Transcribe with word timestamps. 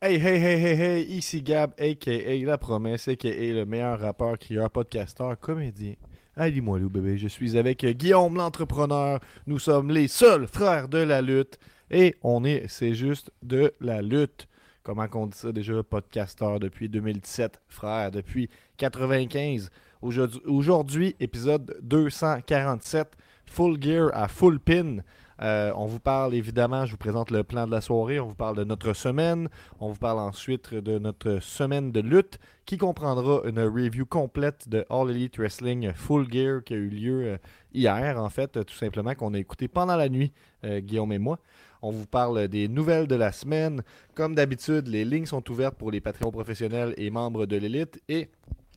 Hey, 0.00 0.14
hey, 0.20 0.38
hey, 0.38 0.60
hey, 0.60 0.76
hey, 0.76 1.02
ici 1.18 1.42
Gab, 1.42 1.72
a.k.a. 1.78 2.44
La 2.46 2.56
Promesse, 2.56 3.08
a.k.a. 3.08 3.28
le 3.52 3.64
meilleur 3.64 3.98
rappeur, 3.98 4.38
crieur, 4.38 4.70
podcasteur, 4.70 5.38
comédien. 5.40 5.94
Allez, 6.36 6.60
moi 6.60 6.78
Lou, 6.78 6.88
bébé, 6.88 7.18
je 7.18 7.26
suis 7.26 7.58
avec 7.58 7.84
Guillaume 7.84 8.36
l'entrepreneur. 8.36 9.18
Nous 9.48 9.58
sommes 9.58 9.90
les 9.90 10.06
seuls 10.06 10.46
frères 10.46 10.88
de 10.88 10.98
la 10.98 11.20
lutte. 11.20 11.58
Et 11.90 12.14
on 12.22 12.44
est, 12.44 12.68
c'est 12.68 12.94
juste 12.94 13.32
de 13.42 13.74
la 13.80 14.00
lutte. 14.00 14.46
Comment 14.84 15.08
qu'on 15.08 15.26
dit 15.26 15.36
ça 15.36 15.50
déjà, 15.50 15.82
podcasteur 15.82 16.60
depuis 16.60 16.88
2017, 16.88 17.60
frère, 17.66 18.12
depuis 18.12 18.48
95. 18.76 19.68
Aujourd'hui- 20.00 20.40
Aujourd'hui, 20.46 21.16
épisode 21.18 21.76
247, 21.82 23.08
full 23.46 23.82
gear 23.82 24.10
à 24.14 24.28
full 24.28 24.60
pin. 24.60 24.98
Euh, 25.40 25.72
on 25.76 25.86
vous 25.86 26.00
parle 26.00 26.34
évidemment, 26.34 26.84
je 26.84 26.92
vous 26.92 26.96
présente 26.96 27.30
le 27.30 27.44
plan 27.44 27.66
de 27.66 27.70
la 27.70 27.80
soirée, 27.80 28.18
on 28.18 28.26
vous 28.26 28.34
parle 28.34 28.56
de 28.56 28.64
notre 28.64 28.92
semaine, 28.92 29.48
on 29.78 29.90
vous 29.90 29.98
parle 29.98 30.18
ensuite 30.18 30.74
de 30.74 30.98
notre 30.98 31.38
semaine 31.40 31.92
de 31.92 32.00
lutte 32.00 32.38
qui 32.64 32.76
comprendra 32.76 33.42
une 33.44 33.60
review 33.60 34.04
complète 34.04 34.68
de 34.68 34.84
All 34.90 35.10
Elite 35.10 35.38
Wrestling 35.38 35.92
Full 35.94 36.32
Gear 36.32 36.64
qui 36.64 36.74
a 36.74 36.76
eu 36.76 36.88
lieu 36.88 37.24
euh, 37.24 37.38
hier 37.72 38.20
en 38.20 38.28
fait, 38.30 38.56
euh, 38.56 38.64
tout 38.64 38.74
simplement 38.74 39.14
qu'on 39.14 39.32
a 39.34 39.38
écouté 39.38 39.68
pendant 39.68 39.96
la 39.96 40.08
nuit, 40.08 40.32
Guillaume 40.64 41.12
et 41.12 41.18
moi. 41.18 41.38
On 41.82 41.92
vous 41.92 42.06
parle 42.06 42.48
des 42.48 42.66
nouvelles 42.66 43.06
de 43.06 43.14
la 43.14 43.30
semaine. 43.30 43.84
Comme 44.16 44.34
d'habitude, 44.34 44.88
les 44.88 45.04
lignes 45.04 45.26
sont 45.26 45.48
ouvertes 45.52 45.76
pour 45.76 45.92
les 45.92 46.00
patrons 46.00 46.32
professionnels 46.32 46.94
et 46.96 47.10
membres 47.10 47.46
de 47.46 47.56
l'élite 47.56 48.02
et 48.08 48.28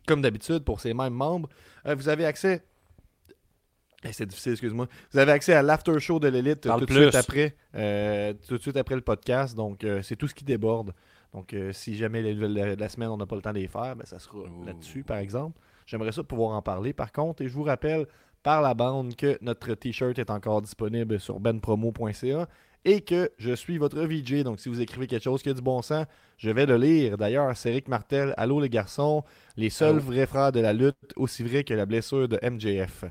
comme 0.07 0.22
d'habitude, 0.22 0.63
pour 0.63 0.79
ces 0.79 0.93
mêmes 0.93 1.13
membres, 1.13 1.49
vous 1.85 2.09
avez 2.09 2.25
accès 2.25 2.63
C'est 4.12 4.25
difficile, 4.25 4.53
excuse-moi. 4.53 4.88
Vous 5.12 5.19
avez 5.19 5.31
accès 5.31 5.53
à 5.53 5.62
l'after 5.62 6.00
show 6.00 6.19
de 6.19 6.28
l'élite 6.28 6.62
tout 6.62 6.85
de 6.85 6.91
suite 6.91 7.16
après, 7.16 7.56
euh, 7.75 8.34
tout 8.47 8.57
de 8.57 8.62
suite 8.62 8.78
après 8.78 8.95
le 8.95 9.01
podcast. 9.01 9.56
Donc, 9.56 9.84
euh, 9.84 10.01
c'est 10.01 10.16
tout 10.16 10.28
ce 10.28 10.34
qui 10.34 10.44
déborde. 10.44 10.94
Donc, 11.34 11.53
euh, 11.53 11.72
si 11.72 11.95
jamais 11.95 12.22
les 12.22 12.34
nouvelles 12.34 12.75
de 12.75 12.79
la 12.79 12.90
semaine, 12.90 13.09
on 13.09 13.17
n'a 13.17 13.25
pas 13.25 13.35
le 13.35 13.41
temps 13.41 13.53
de 13.53 13.59
les 13.59 13.67
faire, 13.67 13.95
ben, 13.95 14.06
ça 14.06 14.19
sera 14.19 14.40
là-dessus, 14.66 15.03
par 15.03 15.17
exemple. 15.17 15.59
J'aimerais 15.85 16.11
ça 16.11 16.23
pouvoir 16.23 16.56
en 16.56 16.61
parler. 16.61 16.94
Par 16.94 17.11
contre, 17.11 17.41
et 17.41 17.47
je 17.47 17.53
vous 17.53 17.63
rappelle 17.63 18.07
par 18.44 18.61
la 18.61 18.73
bande 18.73 19.16
que 19.16 19.38
notre 19.41 19.73
t-shirt 19.75 20.17
est 20.17 20.29
encore 20.29 20.61
disponible 20.61 21.19
sur 21.19 21.40
benpromo.ca 21.40 22.47
et 22.84 23.01
que 23.01 23.31
je 23.38 23.53
suis 23.53 23.78
votre 23.78 24.01
VJ. 24.01 24.44
Donc, 24.44 24.59
si 24.59 24.67
vous 24.67 24.81
écrivez 24.81 25.07
quelque 25.07 25.23
chose 25.23 25.44
qui 25.44 25.50
a 25.50 25.53
du 25.53 25.61
bon 25.61 25.81
sens, 25.81 26.06
je 26.38 26.50
vais 26.50 26.66
le 26.66 26.78
lire. 26.78 27.17
D'ailleurs, 27.17 27.56
c'est 27.56 27.69
Eric 27.69 27.88
Martel. 27.88 28.34
Allô 28.38 28.59
les 28.59 28.69
garçons, 28.69 29.23
les 29.57 29.69
seuls 29.69 29.97
Allô. 29.97 30.01
vrais 30.01 30.25
frères 30.25 30.51
de 30.51 30.59
la 30.59 30.73
lutte, 30.73 31.13
aussi 31.16 31.44
vrai 31.44 31.63
que 31.63 31.73
la 31.73 31.85
blessure 31.85 32.28
de 32.28 32.40
MJF. 32.41 33.06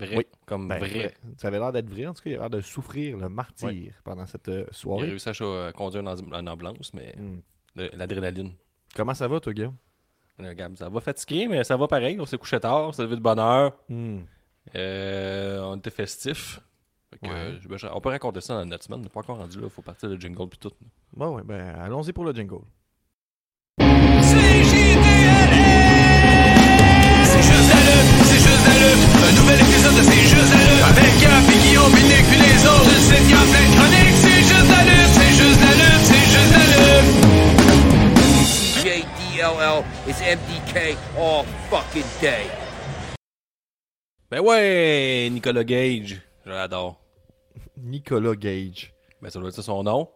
Vrai. 0.00 0.16
Oui. 0.16 0.26
Comme 0.46 0.66
Ben, 0.68 0.78
vrai. 0.78 1.14
Ça 1.36 1.48
avait 1.48 1.58
l'air 1.58 1.72
d'être 1.72 1.88
vrai. 1.90 2.06
En 2.06 2.14
tout 2.14 2.22
cas, 2.22 2.30
il 2.30 2.34
avait 2.34 2.40
l'air 2.42 2.50
de 2.50 2.60
souffrir 2.60 3.16
le 3.18 3.28
martyr 3.28 3.92
pendant 4.04 4.26
cette 4.26 4.48
euh, 4.48 4.64
Il 4.66 4.70
a 4.70 4.72
soirée. 4.72 5.06
réussi 5.08 5.28
à 5.28 5.72
conduire 5.72 6.02
en, 6.04 6.14
en 6.32 6.46
ambulance, 6.46 6.92
mais 6.94 7.14
Hmm. 7.16 7.40
l'adrénaline. 7.94 8.52
Comment 8.96 9.14
ça 9.14 9.28
va, 9.28 9.38
toi, 9.40 9.52
Guillaume? 9.52 9.76
Euh, 10.40 10.54
Gab, 10.54 10.74
Ça 10.76 10.88
va 10.88 11.00
fatiguer, 11.00 11.46
mais 11.48 11.62
ça 11.64 11.76
va 11.76 11.86
pareil. 11.86 12.18
On 12.18 12.24
s'est 12.26 12.38
couché 12.38 12.58
tard, 12.58 12.88
on 12.88 12.92
s'est 12.92 13.02
levé 13.02 13.16
de 13.16 13.20
bonne 13.20 13.38
heure. 13.38 13.76
Hmm. 13.88 14.20
Euh, 14.74 15.60
on 15.62 15.76
était 15.76 15.90
festif. 15.90 16.60
Ouais. 17.22 17.58
on 17.92 18.00
peut 18.00 18.08
raconter 18.08 18.40
ça 18.40 18.54
dans 18.54 18.64
notre 18.64 18.84
semaine. 18.84 19.00
On 19.00 19.02
n'est 19.02 19.08
pas 19.08 19.20
encore 19.20 19.38
rendu 19.38 19.58
là. 19.58 19.64
Il 19.66 19.70
faut 19.70 19.82
partir 19.82 20.08
le 20.08 20.16
jingle 20.18 20.48
puis 20.48 20.58
tout. 20.60 20.70
Bon, 21.12 21.34
ouais, 21.36 21.42
ben, 21.44 21.74
allons-y 21.80 22.12
pour 22.12 22.24
le 22.24 22.32
jingle. 22.32 22.60
Un 28.80 29.32
nouvel 29.36 29.60
épisode 29.60 29.94
de 29.94 30.02
C'est 30.02 30.24
juste 30.24 30.52
la 30.52 30.60
lutte. 30.64 30.84
Avec 30.88 31.12
Gap 31.20 31.44
et 31.52 31.58
Guillaume, 31.60 31.92
puis 31.92 32.02
Nick, 32.04 32.24
puis 32.30 32.40
les 32.40 32.64
autres. 32.64 32.88
Tu 32.88 33.00
sais 33.12 33.20
qu'il 33.20 33.30
y 33.30 33.34
a 33.34 33.44
plein 33.44 33.66
de 33.68 33.74
chroniques. 33.76 34.16
C'est 34.24 34.40
juste 34.40 34.68
la 34.72 34.82
lutte, 34.88 35.12
c'est 35.12 35.34
juste 35.36 35.60
la 35.60 35.72
lutte, 35.76 36.04
c'est 36.08 36.26
juste 36.32 36.52
la 36.56 36.64
lutte. 36.72 37.10
JDLL 38.80 39.84
is 40.08 40.18
MDK 40.24 40.96
all 41.18 41.44
fucking 41.68 42.08
day. 42.22 42.46
Ben 44.30 44.40
ouais, 44.40 45.28
Nicolas 45.30 45.64
Gage. 45.64 46.22
Je 46.46 46.50
l'adore. 46.50 46.98
Nicolas 47.76 48.34
Gage. 48.34 48.94
Ben 49.20 49.28
ça 49.28 49.38
doit 49.40 49.48
être 49.50 49.56
ça 49.56 49.62
son 49.62 49.82
nom. 49.82 50.08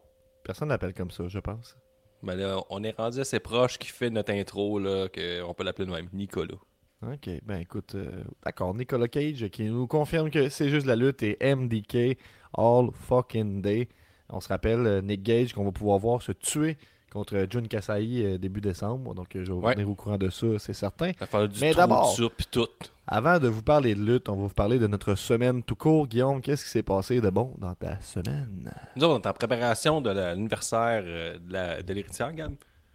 Personne 0.43 0.71
l'appelle 0.71 0.95
comme 0.95 1.11
ça, 1.11 1.25
je 1.29 1.39
pense. 1.39 1.77
Ben 2.23 2.35
là, 2.37 2.63
on 2.71 2.83
est 2.83 2.97
rendu 2.97 3.21
assez 3.21 3.41
proche 3.41 3.77
qui 3.77 3.89
fait 3.89 4.09
notre 4.09 4.33
intro, 4.33 4.79
là, 4.79 5.09
qu'on 5.09 5.53
peut 5.53 5.65
l'appeler 5.65 5.91
même. 5.91 6.09
Nicolas. 6.15 6.55
Ok, 7.13 7.29
ben 7.45 7.59
écoute, 7.61 7.95
euh, 7.97 8.23
d'accord, 8.45 8.75
Nicolas 8.75 9.09
Cage 9.09 9.49
qui 9.49 9.65
nous 9.65 9.87
confirme 9.87 10.31
que 10.31 10.49
c'est 10.49 10.69
juste 10.71 10.87
la 10.87 10.97
lutte 10.97 11.23
et 11.23 11.37
MDK 11.55 12.19
all 12.57 12.89
fucking 12.93 13.61
day. 13.61 13.89
On 14.31 14.41
se 14.41 14.49
rappelle 14.49 14.87
euh, 14.87 15.01
Nick 15.03 15.23
Gage 15.23 15.53
qu'on 15.53 15.65
va 15.65 15.73
pouvoir 15.73 15.99
voir 15.99 16.23
se 16.23 16.33
tuer 16.33 16.77
contre 17.13 17.47
Jun 17.51 17.63
Kasai 17.67 18.25
euh, 18.25 18.39
début 18.39 18.61
décembre. 18.61 19.15
Donc 19.15 19.27
je 19.35 19.39
vais 19.41 19.45
vous 19.53 19.61
Ouais. 19.61 19.75
tenir 19.75 19.89
au 19.91 19.95
courant 19.95 20.17
de 20.19 20.31
ça, 20.31 20.47
c'est 20.59 20.73
certain. 20.73 21.13
Ça 21.19 21.27
fait 21.27 21.49
du 21.49 21.61
Mais 21.61 21.75
d'abord- 21.75 22.17
tout. 22.51 22.67
Avant 23.07 23.39
de 23.39 23.49
vous 23.49 23.63
parler 23.63 23.95
de 23.95 24.01
lutte, 24.03 24.29
on 24.31 24.37
va 24.37 24.43
vous 24.45 24.49
parler 24.55 24.79
de 24.79 24.87
notre 24.87 25.15
semaine 25.15 25.63
tout 25.63 25.77
court. 25.77 26.07
Guillaume, 26.09 26.41
qu'est-ce 26.41 26.65
qui 26.65 26.71
s'est 26.71 26.83
passé 26.83 27.21
de 27.21 27.29
bon 27.29 27.55
dans 27.59 27.75
ta 27.75 28.01
semaine? 28.01 28.73
Nous 28.97 29.05
autres, 29.05 29.15
on 29.15 29.21
est 29.21 29.27
en 29.31 29.33
préparation 29.35 30.01
de 30.01 30.09
la- 30.11 30.35
l'anniversaire 30.35 31.03
de 31.05 31.53
la- 31.53 31.83
de 31.83 31.93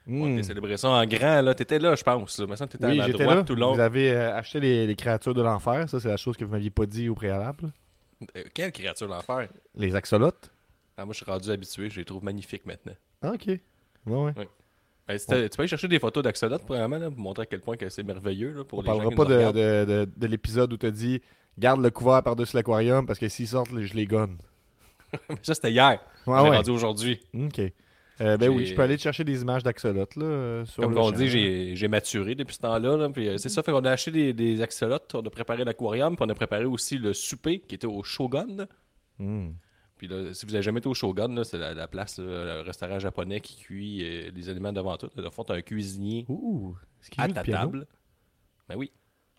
On 0.09 0.37
a 0.37 0.43
célébré 0.43 0.77
ça 0.77 0.89
en 0.89 1.05
grand, 1.05 1.41
là. 1.41 1.53
T'étais 1.53 1.79
là, 1.79 1.95
je 1.95 2.03
pense. 2.03 2.39
Là. 2.39 2.45
Mais 2.49 2.55
ça, 2.55 2.67
t'étais 2.67 2.85
Oui, 2.87 2.99
à 3.01 3.05
j'étais 3.07 3.23
droite 3.23 3.37
là. 3.37 3.43
tout 3.43 3.55
le 3.55 3.61
long. 3.61 3.73
Vous 3.73 3.79
avez 3.79 4.11
euh, 4.11 4.35
acheté 4.35 4.59
les, 4.59 4.87
les 4.87 4.95
créatures 4.95 5.33
de 5.33 5.41
l'enfer. 5.41 5.87
Ça, 5.89 5.99
c'est 5.99 6.07
la 6.09 6.17
chose 6.17 6.35
que 6.37 6.43
vous 6.45 6.51
m'aviez 6.51 6.69
pas 6.71 6.85
dit 6.85 7.09
au 7.09 7.15
préalable. 7.15 7.71
Euh, 8.35 8.43
quelle 8.53 8.71
créature 8.71 9.07
l'enfer? 9.07 9.47
Les 9.75 9.95
axolotes. 9.95 10.49
Ah, 10.97 11.05
moi, 11.05 11.13
je 11.13 11.23
suis 11.23 11.31
rendu 11.31 11.49
habitué. 11.51 11.89
Je 11.89 11.99
les 11.99 12.05
trouve 12.05 12.23
magnifiques 12.23 12.65
maintenant. 12.65 12.93
Ah, 13.21 13.31
ok. 13.33 13.47
Ouais, 13.47 13.59
ouais. 14.05 14.33
Ben, 15.07 15.17
Tu 15.17 15.25
peux 15.27 15.61
aller 15.61 15.67
chercher 15.67 15.87
des 15.87 15.99
photos 15.99 16.23
d'axolotes, 16.23 16.63
premièrement, 16.65 16.97
là, 16.97 17.09
pour 17.09 17.19
montrer 17.19 17.43
à 17.43 17.45
quel 17.45 17.61
point 17.61 17.77
que 17.77 17.89
c'est 17.89 18.03
merveilleux. 18.03 18.51
Là, 18.51 18.63
pour 18.63 18.79
On 18.79 18.81
gens 18.83 18.97
parlera 18.97 19.11
pas 19.15 19.25
de, 19.25 19.51
de, 19.51 19.85
de- 19.85 20.09
de 20.15 20.27
l'épisode 20.27 20.71
où 20.73 20.77
tu 20.77 20.85
as 20.85 20.91
dit 20.91 21.21
garde 21.57 21.81
le 21.81 21.89
couvert 21.89 22.21
par-dessus 22.23 22.55
l'aquarium 22.55 23.05
parce 23.05 23.19
que 23.19 23.27
s'ils 23.27 23.47
sortent, 23.47 23.69
je 23.77 23.93
les 23.93 24.05
gonne. 24.05 24.37
Ça, 25.41 25.55
c'était 25.55 25.71
hier. 25.71 25.99
Ouais, 26.27 26.37
J'ai 26.43 26.49
ouais. 26.49 26.55
rendu 26.57 26.69
aujourd'hui. 26.69 27.19
Ok. 27.33 27.61
Euh, 28.21 28.35
ben 28.37 28.49
oui, 28.49 28.65
je 28.65 28.75
peux 28.75 28.81
aller 28.81 28.97
te 28.97 29.01
chercher 29.01 29.23
des 29.23 29.41
images 29.41 29.63
d'axolotes 29.63 30.15
là. 30.17 30.25
euh, 30.25 30.65
Comme 30.75 30.97
on 30.97 31.11
dit, 31.11 31.29
j'ai 31.75 31.87
maturé 31.87 32.35
depuis 32.35 32.55
ce 32.55 32.59
temps-là. 32.61 32.97
là, 32.97 33.09
puis, 33.09 33.27
euh, 33.29 33.37
c'est 33.37 33.49
ça, 33.49 33.63
fait 33.63 33.71
qu'on 33.71 33.85
a 33.85 33.91
acheté 33.91 34.11
des, 34.11 34.33
des 34.33 34.61
axolotes, 34.61 35.15
on 35.15 35.21
a 35.21 35.29
préparé 35.29 35.63
l'aquarium, 35.63 36.15
puis 36.15 36.25
on 36.27 36.29
a 36.29 36.35
préparé 36.35 36.65
aussi 36.65 36.97
le 36.97 37.13
souper 37.13 37.59
qui 37.61 37.75
était 37.75 37.87
au 37.87 38.03
Shogun. 38.03 38.47
là. 38.57 38.65
Hmm. 39.19 39.51
Puis 39.97 40.07
là, 40.07 40.33
si 40.33 40.45
vous 40.45 40.53
avez 40.53 40.63
jamais 40.63 40.79
été 40.79 40.87
au 40.87 40.93
Shogun, 40.93 41.33
là, 41.35 41.43
c'est 41.43 41.57
la, 41.57 41.73
la 41.73 41.87
place, 41.87 42.19
là, 42.19 42.55
le 42.57 42.61
restaurant 42.61 42.99
japonais 42.99 43.41
qui 43.41 43.57
cuit 43.57 44.03
euh, 44.03 44.31
les 44.33 44.49
aliments 44.49 44.71
devant 44.73 44.95
tout. 44.97 45.09
Le 45.15 45.29
fond, 45.29 45.43
un 45.49 45.61
cuisinier 45.61 46.25
Ouh. 46.29 46.75
À 47.17 47.27
ta 47.29 47.43
table. 47.43 47.85
Ben 48.67 48.75
oui. 48.77 48.91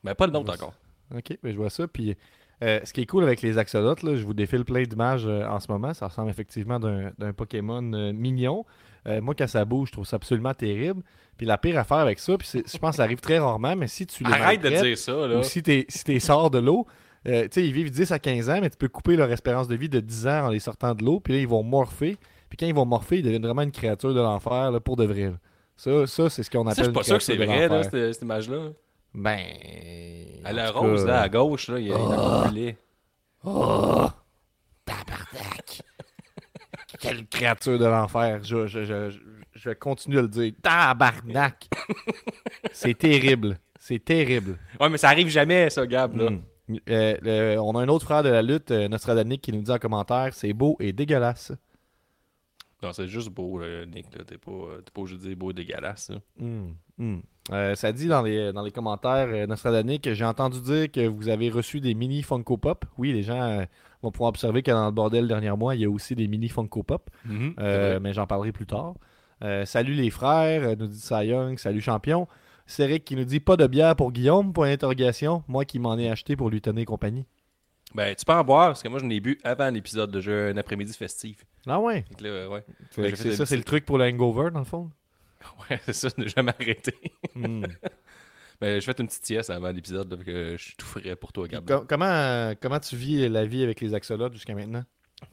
Mais 0.03 0.15
pas 0.15 0.27
le 0.27 0.33
nôtre 0.33 0.53
encore. 0.55 0.75
Ok, 1.15 1.37
ben 1.43 1.53
je 1.53 1.57
vois 1.57 1.71
ça. 1.71 1.89
Puis 1.89 2.15
euh, 2.63 2.81
ce 2.85 2.93
qui 2.93 3.01
est 3.01 3.07
cool 3.07 3.23
avec 3.25 3.41
les 3.43 3.57
axolotes, 3.59 4.03
là, 4.03 4.17
je 4.17 4.25
vous 4.25 4.35
défile 4.35 4.65
plein 4.65 4.83
d'images 4.83 5.27
euh, 5.27 5.47
en 5.47 5.61
ce 5.61 5.71
moment. 5.71 5.95
Ça 5.95 6.09
ressemble 6.09 6.31
effectivement 6.31 6.79
d'un 6.79 7.33
Pokémon 7.33 7.93
euh, 7.93 8.13
mignon. 8.13 8.65
Moi, 9.07 9.35
quand 9.35 9.47
ça 9.47 9.65
bouge, 9.65 9.89
je 9.89 9.93
trouve 9.93 10.07
ça 10.07 10.17
absolument 10.17 10.53
terrible. 10.53 11.03
Puis 11.39 11.47
la 11.47 11.57
pire 11.57 11.79
affaire 11.79 11.97
avec 11.99 12.19
ça, 12.19 12.37
puis 12.37 12.47
je 12.53 12.79
pense 12.79 12.91
que 12.91 12.97
ça 12.97 13.03
arrive 13.03 13.21
très 13.21 13.39
rarement, 13.39 13.75
mais 13.75 13.87
si 13.87 14.07
tu 14.07 14.25
les 14.25 14.31
Arrête 14.31 14.61
de 14.61 14.69
dire 14.69 14.99
ça, 14.99 15.27
là. 15.27 15.39
Ou 15.39 15.43
si 15.43 15.63
t'es 15.63 15.87
si 15.89 16.21
sors 16.21 16.51
de 16.51 16.59
l'eau, 16.59 16.87
tu 17.25 17.33
sais, 17.51 17.67
ils 17.67 17.73
vivent 17.73 17.91
10 17.91 18.13
à 18.13 18.19
15 18.19 18.51
ans, 18.51 18.59
mais 18.61 18.69
tu 18.69 18.77
peux 18.77 18.89
couper 18.89 19.17
leur 19.17 19.33
espérance 19.33 19.69
de 19.69 19.75
vie 19.75 19.89
de 19.89 20.01
10 20.01 20.27
ans 20.27 20.47
en 20.47 20.49
les 20.51 20.61
sortant 20.61 20.95
de 20.95 21.03
l'eau, 21.03 21.19
puis 21.19 21.33
là, 21.33 21.39
ils 21.41 21.49
vont 21.49 21.63
morpher. 21.63 22.19
Puis 22.51 22.59
quand 22.59 22.67
ils 22.67 22.75
vont 22.75 22.85
morpher, 22.85 23.21
ils 23.21 23.23
deviennent 23.23 23.43
vraiment 23.43 23.63
une 23.63 23.73
créature 23.73 24.13
de 24.13 24.21
l'enfer, 24.21 24.71
pour 24.85 24.97
de 24.97 25.05
vrai. 25.07 25.31
là. 25.31 25.37
Ça, 25.77 26.07
ça 26.07 26.29
c'est 26.29 26.43
ce 26.43 26.51
qu'on 26.51 26.65
Ça, 26.65 26.73
appelle 26.73 26.85
je 26.85 26.91
suis 26.91 26.93
pas 26.93 27.03
sûr 27.03 27.17
que 27.17 27.25
c'est 27.25 27.37
vrai, 27.37 27.69
là, 27.69 27.79
l'enfer. 27.79 27.91
cette, 27.91 28.13
cette 28.13 28.23
image-là. 28.23 28.73
Ben... 29.15 29.47
À 30.45 30.53
la 30.53 30.71
rose, 30.71 31.05
cas, 31.05 31.11
là, 31.11 31.21
à 31.23 31.29
gauche, 31.29 31.69
là, 31.69 31.79
il 31.79 31.89
y 31.89 31.93
a 31.93 31.97
un 31.99 32.49
poulet. 32.49 32.79
Oh! 33.45 34.07
Tabarnak! 34.85 35.83
Quelle 37.01 37.27
créature 37.27 37.79
de 37.79 37.85
l'enfer! 37.87 38.41
Je, 38.43 38.67
je, 38.67 38.85
je, 38.85 39.19
je- 39.55 39.71
continuer 39.71 40.19
à 40.19 40.23
le 40.23 40.29
dire. 40.29 40.53
Tabarnak! 40.63 41.69
c'est 42.73 42.97
terrible. 42.97 43.59
C'est 43.79 44.05
terrible. 44.05 44.59
Ouais, 44.79 44.89
mais 44.89 44.99
ça 44.99 45.09
arrive 45.09 45.29
jamais, 45.29 45.71
ça, 45.71 45.87
Gab, 45.87 46.17
là. 46.17 46.31
Mm. 46.31 46.43
Euh, 46.89 47.57
on 47.57 47.75
a 47.77 47.81
un 47.83 47.89
autre 47.89 48.05
frère 48.05 48.23
de 48.23 48.29
la 48.29 48.43
lutte, 48.43 48.71
euh, 48.71 48.87
Nostradanic, 48.89 49.41
qui 49.43 49.53
nous 49.53 49.63
dit 49.63 49.71
en 49.73 49.79
commentaire 49.79 50.33
c'est 50.33 50.53
beau 50.53 50.77
et 50.79 50.93
dégueulasse. 50.93 51.51
Non, 52.83 52.93
c'est 52.93 53.09
juste 53.09 53.29
beau, 53.31 53.59
là, 53.59 53.85
Nick. 53.87 54.07
là. 54.17 54.25
T'es 54.25 54.39
pas, 54.39 54.53
euh, 54.53 54.81
pas 54.95 55.01
obligé 55.01 55.17
de 55.19 55.23
dire 55.23 55.37
beau 55.37 55.51
et 55.51 55.55
dégueulasse. 55.55 56.11
là. 56.11 56.19
Mm, 56.39 56.73
mm. 56.99 57.21
Euh, 57.53 57.75
ça 57.75 57.93
dit 57.93 58.07
dans 58.07 58.23
les, 58.23 58.53
dans 58.53 58.63
les 58.63 58.71
commentaires, 58.71 59.29
euh, 59.29 59.47
Nostradanic, 59.47 60.13
j'ai 60.13 60.25
entendu 60.25 60.61
dire 60.61 60.91
que 60.91 61.07
vous 61.07 61.29
avez 61.29 61.51
reçu 61.51 61.81
des 61.81 61.95
mini 61.95 62.23
Funko 62.23 62.57
Pop. 62.57 62.85
Oui, 62.97 63.13
les 63.13 63.23
gens 63.23 63.43
euh, 63.43 63.65
vont 64.03 64.13
pouvoir 64.13 64.29
observer 64.29 64.63
que 64.63 64.71
dans 64.71 64.87
le 64.87 64.93
bordel 64.93 65.27
dernier 65.27 65.51
mois, 65.57 65.75
il 65.75 65.81
y 65.81 65.85
a 65.85 65.91
aussi 65.91 66.15
des 66.15 66.29
mini 66.29 66.49
Funko 66.49 66.83
Pop. 66.83 67.11
C'est 67.29 67.55
Euh, 67.59 67.99
mais 68.01 68.13
j'en 68.13 68.27
parlerai 68.27 68.53
plus 68.53 68.67
tard. 68.67 68.95
Euh, 69.43 69.65
salut 69.65 69.95
les 69.95 70.11
frères, 70.11 70.77
nous 70.77 70.87
dit 70.87 71.01
Cy 71.01 71.27
Young. 71.27 71.59
Salut 71.59 71.81
champion. 71.81 72.29
C'est 72.67 72.85
Eric 72.85 73.05
qui 73.05 73.17
nous 73.17 73.25
dit 73.25 73.41
pas 73.41 73.57
de 73.57 73.67
bière 73.67 73.97
pour 73.97 74.13
Guillaume, 74.13 74.53
point 74.53 74.69
d'interrogation. 74.69 75.43
Moi 75.49 75.65
qui 75.65 75.81
m'en 75.81 75.99
ai 75.99 76.09
acheté 76.09 76.37
pour 76.37 76.51
lui 76.51 76.61
tenir 76.61 76.87
compagnie. 76.87 77.27
Ben, 77.95 78.15
tu 78.15 78.25
peux 78.25 78.33
en 78.33 78.45
boire, 78.45 78.69
parce 78.69 78.83
que 78.85 78.89
moi, 78.89 79.01
je 79.01 79.07
l'ai 79.07 79.19
bu 79.19 79.41
avant 79.43 79.69
l'épisode 79.71 80.13
de 80.13 80.21
jeu, 80.21 80.51
un 80.51 80.57
après-midi 80.57 80.93
festif. 80.93 81.45
Ah 81.67 81.81
ouais? 81.81 82.05
Fait 82.09 82.15
que 82.15 82.25
là, 82.25 82.49
ouais. 82.49 82.65
Fait 82.93 83.03
j'ai 83.03 83.11
que 83.11 83.17
fait 83.17 83.23
c'est 83.25 83.29
des 83.31 83.35
ça, 83.37 83.47
c'est 83.47 83.57
le 83.57 83.65
truc 83.65 83.85
pour 83.85 83.99
le 83.99 84.05
hangover, 84.05 84.51
dans 84.53 84.61
le 84.61 84.65
fond. 84.65 84.91
Ouais, 85.71 85.81
c'est 85.87 85.93
ça, 85.93 86.09
ne 86.17 86.27
jamais 86.27 86.53
arrêter. 86.59 86.95
Hmm. 87.35 87.65
Ben, 88.61 88.79
je 88.79 88.85
fais 88.85 88.93
une 88.99 89.07
petite 89.07 89.25
sieste 89.25 89.49
avant 89.49 89.71
l'épisode, 89.71 90.23
que 90.23 90.55
je 90.59 90.63
suis 90.63 90.75
tout 90.77 90.85
frais 90.85 91.17
pour 91.17 91.33
toi, 91.33 91.49
Gab. 91.49 91.67
Com- 91.67 91.87
comment, 91.89 92.53
comment 92.61 92.79
tu 92.79 92.95
vis 92.95 93.27
la 93.27 93.47
vie 93.47 93.63
avec 93.63 93.81
les 93.81 93.95
axolotes 93.95 94.35
jusqu'à 94.35 94.55
maintenant? 94.55 94.85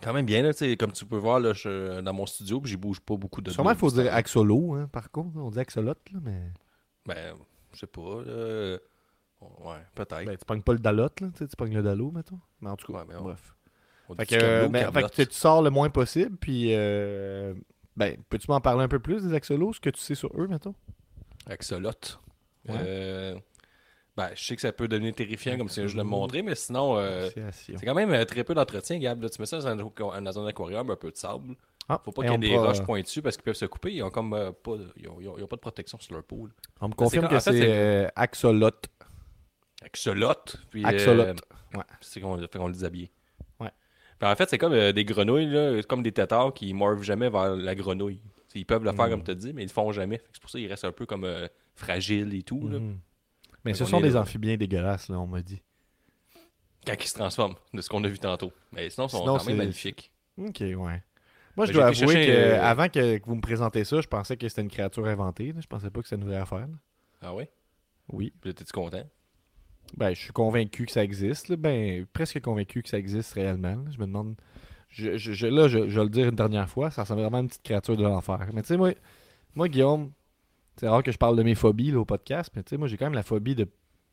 Quand 0.01 0.13
même 0.13 0.25
bien, 0.25 0.41
là, 0.43 0.53
tu 0.53 0.59
sais, 0.59 0.77
comme 0.77 0.93
tu 0.93 1.03
peux 1.05 1.17
voir, 1.17 1.41
là, 1.41 1.51
je 1.51 1.59
suis 1.97 2.03
dans 2.03 2.13
mon 2.13 2.25
studio, 2.25 2.61
puis 2.61 2.71
j'y 2.71 2.77
bouge 2.77 3.01
pas 3.01 3.17
beaucoup 3.17 3.41
de 3.41 3.51
Sûrement, 3.51 3.71
il 3.71 3.77
faut 3.77 3.89
dire 3.91 4.13
axolo, 4.13 4.75
hein, 4.75 4.87
par 4.93 5.11
contre. 5.11 5.35
On 5.35 5.49
dit 5.49 5.59
axolote, 5.59 5.99
là, 6.13 6.19
mais. 6.23 6.39
Ben, 7.05 7.35
je 7.73 7.79
sais 7.79 7.87
pas, 7.87 8.21
là. 8.25 8.77
Ouais, 9.41 9.75
peut-être. 9.93 10.25
Ben, 10.25 10.37
tu 10.37 10.45
pognes 10.45 10.61
pas 10.63 10.71
le 10.73 10.79
dalote, 10.79 11.19
là. 11.19 11.27
Tu 11.37 11.45
pognes 11.57 11.73
le 11.75 11.83
dalo, 11.83 12.11
mettons. 12.11 12.39
Mais 12.61 12.69
en 12.69 12.77
tout 12.77 12.93
cas, 12.93 12.99
Ouais, 12.99 13.05
mais 13.09 13.15
on- 13.17 13.23
bref. 13.23 13.53
On 14.07 14.15
Fait 14.15 14.23
dit 14.25 14.35
que, 14.35 14.39
Carlo, 14.39 14.55
euh, 14.65 14.67
ben, 14.69 14.89
fait 14.93 15.03
que 15.03 15.21
tu 15.29 15.35
sors 15.35 15.61
le 15.61 15.69
moins 15.69 15.89
possible, 15.89 16.37
puis. 16.37 16.69
euh, 16.73 17.53
ben, 17.97 18.15
peux-tu 18.29 18.49
m'en 18.49 18.61
parler 18.61 18.83
un 18.83 18.87
peu 18.87 18.99
plus 18.99 19.23
des 19.23 19.33
axolos, 19.33 19.73
ce 19.73 19.79
que 19.81 19.89
tu 19.89 19.99
sais 19.99 20.15
sur 20.15 20.29
eux, 20.39 20.47
mettons? 20.47 20.73
Axolote. 21.49 22.19
Ouais. 22.69 22.75
Euh, 22.79 23.35
ben, 24.15 24.29
je 24.35 24.43
sais 24.43 24.55
que 24.55 24.61
ça 24.61 24.71
peut 24.71 24.87
devenir 24.87 25.13
terrifiant 25.13 25.57
comme 25.57 25.69
si 25.69 25.87
je 25.87 25.95
le 25.97 26.03
montrer, 26.03 26.41
mais 26.41 26.55
sinon, 26.55 26.97
euh, 26.97 27.29
c'est 27.51 27.85
quand 27.85 27.93
même 27.93 28.11
euh, 28.11 28.25
très 28.25 28.43
peu 28.43 28.53
d'entretien, 28.53 28.97
Gab. 28.99 29.21
là. 29.21 29.29
Tu 29.29 29.39
mets 29.41 29.45
ça 29.45 29.59
dans 29.59 29.67
un, 29.67 30.21
dans 30.21 30.39
un 30.39 30.47
aquarium, 30.47 30.89
un 30.89 30.95
peu 30.95 31.11
de 31.11 31.17
sable. 31.17 31.55
Ah, 31.89 32.01
Faut 32.03 32.11
pas 32.11 32.23
qu'il 32.23 32.31
y 32.31 32.35
ait 32.35 32.37
des 32.37 32.57
roches 32.57 32.81
pointues 32.83 33.21
parce 33.21 33.37
qu'ils 33.37 33.43
peuvent 33.45 33.55
se 33.55 33.65
couper. 33.65 33.93
Ils 33.93 34.03
ont 34.03 34.09
comme 34.09 34.33
euh, 34.33 34.51
pas, 34.51 34.73
ils 34.97 35.07
ont, 35.07 35.21
ils 35.21 35.29
ont- 35.29 35.37
ils 35.37 35.43
ont 35.43 35.47
pas 35.47 35.55
de 35.55 35.61
protection 35.61 35.97
sur 35.99 36.13
leur 36.15 36.23
peau. 36.23 36.47
là. 36.47 36.51
On 36.81 36.89
me 36.89 36.93
confirme 36.93 37.27
que 37.29 37.39
c'est 37.39 38.09
axolote. 38.15 38.87
Axolote. 39.83 40.57
Axolote. 40.83 41.41
Ouais. 41.73 41.83
C'est 42.01 42.19
qu'on 42.19 42.37
fait 42.37 42.57
qu'on 42.57 42.67
le 42.67 42.73
déshabille. 42.73 43.09
Puis 44.19 44.27
en 44.29 44.35
fait, 44.35 44.49
c'est 44.49 44.57
comme 44.57 44.73
euh, 44.73 44.91
des 44.91 45.05
grenouilles, 45.05 45.47
là, 45.49 45.81
comme 45.83 46.01
des 46.03 46.11
têtards 46.11 46.53
qui 46.53 46.73
morvent 46.73 47.03
jamais 47.03 47.29
vers 47.29 47.55
la 47.55 47.75
grenouille. 47.75 48.19
T'sais, 48.47 48.59
Ils 48.59 48.65
peuvent 48.65 48.83
le 48.83 48.91
faire 48.93 49.07
Mm. 49.07 49.09
comme 49.11 49.23
tu 49.23 49.31
as 49.31 49.35
dit, 49.35 49.53
mais 49.53 49.63
ils 49.63 49.67
le 49.67 49.71
font 49.71 49.91
jamais. 49.91 50.21
C'est 50.33 50.41
pour 50.41 50.49
ça 50.49 50.57
qu'ils 50.59 50.67
restent 50.69 50.85
un 50.85 50.91
peu 50.91 51.05
comme 51.05 51.23
euh, 51.25 51.47
fragiles 51.75 52.33
et 52.33 52.43
tout. 52.43 52.67
là. 52.67 52.79
Mhm. 52.79 52.97
Mais 53.65 53.73
ce 53.73 53.85
sont 53.85 53.99
des 54.01 54.11
là. 54.11 54.21
amphibiens 54.21 54.55
dégueulasses, 54.57 55.09
là, 55.09 55.19
on 55.19 55.27
m'a 55.27 55.41
dit. 55.41 55.61
Quand 56.85 56.93
ils 56.97 57.07
se 57.07 57.13
transforment, 57.15 57.55
de 57.73 57.81
ce 57.81 57.89
qu'on 57.89 58.03
a 58.05 58.07
vu 58.07 58.17
tantôt. 58.17 58.53
Mais 58.71 58.89
sinon, 58.89 59.07
ils 59.07 59.11
sont 59.11 59.19
Sinon, 59.19 59.37
quand 59.37 59.45
même 59.45 59.57
magnifiques. 59.57 60.09
Ok, 60.37 60.59
ouais. 60.61 60.75
Moi, 60.75 61.65
je 61.65 61.73
Ben, 61.73 61.79
dois 61.79 61.85
avouer 61.87 62.25
que 62.27 62.31
euh, 62.31 62.61
avant 62.63 62.87
que, 62.87 63.19
vous 63.25 63.35
me 63.35 63.41
présentez 63.41 63.83
ça, 63.83 63.99
je 63.99 64.07
pensais 64.07 64.37
que 64.37 64.47
c'était 64.47 64.61
une 64.61 64.69
créature 64.69 65.05
inventée. 65.05 65.53
Je 65.59 65.67
pensais 65.67 65.89
pas 65.89 66.01
que 66.01 66.15
une 66.15 66.23
vraie 66.23 66.37
affaire. 66.37 66.59
là. 66.59 66.67
Ah 67.21 67.33
ouais? 67.35 67.49
Oui. 68.09 68.31
Puis 68.39 68.53
t'es-tu 68.53 68.71
content? 68.71 69.03
Ben, 69.95 70.13
je 70.13 70.19
suis 70.19 70.33
convaincu 70.33 70.85
que 70.85 70.91
ça 70.91 71.03
existe. 71.03 71.47
là. 71.49 71.55
Ben, 71.55 72.05
presque 72.13 72.39
convaincu 72.41 72.81
que 72.83 72.89
ça 72.89 72.97
existe 72.97 73.33
réellement. 73.33 73.69
là. 73.75 73.83
Je 73.91 73.97
me 73.99 74.05
demande. 74.05 74.35
Je, 74.89 75.17
je- 75.17 75.33
je- 75.33 75.47
là, 75.47 75.67
je, 75.67 75.89
je 75.89 75.97
vais 75.99 76.03
le 76.05 76.09
dire 76.09 76.27
une 76.29 76.35
dernière 76.35 76.69
fois, 76.69 76.91
ça 76.91 77.03
ressemble 77.03 77.21
vraiment 77.21 77.37
à 77.37 77.41
une 77.41 77.47
petite 77.47 77.63
créature 77.63 77.95
de 77.97 78.03
l'enfer. 78.03 78.47
Mais 78.53 78.61
tu 78.61 78.69
sais, 78.69 78.77
moi, 78.77 78.91
moi, 79.55 79.67
Guillaume, 79.67 80.11
c'est 80.77 80.87
rare 80.87 81.03
que 81.03 81.11
je 81.11 81.17
parle 81.17 81.35
de 81.37 81.43
mes 81.43 81.55
phobies 81.55 81.91
là, 81.91 81.99
au 81.99 82.05
podcast, 82.05 82.51
mais 82.55 82.63
tu 82.63 82.69
sais, 82.71 82.77
moi, 82.77 82.87
j'ai 82.87 82.97
quand 82.97 83.05
même 83.05 83.13
la 83.13 83.23
phobie 83.23 83.55
de 83.55 83.67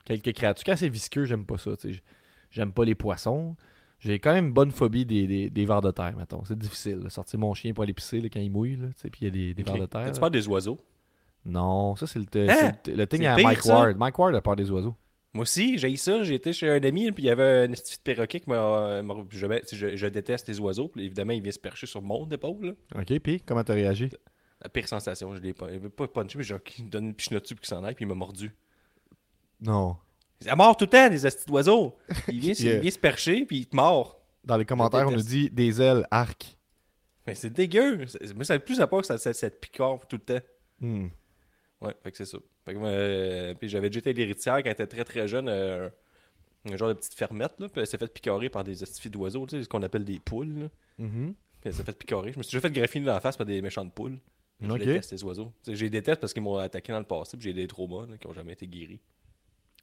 quelques 0.05 0.33
créatures. 0.33 0.65
Quand 0.65 0.77
c'est 0.77 0.89
visqueux, 0.89 1.25
j'aime 1.25 1.45
pas 1.47 1.59
ça. 1.59 1.77
tu 1.77 1.95
sais. 1.95 2.01
J'aime 2.51 2.73
pas 2.73 2.85
les 2.85 2.95
poissons. 2.95 3.57
J'ai 4.01 4.19
quand 4.19 4.33
même 4.35 4.47
une 4.49 4.53
bonne 4.53 4.71
phobie 4.71 5.07
des, 5.07 5.27
des, 5.27 5.49
des 5.51 5.65
vers 5.65 5.81
de 5.81 5.91
terre, 5.91 6.15
mettons. 6.17 6.45
C'est 6.45 6.59
difficile. 6.59 6.99
là. 7.05 7.11
Sortir 7.11 7.39
mon 7.39 7.55
chien 7.55 7.73
pour 7.73 7.85
aller 7.85 7.95
pisser 7.95 8.21
quand 8.31 8.41
il 8.41 8.51
mouille, 8.51 8.79
tu 9.01 9.11
puis 9.11 9.21
il 9.23 9.25
y 9.25 9.29
a 9.29 9.31
des, 9.31 9.55
des 9.55 9.63
vers 9.63 9.79
de 9.79 9.87
terre. 9.87 10.07
Tu 10.07 10.13
là. 10.13 10.21
parles 10.21 10.33
des 10.33 10.47
oiseaux? 10.49 10.79
Non, 11.47 11.95
ça, 11.97 12.07
c'est 12.07 12.19
le, 12.19 12.51
Hein? 12.51 12.73
le, 12.87 12.95
le 12.97 13.07
thing 13.07 13.25
à 13.27 13.37
pire, 13.37 13.45
Mike 13.47 13.61
ça? 13.63 13.75
Ward. 13.75 13.97
Mike 13.97 14.19
Ward 14.19 14.35
a 14.35 14.41
peur 14.41 14.57
des 14.57 14.71
oiseaux. 14.71 14.95
Moi 15.35 15.43
aussi, 15.43 15.79
j'ai 15.79 15.91
eu 15.93 15.97
ça. 15.97 16.23
J'ai 16.23 16.35
été 16.35 16.53
chez 16.53 16.69
un 16.71 16.83
ami, 16.83 17.11
puis 17.13 17.25
il 17.25 17.27
y 17.27 17.31
avait 17.31 17.65
un 17.65 17.69
de 17.69 17.75
perroquet 18.05 18.41
qui 18.41 18.49
m'a. 18.49 18.55
euh, 18.57 19.03
m'a- 19.03 19.15
Je, 19.31 20.07
déteste 20.07 20.47
les 20.49 20.61
oiseaux, 20.61 20.89
puis 20.89 21.05
évidemment, 21.05 21.33
il 21.33 21.43
vient 21.43 21.51
se 21.53 21.59
percher 21.59 21.87
sur 21.87 22.01
mon 22.03 22.29
épaule. 22.31 22.77
là. 22.95 23.01
OK, 23.01 23.19
puis 23.19 23.41
comment 23.41 23.65
t'as 23.65 23.75
réagi? 23.75 24.09
La 24.63 24.69
pire 24.69 24.87
sensation, 24.89 25.35
je 25.35 25.41
l'ai 25.41 25.53
pas. 25.53 25.71
Il 25.73 25.81
veut 25.81 25.91
pas 25.91 26.07
punché, 26.07 26.39
mais 26.39 26.45
me 26.85 26.89
donne 26.89 27.07
une 27.07 27.15
pichenote 27.15 27.43
dessus, 27.43 27.55
puis 27.57 27.67
s'en 27.67 27.83
aille, 27.85 27.95
puis 27.95 28.05
il 28.05 28.09
m'a 28.09 28.15
mordu. 28.15 28.55
Non. 29.61 29.97
Il 30.45 30.55
mort 30.57 30.77
tout 30.77 30.85
le 30.85 30.91
temps, 30.91 31.09
les 31.09 31.27
astis 31.27 31.47
d'oiseaux. 31.47 31.97
Il 32.29 32.41
vient, 32.41 32.53
Yeah. 32.59 32.75
il 32.77 32.81
vient 32.81 32.91
se 32.91 32.99
percher, 32.99 33.45
puis 33.45 33.59
il 33.59 33.67
te 33.67 33.75
mord. 33.77 34.21
Dans 34.45 34.57
les 34.57 34.65
commentaires, 34.65 35.09
on 35.09 35.13
nous 35.13 35.21
dit 35.23 35.51
des 35.51 35.81
ailes, 35.83 36.07
arc. 36.11 36.57
Mais 37.27 37.35
c'est 37.35 37.51
dégueu. 37.51 38.05
Moi, 38.35 38.45
ça 38.45 38.55
fait 38.55 38.65
plus 38.65 38.81
à 38.81 38.87
peur 38.87 39.01
que 39.01 39.07
ça, 39.07 39.17
ça, 39.19 39.33
ça 39.33 39.51
te 39.51 39.57
picore 39.57 40.07
tout 40.07 40.17
le 40.17 40.23
temps. 40.41 40.47
Hmm. 40.81 41.09
Ouais, 41.87 41.95
fait 42.03 42.11
que 42.11 42.17
c'est 42.17 42.25
ça. 42.25 42.39
Fait 42.65 42.75
que, 42.75 42.79
euh, 42.83 43.55
puis 43.55 43.69
j'avais 43.69 43.89
déjà 43.91 43.99
été 44.01 44.11
à 44.11 44.13
l'héritière 44.13 44.57
quand 44.57 44.65
elle 44.67 44.73
était 44.73 44.87
très 44.87 45.05
très 45.05 45.29
jeune, 45.29 45.49
euh, 45.49 45.89
un 46.71 46.77
genre 46.77 46.89
de 46.89 46.95
petite 46.95 47.15
fermette, 47.15 47.53
là, 47.59 47.69
puis 47.69 47.81
elle 47.81 47.87
s'est 47.87 47.99
fait 47.99 48.13
picorer 48.13 48.49
par 48.49 48.65
des 48.65 48.83
astifies 48.83 49.11
d'oiseaux, 49.11 49.47
tu 49.47 49.57
sais, 49.57 49.65
ce 49.65 49.69
qu'on 49.69 49.83
appelle 49.83 50.05
des 50.05 50.19
poules. 50.19 50.59
là. 50.61 50.69
Mhm. 50.99 51.35
Puis 51.61 51.69
elle 51.71 51.75
s'est 51.75 51.85
fait 51.85 51.97
picorer. 51.99 52.33
Je 52.33 52.39
me 52.39 52.43
suis 52.43 52.57
déjà 52.57 52.61
fait 52.69 52.73
graffiner 52.73 53.07
dans 53.07 53.15
la 53.15 53.21
face 53.21 53.37
par 53.37 53.47
des 53.47 53.61
méchantes 53.63 53.93
poules. 53.95 54.19
Je 54.61 54.73
déteste 54.73 55.13
les 55.13 55.25
oiseaux. 55.25 55.53
Tu 55.65 55.71
sais, 55.73 55.77
Je 55.77 55.85
les 55.85 55.91
déteste 55.91 56.21
parce 56.21 56.33
qu'ils 56.33 56.43
m'ont 56.43 56.57
attaqué 56.57 56.93
dans 56.93 56.99
le 56.99 57.05
passé, 57.05 57.37
puis 57.37 57.45
j'ai 57.45 57.53
des 57.53 57.67
traumas 57.67 58.07
là, 58.07 58.17
qui 58.17 58.27
n'ont 58.27 58.33
jamais 58.35 58.53
été 58.53 58.67
guéris. 58.67 59.01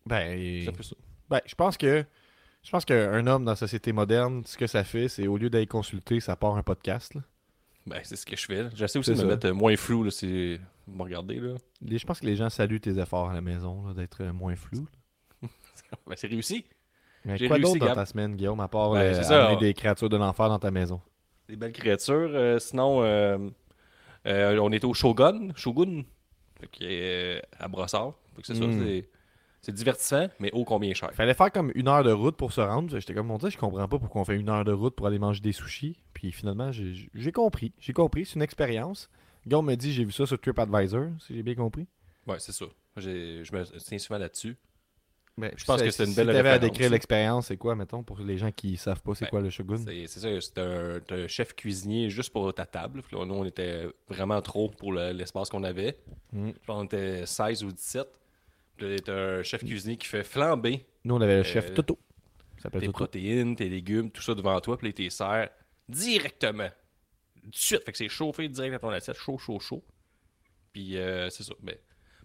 Ben, 0.05 0.37
C'est 0.63 0.69
un 0.69 0.73
peu 0.73 0.83
ça. 0.83 0.95
ben, 1.29 1.41
je 1.45 1.53
pense 1.55 1.77
que 1.77 2.03
je 2.63 2.69
pense 2.71 2.85
qu'un 2.85 3.25
homme 3.27 3.43
dans 3.45 3.51
la 3.51 3.55
société 3.55 3.91
moderne, 3.91 4.43
ce 4.45 4.55
que 4.57 4.67
ça 4.67 4.83
fait, 4.83 5.07
c'est 5.07 5.27
au 5.27 5.37
lieu 5.37 5.49
d'aller 5.49 5.65
consulter, 5.67 6.19
ça 6.19 6.35
part 6.35 6.55
un 6.57 6.63
podcast. 6.63 7.13
là. 7.15 7.21
Ben, 7.87 7.99
c'est 8.03 8.15
ce 8.15 8.25
que 8.25 8.35
je 8.35 8.45
fais. 8.45 8.63
là. 8.63 8.69
J'essaie 8.75 8.99
aussi 8.99 9.09
de 9.11 9.15
C'est 9.15 9.23
me 9.23 9.29
ça. 9.29 9.35
mettre 9.35 9.47
euh, 9.47 9.53
moins 9.53 9.75
flou, 9.75 10.03
là, 10.03 10.11
si 10.11 10.59
vous 10.91 10.97
me 10.97 11.03
regardez, 11.03 11.35
là. 11.39 11.55
Les- 11.81 11.97
Je 11.97 12.05
pense 12.05 12.19
que 12.19 12.25
les 12.25 12.35
gens 12.35 12.49
saluent 12.49 12.79
tes 12.79 12.97
efforts 12.99 13.29
à 13.29 13.33
la 13.33 13.41
maison, 13.41 13.91
d'être 13.93 14.21
euh, 14.21 14.33
moins 14.33 14.55
flou. 14.55 14.87
Ben, 16.07 16.15
c'est 16.15 16.27
réussi. 16.27 16.65
Mais 17.25 17.37
quoi 17.47 17.59
d'autre 17.59 17.79
dans 17.85 17.93
ta 17.95 18.05
semaine, 18.05 18.35
Guillaume, 18.35 18.59
à 18.61 18.67
part 18.67 18.91
Ben, 18.91 18.99
euh, 18.99 19.23
ça, 19.23 19.51
on- 19.53 19.57
des 19.59 19.73
créatures 19.73 20.09
de 20.09 20.17
l'enfer 20.17 20.47
dans 20.49 20.59
ta 20.59 20.71
maison? 20.71 21.01
Des 21.47 21.55
belles 21.55 21.71
créatures. 21.73 22.31
euh, 22.33 22.59
sinon, 22.59 23.03
euh, 23.03 23.37
on 24.25 24.71
était 24.71 24.85
au 24.85 24.93
Shogun. 24.93 25.49
Shogun. 25.55 26.03
Que, 26.61 26.67
euh, 26.83 27.39
à 27.59 27.67
Brossard. 27.67 28.13
Que 28.37 28.41
c'est 28.45 28.53
Mm. 28.53 29.03
c'est- 29.61 29.71
divertissant, 29.71 30.27
mais 30.39 30.51
ô 30.53 30.63
combien 30.63 30.93
cher. 30.93 31.11
Fallait 31.13 31.33
faire 31.33 31.51
comme 31.51 31.71
une 31.75 31.87
heure 31.87 32.03
de 32.03 32.11
route 32.11 32.35
pour 32.37 32.51
se 32.53 32.61
rendre. 32.61 32.97
J'étais 32.97 33.13
comme, 33.13 33.27
mon 33.27 33.37
Dieu, 33.37 33.49
je 33.49 33.57
comprends 33.57 33.87
pas 33.87 33.99
pourquoi 33.99 34.21
on 34.21 34.25
fait 34.25 34.35
une 34.39 34.49
heure 34.49 34.63
de 34.65 34.71
route 34.71 34.95
pour 34.95 35.05
aller 35.07 35.19
manger 35.19 35.41
des 35.41 35.51
sushis. 35.51 35.97
Puis 36.13 36.31
finalement, 36.31 36.71
j'ai 36.71 37.31
compris. 37.31 37.73
J'ai 37.79 37.93
compris, 37.93 38.25
c'est 38.25 38.35
une 38.35 38.41
expérience. 38.41 39.09
Guillaume 39.45 39.65
me 39.65 39.75
dit, 39.75 39.91
j'ai 39.93 40.05
vu 40.05 40.11
ça 40.11 40.25
sur 40.25 40.39
TripAdvisor, 40.39 41.07
si 41.25 41.35
j'ai 41.35 41.43
bien 41.43 41.55
compris. 41.55 41.87
Ouais, 42.27 42.37
c'est 42.39 42.51
ça. 42.51 42.65
J'ai- 42.97 43.43
Je 43.43 43.53
me 43.55 43.63
tiens 43.79 43.97
souvent 43.97 44.19
là-dessus. 44.19 44.55
Mais 45.37 45.53
Je 45.55 45.63
pense 45.63 45.79
si- 45.79 45.85
que 45.85 45.91
c'est 45.91 46.03
une 46.03 46.09
si 46.09 46.15
belle 46.17 46.27
t'avais 46.27 46.39
à 46.39 46.53
référence, 46.53 46.71
décrire 46.71 46.89
l'expérience, 46.91 47.47
c'est 47.47 47.57
quoi, 47.57 47.73
mettons, 47.73 48.03
pour 48.03 48.19
les 48.19 48.37
gens 48.37 48.51
qui 48.51 48.75
savent 48.77 49.01
pas 49.01 49.15
c'est 49.15 49.25
Ben, 49.25 49.29
quoi 49.29 49.41
le 49.41 49.49
shogun? 49.49 49.77
C'est 49.77 50.05
c'est 50.07 50.19
ça, 50.19 50.41
c'est 50.41 50.59
un, 50.59 51.27
chef 51.27 51.55
cuisinier 51.55 52.09
juste 52.09 52.31
pour 52.33 52.53
ta 52.53 52.65
table. 52.65 53.01
Là, 53.11 53.25
nous, 53.25 53.33
on 53.33 53.45
était 53.45 53.87
vraiment 54.09 54.41
trop 54.41 54.69
pour 54.69 54.91
le- 54.91 55.13
l'espace 55.13 55.49
qu'on 55.49 55.63
avait. 55.63 55.97
Mm. 56.33 56.49
Je 56.49 56.65
pense 56.65 56.77
qu'on 56.77 56.83
était 56.83 57.25
16 57.25 57.63
ou 57.63 57.71
17. 57.71 58.07
Puis 58.75 58.89
là, 58.89 58.99
t'as 59.03 59.13
un 59.39 59.43
chef 59.43 59.63
cuisinier 59.63 59.95
qui 59.95 60.07
fait 60.07 60.23
flamber 60.23 60.85
Nous, 61.05 61.15
on 61.15 61.21
avait 61.21 61.37
le 61.37 61.43
chef 61.43 61.71
Euh, 61.71 61.73
Toto. 61.75 61.97
Ça 62.57 62.63
s'appelle 62.63 62.81
tes 62.81 62.87
Toto. 62.87 62.97
protéines, 62.97 63.55
tes 63.55 63.69
légumes, 63.69 64.11
tout 64.11 64.21
ça 64.21 64.35
devant 64.35 64.59
toi. 64.59 64.77
Puis 64.77 64.87
là, 64.89 64.93
t'es 64.93 65.09
sers 65.09 65.49
directement. 65.89 66.69
De 67.43 67.55
suite. 67.55 67.83
Fait 67.85 67.91
que 67.91 67.97
c'est 67.97 68.09
chauffé 68.09 68.47
direct 68.47 68.75
à 68.75 68.79
ton 68.79 68.89
assiette. 68.89 69.17
Chaud, 69.17 69.37
chaud, 69.37 69.59
chaud. 69.59 69.83
Puis 70.73 70.97
euh, 70.97 71.29
c'est 71.29 71.43
ça. 71.43 71.53
Mais, 71.63 71.79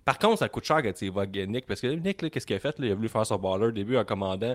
par 0.04 0.18
contre, 0.18 0.38
ça 0.38 0.49
coûte 0.49 0.64
cher 0.64 0.82
quand 0.82 0.92
tu 0.92 1.08
vas 1.11 1.26
Nick. 1.26 1.66
Parce 1.66 1.80
que 1.80 1.88
Nick, 1.88 2.30
qu'est-ce 2.30 2.46
qu'il 2.46 2.56
a 2.56 2.61
fait? 2.61 2.78
là? 2.78 2.87
il 2.87 2.92
a 2.92 2.94
voulu 2.94 3.08
faire 3.08 3.26
son 3.26 3.38
baller 3.38 3.66
au 3.66 3.70
début 3.73 3.96
en 3.96 4.04
commandant 4.04 4.54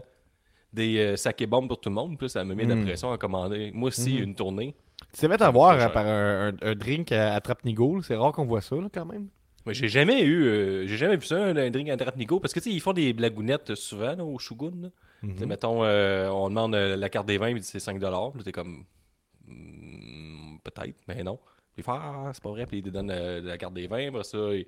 des 0.71 0.97
euh, 0.99 1.15
sacs 1.17 1.41
et 1.41 1.47
bombes 1.47 1.67
pour 1.67 1.79
tout 1.81 1.89
le 1.89 1.95
monde. 1.95 2.17
Puis 2.17 2.29
ça 2.29 2.43
m'a 2.45 2.55
mis 2.55 2.63
de 2.63 2.69
la 2.69 2.75
Mm. 2.75 2.85
pression 2.85 3.11
à 3.11 3.17
commander. 3.17 3.71
Moi 3.73 3.87
aussi, 3.89 4.13
Mhm. 4.17 4.23
une 4.23 4.35
tournée. 4.35 4.75
Tu 5.13 5.19
t'es 5.21 5.27
fait 5.27 5.41
avoir 5.41 5.77
cher. 5.79 5.91
par 5.91 6.05
un, 6.05 6.49
un- 6.49 6.57
un 6.61 6.75
drink 6.75 7.11
à, 7.11 7.33
à 7.33 7.41
Trapnigo. 7.41 8.01
C'est 8.01 8.15
rare 8.15 8.31
qu'on 8.31 8.45
voit 8.45 8.61
ça, 8.61 8.75
là, 8.77 8.87
quand 8.93 9.05
même. 9.05 9.27
Mais 9.65 9.73
j'ai 9.73 9.89
jamais 9.89 10.23
eu, 10.23 10.45
euh, 10.45 10.87
j'ai 10.87 10.97
jamais 10.97 11.17
vu 11.17 11.25
ça, 11.25 11.35
un, 11.35 11.55
un 11.55 11.69
drink 11.69 11.89
à 11.89 11.97
Nico, 12.15 12.39
parce 12.39 12.51
que 12.53 12.59
tu 12.59 12.69
sais, 12.69 12.75
ils 12.75 12.79
font 12.79 12.93
des 12.93 13.11
blagounettes 13.13 13.75
souvent 13.75 14.15
là, 14.15 14.23
au 14.23 14.39
Shogun. 14.39 14.89
Tu 15.21 15.37
sais, 15.37 15.45
Mettons, 15.45 15.83
euh, 15.83 16.29
on 16.29 16.49
demande 16.49 16.73
euh, 16.73 16.95
la 16.95 17.09
carte 17.09 17.27
des 17.27 17.37
vins, 17.37 17.51
puis 17.53 17.61
c'est 17.61 17.77
5$. 17.79 18.31
Puis 18.33 18.43
t'es 18.43 18.51
comme, 18.51 18.77
Hmm, 18.77 18.83
peut-être, 20.63 20.95
mais 21.07 21.23
non. 21.23 21.39
Puis 21.73 21.83
font, 21.83 21.93
ah, 21.93 22.31
c'est 22.33 22.43
pas 22.43 22.49
vrai, 22.49 22.65
puis 22.65 22.79
ils 22.79 22.83
te 22.83 22.89
donnent 22.89 23.11
euh, 23.11 23.41
la 23.41 23.57
carte 23.57 23.73
des 23.73 23.87
vins, 23.87 24.09
après 24.09 24.23
ça, 24.23 24.37
ils 24.53 24.65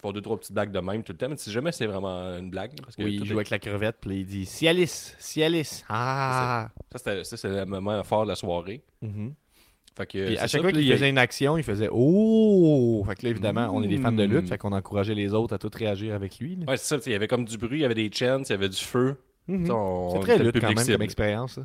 font 0.00 0.12
deux, 0.12 0.20
trois 0.22 0.38
petites 0.38 0.52
blagues 0.52 0.72
de 0.72 0.80
même 0.80 1.02
tout 1.02 1.12
le 1.12 1.18
temps, 1.18 1.28
mais 1.28 1.36
si 1.36 1.50
jamais 1.52 1.72
c'est 1.72 1.86
vraiment 1.86 2.36
une 2.38 2.50
blague. 2.50 2.72
Parce 2.82 2.96
que 2.96 3.02
Oui, 3.02 3.14
il 3.16 3.22
est- 3.22 3.26
joue 3.26 3.34
avec 3.34 3.50
la 3.50 3.58
crevette, 3.58 3.96
puis 4.00 4.20
il 4.20 4.26
dit 4.26 4.46
Cialis, 4.46 5.14
Cialis. 5.18 5.84
Ah! 5.88 6.68
Ça, 6.92 6.98
c'était- 6.98 7.24
ça, 7.24 7.36
c'est 7.36 7.48
le 7.48 7.64
moment 7.66 8.02
fort 8.04 8.24
de 8.24 8.28
la 8.30 8.36
soirée. 8.36 8.82
Mhm. 9.02 9.34
Fait 9.96 10.06
que, 10.06 10.26
Puis 10.26 10.36
à 10.36 10.40
ça, 10.42 10.46
chaque 10.48 10.60
fois 10.62 10.72
qu'il 10.72 10.92
faisait 10.92 11.08
une 11.08 11.16
action, 11.18 11.56
il 11.56 11.62
faisait 11.64 11.88
Oh! 11.90 13.02
Fait 13.06 13.14
que 13.14 13.24
là, 13.24 13.30
évidemment, 13.30 13.68
on 13.72 13.82
est 13.82 13.88
des 13.88 13.96
fans 13.98 14.12
de 14.12 14.24
lutte, 14.24 14.44
Mm. 14.44 14.48
fait 14.48 14.58
qu'on 14.58 14.72
encourageait 14.72 15.14
les 15.14 15.32
autres 15.32 15.54
à 15.54 15.58
tout 15.58 15.70
réagir 15.74 16.14
avec 16.14 16.38
lui. 16.38 16.56
là. 16.56 16.64
Ouais, 16.68 16.76
c'est 16.76 16.98
ça, 16.98 17.02
il 17.06 17.12
y 17.12 17.14
avait 17.14 17.28
comme 17.28 17.44
du 17.46 17.56
bruit, 17.56 17.78
il 17.78 17.82
y 17.82 17.84
avait 17.86 17.94
des 17.94 18.10
chants, 18.12 18.42
il 18.42 18.50
y 18.50 18.52
avait 18.52 18.68
du 18.68 18.76
feu. 18.76 19.16
Mhm. 19.48 19.70
On- 19.70 20.10
C'est 20.12 20.20
très 20.20 20.38
lutte 20.38 20.60
quand 20.60 20.68
même 20.68 20.76
cible. 20.78 20.92
comme 20.94 21.02
expérience. 21.02 21.58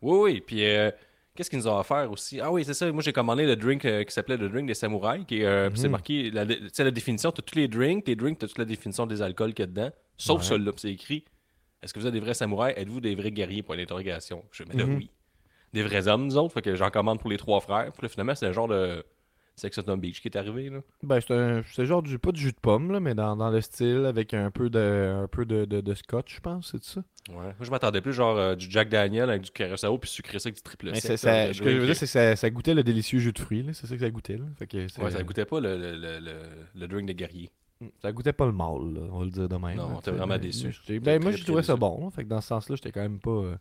Oui, 0.00 0.18
oui. 0.32 0.40
Puis, 0.46 0.64
euh, 0.64 0.90
qu'est-ce 1.34 1.50
qu'ils 1.50 1.58
nous 1.58 1.68
ont 1.68 1.78
offert 1.78 2.10
aussi? 2.10 2.40
Ah 2.40 2.50
oui, 2.50 2.64
c'est 2.64 2.74
ça. 2.74 2.90
Moi, 2.92 3.02
j'ai 3.02 3.12
commandé 3.12 3.44
le 3.46 3.56
drink 3.56 3.84
euh, 3.84 4.04
qui 4.04 4.12
s'appelait 4.12 4.36
le 4.36 4.48
drink 4.48 4.66
des 4.66 4.74
samouraïs. 4.74 5.24
Qui 5.26 5.44
euh, 5.44 5.70
C'est 5.74 5.84
Mhm. 5.86 5.90
marqué, 5.92 6.30
la, 6.30 6.46
tu 6.46 6.58
sais, 6.72 6.84
la 6.84 6.90
définition, 6.90 7.32
tu 7.32 7.40
as 7.40 7.42
tous 7.42 7.56
les 7.58 7.68
drinks. 7.68 8.04
Tes 8.04 8.16
drinks, 8.16 8.38
tu 8.38 8.44
as 8.44 8.48
toute 8.48 8.58
la 8.58 8.64
définition 8.64 9.06
des 9.06 9.20
alcools 9.22 9.52
qu'il 9.54 9.62
y 9.62 9.64
a 9.64 9.66
dedans. 9.66 9.90
Sauf 10.16 10.40
Ouais. 10.40 10.46
celui-là. 10.48 10.72
Puis 10.72 10.80
C'est 10.80 10.92
écrit 10.92 11.24
Est-ce 11.82 11.92
que 11.92 11.98
vous 12.00 12.06
êtes 12.06 12.14
des 12.14 12.20
vrais 12.20 12.32
samouraïs? 12.34 12.74
Êtes-vous 12.78 13.00
des 13.02 13.14
vrais 13.14 13.30
guerriers? 13.30 13.62
Point 13.62 13.76
d'interrogation. 13.76 14.42
Je 14.52 14.64
mais 14.64 14.74
là, 14.74 14.86
Mhm. 14.86 14.96
oui. 14.96 15.10
Des 15.74 15.82
vrais 15.82 16.08
hommes, 16.08 16.24
nous 16.24 16.38
autres. 16.38 16.54
Fait 16.54 16.62
que 16.62 16.74
j'en 16.76 16.88
commande 16.88 17.18
pour 17.20 17.28
les 17.28 17.36
trois 17.36 17.60
frères. 17.60 17.92
Puis 17.92 18.02
là, 18.02 18.08
finalement, 18.08 18.34
c'est 18.34 18.46
un 18.46 18.52
genre 18.52 18.68
de 18.68 19.04
Sex 19.56 19.78
on 19.86 19.96
Beach 19.96 20.20
qui 20.20 20.26
est 20.28 20.36
arrivé. 20.36 20.68
Là. 20.68 20.80
Ben, 21.04 21.20
c'est 21.20 21.32
un- 21.32 21.62
c'est 21.72 21.86
genre 21.86 22.02
du, 22.02 22.18
pas 22.18 22.32
du 22.32 22.40
jus 22.40 22.50
de 22.52 22.58
pomme, 22.60 22.90
là, 22.90 22.98
mais 22.98 23.14
dans, 23.14 23.36
dans 23.36 23.50
le 23.50 23.60
style, 23.60 24.04
avec 24.04 24.34
un 24.34 24.50
peu 24.50 24.68
de, 24.68 25.22
un 25.24 25.28
peu 25.28 25.44
de, 25.44 25.64
de, 25.64 25.80
de 25.80 25.94
scotch, 25.94 26.34
je 26.36 26.40
pense, 26.40 26.72
c'est 26.72 26.82
ça? 26.82 27.02
Ouais. 27.30 27.36
Moi, 27.36 27.54
je 27.60 27.70
m'attendais 27.70 28.00
plus 28.00 28.12
genre 28.12 28.36
euh, 28.36 28.56
du 28.56 28.68
Jack 28.68 28.88
Daniel 28.88 29.30
avec 29.30 29.42
du 29.42 29.50
Curaçao 29.52 29.96
puis 29.98 30.10
sucré 30.10 30.38
ça 30.40 30.48
avec 30.48 30.56
du 30.56 30.62
triple 30.62 30.86
Mais 30.86 30.94
sec. 31.00 31.02
c'est- 31.12 31.16
ça- 31.18 31.52
ce 31.52 31.62
que 31.62 31.70
je 31.70 31.76
veux 31.78 31.86
dire, 31.86 31.94
c'est 31.96 32.06
que 32.06 32.10
ça, 32.10 32.34
ça 32.34 32.50
goûtait 32.50 32.74
le 32.74 32.82
délicieux 32.82 33.20
jus 33.20 33.32
de 33.32 33.38
fruits, 33.38 33.62
là, 33.62 33.72
c'est 33.72 33.86
ça 33.86 33.94
que 33.94 34.00
ça 34.00 34.10
goûtait. 34.10 34.36
Là. 34.38 34.44
Fait 34.58 34.66
que 34.66 34.88
c'est- 34.88 35.00
Ouais, 35.00 35.10
ça 35.12 35.22
goûtait 35.22 35.44
pas 35.44 35.60
le, 35.60 35.76
le, 35.78 35.96
le, 35.96 36.18
le, 36.20 36.32
le 36.74 36.88
drink 36.88 37.06
de 37.08 37.12
guerrier. 37.12 37.50
Ça 38.02 38.10
goûtait 38.12 38.32
pas 38.32 38.46
le 38.46 38.52
mal, 38.52 38.92
là, 38.94 39.00
on 39.12 39.18
va 39.20 39.24
le 39.24 39.30
dire 39.30 39.48
de 39.48 39.56
même. 39.56 39.76
Non, 39.76 39.88
là, 39.90 40.00
t'es 40.02 40.10
vraiment 40.10 40.26
mais- 40.34 40.38
déçu. 40.40 40.74
Ben, 41.00 41.22
moi, 41.22 41.30
je 41.32 41.44
trouvais 41.44 41.62
ça 41.62 41.76
bon. 41.76 42.04
là. 42.06 42.10
Fait 42.10 42.24
que 42.24 42.28
dans 42.28 42.40
ce 42.40 42.48
sens-là, 42.48 42.74
j'étais 42.76 42.90
quand 42.92 43.02
même 43.02 43.20
pas. 43.20 43.30
euh, 43.30 43.56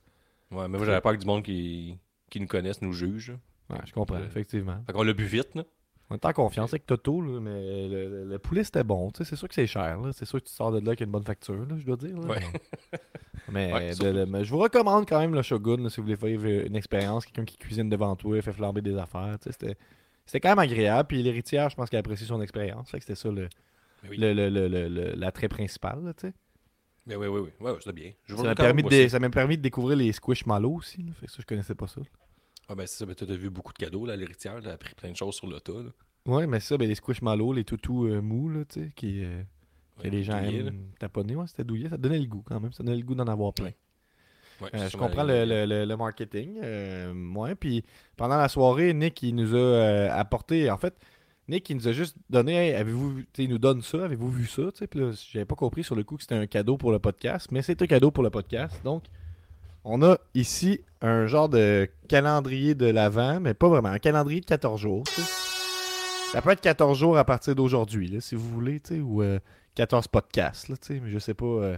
Ouais, 0.52 0.68
mais 0.68 0.78
moi, 0.78 0.86
j'avais 0.86 1.02
peur 1.02 1.14
que 1.14 1.18
du 1.20 1.26
monde 1.28 1.44
qui, 1.44 1.98
qui 2.32 2.40
nous 2.40 2.48
connaisse 2.48 2.82
nous 2.82 2.94
juge. 2.94 3.34
Ouais, 3.70 3.78
je 3.86 3.94
comprends, 3.94 4.20
effectivement. 4.24 4.78
Fait 4.86 4.94
qu'on 4.94 5.04
l'a 5.04 5.14
bu 5.14 5.26
vite, 5.26 5.56
là. 5.56 5.64
On 6.10 6.16
était 6.16 6.28
en 6.28 6.34
confiance 6.34 6.72
avec 6.74 6.86
Toto, 6.86 7.22
là, 7.22 7.40
mais 7.40 7.88
le, 7.88 8.10
le- 8.10 8.26
le 8.26 8.40
poulet 8.40 8.64
c'était 8.64 8.84
bon. 8.84 9.10
tu 9.12 9.20
sais, 9.24 9.30
C'est 9.30 9.36
sûr 9.36 9.48
que 9.48 9.56
c'est 9.56 9.66
cher. 9.68 9.98
C'est 10.14 10.26
sûr 10.26 10.40
que 10.42 10.48
tu 10.48 10.54
sors 10.54 10.72
de 10.72 10.80
là 10.80 10.90
avec 10.90 11.02
une 11.02 11.10
bonne 11.10 11.24
facture, 11.24 11.56
là, 11.66 11.76
je 11.78 11.86
dois 11.86 11.96
dire. 11.98 12.16
là. 12.20 12.28
Ouais. 12.28 12.40
Mais, 13.52 13.74
Ouais, 13.74 13.90
de- 13.90 13.94
surtout. 13.96 14.14
de- 14.14 14.26
mais 14.26 14.46
je 14.46 14.50
vous 14.52 14.60
recommande 14.60 15.06
quand 15.08 15.20
même 15.20 15.34
le 15.36 15.42
Shogun 15.42 15.90
si 15.90 15.98
vous 15.98 16.04
voulez 16.04 16.16
faire 16.16 16.66
une 16.66 16.76
expérience. 16.78 17.26
Quelqu'un 17.26 17.44
qui 17.46 17.58
cuisine 17.58 17.90
devant 17.90 18.16
toi, 18.16 18.42
fait 18.42 18.54
flamber 18.54 18.82
des 18.82 18.96
affaires. 18.98 19.38
tu 19.42 19.52
sais, 19.52 19.76
C'était 20.26 20.40
quand 20.40 20.50
même 20.50 20.60
agréable. 20.60 21.08
Puis 21.08 21.22
l'héritière, 21.22 21.70
je 21.70 21.76
pense 21.76 21.90
qu'elle 21.90 21.98
a 21.98 22.02
apprécié 22.02 22.26
son 22.26 22.42
expérience. 22.42 22.90
C'était 22.92 23.16
ça 23.16 23.30
le, 23.30 23.50
Mais 24.04 24.10
oui. 24.12 24.18
l'attrait 25.18 25.50
principal. 25.50 26.04
là, 26.06 26.14
tu 26.14 26.28
sais. 26.28 26.34
Mais 27.06 27.18
oui, 27.18 27.28
oui, 27.28 27.42
oui. 27.42 27.50
Ouais, 27.60 27.74
bien. 27.92 28.12
Je 28.28 28.36
Ça 28.38 28.44
m'a 28.44 28.56
permis, 28.56 28.82
de, 28.84 29.08
ça 29.10 29.20
permis 29.30 29.58
de 29.58 29.62
découvrir 29.62 29.98
les 29.98 30.12
squishmallows 30.14 30.76
aussi. 30.78 31.04
Fait 31.20 31.26
que 31.26 31.32
ça, 31.32 31.40
je 31.42 31.46
connaissais 31.46 31.76
pas 31.76 31.88
ça. 31.88 32.00
Ah, 32.70 32.76
ben 32.76 32.86
c'est 32.88 32.98
ça. 32.98 33.06
Ben, 33.06 33.14
t'as 33.16 33.26
vu 33.26 33.50
beaucoup 33.50 33.74
de 33.74 33.78
cadeaux, 33.78 34.06
là, 34.06 34.16
l'héritière. 34.16 34.56
Elle 34.62 34.70
a 34.70 34.74
appris 34.74 34.96
plein 34.96 35.12
de 35.12 35.16
choses 35.18 35.36
sur 35.36 35.48
l'auto, 35.48 35.84
là. 35.84 35.90
Ouais, 36.26 36.48
mais 36.48 36.60
ça, 36.62 36.78
ben, 36.78 36.88
les 36.88 36.96
squishmallows, 36.96 37.54
les 37.54 37.66
toutous 37.66 38.06
euh, 38.08 38.22
mous, 38.22 38.50
là, 38.50 38.64
tu 38.66 38.80
sais, 38.82 38.92
qui, 38.96 39.24
euh, 39.26 39.42
que 39.98 40.04
Ouais, 40.04 40.10
les 40.10 40.24
gens 40.24 40.42
douillet, 40.42 40.60
aiment 40.60 40.88
taponner. 40.98 41.36
Ouais, 41.36 41.48
c'était 41.48 41.64
douillet. 41.66 41.90
Ça 41.90 41.98
donnait 41.98 42.20
le 42.20 42.26
goût 42.28 42.44
quand 42.46 42.60
même. 42.60 42.72
Ça 42.72 42.84
donnait 42.84 42.98
le 42.98 43.04
goût 43.04 43.16
d'en 43.16 43.28
avoir 43.28 43.54
plein. 43.54 43.72
Ouais, 44.62 44.70
Euh, 44.76 44.88
je 44.90 44.96
comprends 44.96 45.24
le, 45.24 45.44
le- 45.46 45.66
le- 45.66 45.84
le 45.86 45.98
marketing. 45.98 46.58
Ouais, 47.36 47.56
puis 47.56 47.84
pendant 48.16 48.38
la 48.38 48.48
soirée, 48.48 48.94
Nick, 48.94 49.22
il 49.24 49.36
nous 49.36 49.54
a 49.56 50.14
apporté. 50.14 50.72
En 50.72 50.78
fait, 50.78 50.96
Nick, 51.50 51.70
il 51.70 51.76
nous 51.76 51.88
a 51.90 51.92
juste 51.92 52.16
donné. 52.30 52.56
Hey, 52.56 52.74
avez-vous 52.74 53.24
il 53.38 53.50
nous 53.50 53.58
donne 53.58 53.82
ça, 53.82 54.06
avez-vous 54.06 54.32
vu 54.32 54.46
ça? 54.48 54.72
Tu 54.72 54.78
sais, 54.80 54.88
Puis 54.88 55.02
là, 55.02 55.12
j'avais 55.32 55.46
pas 55.46 55.56
compris 55.56 55.84
sur 55.84 55.96
le 55.96 56.04
coup 56.06 56.16
que 56.16 56.22
c'était 56.24 56.36
un 56.36 56.48
cadeau 56.48 56.78
pour 56.78 56.92
le 56.94 57.00
podcast, 57.00 57.52
mais 57.52 57.62
c'est 57.62 57.82
un 57.82 57.88
cadeau 57.88 58.12
pour 58.12 58.24
le 58.24 58.30
podcast. 58.30 58.80
Donc, 58.86 59.04
on 59.86 60.02
a 60.04 60.18
ici 60.34 60.82
un 61.02 61.26
genre 61.28 61.50
de 61.50 61.90
calendrier 62.08 62.76
de 62.76 62.86
l'Avent, 62.86 63.40
mais 63.40 63.54
pas 63.54 63.68
vraiment. 63.68 63.90
Un 63.90 64.00
calendrier 64.00 64.40
de 64.42 64.46
14 64.46 64.80
jours. 64.80 65.04
Ça 66.32 66.42
peut 66.42 66.52
être 66.52 66.62
14 66.62 66.98
jours 66.98 67.18
à 67.18 67.26
partir 67.26 67.54
d'aujourd'hui, 67.56 68.08
là, 68.08 68.20
si 68.22 68.36
vous 68.36 68.50
voulez, 68.50 68.80
tu 68.80 68.96
sais, 68.96 69.02
ou 69.02 69.22
euh, 69.22 69.40
14 69.76 70.08
podcasts, 70.08 70.68
là, 70.70 70.78
tu 70.78 70.88
sais, 70.96 71.00
mais 71.00 71.12
je 71.12 71.20
sais 71.20 71.34
pas. 71.36 71.46
euh, 71.46 71.78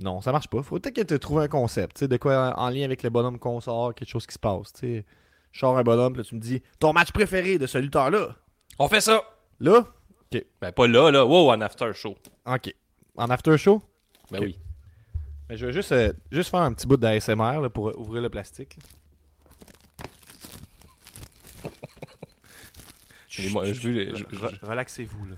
non, 0.00 0.20
ça 0.20 0.32
marche 0.32 0.48
pas. 0.48 0.62
Faut 0.62 0.78
peut-être 0.78 0.96
que 0.96 1.02
tu 1.14 1.18
trouves 1.18 1.38
un 1.38 1.48
concept, 1.48 1.96
tu 1.96 2.00
sais, 2.00 2.08
de 2.08 2.16
quoi 2.16 2.52
en 2.58 2.68
lien 2.68 2.84
avec 2.84 3.02
le 3.02 3.10
bonhomme 3.10 3.38
qu'on 3.38 3.60
sort, 3.60 3.94
quelque 3.94 4.08
chose 4.10 4.26
qui 4.26 4.34
se 4.34 4.38
passe, 4.38 4.72
tu 4.74 4.80
sais. 4.80 5.04
Je 5.52 5.60
sors 5.60 5.78
un 5.78 5.82
bonhomme, 5.84 6.12
puis 6.14 6.22
là, 6.22 6.28
tu 6.28 6.34
me 6.34 6.40
dis 6.40 6.62
ton 6.80 6.92
match 6.92 7.12
préféré 7.12 7.58
de 7.58 7.66
ce 7.66 7.78
lutteur-là. 7.78 8.34
On 8.78 8.88
fait 8.88 9.00
ça! 9.00 9.22
Là, 9.60 9.86
Ben, 10.60 10.72
pas 10.72 10.88
là, 10.88 11.10
là. 11.12 11.24
Wow, 11.24 11.52
en 11.52 11.60
after 11.60 11.92
show. 11.94 12.16
ok. 12.44 12.74
En 13.16 13.30
after 13.30 13.56
show, 13.56 13.80
Ben 14.32 14.38
Ok. 14.38 14.44
oui. 14.46 14.58
Mais 15.54 15.58
je 15.58 15.66
vais 15.66 15.72
juste, 15.72 15.92
euh, 15.92 16.12
juste 16.32 16.50
faire 16.50 16.62
un 16.62 16.72
petit 16.72 16.84
bout 16.84 16.96
d'ASMR 16.96 17.70
pour 17.72 17.96
ouvrir 17.96 18.20
le 18.22 18.28
plastique. 18.28 18.76
là. 21.62 21.70
Et 23.38 23.48
moi, 23.50 23.64
je 23.72 23.80
veux 23.80 23.92
les, 23.92 24.16
je- 24.16 24.24
Re- 24.24 24.58
je- 24.60 24.66
Relaxez-vous, 24.66 25.26
là. 25.26 25.36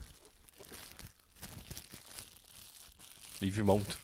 les 3.43 3.51
vues 3.51 3.63
montent. 3.63 3.99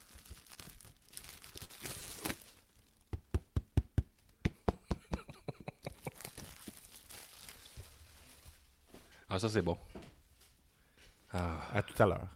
Ah, 9.29 9.39
ça, 9.39 9.49
c'est 9.49 9.63
bon. 9.63 9.79
Ah. 11.33 11.61
À 11.73 11.83
tout 11.83 12.01
à 12.03 12.07
l'heure. 12.07 12.27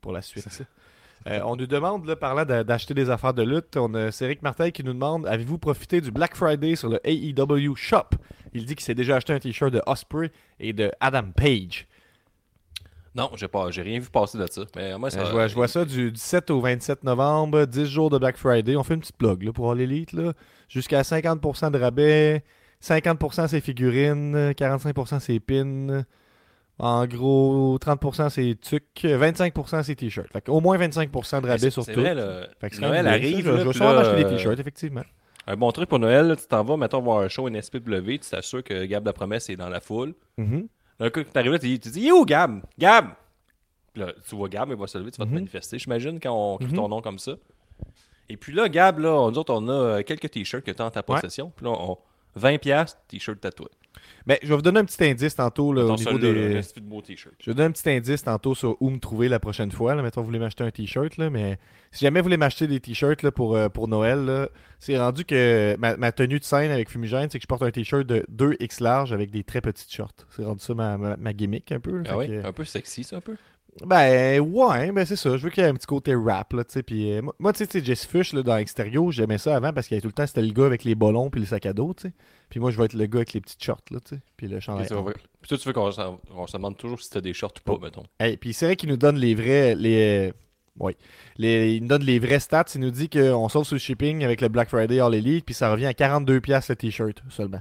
Pour 0.00 0.12
la 0.12 0.22
suite. 0.22 0.46
Euh, 1.26 1.40
on 1.44 1.56
nous 1.56 1.66
demande, 1.66 2.06
là, 2.06 2.16
parlant 2.16 2.44
d'acheter 2.44 2.94
des 2.94 3.10
affaires 3.10 3.34
de 3.34 3.42
lutte, 3.42 3.76
on 3.76 3.92
a 3.94 4.10
Céric 4.10 4.40
Martel 4.42 4.72
qui 4.72 4.84
nous 4.84 4.92
demande 4.92 5.26
Avez-vous 5.26 5.58
profité 5.58 6.00
du 6.00 6.10
Black 6.10 6.36
Friday 6.36 6.76
sur 6.76 6.88
le 6.88 7.00
AEW 7.04 7.74
Shop? 7.74 8.10
Il 8.54 8.64
dit 8.64 8.74
qu'il 8.76 8.84
s'est 8.84 8.94
déjà 8.94 9.16
acheté 9.16 9.32
un 9.32 9.38
t-shirt 9.38 9.72
de 9.72 9.82
Osprey 9.86 10.30
et 10.58 10.72
de 10.72 10.90
Adam 11.00 11.30
Page. 11.36 11.86
Non, 13.14 13.30
j'ai 13.36 13.48
pas, 13.48 13.70
j'ai 13.70 13.82
rien 13.82 13.98
vu 13.98 14.08
passer 14.10 14.38
de 14.38 14.46
ça. 14.48 14.62
Mais 14.76 14.96
moi, 14.96 15.10
ça, 15.10 15.20
Euh, 15.20 15.24
je, 15.26 15.32
vois, 15.32 15.46
je 15.48 15.54
vois 15.54 15.66
ça 15.68 15.84
du 15.84 16.12
17 16.12 16.50
au 16.50 16.60
27 16.60 17.04
novembre, 17.04 17.64
10 17.64 17.86
jours 17.86 18.10
de 18.10 18.18
Black 18.18 18.36
Friday. 18.36 18.76
On 18.76 18.84
fait 18.84 18.94
une 18.94 19.00
petite 19.00 19.16
plug 19.16 19.42
là, 19.42 19.52
pour 19.52 19.74
l'élite. 19.74 20.12
là. 20.12 20.32
Jusqu'à 20.68 21.02
50% 21.02 21.70
de 21.72 21.78
rabais, 21.78 22.44
50% 22.82 23.48
c'est 23.48 23.60
figurines, 23.60 24.52
45% 24.52 25.18
c'est 25.20 25.40
pins. 25.40 26.04
En 26.80 27.06
gros, 27.06 27.76
30% 27.80 28.28
c'est 28.30 28.56
tucs, 28.60 29.02
25% 29.04 29.82
c'est 29.82 29.94
t-shirts. 29.96 30.30
Fait 30.32 30.48
au 30.48 30.60
moins 30.60 30.78
25% 30.78 31.40
de 31.42 31.46
rabais 31.48 31.70
sur 31.70 31.82
c'est 31.82 31.92
tout. 31.92 32.00
vrai, 32.00 32.14
là. 32.14 32.46
Fait 32.60 32.70
que 32.70 32.80
Noël 32.80 33.06
arrive, 33.08 33.50
là, 33.50 33.58
Je, 33.58 33.66
vais 33.66 33.72
sûrement 33.72 33.90
acheter 33.98 34.16
des 34.16 34.24
euh, 34.24 34.30
t-shirts, 34.36 34.60
effectivement. 34.60 35.02
Un 35.48 35.56
bon 35.56 35.72
truc 35.72 35.88
pour 35.88 35.98
Noël, 35.98 36.28
là, 36.28 36.36
tu 36.36 36.46
t'en 36.46 36.62
vas, 36.62 36.76
mettons, 36.76 37.00
voir 37.00 37.18
un 37.20 37.28
show 37.28 37.48
NSPW, 37.48 38.18
tu 38.18 38.30
t'assures 38.30 38.62
que 38.62 38.84
Gab 38.84 39.04
la 39.06 39.12
promesse 39.12 39.48
est 39.50 39.56
dans 39.56 39.68
la 39.68 39.80
foule. 39.80 40.14
Mhm. 40.36 40.68
Là, 41.00 41.10
quand 41.10 41.22
t'arrives 41.32 41.52
là, 41.52 41.58
tu 41.58 41.66
dis, 41.66 41.80
tu 41.80 41.88
dis, 41.90 42.12
où 42.12 42.24
Gab? 42.24 42.60
Gab! 42.78 43.06
Puis 43.92 44.02
là, 44.02 44.12
tu 44.28 44.36
vois 44.36 44.48
Gab, 44.48 44.68
il 44.70 44.76
va 44.76 44.86
se 44.86 44.98
lever, 44.98 45.10
tu 45.10 45.18
vas 45.18 45.24
te 45.24 45.30
Mhm. 45.30 45.34
manifester, 45.36 45.78
j'imagine, 45.78 46.20
quand 46.20 46.32
on 46.32 46.58
crie 46.58 46.66
Mhm. 46.68 46.74
ton 46.74 46.88
nom 46.88 47.00
comme 47.00 47.18
ça. 47.18 47.32
Et 48.28 48.36
puis 48.36 48.52
là, 48.52 48.68
Gab, 48.68 48.98
là, 49.00 49.14
on, 49.14 49.30
nous 49.32 49.38
autres, 49.38 49.52
on 49.54 49.66
a 49.68 49.72
euh, 49.72 50.02
quelques 50.02 50.30
t-shirts 50.30 50.64
que 50.64 50.70
tu 50.70 50.80
as 50.82 50.84
en 50.86 50.90
ta 50.90 51.00
Ouais. 51.00 51.04
possession. 51.06 51.50
Puis 51.56 51.64
là, 51.64 51.72
on, 51.72 51.96
20$, 52.36 52.58
piastres, 52.58 53.00
t-shirt 53.08 53.40
tatoué. 53.40 53.68
Ben, 54.26 54.36
je 54.42 54.48
vais 54.48 54.54
vous 54.56 54.62
donner 54.62 54.80
un 54.80 54.84
petit 54.84 55.02
indice 55.04 55.34
tantôt 55.36 55.72
là, 55.72 55.82
au 55.84 55.96
niveau 55.96 56.18
des. 56.18 56.32
là, 56.34 56.48
de. 56.48 56.62
Je 57.40 57.50
vais 57.50 57.54
donner 57.54 57.68
un 57.68 57.72
petit 57.72 57.88
indice 57.88 58.22
tantôt 58.22 58.54
sur 58.54 58.76
où 58.80 58.90
me 58.90 58.98
trouver 58.98 59.28
la 59.28 59.40
prochaine 59.40 59.72
fois. 59.72 59.94
Là. 59.94 60.02
Mettons, 60.02 60.20
vous 60.20 60.26
voulez 60.26 60.38
m'acheter 60.38 60.62
un 60.64 60.70
t-shirt, 60.70 61.16
là, 61.16 61.30
mais 61.30 61.58
si 61.90 62.04
jamais 62.04 62.20
vous 62.20 62.24
voulez 62.24 62.36
m'acheter 62.36 62.66
des 62.66 62.78
t-shirts 62.78 63.22
là, 63.22 63.32
pour, 63.32 63.56
euh, 63.56 63.68
pour 63.70 63.88
Noël, 63.88 64.24
là, 64.24 64.48
c'est 64.78 64.98
rendu 64.98 65.24
que 65.24 65.74
ma, 65.78 65.96
ma 65.96 66.12
tenue 66.12 66.38
de 66.38 66.44
scène 66.44 66.70
avec 66.70 66.90
Fumigène, 66.90 67.28
c'est 67.30 67.38
que 67.38 67.42
je 67.42 67.48
porte 67.48 67.62
un 67.62 67.70
t-shirt 67.70 68.06
de 68.06 68.24
2X 68.30 68.82
large 68.82 69.12
avec 69.12 69.30
des 69.30 69.42
très 69.44 69.60
petites 69.62 69.92
shorts. 69.92 70.12
C'est 70.36 70.44
rendu 70.44 70.60
ça 70.62 70.74
ma, 70.74 70.98
ma, 70.98 71.16
ma 71.16 71.32
gimmick 71.32 71.72
un 71.72 71.80
peu. 71.80 72.02
Ah 72.08 72.18
oui? 72.18 72.28
que- 72.28 72.46
Un 72.46 72.52
peu 72.52 72.64
sexy, 72.64 73.04
ça, 73.04 73.16
un 73.16 73.20
peu. 73.20 73.36
Ben 73.86 74.40
ouais, 74.40 74.92
ben 74.92 75.04
c'est 75.04 75.16
ça. 75.16 75.36
Je 75.36 75.42
veux 75.44 75.50
qu'il 75.50 75.62
y 75.62 75.66
ait 75.66 75.70
un 75.70 75.74
petit 75.74 75.86
côté 75.86 76.14
rap, 76.14 76.52
là, 76.52 76.64
tu 76.64 76.72
sais. 76.72 76.82
Puis 76.82 77.12
euh, 77.12 77.22
moi- 77.38 77.52
tu 77.52 77.64
sais, 77.64 77.84
Jesse 77.84 78.06
Fush, 78.06 78.32
là, 78.32 78.42
dans 78.42 78.56
Extérieur, 78.56 79.10
j'aimais 79.12 79.38
ça 79.38 79.54
avant 79.56 79.72
parce 79.72 79.86
qu'il 79.88 79.94
y 79.94 79.96
avait 79.96 80.02
tout 80.02 80.08
le 80.08 80.12
temps, 80.12 80.26
c'était 80.26 80.42
le 80.42 80.52
gars 80.52 80.66
avec 80.66 80.84
les 80.84 80.94
ballons 80.94 81.30
puis 81.30 81.40
le 81.40 81.46
sac 81.46 81.66
à 81.66 81.72
dos, 81.72 81.94
tu 81.94 82.08
sais. 82.08 82.14
Puis 82.50 82.60
moi, 82.60 82.70
je 82.70 82.78
vais 82.78 82.84
être 82.86 82.94
le 82.94 83.06
gars 83.06 83.18
avec 83.18 83.32
les 83.34 83.40
petites 83.40 83.62
shorts, 83.62 83.80
là, 83.90 83.98
tu 84.00 84.16
sais. 84.16 84.20
Puis 84.36 84.48
le 84.48 84.58
chandail. 84.60 84.86
Puis 84.86 84.96
va- 84.96 85.12
toi, 85.48 85.58
tu 85.58 85.68
veux 85.68 85.72
qu'on 85.72 85.90
se 85.92 86.52
demande 86.56 86.76
toujours 86.76 87.00
si 87.00 87.10
t'as 87.10 87.20
des 87.20 87.32
shorts 87.34 87.52
ou 87.58 87.62
pas, 87.64 87.72
Oh. 87.76 87.80
mettons. 87.84 88.04
Hey, 88.18 88.36
puis 88.36 88.52
c'est 88.52 88.66
vrai 88.66 88.76
qu'il 88.76 88.88
nous 88.88 88.96
donne 88.96 89.16
les 89.16 89.34
vrais. 89.34 89.74
Les, 89.74 90.28
euh, 90.28 90.32
oui. 90.80 90.96
Les, 91.36 91.74
il 91.74 91.82
nous 91.82 91.88
donne 91.88 92.02
les 92.04 92.18
vrais 92.18 92.40
stats. 92.40 92.64
Il 92.74 92.80
nous 92.80 92.90
dit 92.90 93.08
qu'on 93.08 93.48
sauve 93.48 93.64
sur 93.64 93.74
le 93.74 93.80
shipping 93.80 94.24
avec 94.24 94.40
le 94.40 94.48
Black 94.48 94.68
Friday 94.70 94.98
All 95.00 95.14
Elite, 95.14 95.44
puis 95.44 95.54
ça 95.54 95.70
revient 95.70 95.86
à 95.86 95.92
42$ 95.92 96.68
le 96.68 96.76
t-shirt 96.76 97.22
seulement. 97.30 97.60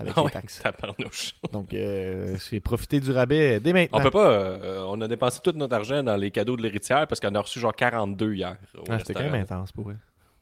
Avec 0.00 0.12
Ah 0.16 0.20
les 0.20 0.24
ouais, 0.24 0.30
taxes. 0.30 0.60
tabarnouche. 0.62 1.34
Donc, 1.52 1.74
euh, 1.74 2.36
c'est 2.38 2.58
profiter 2.60 3.00
du 3.00 3.12
rabais 3.12 3.60
dès 3.60 3.72
maintenant. 3.72 3.98
On 3.98 4.02
peut 4.02 4.10
pas. 4.10 4.30
euh, 4.32 4.84
on 4.88 5.00
a 5.00 5.08
dépensé 5.08 5.40
tout 5.42 5.52
notre 5.52 5.74
argent 5.74 6.02
dans 6.02 6.16
les 6.16 6.30
cadeaux 6.30 6.56
de 6.56 6.62
l'héritière 6.62 7.06
parce 7.06 7.20
qu'on 7.20 7.34
a 7.34 7.40
reçu 7.40 7.60
genre 7.60 7.74
42 7.74 8.32
hier. 8.34 8.56
Ah, 8.88 8.98
c'était 8.98 9.14
quand 9.14 9.20
même 9.22 9.34
intense 9.34 9.72
pour 9.72 9.90
eux. 9.90 9.96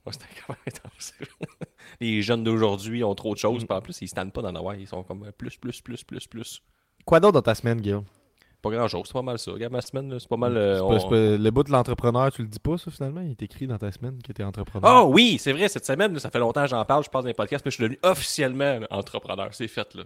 Ouais, 0.06 0.12
c'était 0.12 0.26
quand 0.46 0.54
même 0.54 0.74
intense. 0.74 1.12
les 2.00 2.22
jeunes 2.22 2.44
d'aujourd'hui 2.44 3.02
ont 3.04 3.14
trop 3.14 3.34
de 3.34 3.38
choses. 3.38 3.64
Mm. 3.68 3.72
en 3.72 3.80
plus, 3.82 4.00
ils 4.00 4.08
se 4.08 4.14
tannent 4.14 4.32
pas 4.32 4.42
d'en 4.42 4.54
avoir. 4.54 4.74
Ils 4.76 4.86
sont 4.86 5.02
comme 5.02 5.30
plus, 5.36 5.56
plus, 5.56 5.80
plus, 5.82 6.02
plus, 6.04 6.26
plus. 6.26 6.62
Quoi 7.04 7.20
d'autre 7.20 7.34
dans 7.34 7.42
ta 7.42 7.54
semaine, 7.54 7.80
Guillaume? 7.80 8.04
Pas 8.60 8.70
grand 8.70 8.88
chose. 8.88 9.04
C'est 9.06 9.12
pas 9.12 9.22
mal 9.22 9.38
ça. 9.38 9.52
Regarde 9.52 9.72
ma 9.72 9.80
semaine, 9.80 10.18
c'est 10.18 10.28
pas 10.28 10.36
mal. 10.36 10.56
euh, 10.56 10.76
C'est 10.76 10.80
on- 10.82 10.88
pas- 10.88 10.98
c'est 11.00 11.08
pas- 11.08 11.42
Le 11.42 11.50
bout 11.50 11.62
de 11.62 11.70
l'entrepreneur, 11.70 12.32
tu 12.32 12.42
le 12.42 12.48
dis 12.48 12.58
pas, 12.58 12.76
ça, 12.76 12.90
finalement? 12.90 13.20
Il 13.20 13.30
est 13.30 13.42
écrit 13.42 13.66
dans 13.68 13.78
ta 13.78 13.92
semaine 13.92 14.20
que 14.20 14.32
t'es 14.32 14.42
entrepreneur. 14.42 15.04
Oh 15.06 15.12
oui, 15.12 15.38
c'est 15.38 15.52
vrai, 15.52 15.68
cette 15.68 15.86
semaine, 15.86 16.12
là, 16.12 16.18
ça 16.18 16.30
fait 16.30 16.40
longtemps 16.40 16.62
que 16.62 16.68
j'en 16.70 16.84
parle, 16.84 17.04
je 17.04 17.08
parle 17.10 17.24
dans 17.24 17.28
les 17.28 17.34
podcasts, 17.34 17.64
mais 17.64 17.70
je 17.70 17.76
suis 17.76 17.82
devenu 17.84 17.98
officiellement 18.02 18.80
entrepreneur. 18.90 19.48
C'est 19.52 19.68
fait, 19.68 19.94
là. 19.94 20.02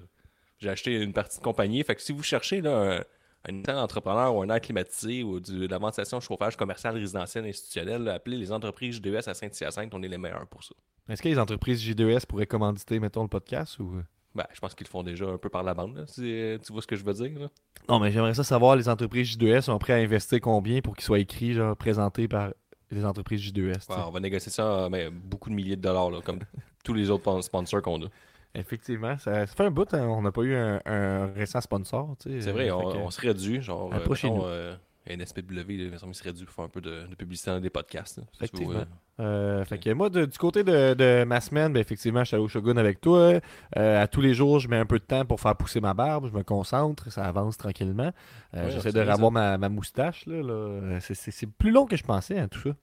J'ai 0.59 0.69
acheté 0.69 0.95
une 1.01 1.13
partie 1.13 1.39
de 1.39 1.43
compagnie. 1.43 1.83
Fait 1.83 1.95
que 1.95 2.03
si 2.03 2.13
vous 2.13 2.23
cherchez 2.23 2.61
là, 2.61 3.01
un, 3.49 3.63
un 3.69 3.77
entrepreneur 3.79 4.35
ou 4.37 4.43
un 4.43 4.49
air 4.51 4.61
climatisé 4.61 5.23
ou 5.25 5.41
du, 5.41 5.67
de 5.67 5.71
la 5.71 5.79
ventilation 5.79 6.21
chauffage 6.21 6.57
commercial, 6.57 6.95
résidentiel, 6.95 7.47
institutionnel, 7.47 8.03
là, 8.05 8.15
appelez 8.15 8.37
les 8.37 8.53
entreprises 8.53 9.01
J2S 9.01 9.29
à 9.31 9.35
Saint-Hyacinthe, 9.35 9.93
on 9.95 10.03
est 10.03 10.09
les 10.09 10.19
meilleurs 10.19 10.47
pour 10.47 10.63
ça. 10.63 10.75
Est-ce 11.09 11.21
que 11.23 11.29
les 11.29 11.39
entreprises 11.39 11.83
J2S 11.85 12.27
pourraient 12.27 12.47
commanditer, 12.47 13.01
mettons, 13.01 13.23
le 13.23 13.29
podcast 13.29 13.79
ou... 13.81 14.03
Ben, 14.35 14.47
je 14.53 14.61
pense 14.61 14.75
qu'ils 14.75 14.87
le 14.87 14.91
font 14.91 15.03
déjà 15.03 15.27
un 15.27 15.37
peu 15.39 15.49
par 15.51 15.63
la 15.63 15.75
bande, 15.75 15.97
là, 15.97 16.05
si, 16.07 16.23
euh, 16.25 16.59
tu 16.59 16.73
vois 16.73 16.81
ce 16.83 16.87
que 16.87 16.97
je 16.97 17.05
veux 17.05 17.13
dire. 17.13 17.39
Là. 17.39 17.49
Non, 17.89 17.99
mais 18.01 18.11
j'aimerais 18.11 18.33
ça 18.35 18.45
savoir, 18.45 18.77
les 18.77 18.89
entreprises 18.89 19.37
J2S 19.37 19.63
sont 19.63 19.79
prêts 19.79 19.93
à 19.93 19.97
investir 19.97 20.41
combien 20.41 20.81
pour 20.81 20.95
qu'ils 20.97 21.05
soient 21.05 21.19
écrits, 21.19 21.53
genre, 21.53 21.77
présentés 21.77 22.29
par 22.29 22.51
les 22.91 23.05
entreprises 23.05 23.41
J2S. 23.43 23.53
tu 23.53 23.81
sais? 23.81 23.93
Ouais, 23.93 23.99
on 24.07 24.11
va 24.11 24.21
négocier 24.21 24.51
ça 24.51 24.87
à 24.87 24.89
ben, 24.89 25.11
beaucoup 25.13 25.51
de 25.51 25.55
milliers 25.55 25.77
de 25.77 25.83
dollars, 25.83 26.11
là, 26.11 26.21
comme 26.23 26.39
tous 26.85 26.95
les 26.95 27.11
autres 27.11 27.41
sponsors 27.43 27.83
qu'on 27.83 28.03
a. 28.05 28.09
Effectivement, 28.55 29.17
ça, 29.19 29.47
ça 29.47 29.55
fait 29.55 29.65
un 29.65 29.71
bout, 29.71 29.93
hein, 29.95 30.07
on 30.07 30.21
n'a 30.23 30.31
pas 30.33 30.43
eu 30.43 30.55
un, 30.55 30.79
un 30.85 31.27
récent 31.33 31.61
sponsor. 31.61 32.15
C'est 32.21 32.51
vrai, 32.53 32.69
euh, 32.71 32.77
on, 32.77 32.93
que- 32.93 32.97
on 32.99 33.11
serait 33.11 33.33
dû, 33.35 33.63
genre, 33.63 33.91
euh, 33.95 34.07
mettons, 34.31 34.45
euh, 34.47 34.75
NSPW, 35.07 35.51
là, 35.51 35.99
il 36.07 36.15
serait 36.15 36.33
dû 36.33 36.45
pour 36.45 36.55
faire 36.55 36.65
un 36.65 36.69
peu 36.69 36.81
de, 36.81 37.07
de 37.09 37.15
publicité 37.17 37.51
dans 37.51 37.61
des 37.61 37.71
podcasts. 37.71 38.19
là, 38.19 38.25
tu 38.33 38.37
Effectivement. 38.45 38.85
Euh, 39.21 39.65
fait 39.65 39.79
que 39.79 39.91
moi, 39.93 40.09
de- 40.11 40.25
du 40.27 40.39
côté 40.39 40.63
de, 40.65 40.95
de 40.95 41.25
ma 41.25 41.41
semaine, 41.41 41.73
ben, 41.73 41.81
effectivement, 41.81 42.21
je 42.21 42.27
suis 42.29 42.35
allé 42.37 42.45
au 42.45 42.49
Shogun 42.49 42.77
avec 42.77 43.01
toi. 43.01 43.41
Euh, 43.77 44.03
à 44.03 44.07
tous 44.09 44.21
les 44.21 44.33
jours, 44.35 44.59
je 44.61 44.69
mets 44.69 44.77
un 44.79 44.87
peu 44.87 44.99
de 44.99 45.05
temps 45.05 45.25
pour 45.25 45.41
faire 45.41 45.57
pousser 45.57 45.81
ma 45.81 45.93
barbe. 45.93 46.29
Je 46.31 46.37
me 46.37 46.43
concentre, 46.45 47.11
ça 47.11 47.25
avance 47.25 47.57
tranquillement. 47.57 48.13
Euh, 48.55 48.65
Ouais, 48.67 48.71
J'essaie 48.71 48.93
de 48.93 49.03
bien 49.03 49.13
revoir 49.13 49.33
ma, 49.33 49.59
ma 49.59 49.69
moustache. 49.69 50.25
Là, 50.27 50.43
là. 50.43 51.01
C'est- 51.01 51.47
plus 51.47 51.71
long 51.73 51.87
que 51.87 51.97
je 51.97 52.05
pensais, 52.05 52.39
hein, 52.39 52.49
tout 52.49 52.61
ça. 52.61 52.69
Là, 52.71 52.75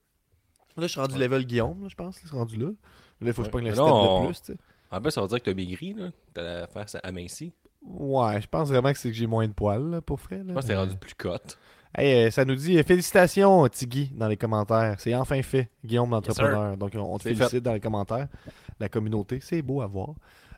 je 0.83 0.87
suis 0.87 0.99
rendu 0.99 1.13
Ouais. 1.15 1.19
level 1.21 1.45
Guillaume, 1.45 1.87
je 1.89 1.95
pense. 1.95 2.17
C'est 2.21 2.29
rendu 2.31 2.57
là. 2.57 2.67
Là, 2.67 2.73
il 3.21 3.33
faut 3.33 3.41
que 3.43 3.47
je 3.49 3.57
le 3.57 3.63
Mais 3.63 3.71
step 3.71 3.85
de 3.85 4.25
plus. 4.27 4.41
tu. 4.43 4.53
En 4.91 5.01
plus, 5.01 5.11
ça 5.11 5.21
veut 5.21 5.27
dire 5.27 5.39
que 5.39 5.43
t'as 5.49 5.53
maigri, 5.53 5.93
là. 5.93 6.09
T'as 6.33 6.41
la 6.43 6.67
face 6.67 6.97
amincie. 7.03 7.53
Ouais, 7.81 8.41
je 8.41 8.47
pense 8.47 8.67
vraiment 8.69 8.91
que 8.91 8.97
c'est 8.97 9.09
que 9.09 9.15
j'ai 9.15 9.27
moins 9.27 9.47
de 9.47 9.53
poils, 9.53 9.89
là, 9.89 10.01
pour 10.01 10.17
vrai. 10.17 10.37
là. 10.37 10.43
Je 10.49 10.53
pense 10.53 10.63
que 10.63 10.67
t'es 10.69 10.75
rendu 10.75 10.95
plus 10.97 11.13
cote. 11.15 11.57
Hey, 11.97 12.27
euh, 12.27 12.31
ça 12.31 12.45
nous 12.45 12.55
dit 12.55 12.77
euh, 12.77 12.83
félicitations, 12.83 13.67
Tiggy, 13.67 14.11
dans 14.13 14.27
les 14.27 14.37
commentaires. 14.37 14.95
C'est 14.99 15.15
enfin 15.15 15.41
fait, 15.41 15.69
Guillaume 15.83 16.11
l'entrepreneur. 16.11 16.77
Donc, 16.77 16.93
on, 16.95 17.17
te 17.17 17.23
félicite 17.23 17.63
dans 17.63 17.73
les 17.73 17.79
commentaires. 17.79 18.27
La 18.79 18.89
communauté, 18.89 19.39
c'est 19.41 19.61
beau 19.61 19.81
à 19.81 19.87
voir. 19.87 20.09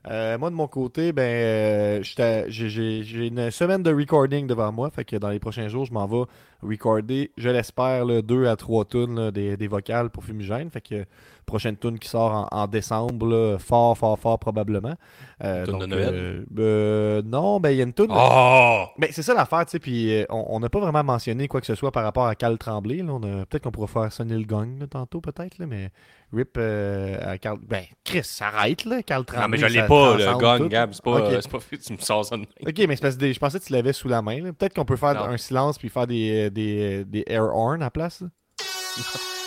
Euh, 0.09 0.37
moi, 0.37 0.49
de 0.49 0.55
mon 0.55 0.67
côté, 0.67 1.13
ben, 1.13 1.21
euh, 1.21 1.99
j'ai- 2.47 3.27
une 3.27 3.51
semaine 3.51 3.83
de 3.83 3.93
recording 3.93 4.47
devant 4.47 4.71
moi. 4.71 4.89
Fait 4.89 5.05
que 5.05 5.15
dans 5.15 5.29
les 5.29 5.39
prochains 5.39 5.67
jours, 5.67 5.85
je 5.85 5.93
m'en 5.93 6.07
vais 6.07 6.23
recorder, 6.61 7.31
je 7.37 7.49
l'espère, 7.49 8.05
deux 8.23 8.47
à 8.47 8.55
trois 8.55 8.83
tunes 8.83 9.15
là, 9.15 9.31
des, 9.31 9.57
des 9.57 9.67
vocales 9.67 10.09
pour 10.09 10.23
Fumigène. 10.23 10.69
Fait 10.71 10.81
que 10.81 11.05
prochaine 11.45 11.75
tune 11.77 11.99
qui 11.99 12.07
sort 12.09 12.47
en, 12.51 12.57
en 12.63 12.67
décembre, 12.67 13.25
là, 13.27 13.57
fort, 13.59 13.97
fort, 13.97 14.17
fort 14.19 14.39
probablement. 14.39 14.95
Euh, 15.43 15.65
Tune 15.65 15.79
de 15.79 15.85
Noël? 15.85 16.09
euh, 16.13 16.43
euh, 16.59 17.21
non, 17.25 17.59
ben, 17.59 17.71
il 17.71 17.77
y 17.77 17.81
a 17.81 17.83
une 17.83 17.93
tune. 17.93 18.07
Oh! 18.09 18.85
Ben, 18.97 19.09
c'est 19.11 19.23
ça 19.23 19.33
l'affaire, 19.33 19.65
tu 19.65 19.71
sais, 19.71 19.79
puis 19.79 20.13
euh, 20.15 20.25
on 20.29 20.59
n'a 20.59 20.69
pas 20.69 20.79
vraiment 20.79 21.03
mentionné 21.03 21.47
quoi 21.47 21.59
que 21.61 21.67
ce 21.67 21.75
soit 21.75 21.91
par 21.91 22.03
rapport 22.03 22.27
à 22.27 22.35
Cal 22.35 22.57
Tremblay. 22.57 22.97
là. 22.97 23.11
On 23.13 23.23
a- 23.23 23.45
Peut-être 23.45 23.63
qu'on 23.63 23.71
pourra 23.71 23.87
faire 23.87 24.13
sonner 24.13 24.37
le 24.37 24.45
gong 24.45 24.77
là, 24.79 24.87
tantôt, 24.87 25.19
peut-être, 25.19 25.57
là, 25.57 25.65
mais 25.65 25.89
RIP 26.33 26.57
euh, 26.57 27.17
à 27.33 27.37
Carl... 27.37 27.57
Ben, 27.67 27.83
Chris, 28.05 28.21
arrête, 28.39 28.85
là, 28.85 29.01
Cal 29.03 29.25
Tremblay. 29.25 29.43
Non, 29.43 29.49
mais 29.49 29.57
je 29.57 29.65
l'ai 29.65 29.87
pas, 29.87 30.15
le 30.17 30.37
gong, 30.39 30.57
tout. 30.59 30.69
Gab. 30.69 30.93
C'est 30.93 31.03
pas, 31.03 31.11
euh, 31.21 31.41
c'est 31.41 31.51
pas 31.51 31.59
fait, 31.59 31.77
tu 31.79 31.93
me 31.93 31.97
sors 31.97 32.23
ça 32.23 32.37
de. 32.37 32.43
Ok, 32.43 32.77
mais 32.87 32.95
c'est 32.95 33.01
parce 33.01 33.15
que 33.15 33.19
des- 33.19 33.33
je 33.33 33.39
pensais 33.39 33.59
que 33.59 33.65
tu 33.65 33.73
l'avais 33.73 33.93
sous 33.93 34.07
la 34.07 34.21
main. 34.21 34.41
là. 34.41 34.53
Peut-être 34.53 34.73
qu'on 34.75 34.85
peut 34.85 34.95
faire 34.95 35.15
Non. 35.15 35.21
un 35.31 35.37
silence 35.37 35.77
puis 35.77 35.89
faire 35.89 36.07
des, 36.07 36.49
des, 36.51 37.03
des 37.03 37.23
air 37.27 37.43
horns 37.43 37.81
à 37.81 37.85
la 37.85 37.91
place. 37.91 38.23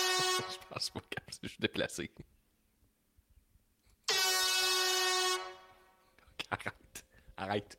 Je 1.42 1.48
suis 1.48 1.58
déplacé. 1.60 2.10
Arrête. 6.50 7.04
Arrête. 7.36 7.78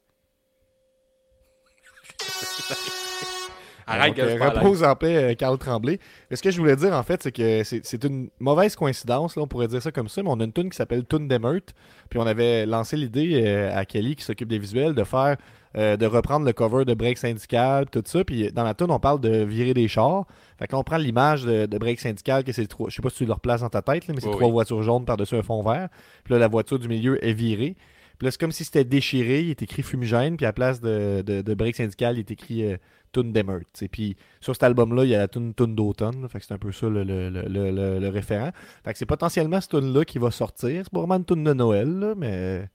Arrête, 3.88 4.18
Donc, 4.18 4.26
euh, 4.26 4.50
repose 4.50 4.84
en 4.84 4.96
paix, 4.96 5.32
euh, 5.32 5.36
Carl 5.36 5.58
Tremblay. 5.60 6.00
Mais 6.30 6.36
ce 6.36 6.42
que 6.42 6.50
je 6.50 6.58
voulais 6.58 6.76
dire, 6.76 6.94
en 6.94 7.04
fait, 7.04 7.22
c'est 7.22 7.32
que 7.32 7.64
c'est 7.64 8.04
une 8.04 8.30
mauvaise 8.40 8.76
coïncidence, 8.76 9.36
là, 9.36 9.44
on 9.44 9.48
pourrait 9.48 9.68
dire 9.68 9.82
ça 9.82 9.92
comme 9.92 10.10
ça, 10.10 10.24
mais 10.24 10.30
on 10.32 10.40
a 10.40 10.44
une 10.44 10.54
tune 10.54 10.70
qui 10.72 10.76
s'appelle 10.76 11.06
Tune 11.06 11.28
d'Emeute. 11.28 11.74
Puis 12.10 12.18
on 12.20 12.26
avait 12.26 12.66
lancé 12.66 12.98
l'idée 12.98 13.44
euh, 13.46 13.78
à 13.78 13.86
Kelly, 13.86 14.16
qui 14.16 14.24
s'occupe 14.24 14.50
des 14.50 14.58
visuels, 14.58 14.96
de 14.96 15.04
faire, 15.04 15.38
euh, 15.78 15.98
de 15.98 16.06
reprendre 16.06 16.46
le 16.46 16.54
cover 16.54 16.86
de 16.86 16.94
Break 16.94 17.18
Syndical, 17.18 17.86
tout 17.90 18.04
ça. 18.06 18.24
Puis 18.24 18.52
dans 18.52 18.64
la 18.64 18.74
tune, 18.74 18.92
on 18.92 19.00
parle 19.00 19.20
de 19.20 19.44
virer 19.44 19.74
des 19.74 19.88
chars. 19.88 20.26
Fait 20.58 20.68
qu'on 20.68 20.84
prend 20.84 20.98
l'image 20.98 21.44
de, 21.44 21.66
de 21.66 21.78
Break 21.78 22.00
Syndical, 22.00 22.44
que 22.44 22.52
c'est 22.52 22.68
trois, 22.68 22.90
je 22.90 22.96
sais 22.96 23.02
pas 23.02 23.10
si 23.10 23.18
tu 23.18 23.26
le 23.26 23.34
replaces 23.34 23.62
dans 23.62 23.70
ta 23.70 23.82
tête, 23.82 24.08
là, 24.08 24.14
mais 24.14 24.22
c'est 24.22 24.32
trois 24.32 24.48
oui. 24.48 24.52
voitures 24.54 24.84
jaunes 24.84 25.06
par-dessus 25.06 25.36
un 25.36 25.44
fond 25.44 25.62
vert. 25.64 25.90
Puis 26.24 26.34
là, 26.34 26.40
la 26.40 26.48
voiture 26.48 26.80
du 26.80 26.88
milieu 26.88 27.24
est 27.26 27.34
virée. 27.34 27.76
Puis 28.18 28.26
là, 28.26 28.32
c'est 28.32 28.40
comme 28.40 28.54
si 28.54 28.64
c'était 28.64 28.86
déchiré, 28.86 29.42
il 29.42 29.50
est 29.50 29.62
écrit 29.62 29.84
fumigène, 29.84 30.38
puis 30.38 30.46
à 30.46 30.50
la 30.50 30.54
place 30.54 30.80
de, 30.80 31.22
de, 31.22 31.42
de 31.42 31.54
break 31.54 31.76
syndical, 31.76 32.16
il 32.16 32.20
est 32.20 32.32
écrit 32.32 32.64
euh, 32.64 32.78
tune 33.12 33.34
sais. 33.74 33.88
Puis 33.90 34.16
sur 34.40 34.54
cet 34.56 34.64
album-là, 34.64 35.04
il 35.04 35.10
y 35.10 35.16
a 35.16 35.20
la 35.20 35.28
tune 35.28 35.54
tune 35.54 35.76
d'automne, 35.76 36.28
fait 36.30 36.40
que 36.40 36.46
c'est 36.46 36.54
un 36.54 36.58
peu 36.58 36.72
ça 36.72 36.88
le, 36.88 37.04
le, 37.04 37.30
le, 37.30 37.42
le- 37.42 37.72
le- 37.72 38.00
le 38.00 38.10
référent. 38.10 38.52
Fait 38.84 38.94
que 38.94 38.98
c'est 39.00 39.06
potentiellement 39.06 39.60
cette 39.60 39.72
tune-là 39.72 40.06
qui 40.06 40.18
va 40.18 40.32
sortir. 40.32 40.82
C'est 40.84 40.92
pas 40.92 41.00
vraiment 41.00 41.16
une 41.18 41.26
tune 41.26 41.44
de 41.44 41.54
Noël, 41.54 41.90
là, 42.00 42.14
mais 42.16 42.70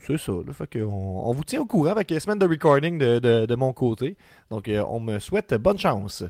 c'est 0.00 0.18
ça. 0.18 0.32
Là, 0.32 0.52
fait 0.52 0.82
on, 0.82 1.28
on 1.28 1.32
vous 1.32 1.44
tient 1.44 1.60
au 1.60 1.66
courant 1.66 1.90
avec 1.90 2.10
les 2.10 2.20
semaines 2.20 2.38
de 2.38 2.46
recording 2.46 2.98
de, 2.98 3.18
de, 3.18 3.46
de 3.46 3.54
mon 3.54 3.72
côté. 3.72 4.16
Donc, 4.50 4.68
euh, 4.68 4.84
on 4.88 5.00
me 5.00 5.18
souhaite 5.18 5.52
bonne 5.54 5.78
chance. 5.78 6.24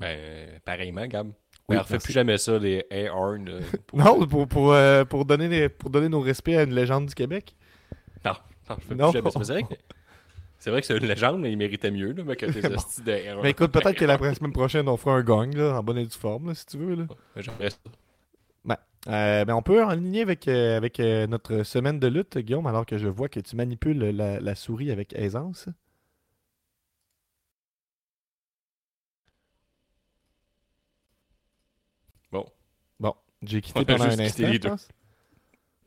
Ben, 0.00 0.60
pareillement, 0.64 1.06
Gab. 1.06 1.26
Oui, 1.28 1.74
Mais 1.74 1.78
refais 1.78 1.94
merci. 1.94 2.06
plus 2.06 2.12
jamais 2.14 2.38
ça, 2.38 2.58
des 2.58 2.84
air 2.90 3.14
horns. 3.16 3.48
euh, 3.48 3.60
pour- 3.86 3.98
Non, 3.98 4.26
pour, 4.26 4.48
pour, 4.48 4.72
euh, 4.72 5.04
pour, 5.04 5.24
donner 5.24 5.48
les- 5.48 5.68
pour 5.68 5.90
donner 5.90 6.08
nos 6.08 6.20
respects 6.20 6.48
à 6.50 6.62
une 6.62 6.74
légende 6.74 7.06
du 7.06 7.14
Québec. 7.14 7.54
Non, 8.24 8.32
non, 8.70 8.76
je 8.78 8.84
fais 8.86 8.94
Non. 8.94 9.10
plus 9.10 9.18
jamais 9.18 9.30
ça. 9.30 9.40
C'est 9.44 9.52
vrai, 9.52 9.62
que- 9.64 9.74
c'est 10.58 10.70
vrai 10.70 10.80
que 10.80 10.86
c'est 10.86 10.96
une 10.96 11.06
légende, 11.06 11.40
mais 11.40 11.52
il 11.52 11.58
méritait 11.58 11.90
mieux 11.90 12.12
là, 12.12 12.36
que 12.36 12.46
tes 12.50 12.66
hosties 12.74 13.02
de. 13.02 13.42
Mais 13.42 13.50
écoute, 13.50 13.70
peut-être 13.72 13.96
que 13.98 14.04
la 14.04 14.16
semaine 14.34 14.52
prochaine, 14.52 14.88
on 14.88 14.96
fera 14.96 15.16
un 15.16 15.22
gang, 15.22 15.52
là, 15.54 15.78
en 15.78 15.82
bonne 15.82 15.98
et 15.98 16.06
due 16.06 16.16
forme, 16.16 16.48
là, 16.48 16.54
si 16.54 16.64
tu 16.66 16.78
veux. 16.78 16.94
Là. 16.94 17.02
Ouais, 17.36 17.42
J'aimerais 17.42 17.70
ça. 17.70 17.76
Euh, 19.06 19.44
ben, 19.44 19.54
on 19.54 19.62
peut 19.62 19.82
en 19.84 19.90
ligne 19.94 20.20
avec, 20.20 20.48
euh, 20.48 20.76
avec 20.76 20.98
euh, 21.00 21.26
notre 21.26 21.62
semaine 21.62 21.98
de 22.00 22.08
lutte, 22.08 22.36
Guillaume, 22.38 22.66
alors 22.66 22.84
que 22.84 22.98
je 22.98 23.06
vois 23.08 23.28
que 23.28 23.40
tu 23.40 23.56
manipules 23.56 23.98
la, 23.98 24.40
la 24.40 24.54
souris 24.54 24.90
avec 24.90 25.12
aisance. 25.14 25.68
Bon. 32.32 32.44
Bon, 33.00 33.14
j'ai 33.42 33.60
quitté 33.60 33.80
On 33.80 33.84
pendant 33.84 34.04
un 34.04 34.18
instant, 34.18 34.52
je 34.52 34.58
pense. 34.58 34.88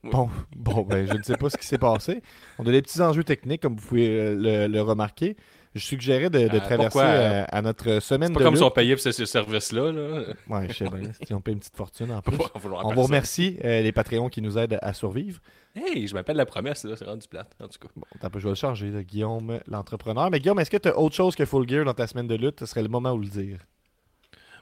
Bon, 0.04 0.30
bon 0.56 0.82
ben, 0.84 1.06
je 1.08 1.14
ne 1.14 1.22
sais 1.24 1.38
pas 1.38 1.50
ce 1.50 1.58
qui 1.58 1.68
s'est 1.68 1.78
passé. 1.78 2.24
On 2.58 2.66
a 2.66 2.72
des 2.72 2.82
petits 2.82 3.02
enjeux 3.02 3.24
techniques, 3.24 3.62
comme 3.62 3.76
vous 3.76 3.88
pouvez 3.88 4.36
le, 4.36 4.68
le 4.68 4.82
remarquer. 4.82 5.38
Je 5.74 5.80
suggérais 5.80 6.30
de, 6.30 6.38
de 6.40 6.44
Euh, 6.58 6.60
traverser 6.60 6.78
pourquoi, 6.84 7.04
euh, 7.04 7.42
euh, 7.42 7.46
à 7.50 7.62
notre 7.62 8.00
semaine 8.02 8.30
C'est 8.30 8.34
pas 8.34 8.40
de 8.40 8.44
comme 8.46 8.56
si 8.56 8.62
lutte. 8.62 8.72
on 8.72 8.76
payait 8.76 8.94
pour 8.96 9.02
ce, 9.04 9.12
ce 9.14 9.26
service-là. 9.26 9.92
Là. 9.92 10.24
Ouais, 10.50 10.68
je 10.68 10.74
sais 10.74 10.90
bien, 10.90 11.12
si 11.26 11.34
on 11.34 11.40
paye 11.40 11.54
une 11.54 11.60
petite 11.62 11.78
fortune 11.78 12.12
en 12.12 12.22
plus. 12.24 12.36
On 12.84 12.94
vous 12.94 13.04
remercie, 13.04 13.58
euh, 13.64 13.82
les 13.82 13.92
Patreons 13.94 14.28
qui 14.30 14.42
nous 14.42 14.58
aident 14.58 14.80
à 14.82 14.94
survivre. 14.94 15.40
Hey, 15.74 16.06
je 16.08 16.14
m'appelle 16.14 16.36
la 16.36 16.46
promesse, 16.46 16.84
là. 16.84 16.96
C'est 16.98 17.06
rendu 17.06 17.26
plate, 17.28 17.56
en 17.64 17.68
tout 17.70 17.80
cas. 17.80 17.88
Bon, 17.96 18.04
t'as 18.20 18.30
pas, 18.30 18.40
je 18.40 18.44
vais 18.44 18.50
le 18.50 18.56
changer, 18.56 18.90
là, 18.92 19.02
Guillaume, 19.04 19.60
l'entrepreneur. 19.68 20.30
Mais 20.30 20.42
Guillaume, 20.42 20.60
est-ce 20.60 20.70
que 20.72 20.76
tu 20.78 20.90
as 20.90 20.98
autre 21.00 21.16
chose 21.16 21.36
que 21.36 21.46
Full 21.46 21.68
Gear 21.70 21.86
dans 21.86 21.94
ta 21.94 22.06
semaine 22.08 22.28
de 22.28 22.36
lutte? 22.36 22.60
Ce 22.60 22.66
serait 22.66 22.84
le 22.84 22.90
moment 22.90 23.14
où 23.14 23.20
le 23.20 23.28
dire. 23.28 23.60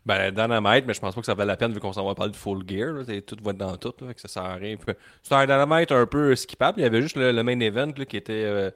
Ben, 0.06 0.32
Dynamite, 0.32 0.86
mais 0.86 0.94
je 0.94 1.00
pense 1.02 1.14
pas 1.14 1.22
que 1.22 1.26
ça 1.26 1.34
vaut 1.34 1.44
la 1.44 1.58
peine 1.58 1.74
vu 1.74 1.80
qu'on 1.80 1.92
s'en 1.92 2.06
va 2.06 2.16
parler 2.16 2.32
de 2.32 2.38
Full 2.38 2.64
Gear. 2.68 2.94
Là. 2.94 3.04
Tout 3.22 3.36
va 3.44 3.52
être 3.52 3.58
dans 3.58 3.76
tout, 3.78 3.94
là, 4.06 4.14
que 4.14 4.22
ça 4.22 4.28
sert 4.28 4.44
à 4.44 4.54
rien. 4.56 4.78
C'est 5.24 5.34
un 5.34 5.42
Dynamite 5.46 5.92
un 5.92 6.06
peu 6.06 6.36
skippable. 6.36 6.80
Il 6.80 6.84
y 6.84 6.86
avait 6.86 7.02
juste 7.02 7.18
le, 7.18 7.32
le 7.32 7.44
main 7.44 7.60
event 7.60 7.92
là, 7.98 8.06
qui 8.06 8.16
était 8.18 8.44
euh, 8.46 8.72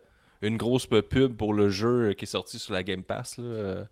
une 0.48 0.58
grosse 0.58 0.86
pub 0.88 1.36
pour 1.36 1.54
le 1.54 1.70
jeu 1.70 2.14
qui 2.14 2.26
est 2.26 2.28
sorti 2.28 2.60
sur 2.60 2.74
la 2.74 2.84
Game 2.84 3.04
Pass. 3.04 3.38
Là. 3.38 3.44
Euh, 3.44 3.84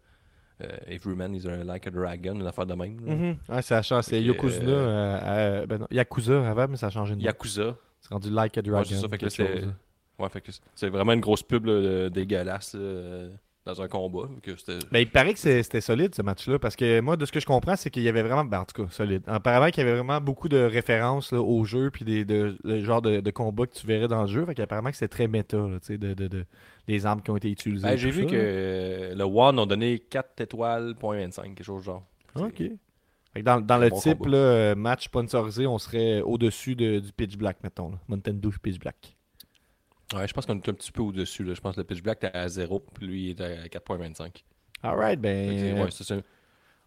euh, 0.64 0.68
Every 0.88 1.16
Man 1.16 1.34
is 1.36 1.48
a- 1.48 1.64
like 1.64 1.88
a 1.88 1.90
dragon, 1.90 2.36
une 2.40 2.46
affaire 2.46 2.66
de 2.68 2.74
même. 2.76 3.38
Ouais, 3.50 3.62
ça. 3.62 3.82
C'est 4.04 4.22
Yokozuna. 4.22 4.70
euh, 4.72 5.66
ben 5.66 5.88
Yakuza 5.90 6.48
avant, 6.50 6.68
mais 6.68 6.78
ça 6.78 6.88
a 6.88 6.90
changé 6.92 7.16
de 7.16 7.20
nom. 7.20 7.26
Yakuza. 7.26 7.76
C'est 8.00 8.14
rendu 8.14 8.30
Like 8.30 8.58
a 8.58 8.62
Dragon. 8.62 8.84
Ouais, 8.84 8.86
c'est. 9.30 9.42
Ouais, 10.20 10.90
vraiment 10.90 11.14
une 11.14 11.20
grosse 11.22 11.42
pub 11.44 11.66
là, 11.66 12.10
dégueulasse 12.10 12.76
là, 12.76 13.30
dans 13.65 13.82
un 13.82 13.88
combat. 13.88 14.28
Que 14.41 14.52
Ben, 14.91 15.00
il 15.00 15.10
paraît 15.12 15.34
que 15.34 15.39
c'est- 15.39 15.62
c'était 15.63 15.82
solide 15.82 16.15
ce 16.15 16.21
match-là 16.21 16.58
parce 16.58 16.76
que 16.76 17.00
moi, 17.00 17.15
de 17.15 17.26
ce 17.26 17.32
que 17.32 17.39
je 17.39 17.45
comprends, 17.45 17.76
c'est 17.76 17.89
qu'il 17.91 18.02
y 18.04 18.10
avait 18.10 18.24
vraiment, 18.24 18.43
ben, 18.43 18.62
en 18.62 18.65
tout 18.65 18.84
cas, 18.84 18.89
solide. 18.91 19.21
Apparemment 19.28 19.69
qu'il 19.69 19.84
y 19.84 19.88
avait 19.88 19.95
vraiment 19.97 20.19
beaucoup 20.19 20.50
de 20.50 20.58
références 20.58 21.32
là, 21.32 21.41
au 21.41 21.63
jeu 21.63 21.91
puis 21.91 22.04
des 22.04 22.26
de, 22.26 22.58
le 22.63 22.84
genre 22.84 23.02
de, 23.02 23.19
de 23.19 23.32
combat 23.32 23.67
que 23.67 23.74
tu 23.74 23.86
verrais 23.86 24.08
dans 24.08 24.21
le 24.24 24.28
jeu. 24.28 24.45
Fait 24.45 24.56
qu'apparemment 24.56 24.89
que 24.89 24.95
c'était 24.95 25.08
très 25.10 25.28
méta, 25.28 25.58
là, 25.58 25.78
de, 25.89 25.95
de, 26.13 26.28
de- 26.28 26.45
les 26.88 27.06
armes 27.06 27.21
qui 27.21 27.30
ont 27.30 27.38
été 27.38 27.52
utilisées. 27.52 27.88
Ben, 27.88 27.95
J'ai 27.97 28.10
vu 28.10 28.24
ça, 28.24 28.30
que 28.30 28.36
euh, 28.36 29.15
le 29.15 29.24
One 29.24 29.60
ont 29.60 29.65
donné 29.67 30.00
4 30.00 30.41
étoiles, 30.41 30.95
point 31.00 31.17
25, 31.17 31.54
quelque 31.56 31.63
chose 31.63 31.82
du 31.82 31.86
genre. 31.86 32.04
Ok. 32.36 32.63
Fait 33.34 33.39
que 33.39 33.45
dans, 33.45 33.78
le 33.78 33.89
bon 33.89 34.00
type 34.00 34.26
là, 34.26 34.38
euh, 34.38 34.76
match 34.76 35.06
sponsorisé, 35.06 35.65
on 35.67 35.78
serait 35.78 36.21
au-dessus 36.21 36.76
de- 36.76 37.00
du 37.00 37.13
Pitch 37.13 37.38
Black, 37.38 37.58
mettons. 37.63 37.93
Dew 38.10 38.50
Pitch 38.62 38.78
Black. 38.80 39.15
Ouais, 40.13 40.28
je 40.28 40.34
pense 40.34 40.45
qu'on 40.45 40.56
est 40.56 40.69
un 40.69 40.74
petit 40.74 40.91
peu 40.91 41.02
au-dessus. 41.02 41.43
là. 41.43 41.54
Je 41.54 41.62
pense 41.62 41.76
que 41.76 41.82
le 41.82 41.86
Pitch 41.86 42.02
Black 42.04 42.24
était 42.24 42.36
à 42.38 42.47
0, 42.47 42.84
puis 42.93 43.06
lui 43.08 43.24
il 43.30 43.30
est 43.32 43.41
à 43.41 43.67
4.25. 43.67 44.43
Alright, 44.84 45.21
Fait 45.21 45.28
que 45.47 45.60
c'est- 45.60 45.74
ben. 45.74 45.84
ouais, 45.84 45.91
c'est 45.91 46.04
ça. 46.04 46.15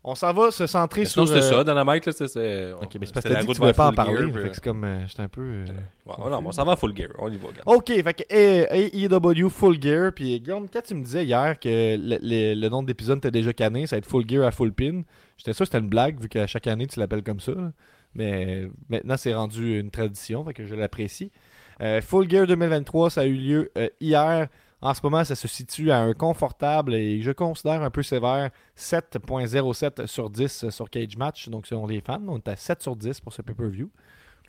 On 0.06 0.14
s'en 0.14 0.34
va 0.34 0.50
se 0.50 0.66
centrer 0.66 1.00
Mais 1.02 1.06
sur. 1.06 1.26
Sinon, 1.26 1.40
c'était 1.40 1.54
euh, 1.54 1.64
ça, 1.64 1.64
Dynamite, 1.64 2.04
là, 2.04 2.12
c'est- 2.12 2.28
c'est. 2.28 2.72
Ok, 2.74 2.96
mais 3.00 3.06
c'est 3.06 3.14
parce 3.14 3.24
que 3.24 3.32
t'as 3.32 3.40
dit 3.40 3.40
que 3.40 3.46
route 3.46 3.54
tu 3.56 3.60
voulais 3.62 3.72
pas 3.72 3.88
en 3.88 3.92
parler. 3.94 4.30
Gear, 4.30 4.50
c'est 4.52 4.62
comme. 4.62 4.84
euh, 4.84 5.06
J'étais 5.08 5.22
un 5.22 5.28
peu. 5.28 5.40
euh, 5.40 5.64
Ouais, 6.04 6.14
non, 6.30 6.42
mais 6.42 6.48
on 6.48 6.52
s'en 6.52 6.64
va 6.66 6.72
à 6.72 6.76
Full 6.76 6.94
Gear. 6.94 7.08
On 7.18 7.32
y 7.32 7.38
va, 7.38 7.48
regarde. 7.48 7.62
Ok, 7.66 7.86
fait 7.86 8.12
que 8.14 8.22
eh, 8.28 9.06
AEW 9.06 9.48
Full 9.48 9.80
Gear. 9.80 10.12
Puis 10.12 10.40
Guillaume, 10.40 10.68
quand 10.70 10.82
tu 10.82 10.94
me 10.94 11.02
disais 11.02 11.24
hier 11.24 11.58
que 11.58 11.96
le, 11.96 12.18
le- 12.20 12.60
le 12.60 12.68
nom 12.68 12.82
de 12.82 12.88
l'épisode 12.88 13.16
était 13.16 13.30
déjà 13.30 13.54
cané, 13.54 13.86
ça 13.86 13.96
va 13.96 13.98
être 14.00 14.06
Full 14.06 14.28
Gear 14.28 14.44
à 14.46 14.50
Full 14.50 14.74
Pin, 14.74 15.04
j'étais 15.38 15.54
sûr 15.54 15.60
que 15.64 15.70
c'était 15.72 15.78
une 15.82 15.88
blague 15.88 16.20
vu 16.20 16.28
qu'à 16.28 16.46
chaque 16.46 16.66
année 16.66 16.86
tu 16.86 17.00
l'appelles 17.00 17.22
comme 17.22 17.40
ça. 17.40 17.52
là. 17.52 17.72
Mais 18.14 18.68
maintenant 18.90 19.16
c'est 19.16 19.32
rendu 19.32 19.80
une 19.80 19.90
tradition, 19.90 20.44
fait 20.44 20.52
que 20.52 20.66
je 20.66 20.74
l'apprécie. 20.74 21.32
Euh, 21.80 22.00
Full 22.00 22.30
Gear 22.30 22.46
2023, 22.46 23.10
ça 23.10 23.20
a 23.22 23.24
eu 23.24 23.34
lieu 23.34 23.70
euh, 23.76 23.88
hier 24.00 24.48
En 24.80 24.92
ce 24.94 25.00
moment, 25.02 25.24
ça 25.24 25.34
se 25.34 25.48
situe 25.48 25.90
à 25.90 25.98
un 25.98 26.12
confortable 26.12 26.94
et 26.94 27.22
je 27.22 27.32
considère 27.32 27.82
un 27.82 27.90
peu 27.90 28.02
sévère 28.02 28.50
7.07 28.76 30.06
sur 30.06 30.30
10 30.30 30.70
sur 30.70 30.90
Cage 30.90 31.16
Match. 31.16 31.48
Donc, 31.48 31.66
selon 31.66 31.86
les 31.86 32.00
fans, 32.00 32.20
on 32.28 32.36
est 32.38 32.48
à 32.48 32.56
7 32.56 32.82
sur 32.82 32.96
10 32.96 33.20
pour 33.20 33.32
ce 33.32 33.42
pay-per-view. 33.42 33.90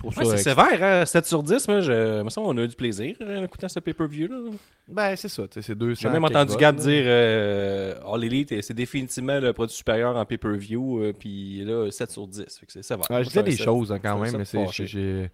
Ouais, 0.03 0.11
ça 0.11 0.25
c'est 0.25 0.43
sévère, 0.43 0.83
hein? 0.83 1.05
7 1.05 1.25
sur 1.25 1.41
10. 1.41 1.67
Moi, 1.69 1.79
je... 1.79 2.21
me 2.21 2.29
semble 2.29 2.47
qu'on 2.47 2.57
a 2.57 2.63
eu 2.63 2.67
du 2.67 2.75
plaisir 2.75 3.15
euh, 3.21 3.39
en 3.39 3.43
écoutant 3.45 3.69
ce 3.69 3.79
pay-per-view. 3.79 4.27
Ben, 4.89 5.15
c'est 5.15 5.29
ça. 5.29 5.43
tu 5.47 5.53
sais, 5.53 5.61
C'est 5.61 5.75
200. 5.75 6.01
J'ai 6.01 6.09
même 6.09 6.25
entendu 6.25 6.57
Gab 6.57 6.75
dire 6.75 7.03
euh, 7.05 7.95
All 8.05 8.21
Elite, 8.25 8.61
c'est 8.61 8.73
définitivement 8.73 9.39
le 9.39 9.53
produit 9.53 9.73
supérieur 9.73 10.17
en 10.17 10.25
pay-per-view. 10.25 10.99
euh, 11.01 11.13
Puis 11.17 11.63
là, 11.63 11.89
7 11.89 12.11
sur 12.11 12.27
10. 12.27 12.39
Fait 12.59 12.65
que 12.65 12.73
c'est 12.73 12.83
sévère. 12.83 13.09
Ouais, 13.09 13.23
je 13.23 13.29
disais 13.29 13.43
des 13.43 13.55
choses 13.55 13.89
hein, 13.93 13.99
quand 14.03 14.15
ça- 14.17 14.21
même, 14.21 14.45
ça 14.45 14.57
mais 14.59 14.67
c'est, 14.67 15.31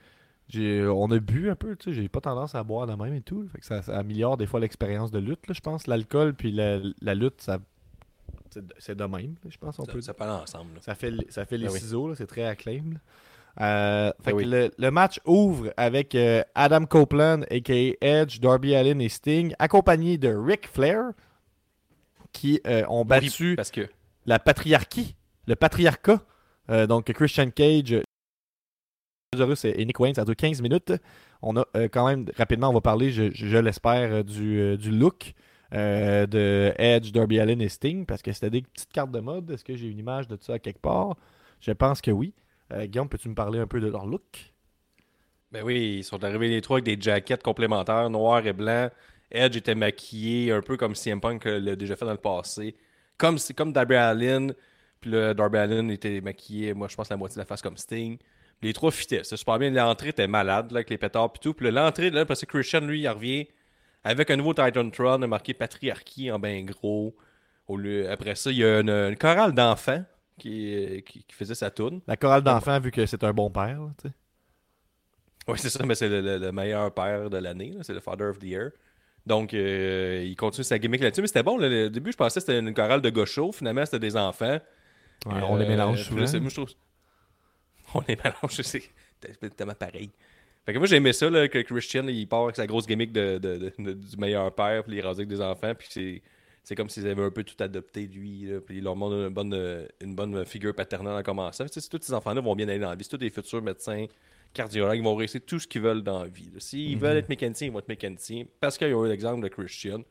on 0.60 1.10
a 1.12 1.20
bu 1.20 1.50
un 1.50 1.56
peu, 1.56 1.76
tu 1.76 1.90
sais, 1.94 2.02
j'ai 2.02 2.08
pas 2.10 2.22
tendance 2.22 2.56
à 2.56 2.64
boire 2.64 2.88
de 2.88 2.94
même 2.94 3.14
et 3.14 3.22
tout. 3.22 3.48
Fait 3.52 3.60
que 3.60 3.66
ça, 3.66 3.82
ça 3.82 3.98
améliore 3.98 4.38
des 4.38 4.46
fois 4.48 4.60
l'expérience 4.60 5.12
de 5.12 5.20
lutte, 5.20 5.48
là, 5.48 5.54
je 5.54 5.62
pense. 5.62 5.88
L'alcool 5.88 6.34
puis 6.34 6.52
la, 6.52 6.80
la 7.02 7.14
lutte, 7.16 7.42
ça, 7.42 7.60
c'est, 8.80 8.96
de- 8.96 9.04
même, 9.06 9.36
là, 9.44 9.50
je 9.50 9.58
pense. 9.58 9.80
On 9.80 9.86
Ça, 9.86 9.92
peut, 9.94 10.02
ça 10.02 10.14
parle 10.14 10.42
ensemble. 10.42 10.74
là. 10.76 10.80
ça 10.82 10.96
fait, 10.96 11.14
ça 11.30 11.46
fait 11.46 11.58
les 11.58 11.70
oui. 11.70 11.80
ciseaux, 11.80 12.08
là, 12.10 12.16
c'est 12.16 12.28
très 12.28 12.44
acclaim. 12.46 12.96
Euh, 13.60 14.12
fait 14.24 14.32
Ben 14.32 14.32
que 14.32 14.36
oui. 14.38 14.46
le, 14.46 14.72
le 14.78 14.92
match 14.92 15.20
ouvre 15.26 15.74
avec 15.78 16.16
euh, 16.16 16.42
Adam 16.56 16.86
Copeland, 16.86 17.42
a.k.a. 17.50 17.94
Edge, 18.02 18.40
Darby 18.40 18.76
Allin 18.76 19.00
et 19.00 19.10
Sting, 19.10 19.54
accompagné 19.60 20.18
de 20.18 20.30
Ric 20.34 20.68
Flair, 20.68 21.12
qui 22.32 22.62
euh, 22.66 22.84
ont 22.88 23.04
battu 23.04 23.50
Oui, 23.52 23.56
Parce 23.56 23.72
que. 23.72 23.88
la 24.26 24.40
patriarchie, 24.40 25.16
le 25.48 25.56
patriarcat. 25.56 26.22
Euh, 26.70 26.88
donc 26.88 27.12
Christian 27.12 27.50
Cage, 27.50 27.98
Lazarus 29.34 29.64
et 29.64 29.86
Nick 29.86 29.98
Wayne, 29.98 30.14
ça 30.14 30.26
dure 30.26 30.36
15 30.36 30.62
minutes. 30.62 30.92
On 31.42 31.56
a 31.56 31.66
euh, 31.78 31.88
quand 31.88 32.06
même, 32.06 32.26
rapidement, 32.36 32.68
on 32.70 32.74
va 32.74 32.82
parler, 32.82 33.12
je, 33.12 33.58
l'espère, 33.60 34.12
euh, 34.12 34.24
du, 34.24 34.60
euh, 34.60 34.76
du 34.76 34.92
look 34.92 35.34
de 35.72 36.74
Edge, 36.78 37.14
Darby 37.14 37.40
Allin 37.40 37.60
et 37.60 37.70
Sting, 37.70 38.06
parce 38.06 38.22
que 38.22 38.34
c'était 38.34 38.50
des 38.50 38.62
petites 38.62 38.92
cartes 38.92 39.12
de 39.12 39.22
mode. 39.22 39.50
Est-ce 39.50 39.64
que 39.64 39.74
j'ai 39.74 39.88
une 39.88 40.00
image 40.00 40.28
de 40.28 40.38
ça 40.42 40.60
quelque 40.60 40.82
part? 40.82 41.16
Je 41.62 41.72
pense 41.72 42.02
que 42.02 42.12
oui. 42.12 42.34
Guillaume, 42.74 43.08
peux-tu 43.08 43.30
me 43.30 43.36
parler 43.36 43.58
un 43.58 43.68
peu 43.68 43.80
de 43.80 43.88
leur 43.88 44.06
look? 44.06 44.54
Ben 45.50 45.64
oui, 45.64 46.00
ils 46.00 46.04
sont 46.04 46.22
arrivés 46.26 46.50
les 46.50 46.60
trois 46.60 46.80
avec 46.80 46.84
des 46.84 47.02
jackets 47.02 47.42
complémentaires, 47.42 48.10
noir 48.10 48.46
et 48.46 48.52
blanc. 48.52 48.90
Edge 49.32 49.56
était 49.56 49.76
maquillé 49.76 50.52
un 50.52 50.62
peu 50.62 50.76
comme 50.76 50.94
CM 50.94 51.22
Punk 51.22 51.46
l'a 51.46 51.78
déjà 51.78 51.96
fait 51.96 52.04
dans 52.04 52.12
le 52.12 52.18
passé. 52.18 52.76
Comme, 53.18 53.38
comme 53.56 53.72
Darby 53.72 53.96
Allin. 53.96 54.48
Puis 55.00 55.12
là, 55.12 55.34
Darby 55.34 55.58
Allin 55.58 55.88
était 55.88 56.20
maquillé, 56.20 56.74
moi 56.74 56.90
je 56.90 56.98
pense 56.98 57.08
la 57.08 57.16
moitié 57.16 57.36
de 57.36 57.40
la 57.40 57.46
face 57.46 57.62
comme 57.62 57.78
Sting. 57.78 58.18
Les 58.62 58.74
trois 58.74 58.92
fitaient. 58.92 59.24
C'est 59.24 59.38
super 59.38 59.58
bien. 59.58 59.70
L'entrée 59.72 60.10
était 60.10 60.28
malade 60.28 60.72
là, 60.72 60.78
avec 60.78 60.90
les 60.90 60.98
pétards 60.98 61.32
et 61.36 61.40
tout. 61.40 61.54
Puis 61.54 61.66
là, 61.72 61.84
l'entrée, 61.86 62.10
là, 62.12 62.26
parce 62.26 62.42
que 62.42 62.46
Christian, 62.46 62.82
lui, 62.82 63.02
il 63.02 63.08
revient 63.10 63.48
avec 64.04 64.30
un 64.30 64.36
nouveau 64.36 64.54
Titan 64.54 64.90
Tron 64.90 65.18
marqué 65.28 65.54
patriarchie 65.54 66.32
en 66.32 66.40
ben 66.40 66.66
gros. 66.66 67.16
Au 67.68 67.78
lieu, 67.78 68.10
après 68.10 68.36
ça, 68.36 68.52
il 68.52 68.58
y 68.58 68.64
a 68.64 68.80
une, 68.82 68.90
une 68.90 69.16
chorale 69.18 69.54
d'enfants 69.54 70.04
qui, 70.38 71.04
qui, 71.08 71.24
qui 71.24 71.36
faisait 71.36 71.56
sa 71.56 71.72
toune. 71.72 72.02
La 72.08 72.18
chorale 72.18 72.42
d'enfants, 72.44 72.80
vu 72.80 72.92
que 72.92 73.06
c'est 73.06 73.24
un 73.24 73.34
bon 73.34 73.50
père. 73.50 73.80
là, 73.82 73.90
tu 74.02 74.08
sais. 74.10 74.14
Oui, 75.48 75.58
c'est 75.58 75.70
ça, 75.70 75.84
mais 75.86 75.96
c'est 75.96 76.10
le, 76.10 76.22
le- 76.22 76.38
le 76.38 76.52
meilleur 76.52 76.94
père 76.94 77.30
de 77.30 77.38
l'année, 77.38 77.72
là, 77.72 77.80
c'est 77.84 77.94
le 77.94 78.00
Father 78.00 78.26
of 78.28 78.38
the 78.40 78.44
Year. 78.44 78.70
Donc, 79.26 79.54
euh, 79.54 80.24
il 80.26 80.36
continue 80.36 80.64
sa 80.64 80.78
gimmick 80.80 81.02
là-dessus, 81.02 81.22
mais 81.22 81.28
c'était 81.28 81.44
bon. 81.44 81.58
là, 81.58 81.68
le 81.70 81.90
début, 81.90 82.12
je 82.12 82.18
pensais 82.18 82.40
que 82.40 82.46
c'était 82.46 82.60
une 82.60 82.74
chorale 82.74 83.02
de 83.02 83.10
gauchos, 83.10 83.52
finalement, 83.52 83.86
c'était 83.86 84.00
des 84.00 84.16
enfants. 84.18 84.60
Ouais, 85.26 85.34
on 85.44 85.56
les 85.58 85.66
Euh, 85.66 85.68
mélange 85.70 85.98
là, 85.98 86.04
souvent. 86.28 86.42
moi, 86.42 86.50
je 86.50 86.56
trouve- 86.56 86.74
On 87.96 88.02
les 88.08 88.16
mélange, 88.16 88.62
c'est 88.62 89.56
tellement 89.56 89.74
pareil. 89.74 90.10
Fait 90.66 90.74
que 90.74 90.78
moi, 90.78 90.88
j'aimais 90.88 91.14
ça, 91.14 91.30
là, 91.30 91.48
que 91.48 91.60
Christian, 91.60 92.08
il 92.08 92.28
part 92.28 92.44
avec 92.44 92.56
sa 92.56 92.68
grosse 92.68 92.86
gimmick 92.88 93.12
de, 93.12 93.38
de- 93.40 93.58
de- 93.58 93.74
de- 93.80 93.94
du 93.94 94.18
meilleur 94.18 94.54
père, 94.54 94.84
puis 94.84 94.98
il 94.98 95.02
rasé 95.02 95.22
avec 95.22 95.30
des 95.30 95.42
enfants, 95.42 95.74
puis 95.76 95.88
c'est. 95.90 96.22
C'est 96.64 96.76
comme 96.76 96.90
s'ils 96.90 97.08
avaient 97.08 97.24
un 97.24 97.32
peu 97.32 97.44
tout 97.44 97.56
adopté, 97.64 98.06
lui. 98.06 98.42
là, 98.46 98.60
puis 98.62 98.78
il 98.78 98.84
leur 98.84 98.96
montre 98.96 99.16
une 99.16 99.30
bonne, 99.30 99.88
une 100.00 100.14
bonne 100.14 100.46
figure 100.46 100.76
paternelle 100.76 101.14
en 101.16 101.24
commençant. 101.24 101.66
Tu 101.66 101.82
sais, 101.82 101.90
tous 101.90 101.98
ces 102.04 102.14
enfants-là 102.14 102.40
vont 102.40 102.56
bien 102.56 102.68
aller 102.70 102.78
dans 102.78 102.92
la 102.92 102.96
vie. 102.96 103.04
C'est 103.04 103.10
tous 103.10 103.18
des 103.18 103.32
futurs 103.32 103.64
médecins, 103.64 104.06
cardiologues. 104.54 104.96
Ils 105.00 105.04
vont 105.04 105.16
réussir 105.16 105.42
tout 105.44 105.58
ce 105.58 105.68
qu'ils 105.68 105.82
veulent 105.82 106.04
dans 106.04 106.22
la 106.22 106.30
vie. 106.30 106.52
S'ils 106.60 107.00
veulent 107.00 107.18
être 107.18 107.30
mécaniciens, 107.30 107.66
ils 107.66 107.74
vont 107.74 107.80
être 107.80 107.88
mécaniciens. 107.88 108.46
Parce 108.60 108.78
qu'il 108.78 108.90
y 108.90 108.94
a 108.94 108.94
eu 108.94 109.08
l'exemple 109.08 109.42
de 109.42 109.48
Christian. 109.48 110.04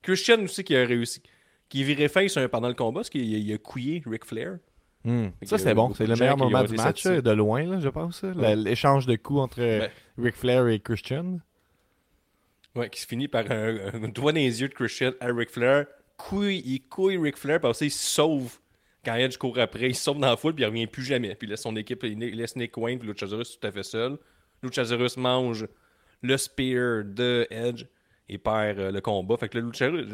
Christian 0.00 0.42
aussi 0.44 0.64
qui 0.64 0.74
a 0.74 0.86
réussi. 0.86 1.20
Qui 1.68 1.84
virait 1.84 2.08
face 2.08 2.38
euh, 2.38 2.48
pendant 2.48 2.68
le 2.68 2.74
combat, 2.74 3.00
parce 3.00 3.10
qu'il 3.10 3.52
a, 3.52 3.54
a 3.54 3.58
couillé 3.58 4.02
Ric 4.06 4.24
Flair. 4.24 4.56
Hmm. 5.04 5.28
Ça, 5.42 5.58
c'était 5.58 5.70
euh, 5.70 5.74
bon. 5.74 5.94
C'est 5.94 6.06
le 6.06 6.16
meilleur 6.16 6.36
moment 6.36 6.64
du 6.64 6.74
match, 6.74 7.06
euh, 7.06 7.22
de 7.22 7.30
loin, 7.30 7.64
là, 7.64 7.80
je 7.80 7.88
pense. 7.88 8.22
Ouais. 8.22 8.56
L'échange 8.56 9.06
de 9.06 9.16
coups 9.16 9.40
entre 9.40 9.60
euh, 9.60 9.80
Ben. 9.80 9.90
Ric 10.18 10.34
Flair 10.34 10.66
et 10.68 10.80
Christian. 10.80 11.38
Ouais, 12.74 12.90
qui 12.90 13.00
se 13.00 13.06
finit 13.06 13.28
par 13.28 13.50
un, 13.50 13.76
un 13.94 14.08
doigt 14.08 14.32
dans 14.32 14.38
les 14.38 14.60
yeux 14.60 14.68
de 14.68 14.74
Christian 14.74 15.12
à 15.20 15.26
Ric 15.26 15.50
Flair. 15.50 15.86
Couille, 16.16 16.62
il 16.64 16.80
couille 16.88 17.16
Ric 17.16 17.36
Flair, 17.36 17.60
puis 17.60 17.68
après 17.68 17.78
ça, 17.78 17.84
il 17.84 17.90
se 17.90 18.04
sauve. 18.04 18.58
Quand 19.04 19.14
Edge 19.14 19.36
court 19.36 19.58
après, 19.58 19.88
il 19.90 19.94
sauve 19.94 20.18
dans 20.18 20.28
la 20.28 20.36
foule, 20.36 20.54
puis 20.54 20.64
il 20.64 20.66
revient 20.66 20.86
plus 20.86 21.04
jamais. 21.04 21.34
Puis 21.34 21.46
il 21.46 21.50
laisse 21.50 21.62
son 21.62 21.76
équipe, 21.76 22.02
il 22.02 22.18
laisse 22.18 22.56
Nick 22.56 22.76
Wayne, 22.76 22.98
puis 22.98 23.08
Luchasaurus 23.08 23.58
tout 23.58 23.66
à 23.66 23.70
fait 23.70 23.84
seul. 23.84 24.18
Luchasaurus 24.62 25.16
mange 25.16 25.66
le 26.22 26.36
spear 26.36 27.04
de 27.04 27.46
Edge 27.50 27.84
et 28.30 28.36
perd 28.38 28.78
euh, 28.78 28.90
le 28.92 29.00
combat. 29.00 29.36
Fait 29.38 29.48
que 29.48 29.58
le 29.58 29.70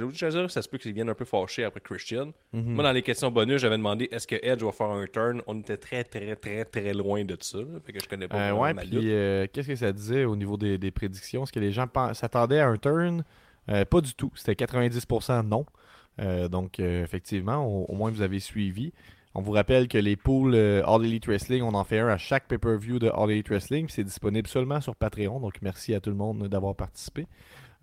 Luchasaurus, 0.06 0.52
ça 0.52 0.62
se 0.62 0.68
peut 0.68 0.78
qu'il 0.78 0.92
vienne 0.92 1.08
un 1.08 1.14
peu 1.14 1.24
fâché 1.24 1.64
après 1.64 1.80
Christian. 1.80 2.32
Mhm. 2.52 2.74
Moi, 2.74 2.84
dans 2.84 2.92
les 2.92 3.02
questions 3.02 3.30
bonus, 3.30 3.60
j'avais 3.60 3.76
demandé 3.76 4.08
est-ce 4.12 4.26
que 4.26 4.36
Edge 4.42 4.62
va 4.62 4.70
faire 4.72 4.90
un 4.90 5.06
turn? 5.06 5.42
On 5.46 5.58
était 5.58 5.76
très, 5.76 6.04
très, 6.04 6.36
très, 6.36 6.64
très 6.64 6.94
loin 6.94 7.24
de 7.24 7.36
ça. 7.40 7.58
là. 7.58 7.64
Fait 7.84 7.92
que 7.92 8.00
je 8.00 8.08
connais 8.08 8.28
pas 8.28 8.50
Euh, 8.50 8.52
ouais, 8.52 8.74
puis 8.74 9.10
euh, 9.12 9.46
qu'est-ce 9.52 9.68
que 9.68 9.76
ça 9.76 9.92
disait 9.92 10.24
au 10.24 10.36
niveau 10.36 10.56
des, 10.56 10.78
des 10.78 10.90
prédictions? 10.92 11.42
Est-ce 11.42 11.52
que 11.52 11.60
les 11.60 11.72
gens 11.72 11.86
s'attendaient 12.12 12.60
à 12.60 12.68
un 12.68 12.76
turn? 12.76 13.24
Euh, 13.70 13.84
pas 13.84 14.00
du 14.00 14.14
tout. 14.14 14.30
C'était 14.36 14.64
90% 14.64 15.46
non. 15.46 15.66
Donc, 16.48 16.78
effectivement, 16.78 17.66
au, 17.66 17.86
au 17.86 17.94
moins 17.96 18.10
vous 18.12 18.22
avez 18.22 18.38
suivi. 18.38 18.92
On 19.34 19.40
vous 19.40 19.50
rappelle 19.50 19.88
que 19.88 19.98
les 19.98 20.14
pools 20.14 20.54
All 20.54 21.04
Elite 21.04 21.26
Wrestling, 21.26 21.62
on 21.62 21.74
en 21.74 21.82
fait 21.82 21.98
un 21.98 22.06
à 22.06 22.18
chaque 22.18 22.46
pay-per-view 22.46 23.00
de 23.00 23.08
All 23.08 23.32
Elite 23.32 23.48
Wrestling. 23.48 23.88
C'est 23.88 24.04
disponible 24.04 24.46
seulement 24.46 24.80
sur 24.80 24.94
Patreon. 24.94 25.40
Donc, 25.40 25.54
merci 25.60 25.92
à 25.92 25.98
tout 25.98 26.10
le 26.10 26.16
monde 26.16 26.46
d'avoir 26.46 26.76
participé. 26.76 27.26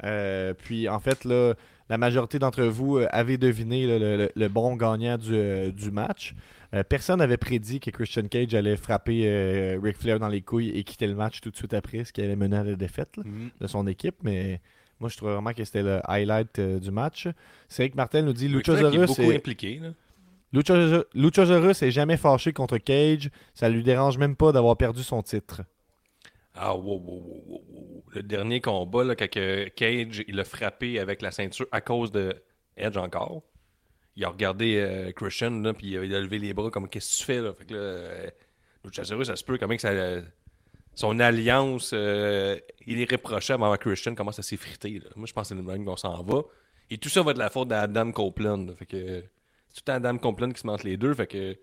Euh, 0.04 0.54
puis, 0.54 0.88
en 0.90 1.00
fait, 1.00 1.26
là, 1.26 1.54
la 1.90 1.98
majorité 1.98 2.40
d'entre 2.40 2.64
vous 2.64 2.98
euh, 2.98 3.08
avez 3.12 3.38
deviné 3.38 3.86
là, 3.86 4.00
le, 4.00 4.18
le- 4.18 4.32
le 4.36 4.48
bon 4.48 4.76
gagnant 4.76 5.18
du, 5.18 5.32
euh, 5.34 5.72
du 5.72 5.92
match. 5.92 6.34
Euh, 6.74 6.84
personne 6.84 7.20
n'avait 7.20 7.36
prédit 7.38 7.80
que 7.82 7.90
Christian 7.92 8.28
Cage 8.30 8.54
allait 8.56 8.78
frapper 8.78 9.24
euh, 9.26 9.78
Ric 9.84 9.98
Flair 9.98 10.20
dans 10.20 10.30
les 10.30 10.42
couilles 10.42 10.70
et 10.70 10.84
quitter 10.86 11.06
le 11.06 11.16
match 11.16 11.42
tout 11.42 11.50
de 11.52 11.56
suite 11.58 11.74
après, 11.74 12.06
ce 12.06 12.14
qui 12.14 12.22
allait 12.22 12.38
mener 12.38 12.56
à 12.58 12.64
la 12.64 12.76
défaite 12.76 13.18
là, 13.18 13.24
Mhm. 13.26 13.50
de 13.60 13.68
son 13.68 13.86
équipe. 13.88 14.16
Mais 14.24 14.62
moi, 15.02 15.10
je 15.10 15.18
trouve 15.18 15.32
vraiment 15.32 15.52
que 15.54 15.64
c'était 15.66 15.84
le 15.84 16.00
highlight 16.10 16.60
euh, 16.60 16.80
du 16.80 16.90
match. 16.92 17.28
Cédric 17.68 17.96
Martel 17.96 18.24
nous 18.24 18.32
dit 18.34 18.46
est 18.46 18.50
Luchasaurus 18.50 19.08
beaucoup 19.08 19.32
est, 19.32 19.36
impliqué. 19.36 19.82
Luchasaurus 21.14 21.82
est 21.82 21.92
jamais 21.92 22.18
fâché 22.18 22.54
contre 22.54 22.78
Cage. 22.78 23.30
Ça 23.54 23.70
lui 23.70 23.84
dérange 23.84 24.18
même 24.18 24.36
pas 24.36 24.52
d'avoir 24.52 24.78
perdu 24.78 25.04
son 25.04 25.22
titre. 25.22 25.62
Ah, 26.54 26.76
wow, 26.76 27.00
wow, 27.00 27.24
wow, 27.24 27.44
wow, 27.48 27.64
wow. 27.70 28.04
Le 28.14 28.24
dernier 28.24 28.60
combat, 28.60 29.04
là, 29.04 29.16
quand 29.16 29.30
Cage 29.30 30.24
il 30.28 30.40
a 30.40 30.44
frappé 30.44 31.00
avec 31.00 31.22
la 31.22 31.32
ceinture 31.32 31.68
à 31.72 31.82
cause 31.82 32.12
de 32.12 32.36
Edge 32.76 32.98
encore. 32.98 33.44
Il 34.18 34.26
a 34.26 34.30
regardé 34.30 34.76
euh, 34.78 35.12
Christian, 35.14 35.62
là, 35.62 35.74
puis 35.74 35.92
il 35.92 36.16
a 36.16 36.20
levé 36.20 36.40
les 36.40 36.54
bras 36.54 36.70
comme 36.70 36.90
Qu'est-ce 36.90 37.14
que 37.14 37.20
tu 37.20 37.26
fais 37.26 37.42
là? 37.42 37.54
Fait 37.54 37.66
que 37.66 37.74
là, 37.74 37.80
euh, 37.80 38.30
Luchasaurus, 38.84 39.28
ça 39.28 39.36
se 39.38 39.44
peut 39.44 39.58
comment 39.58 39.76
que 39.76 39.82
ça. 39.82 39.94
son 40.96 41.20
alliance 41.20 41.92
euh, 41.94 42.60
irréprochable 42.86 43.64
avec 43.64 43.82
Christian 43.82 44.14
commence 44.16 44.40
à 44.40 44.44
s'effriter. 44.44 45.02
Moi, 45.16 45.28
je 45.28 45.34
pense 45.34 45.50
que 45.50 45.56
c'est 45.56 45.62
le 45.62 45.66
même 45.66 45.86
qu'on 45.86 45.96
s'en 45.96 46.22
va. 46.24 46.42
Et 46.90 46.98
tout 46.98 47.08
ça 47.08 47.22
va 47.22 47.32
être 47.32 47.38
la 47.38 47.50
faute 47.50 47.70
d'Adam 47.70 48.12
Copeland. 48.12 48.76
Fait 48.76 48.86
que 48.86 49.24
c'est 49.70 49.86
tout 49.86 49.92
le 49.92 49.94
Adam 49.94 50.18
Copeland 50.18 50.52
qui 50.52 50.60
se 50.60 50.68
montre 50.68 50.86
les 50.86 50.98
deux. 50.98 51.14
Fait 51.14 51.28
que 51.28 51.58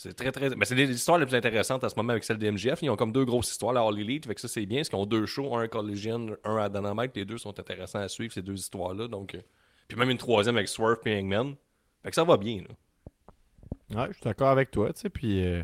c'est 0.00 0.14
très, 0.14 0.30
très. 0.32 0.50
Mais 0.56 0.64
c'est 0.64 0.74
les 0.76 0.88
histoires 0.90 1.18
les 1.18 1.26
plus 1.26 1.34
intéressantes 1.34 1.82
en 1.82 1.88
ce 1.88 1.94
moment 1.96 2.10
avec 2.12 2.22
celle 2.24 2.38
de 2.38 2.50
MGF. 2.50 2.80
Ils 2.82 2.90
ont 2.90 2.96
comme 2.96 3.10
deux 3.12 3.24
grosses 3.24 3.50
histoires, 3.50 3.72
la 3.72 3.80
All 3.82 3.98
Elite. 3.98 4.26
Fait 4.26 4.34
que 4.34 4.40
ça, 4.40 4.46
c'est 4.48 4.64
bien. 4.64 4.78
Parce 4.78 4.88
qu'ils 4.90 4.98
ont 4.98 5.06
deux 5.06 5.26
shows, 5.26 5.54
un 5.56 5.62
à 5.64 5.68
Collision, 5.68 6.36
un 6.44 6.56
à 6.56 6.68
Dynamite. 6.68 7.16
Les 7.16 7.24
deux 7.24 7.38
sont 7.38 7.58
intéressants 7.58 7.98
à 7.98 8.08
suivre, 8.08 8.32
ces 8.32 8.42
deux 8.42 8.54
histoires-là. 8.54 9.08
Donc, 9.08 9.34
euh, 9.34 9.40
Puis 9.88 9.98
même 9.98 10.10
une 10.10 10.18
troisième 10.18 10.56
avec 10.56 10.68
Swerve 10.68 10.98
et 11.06 11.18
Hangman. 11.20 11.54
Fait 12.02 12.10
que 12.10 12.14
ça 12.14 12.22
va 12.24 12.36
bien. 12.36 12.62
Là. 12.68 12.74
Ouais, 14.02 14.06
je 14.08 14.14
suis 14.14 14.22
d'accord 14.24 14.48
avec 14.50 14.70
toi. 14.70 14.92
tu 14.92 15.00
sais, 15.00 15.10
Puis, 15.10 15.44
euh, 15.44 15.62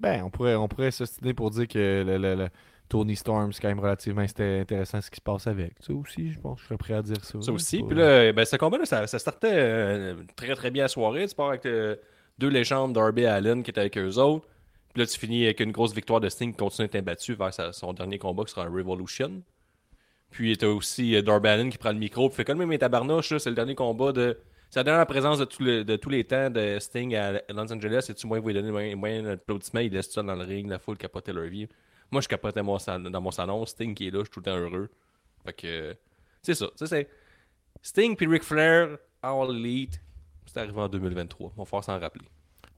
ben, 0.00 0.22
on 0.24 0.30
pourrait, 0.30 0.54
on 0.54 0.68
pourrait 0.68 0.90
s'ostiner 0.90 1.34
pour 1.34 1.50
dire 1.50 1.68
que 1.68 2.04
le, 2.06 2.16
le- 2.18 2.34
le 2.36 2.48
Tony 2.88 3.16
Storm, 3.16 3.52
c'est 3.52 3.60
quand 3.62 3.68
même 3.68 3.80
relativement 3.80 4.22
inté- 4.22 4.60
intéressant 4.60 5.00
ce 5.00 5.10
qui 5.10 5.16
se 5.16 5.20
passe 5.22 5.46
avec. 5.46 5.72
Ça 5.80 5.92
aussi, 5.92 6.32
je 6.32 6.38
pense 6.38 6.56
que 6.56 6.62
je 6.62 6.66
serais 6.68 6.76
prêt 6.78 6.94
à 6.94 7.02
dire 7.02 7.24
ça. 7.24 7.40
Ça 7.40 7.52
aussi. 7.52 7.82
Puis 7.82 7.96
là, 7.96 8.32
ben, 8.32 8.44
ce 8.44 8.56
combat-là, 8.56 8.84
ça, 8.84 9.06
ça 9.06 9.18
startait 9.18 9.52
euh, 9.52 10.14
très 10.36 10.54
très 10.54 10.70
bien 10.70 10.84
la 10.84 10.88
soirée. 10.88 11.26
Tu 11.26 11.34
pars 11.34 11.48
avec 11.48 11.64
euh, 11.66 11.96
deux 12.38 12.48
légendes, 12.48 12.92
Darby 12.92 13.22
et 13.22 13.26
Allen, 13.26 13.62
qui 13.62 13.70
étaient 13.70 13.80
avec 13.80 13.98
eux 13.98 14.18
autres. 14.18 14.46
Puis 14.92 15.02
là, 15.02 15.06
tu 15.06 15.18
finis 15.18 15.44
avec 15.44 15.60
une 15.60 15.72
grosse 15.72 15.92
victoire 15.92 16.20
de 16.20 16.28
Sting 16.28 16.52
qui 16.52 16.56
continue 16.56 16.86
d'être 16.86 17.02
imbattu 17.02 17.34
vers 17.34 17.52
son 17.74 17.92
dernier 17.92 18.18
combat 18.18 18.44
qui 18.44 18.52
sera 18.52 18.64
un 18.66 18.70
Revolution. 18.70 19.42
Puis 20.30 20.56
t'as 20.56 20.68
aussi 20.68 21.16
euh, 21.16 21.22
Darby 21.22 21.48
Allin 21.48 21.70
qui 21.70 21.78
prend 21.78 21.92
le 21.92 21.98
micro. 21.98 22.28
Puis 22.28 22.36
fait 22.36 22.44
comme 22.44 22.58
même 22.58 22.68
mes 22.68 22.78
tabarnouches, 22.78 23.36
c'est 23.38 23.50
le 23.50 23.56
dernier 23.56 23.74
combat 23.74 24.12
de. 24.12 24.38
C'est 24.70 24.80
la 24.80 24.84
dernière 24.84 25.06
présence 25.06 25.38
de, 25.38 25.96
tous 25.96 26.10
les 26.10 26.24
temps 26.24 26.50
de 26.50 26.78
Sting 26.80 27.14
à 27.14 27.40
Los 27.48 27.72
Angeles. 27.72 28.06
Et 28.08 28.14
tu 28.14 28.26
moins 28.26 28.40
vous 28.40 28.48
lui 28.48 28.54
donner 28.54 28.94
moyen, 28.96 29.22
d'applaudissement, 29.22 29.78
il 29.78 29.92
laisse 29.92 30.10
ça 30.10 30.22
dans 30.24 30.34
le 30.34 30.44
ring, 30.44 30.68
la 30.68 30.80
foule 30.80 30.96
capotait 30.96 31.32
leur 31.32 31.44
vie. 31.44 31.68
Moi, 32.10 32.20
je 32.20 32.26
capotais 32.26 32.62
mon 32.62 32.76
dans 32.76 33.20
mon 33.20 33.30
salon. 33.30 33.64
Sting 33.66 33.94
qui 33.94 34.08
est 34.08 34.10
là, 34.10 34.20
je 34.20 34.24
suis 34.24 34.30
tout 34.30 34.40
le 34.40 34.44
temps 34.44 34.56
heureux. 34.56 34.90
Fait 35.44 35.52
que. 35.52 35.96
C'est 36.42 36.54
ça. 36.54 36.66
Ça. 36.74 36.96
Sting 37.82 38.16
puis 38.16 38.26
Ric 38.26 38.42
Flair, 38.42 38.98
All 39.22 39.50
Elite, 39.50 40.00
c'est 40.46 40.58
arrivé 40.60 40.80
en 40.80 40.88
2023. 40.88 41.52
On 41.56 41.62
va 41.62 41.64
falloir 41.64 41.84
s'en 41.84 41.98
rappeler. 41.98 42.24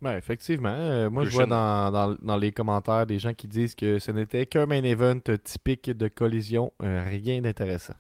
Ouais, 0.03 0.19
effectivement. 0.19 0.75
Euh, 0.77 1.09
moi, 1.09 1.25
je 1.25 1.31
vois 1.31 1.47
dans, 1.47 1.91
dans- 1.91 2.17
dans 2.21 2.37
les 2.37 2.53
commentaires 2.53 3.07
des 3.07 3.19
gens 3.19 3.33
qui 3.33 3.49
disent 3.49 3.75
que 3.75 3.99
ce 3.99 4.11
n'était 4.11 4.45
qu'un 4.47 4.67
main 4.67 4.83
event 4.83 5.19
typique 5.43 5.91
de 5.91 6.09
collision, 6.09 6.73
euh, 6.83 7.03
rien 7.09 7.41
d'intéressant. 7.41 7.95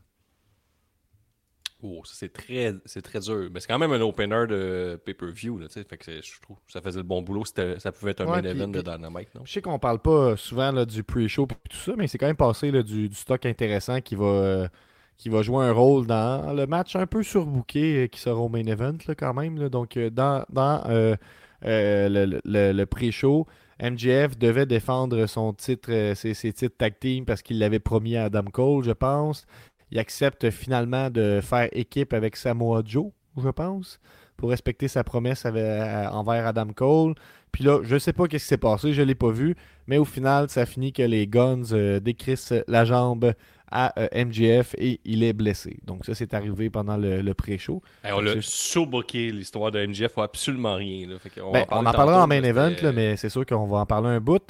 Oh, 1.82 2.00
c'est 2.04 2.32
très, 2.32 2.74
c'est 2.86 3.02
très 3.02 3.20
dur. 3.20 3.48
Mais 3.52 3.60
c'est 3.60 3.66
quand 3.68 3.78
même 3.78 3.92
un 3.92 4.00
opener 4.00 4.46
de 4.48 5.00
pay-per-view, 5.04 5.58
là. 5.58 5.68
Fait 5.68 5.84
que 5.98 6.10
je 6.22 6.40
trouve 6.40 6.56
que 6.66 6.72
ça 6.72 6.80
faisait 6.80 6.98
le 7.00 7.02
bon 7.04 7.20
boulot. 7.22 7.44
Ça 7.44 7.92
pouvait 7.92 8.12
être 8.12 8.22
un 8.22 8.26
Ouais, 8.26 8.42
main 8.42 8.48
event 8.48 8.68
de 8.68 8.80
Dynamite, 8.80 9.34
non? 9.34 9.42
Je 9.44 9.52
sais 9.52 9.60
qu'on 9.62 9.78
parle 9.78 9.98
pas 10.00 10.36
souvent 10.38 10.72
là, 10.72 10.86
du 10.86 11.02
pre-show 11.04 11.44
et 11.44 11.68
tout 11.68 11.76
ça, 11.76 11.92
mais 11.96 12.08
c'est 12.08 12.16
quand 12.16 12.26
même 12.26 12.34
passé 12.36 12.70
là, 12.70 12.82
du, 12.82 13.08
du 13.10 13.14
stock 13.14 13.44
intéressant 13.44 14.00
qui 14.00 14.14
va, 14.14 14.24
euh, 14.24 14.68
qui 15.16 15.28
va 15.28 15.42
jouer 15.42 15.64
un 15.64 15.72
rôle 15.72 16.06
dans 16.06 16.52
le 16.52 16.66
match 16.66 16.96
un 16.96 17.06
peu 17.06 17.22
surbooké 17.22 18.04
euh, 18.04 18.06
qui 18.06 18.20
sera 18.20 18.38
au 18.40 18.48
main 18.48 18.64
event 18.66 18.96
là, 19.06 19.14
quand 19.14 19.34
même. 19.34 19.68
Donc, 19.68 19.96
euh, 19.96 20.10
dans, 20.10 20.44
euh, 20.88 21.16
le, 21.62 22.84
pre-show, 22.84 23.46
MJF 23.82 24.38
devait 24.38 24.66
défendre 24.66 25.26
son 25.26 25.52
titre, 25.52 26.14
ses, 26.14 26.34
ses 26.34 26.52
titres 26.52 26.76
tag 26.76 26.98
team 26.98 27.24
parce 27.24 27.42
qu'il 27.42 27.58
l'avait 27.58 27.78
promis 27.78 28.16
à 28.16 28.24
Adam 28.24 28.44
Cole, 28.44 28.84
je 28.84 28.92
pense. 28.92 29.46
Il 29.90 29.98
accepte 29.98 30.50
finalement 30.50 31.10
de 31.10 31.40
faire 31.42 31.68
équipe 31.72 32.12
avec 32.12 32.36
Samoa 32.36 32.82
Joe, 32.84 33.12
je 33.36 33.48
pense, 33.48 34.00
pour 34.36 34.50
respecter 34.50 34.88
sa 34.88 35.04
promesse 35.04 35.46
avec- 35.46 35.62
euh, 35.62 36.06
envers 36.08 36.46
Adam 36.46 36.68
Cole. 36.74 37.14
Puis 37.52 37.64
là, 37.64 37.80
je 37.82 37.96
sais 37.98 38.12
pas 38.12 38.26
qu'est-ce 38.26 38.44
qui 38.44 38.48
s'est 38.48 38.56
passé, 38.58 38.92
je 38.92 39.00
l'ai 39.02 39.14
pas 39.14 39.30
vu, 39.30 39.54
mais 39.86 39.96
au 39.98 40.04
final, 40.04 40.50
ça 40.50 40.66
finit 40.66 40.92
que 40.92 41.02
les 41.02 41.26
Guns 41.26 41.62
euh, 41.72 42.00
décrissent 42.00 42.52
la 42.68 42.84
jambe 42.84 43.32
à 43.70 43.98
euh, 43.98 44.08
MJF 44.26 44.74
et 44.78 45.00
il 45.04 45.24
est 45.24 45.32
blessé. 45.32 45.78
Donc 45.84 46.04
ça, 46.04 46.14
c'est 46.14 46.34
arrivé 46.34 46.68
pendant 46.70 46.96
le, 46.96 47.22
le 47.22 47.34
pré-show. 47.34 47.82
Hey, 48.04 48.12
on 48.12 48.20
l'a 48.20 48.34
sous-booké, 48.40 49.32
l'histoire 49.32 49.70
de 49.72 49.84
MJF, 49.86 50.12
faut 50.12 50.22
absolument 50.22 50.74
rien. 50.74 51.08
Là. 51.08 51.18
Fait 51.18 51.30
qu'on 51.30 51.50
Ben, 51.50 51.60
va 51.60 51.66
on 51.70 51.80
en 51.80 51.82
parler 51.84 51.96
parlera 51.96 52.24
en 52.24 52.26
main 52.26 52.42
event, 52.42 52.72
là, 52.82 52.92
mais 52.92 53.16
c'est 53.16 53.28
sûr 53.30 53.44
qu'on 53.46 53.66
va 53.66 53.78
en 53.78 53.86
parler 53.86 54.08
un 54.08 54.20
bout. 54.20 54.42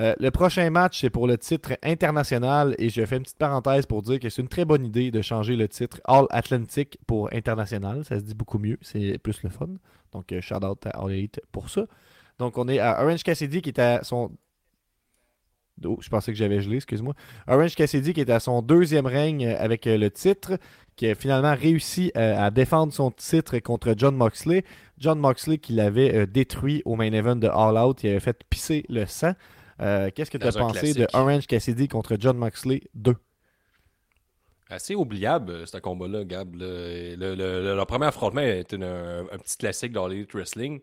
Euh, 0.00 0.14
le 0.18 0.30
prochain 0.30 0.68
match, 0.70 1.00
c'est 1.00 1.10
pour 1.10 1.28
le 1.28 1.38
titre 1.38 1.76
international 1.82 2.74
et 2.78 2.90
je 2.90 3.04
fais 3.06 3.16
une 3.16 3.22
petite 3.22 3.38
parenthèse 3.38 3.86
pour 3.86 4.02
dire 4.02 4.18
que 4.18 4.28
c'est 4.28 4.42
une 4.42 4.48
très 4.48 4.64
bonne 4.64 4.84
idée 4.84 5.12
de 5.12 5.22
changer 5.22 5.54
le 5.54 5.68
titre 5.68 6.00
All 6.04 6.26
Atlantic 6.30 6.98
pour 7.06 7.32
international. 7.32 8.04
Ça 8.04 8.18
se 8.18 8.24
dit 8.24 8.34
beaucoup 8.34 8.58
mieux, 8.58 8.78
c'est 8.82 9.18
plus 9.18 9.42
le 9.44 9.50
fun. 9.50 9.68
Donc, 10.12 10.32
euh, 10.32 10.40
shout 10.40 10.64
out 10.64 10.84
à 10.86 10.90
All 10.90 11.12
Elite 11.12 11.40
pour 11.52 11.70
ça. 11.70 11.86
Donc, 12.38 12.58
on 12.58 12.66
est 12.68 12.80
à 12.80 13.04
Orange 13.04 13.22
Cassidy 13.22 13.62
qui 13.62 13.68
est 13.70 13.78
à 13.78 14.02
son. 14.02 14.32
Oh, 15.84 15.98
je 16.00 16.08
pensais 16.08 16.32
que 16.32 16.38
j'avais 16.38 16.60
gelé, 16.60 16.76
excuse-moi. 16.76 17.14
Orange 17.46 17.76
Cassidy 17.76 18.14
qui 18.14 18.20
est 18.20 18.30
à 18.30 18.40
son 18.40 18.62
deuxième 18.62 19.06
règne 19.06 19.46
avec 19.46 19.86
euh, 19.86 19.96
le 19.96 20.10
titre, 20.10 20.58
qui 20.96 21.08
a 21.08 21.14
finalement 21.14 21.54
réussi 21.54 22.12
à 22.14 22.52
défendre 22.52 22.92
son 22.92 23.10
titre 23.10 23.58
contre 23.58 23.94
John 23.96 24.16
Moxley. 24.16 24.64
John 24.98 25.18
Moxley 25.18 25.58
qui 25.58 25.72
l'avait 25.72 26.24
détruit 26.28 26.82
au 26.84 26.94
main 26.94 27.12
event 27.12 27.34
de 27.34 27.48
All 27.48 27.76
Out, 27.76 28.04
il 28.04 28.10
avait 28.10 28.20
fait 28.20 28.44
pisser 28.48 28.84
le 28.88 29.04
sang. 29.04 29.34
Euh, 29.80 30.10
Qu'est-ce 30.14 30.30
que 30.30 30.38
tu 30.38 30.46
as 30.46 30.52
pensé 30.52 30.92
de. 30.94 31.06
Orange 31.14 31.46
Cassidy 31.46 31.88
contre 31.88 32.16
John 32.18 32.36
Moxley 32.36 32.82
2 32.94 33.14
Assez 34.70 34.94
oubliable, 34.94 35.52
euh, 35.52 35.66
ce 35.66 35.76
combat-là, 35.76 36.24
Gab. 36.24 36.54
Le, 36.56 37.14
le- 37.16 37.34
le- 37.34 37.76
le 37.76 37.84
premier 37.84 38.06
affrontement 38.06 38.40
était 38.40 38.82
un, 38.82 39.20
un 39.30 39.38
petit 39.38 39.56
classique 39.58 39.92
dans 39.92 40.08
l'Elite 40.08 40.32
Wrestling. 40.32 40.80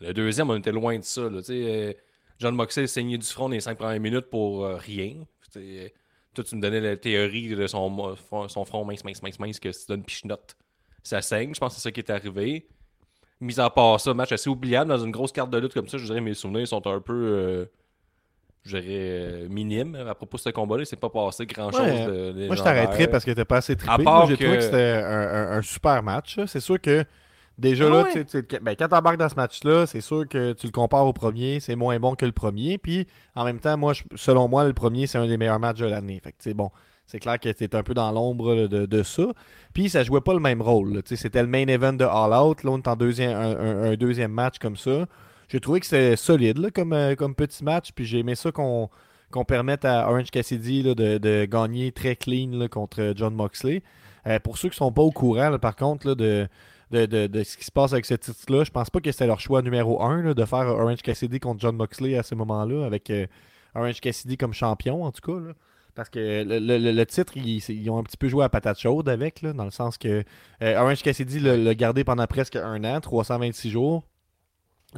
Le 0.00 0.12
deuxième, 0.12 0.50
on 0.50 0.56
était 0.56 0.72
loin 0.72 0.98
de 0.98 1.04
ça. 1.04 1.22
là. 1.30 1.40
Euh, 1.48 1.92
John 2.38 2.54
Moxley 2.54 2.86
saignait 2.86 3.16
du 3.16 3.26
front 3.26 3.44
dans 3.48 3.54
les 3.54 3.60
cinq 3.60 3.78
premières 3.78 4.00
minutes 4.00 4.28
pour 4.28 4.64
euh, 4.64 4.76
rien. 4.76 5.24
Toi, 6.34 6.44
tu 6.44 6.56
me 6.56 6.60
donnais 6.60 6.80
la 6.80 6.96
théorie 6.96 7.48
de 7.48 7.66
son, 7.66 8.16
son 8.48 8.64
front 8.64 8.84
mince, 8.84 9.04
mince, 9.04 9.22
mince, 9.22 9.38
mince, 9.38 9.60
que 9.60 9.70
si 9.72 9.86
tu 9.86 9.92
donnes 9.92 10.02
pichenote, 10.02 10.56
ça 11.02 11.22
saigne. 11.22 11.54
Je 11.54 11.60
pense 11.60 11.74
que 11.74 11.80
c'est 11.80 11.88
ça 11.88 11.92
qui 11.92 12.00
est 12.00 12.10
arrivé. 12.10 12.66
Mis 13.40 13.58
à 13.60 13.70
part 13.70 14.00
ça, 14.00 14.12
match 14.14 14.32
assez 14.32 14.50
oubliable 14.50 14.90
dans 14.90 14.98
une 14.98 15.12
grosse 15.12 15.32
carte 15.32 15.50
de 15.50 15.58
lutte 15.58 15.72
comme 15.74 15.88
ça. 15.88 15.96
Je 15.96 16.04
dirais 16.04 16.20
mes 16.20 16.34
souvenirs 16.34 16.66
sont 16.68 16.84
un 16.88 17.00
peu, 17.00 17.12
euh, 17.14 17.66
dirais, 18.70 18.84
euh, 18.86 19.48
minimes 19.50 19.94
à 20.08 20.14
propos 20.14 20.36
de 20.36 20.42
ce 20.42 20.48
combat-là. 20.50 20.84
C'est 20.84 20.96
pas 20.98 21.10
passé 21.10 21.46
grand-chose 21.46 21.80
Ouais, 21.80 22.06
de 22.32 22.46
Moi, 22.46 22.56
je 22.56 22.62
t'arrêterais 22.62 23.08
parce 23.08 23.24
que 23.24 23.30
t'as 23.32 23.44
pas 23.44 23.58
assez 23.58 23.76
trippé. 23.76 24.02
Moi, 24.02 24.26
j'ai 24.28 24.34
trouvé 24.36 24.50
que- 24.50 24.56
que 24.56 24.60
c'était 24.62 25.02
un, 25.04 25.20
un- 25.52 25.58
un 25.58 25.62
super 25.62 26.02
match. 26.02 26.38
C'est 26.46 26.60
sûr 26.60 26.80
que 26.80 27.04
déjà 27.58 27.88
là, 27.88 28.02
ouais. 28.04 28.24
tu 28.24 28.42
tu 28.42 28.58
ben, 28.60 28.74
quand 28.78 28.88
t'embarques 28.88 29.18
dans 29.18 29.28
ce 29.28 29.34
match-là, 29.34 29.86
c'est 29.86 30.00
sûr 30.00 30.26
que 30.28 30.52
tu 30.54 30.66
le 30.66 30.72
compares 30.72 31.06
au 31.06 31.12
premier, 31.12 31.60
c'est 31.60 31.76
moins 31.76 31.98
bon 32.00 32.14
que 32.14 32.24
le 32.26 32.32
premier. 32.32 32.78
Puis 32.78 33.06
en 33.34 33.44
même 33.44 33.58
temps, 33.60 33.76
moi, 33.76 33.92
je- 33.92 34.02
selon 34.16 34.48
moi, 34.48 34.64
le 34.64 34.72
premier, 34.72 35.06
c'est 35.06 35.18
un 35.18 35.26
des 35.26 35.36
meilleurs 35.36 35.60
matchs 35.60 35.78
de 35.80 35.86
l'année. 35.86 36.20
Fait 36.24 36.30
que 36.30 36.38
c'est 36.40 36.54
bon. 36.54 36.70
C'est 37.06 37.18
clair 37.20 37.38
que 37.38 37.50
t'es 37.50 37.76
un 37.76 37.82
peu 37.82 37.92
dans 37.92 38.10
l'ombre 38.12 38.66
de, 38.66 38.86
de 38.86 39.02
ça. 39.02 39.24
Puis 39.74 39.90
ça 39.90 40.02
jouait 40.04 40.22
pas 40.22 40.32
le 40.32 40.40
même 40.40 40.62
rôle. 40.62 41.02
C'était 41.04 41.42
le 41.42 41.48
main 41.48 41.66
event 41.66 41.92
de 41.92 42.04
All 42.06 42.32
Out. 42.32 42.64
Là, 42.64 42.70
on 42.70 42.78
est 42.78 42.88
en 42.88 42.96
deuxième, 42.96 43.36
un- 43.36 43.82
un 43.90 43.94
deuxième 43.94 44.32
match 44.32 44.58
comme 44.58 44.76
ça. 44.78 45.04
J'ai 45.48 45.60
trouvé 45.60 45.80
que 45.80 45.86
c'était 45.86 46.16
solide 46.16 46.58
là, 46.58 46.70
comme, 46.70 46.92
euh, 46.92 47.14
comme 47.14 47.34
petit 47.34 47.62
match. 47.64 47.92
Puis 47.92 48.04
j'ai 48.04 48.18
aimé 48.20 48.34
ça 48.34 48.50
qu'on 48.52 48.88
permette 49.46 49.84
à 49.84 50.08
Orange 50.08 50.30
Cassidy 50.30 50.82
là, 50.82 50.94
de, 50.94 51.18
de 51.18 51.44
gagner 51.44 51.92
très 51.92 52.16
clean 52.16 52.50
là, 52.52 52.68
contre 52.68 53.12
John 53.16 53.34
Moxley. 53.34 53.82
Euh, 54.26 54.38
pour 54.38 54.56
ceux 54.58 54.68
qui 54.70 54.76
sont 54.76 54.92
pas 54.92 55.02
au 55.02 55.10
courant, 55.12 55.50
là, 55.50 55.58
par 55.58 55.76
contre, 55.76 56.14
de, 56.14 56.48
de, 56.90 57.06
de- 57.26 57.44
ce 57.44 57.56
qui 57.56 57.64
se 57.64 57.72
passe 57.72 57.92
avec 57.92 58.06
ce 58.06 58.14
titre-là, 58.14 58.64
je 58.64 58.70
pense 58.70 58.88
pas 58.90 59.00
que 59.00 59.12
c'était 59.12 59.26
leur 59.26 59.40
choix 59.40 59.60
numéro 59.62 60.02
un 60.02 60.32
de 60.32 60.44
faire 60.44 60.66
Orange 60.66 61.02
Cassidy 61.02 61.40
contre 61.40 61.60
John 61.60 61.76
Moxley 61.76 62.16
à 62.16 62.22
ce 62.22 62.34
moment-là, 62.34 62.86
avec 62.86 63.10
euh, 63.10 63.26
Orange 63.74 64.00
Cassidy 64.00 64.36
comme 64.38 64.54
champion, 64.54 65.04
en 65.04 65.12
tout 65.12 65.20
cas. 65.20 65.52
Parce 65.94 66.08
que 66.08 66.42
le, 66.42 66.58
le- 66.58 66.92
le- 66.92 67.06
titre, 67.06 67.36
ils, 67.36 67.88
ont 67.90 67.98
un 67.98 68.02
petit 68.02 68.16
peu 68.16 68.28
joué 68.28 68.44
à 68.44 68.48
patate 68.48 68.78
chaude 68.80 69.08
avec, 69.08 69.44
dans 69.44 69.64
le 69.64 69.70
sens 69.70 69.96
que 69.98 70.24
Orange 70.60 71.02
Cassidy 71.02 71.38
l'a 71.38 71.74
gardé 71.74 72.02
pendant 72.02 72.26
presque 72.26 72.56
un 72.56 72.82
an, 72.84 73.00
326 73.00 73.70
jours. 73.70 74.02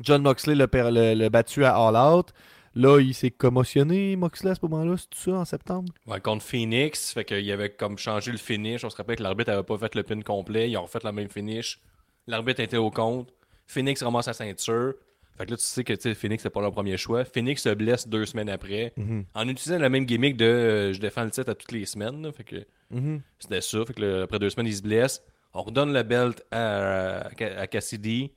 John 0.02 0.22
Moxley 0.22 0.54
l'a 0.54 1.28
battu 1.30 1.64
à 1.64 1.76
All 1.76 1.96
Out. 2.14 2.32
Là, 2.74 3.00
il 3.00 3.14
s'est 3.14 3.30
commotionné, 3.30 4.16
Moxley, 4.16 4.50
à 4.50 4.54
ce 4.54 4.60
moment-là, 4.66 4.96
c'est 4.98 5.08
tout 5.08 5.18
ça, 5.30 5.38
en 5.38 5.44
septembre? 5.46 5.90
Ouais, 6.06 6.20
contre 6.20 6.44
Phoenix, 6.44 7.12
fait 7.14 7.24
qu'il 7.24 7.50
avait 7.50 7.70
comme 7.70 7.96
changé 7.96 8.30
le 8.30 8.36
finish. 8.36 8.84
On 8.84 8.90
se 8.90 8.96
rappelle 8.96 9.16
que 9.16 9.22
l'arbitre 9.22 9.50
avait 9.50 9.62
pas 9.62 9.78
fait 9.78 9.94
le 9.94 10.02
pin 10.02 10.20
complet. 10.20 10.68
Ils 10.70 10.76
ont 10.76 10.82
refait 10.82 10.98
la 11.02 11.12
même 11.12 11.30
finish. 11.30 11.80
L'arbitre 12.26 12.60
était 12.60 12.76
au 12.76 12.90
compte. 12.90 13.30
Phoenix 13.66 14.02
ramasse 14.02 14.26
sa 14.26 14.34
ceinture. 14.34 14.92
Fait 15.38 15.46
que 15.46 15.52
là, 15.52 15.56
tu 15.56 15.64
sais 15.64 15.84
que 15.84 15.94
Phoenix, 16.14 16.42
c'est 16.42 16.50
pas 16.50 16.60
leur 16.60 16.72
premier 16.72 16.96
choix. 16.98 17.24
Phoenix 17.24 17.62
se 17.62 17.70
blesse 17.70 18.06
deux 18.08 18.26
semaines 18.26 18.50
après. 18.50 18.92
En 19.34 19.48
utilisant 19.48 19.78
la 19.78 19.88
même 19.88 20.04
gimmick 20.04 20.36
de 20.36 20.44
euh, 20.44 20.92
je 20.92 21.00
défends 21.00 21.24
le 21.24 21.30
titre 21.30 21.50
à 21.50 21.54
toutes 21.54 21.72
les 21.72 21.86
semaines. 21.86 22.22
là. 22.22 22.32
fait 22.32 22.44
que 22.44 22.56
Mhm. 22.90 23.20
c'était 23.38 23.60
ça. 23.62 23.84
Fait 23.86 23.94
que 23.94 24.02
là, 24.02 24.22
après 24.24 24.38
deux 24.38 24.50
semaines, 24.50 24.66
il 24.68 24.76
se 24.76 24.82
blesse. 24.82 25.22
On 25.54 25.62
redonne 25.62 25.92
la 25.92 26.02
belt 26.02 26.42
à, 26.50 27.28
à 27.28 27.66
Cassidy. 27.66 28.32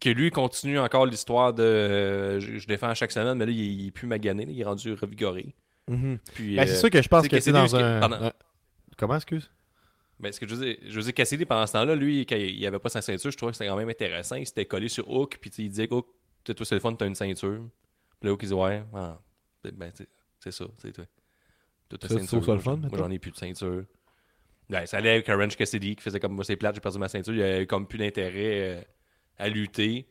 Que 0.00 0.10
lui 0.10 0.30
continue 0.30 0.78
encore 0.78 1.06
l'histoire 1.06 1.52
de 1.52 1.62
euh, 1.62 2.40
je, 2.40 2.58
je 2.58 2.66
défends 2.66 2.88
à 2.88 2.94
chaque 2.94 3.10
semaine, 3.12 3.36
mais 3.36 3.46
là, 3.46 3.52
il, 3.52 3.58
il 3.82 3.86
est 3.88 3.90
plus 3.90 4.06
magané. 4.06 4.44
là. 4.46 4.52
il 4.52 4.60
est 4.60 4.64
rendu 4.64 4.92
revigoré. 4.92 5.54
Mhm. 5.88 6.18
Puis, 6.34 6.56
Ben, 6.56 6.66
c'est 6.66 6.74
euh, 6.74 6.80
sûr 6.80 6.90
que 6.90 7.02
je 7.02 7.08
pense 7.08 7.22
que 7.22 7.40
c'est 7.40 7.52
Cassidy, 7.52 7.52
dans 7.52 7.76
un... 7.76 8.32
Comment, 8.96 9.16
excuse? 9.16 9.50
Ben, 10.20 10.32
ce 10.32 10.40
que 10.40 10.48
je 10.48 10.54
veux 10.54 10.64
dire, 10.66 10.76
je 10.88 10.96
veux 10.96 11.02
dire, 11.02 11.14
Cassidy, 11.14 11.44
pendant 11.44 11.66
ce 11.66 11.72
temps-là, 11.74 11.94
lui, 11.94 12.26
quand 12.26 12.36
il 12.36 12.66
avait 12.66 12.78
pas 12.80 12.88
sa 12.88 13.00
ceinture, 13.00 13.30
je 13.30 13.36
trouvais 13.36 13.52
que 13.52 13.56
c'était 13.58 13.70
quand 13.70 13.76
même 13.76 13.88
intéressant. 13.88 14.34
Il 14.36 14.46
s'était 14.46 14.66
collé 14.66 14.88
sur 14.88 15.08
Hook, 15.08 15.38
puis 15.40 15.50
il 15.58 15.68
disait, 15.70 15.88
Hook, 15.92 16.06
tu 16.44 16.50
sais, 16.50 16.54
toi, 16.54 16.66
c'est 16.66 16.74
le 16.74 16.80
fun, 16.80 16.92
t'as 16.94 17.06
une 17.06 17.14
ceinture. 17.14 17.60
Puis 18.20 18.28
là, 18.28 18.32
Hook, 18.32 18.40
il 18.42 18.48
dit, 18.48 18.54
ouais, 18.54 18.82
ah, 18.94 19.18
ben, 19.62 19.72
ben, 19.76 19.92
c'est 20.40 20.50
ça, 20.50 20.64
c'est 20.78 20.92
toi. 20.92 21.04
T'as 21.88 21.96
ta 21.96 22.08
fun, 22.08 22.16
moi, 22.18 22.76
mettons? 22.76 22.96
j'en 22.96 23.10
ai 23.10 23.18
plus 23.18 23.30
de 23.30 23.36
ceinture. 23.36 23.84
Ouais, 24.68 24.86
ça 24.86 24.98
allait 24.98 25.10
avec 25.10 25.28
Orange 25.28 25.56
Cassidy, 25.56 25.96
qui 25.96 26.02
faisait 26.02 26.20
comme 26.20 26.34
moi, 26.34 26.44
c'est 26.44 26.56
plate, 26.56 26.74
j'ai 26.74 26.80
perdu 26.80 26.98
ma 26.98 27.08
ceinture. 27.08 27.34
Il 27.34 27.42
avait 27.42 27.66
comme 27.66 27.86
plus 27.86 27.98
d'intérêt 27.98 28.78
euh, 28.78 28.80
à 29.38 29.48
lutter. 29.48 30.06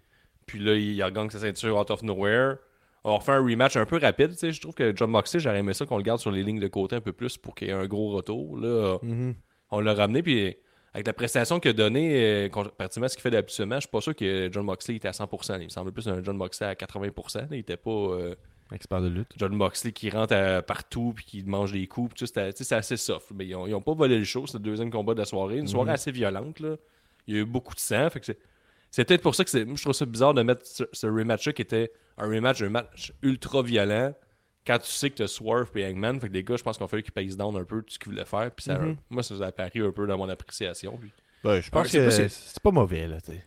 Puis 0.45 0.59
là, 0.59 0.75
il 0.75 1.01
regagne 1.03 1.29
sa 1.29 1.39
ceinture 1.39 1.77
out 1.77 1.91
of 1.91 2.03
nowhere. 2.03 2.55
On 3.03 3.17
refait 3.17 3.33
un 3.33 3.43
rematch 3.43 3.75
un 3.77 3.85
peu 3.85 3.97
rapide. 3.97 4.33
Je 4.41 4.59
trouve 4.59 4.73
que 4.73 4.93
John 4.95 5.09
Moxley, 5.11 5.39
j'aurais 5.39 5.59
aimé 5.59 5.73
ça 5.73 5.85
qu'on 5.85 5.97
le 5.97 6.03
garde 6.03 6.19
sur 6.19 6.31
les 6.31 6.43
lignes 6.43 6.59
de 6.59 6.67
côté 6.67 6.95
un 6.95 7.01
peu 7.01 7.13
plus 7.13 7.37
pour 7.37 7.55
qu'il 7.55 7.67
y 7.67 7.71
ait 7.71 7.73
un 7.73 7.85
gros 7.87 8.09
retour. 8.11 8.57
Là, 8.57 8.97
Mhm. 9.01 9.35
on 9.71 9.79
l'a 9.79 9.93
ramené, 9.93 10.21
puis 10.23 10.55
avec 10.93 11.07
la 11.07 11.13
prestation 11.13 11.59
qu'il 11.59 11.69
a 11.71 11.73
donnée, 11.73 12.45
euh, 12.45 12.49
comparativement 12.49 13.05
à 13.05 13.09
ce 13.09 13.15
qu'il 13.15 13.21
fait 13.21 13.29
d'habituellement, 13.31 13.75
je 13.75 13.81
suis 13.81 13.89
pas 13.89 14.01
sûr 14.01 14.15
que 14.15 14.49
John 14.51 14.65
Moxley 14.65 14.95
était 14.95 15.07
à 15.07 15.13
100%. 15.13 15.57
Il 15.59 15.65
me 15.65 15.69
semble 15.69 15.91
plus 15.91 16.07
un 16.07 16.21
John 16.23 16.35
Moxley 16.37 16.67
à 16.67 16.75
80%. 16.75 17.41
là. 17.41 17.47
Il 17.51 17.59
était 17.59 17.77
pas 17.77 17.91
euh, 17.91 18.35
Expert 18.73 19.01
de 19.01 19.07
lutte. 19.07 19.29
John 19.37 19.53
Moxley 19.55 19.93
qui 19.93 20.09
rentre 20.09 20.33
à- 20.35 20.61
partout 20.61 21.13
puis 21.15 21.23
qui 21.23 21.43
mange 21.43 21.71
des 21.71 21.87
coups. 21.87 22.13
C'est 22.25 22.73
assez 22.73 22.97
soft. 22.97 23.27
Mais 23.33 23.45
ils 23.47 23.55
ont, 23.55 23.65
ils 23.65 23.73
ont 23.73 23.79
pas 23.81 23.93
volé 23.93 24.17
le 24.17 24.25
show. 24.25 24.45
C'est 24.45 24.57
le 24.57 24.63
deuxième 24.63 24.89
combat 24.91 25.13
de 25.13 25.19
la 25.19 25.25
soirée. 25.25 25.57
Une 25.59 25.67
soirée 25.67 25.91
assez 25.91 26.11
violente. 26.11 26.59
Là. 26.59 26.75
Il 27.27 27.35
y 27.35 27.37
a 27.37 27.41
eu 27.43 27.45
beaucoup 27.45 27.73
de 27.73 27.79
sang. 27.79 28.09
Fait 28.09 28.19
que 28.19 28.33
c'est, 28.91 29.05
peut-être 29.05 29.21
pour 29.21 29.35
ça 29.35 29.43
que 29.43 29.49
c'est, 29.49 29.65
moi, 29.65 29.75
je 29.75 29.81
trouve 29.81 29.93
ça 29.93 30.05
bizarre 30.05 30.33
de 30.33 30.41
mettre 30.43 30.65
ce, 30.65 30.83
ce 30.93 31.07
rematch-là 31.07 31.53
qui 31.53 31.61
était 31.61 31.91
un 32.17 32.27
rematch, 32.27 32.61
un 32.61 32.69
match 32.69 33.13
ultra 33.21 33.61
violent 33.61 34.13
quand 34.65 34.79
tu 34.79 34.91
sais 34.91 35.09
que 35.09 35.15
tu 35.15 35.23
as 35.23 35.27
Swerve 35.27 35.69
et 35.75 35.85
Hangman. 35.85 36.19
Fait 36.19 36.27
que 36.29 36.33
les 36.33 36.43
gars, 36.43 36.57
je 36.57 36.63
pense 36.63 36.81
a 36.81 36.87
fallu 36.87 37.03
qu'ils 37.03 37.13
payent 37.13 37.35
down 37.35 37.55
un 37.55 37.63
peu 37.63 37.81
tout 37.83 37.93
ce 37.93 37.99
qu'ils 37.99 38.11
voulaient 38.11 38.25
faire. 38.25 38.51
Puis 38.51 38.65
ça, 38.65 38.77
Mhm. 38.79 38.97
moi, 39.09 39.23
ça 39.23 39.35
a 39.35 39.45
apparu 39.47 39.85
un 39.85 39.91
peu 39.91 40.05
dans 40.07 40.17
mon 40.17 40.27
appréciation. 40.29 40.97
Puis- 40.97 41.11
Ben, 41.43 41.61
je 41.61 41.69
pense 41.69 41.83
Ouais, 41.83 41.89
c'est 41.89 41.97
que 41.99 42.03
pas- 42.05 42.11
c'est 42.11 42.29
c'est- 42.29 42.59
pas 42.59 42.71
mauvais, 42.71 43.07
là, 43.07 43.21
tu 43.21 43.31
sais. 43.33 43.43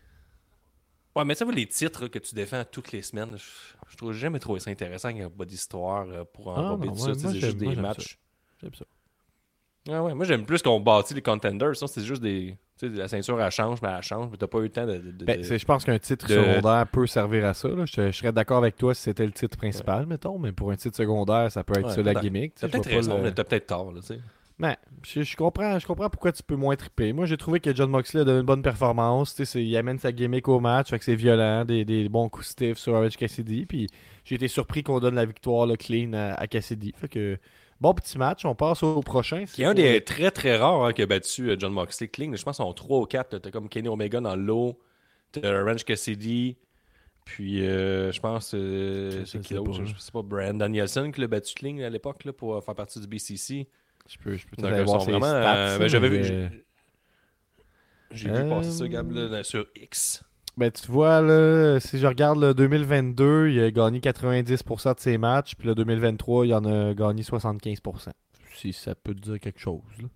Ouais, 1.15 1.25
mais 1.25 1.35
ça 1.35 1.43
va 1.43 1.51
les 1.51 1.67
titres 1.67 2.03
là, 2.03 2.09
que 2.09 2.19
tu 2.19 2.33
défends 2.33 2.63
toutes 2.71 2.93
les 2.93 3.01
semaines. 3.01 3.31
Je, 3.35 3.43
je 3.91 3.97
trouve 3.97 4.13
jamais 4.13 4.39
trouvé 4.39 4.61
ça 4.61 4.71
intéressant 4.71 5.09
qu'il 5.09 5.17
n'y 5.17 5.23
a 5.23 5.29
pas 5.29 5.43
d'histoire 5.45 6.07
euh, 6.09 6.23
pour 6.23 6.57
Ah, 6.57 6.77
tout 6.81 6.87
moi- 6.89 7.13
ça. 7.13 7.13
C'est 7.15 7.39
juste 7.39 7.57
des 7.57 7.65
j'aime 7.73 7.81
matchs. 7.81 8.17
J'aime 8.61 8.73
ça. 8.73 8.85
Ah 9.89 10.03
ouais, 10.03 10.13
moi 10.13 10.25
j'aime 10.25 10.45
plus 10.45 10.61
qu'on 10.61 10.79
bâtit 10.79 11.13
les 11.15 11.21
contenders. 11.21 11.75
Sinon, 11.75 11.87
c'est 11.87 12.03
juste 12.03 12.21
des. 12.21 12.55
Tu 12.79 12.87
sais, 12.87 12.95
la 12.95 13.07
ceinture, 13.07 13.41
elle 13.41 13.51
change, 13.51 13.79
mais 13.81 13.89
elle 13.95 14.03
change. 14.03 14.27
Mais 14.31 14.37
t'as 14.37 14.47
pas 14.47 14.59
eu 14.59 14.63
le 14.63 14.69
temps 14.69 14.85
de. 14.85 14.99
Ben, 15.25 15.41
de- 15.41 15.57
je 15.57 15.65
pense 15.65 15.83
qu'un 15.85 15.97
titre 15.97 16.27
de- 16.27 16.33
secondaire 16.35 16.85
peut 16.87 17.07
servir 17.07 17.45
à 17.45 17.53
ça. 17.55 17.67
là. 17.69 17.85
Je, 17.85 18.11
je 18.11 18.17
serais 18.17 18.31
d'accord 18.31 18.57
avec 18.59 18.75
toi 18.77 18.93
si 18.93 19.01
c'était 19.03 19.25
le 19.25 19.31
titre 19.31 19.57
principal, 19.57 20.05
mettons, 20.05 20.37
mais 20.37 20.51
pour 20.51 20.69
un 20.71 20.75
titre 20.75 20.95
secondaire, 20.95 21.51
ça 21.51 21.63
peut 21.63 21.79
être 21.79 21.87
Ouais, 21.87 21.93
ça 21.95 22.01
la 22.03 22.13
gimmick. 22.15 22.53
T'as 22.55 22.67
peut-être 22.67 22.89
raison, 22.89 23.17
le- 23.17 23.23
mais 23.23 23.31
t'as 23.31 23.43
peut-être 23.43 23.67
tort, 23.67 23.91
là. 23.91 24.01
Ben, 24.59 24.75
je, 25.03 25.23
je 25.23 25.35
comprends, 25.35 25.79
je 25.79 25.87
comprends 25.87 26.11
pourquoi 26.11 26.31
tu 26.31 26.43
peux 26.43 26.55
moins 26.55 26.75
triper. 26.75 27.13
Moi, 27.13 27.25
j'ai 27.25 27.37
trouvé 27.37 27.59
que 27.59 27.73
John 27.75 27.89
Moxley 27.89 28.21
a 28.21 28.23
donné 28.23 28.41
une 28.41 28.45
bonne 28.45 28.61
performance. 28.61 29.35
Il 29.55 29.75
amène 29.75 29.97
sa 29.97 30.11
gimmick 30.11 30.47
au 30.47 30.59
match, 30.59 30.91
fait 30.91 30.99
que 30.99 31.05
c'est 31.05 31.15
violent, 31.15 31.65
des, 31.65 31.83
des 31.83 32.07
bons 32.09 32.29
coups 32.29 32.45
stiffs 32.49 32.77
sur 32.77 32.93
Orange 32.93 33.17
Cassidy. 33.17 33.65
Puis 33.65 33.87
j'ai 34.23 34.35
été 34.35 34.47
surpris 34.47 34.83
qu'on 34.83 34.99
donne 34.99 35.15
la 35.15 35.25
victoire 35.25 35.65
là, 35.65 35.75
clean 35.77 36.13
à, 36.13 36.33
à 36.35 36.45
Cassidy. 36.45 36.93
Fait 36.95 37.07
que 37.07 37.39
bon 37.81 37.93
petit 37.93 38.17
match. 38.17 38.45
On 38.45 38.55
passe 38.55 38.83
au 38.83 39.01
prochain. 39.01 39.43
Qui 39.45 39.63
est 39.63 39.65
un 39.65 39.73
des 39.73 40.01
très 40.03 40.31
très 40.31 40.55
rares 40.55 40.85
hein, 40.85 40.93
qui 40.93 41.01
a 41.01 41.05
battu 41.05 41.49
euh, 41.49 41.55
John 41.59 41.73
Moxley. 41.73 42.07
Clean, 42.07 42.33
je 42.35 42.43
pense 42.43 42.55
qu'ils 42.57 42.65
sont 42.65 42.73
3 42.73 42.99
ou 42.99 43.05
4. 43.05 43.39
T'as 43.39 43.51
comme 43.51 43.67
Kenny 43.67 43.89
Omega 43.89 44.21
dans 44.21 44.35
le 44.35 44.43
lot. 44.43 44.79
T'as 45.33 45.61
Orange 45.61 45.83
Cassidy. 45.83 46.55
Puis 47.25 47.65
euh, 47.65 48.11
je 48.11 48.19
pense 48.19 48.53
euh, 48.55 49.23
c'est 49.25 49.39
qui 49.41 49.53
l'autre? 49.53 49.85
Je 49.85 49.97
sais 49.97 50.11
pas, 50.11 50.21
Brandon 50.21 50.67
Nielsen 50.69 51.11
qui 51.11 51.21
l'a 51.21 51.27
battu 51.27 51.53
Clean 51.53 51.77
à 51.79 51.89
l'époque 51.89 52.25
là, 52.25 52.33
pour 52.33 52.63
faire 52.63 52.75
partie 52.75 52.99
du 52.99 53.07
BCC. 53.07 53.67
Je 54.07 54.17
peux, 54.17 54.35
je 54.35 54.45
peux 54.47 54.61
Donc, 54.61 54.71
aller 54.71 54.83
voir 54.83 54.99
vraiment, 54.99 55.25
euh, 55.27 55.77
ben, 55.77 55.87
j'avais 55.87 56.09
vu- 56.09 56.63
J'ai 58.11 58.29
vu 58.29 58.49
passer 58.49 58.71
ça, 58.71 58.87
Gab, 58.87 59.11
là, 59.11 59.43
sur 59.43 59.67
X. 59.75 60.23
Ben, 60.57 60.69
tu 60.71 60.91
vois, 60.91 61.21
là, 61.21 61.79
si 61.79 61.97
je 61.97 62.05
regarde 62.05 62.39
le 62.39 62.53
2022, 62.53 63.49
il 63.49 63.59
a 63.63 63.71
gagné 63.71 63.99
90% 63.99 64.95
de 64.95 64.99
ses 64.99 65.17
matchs, 65.17 65.55
puis 65.55 65.67
le 65.67 65.75
2023, 65.75 66.45
il 66.45 66.53
en 66.53 66.65
a 66.65 66.93
gagné 66.93 67.23
75%. 67.23 68.09
Si 68.55 68.73
ça 68.73 68.93
peut 68.95 69.15
te 69.15 69.21
dire 69.21 69.39
quelque 69.39 69.59
chose. 69.59 69.81
Là. 70.01 70.07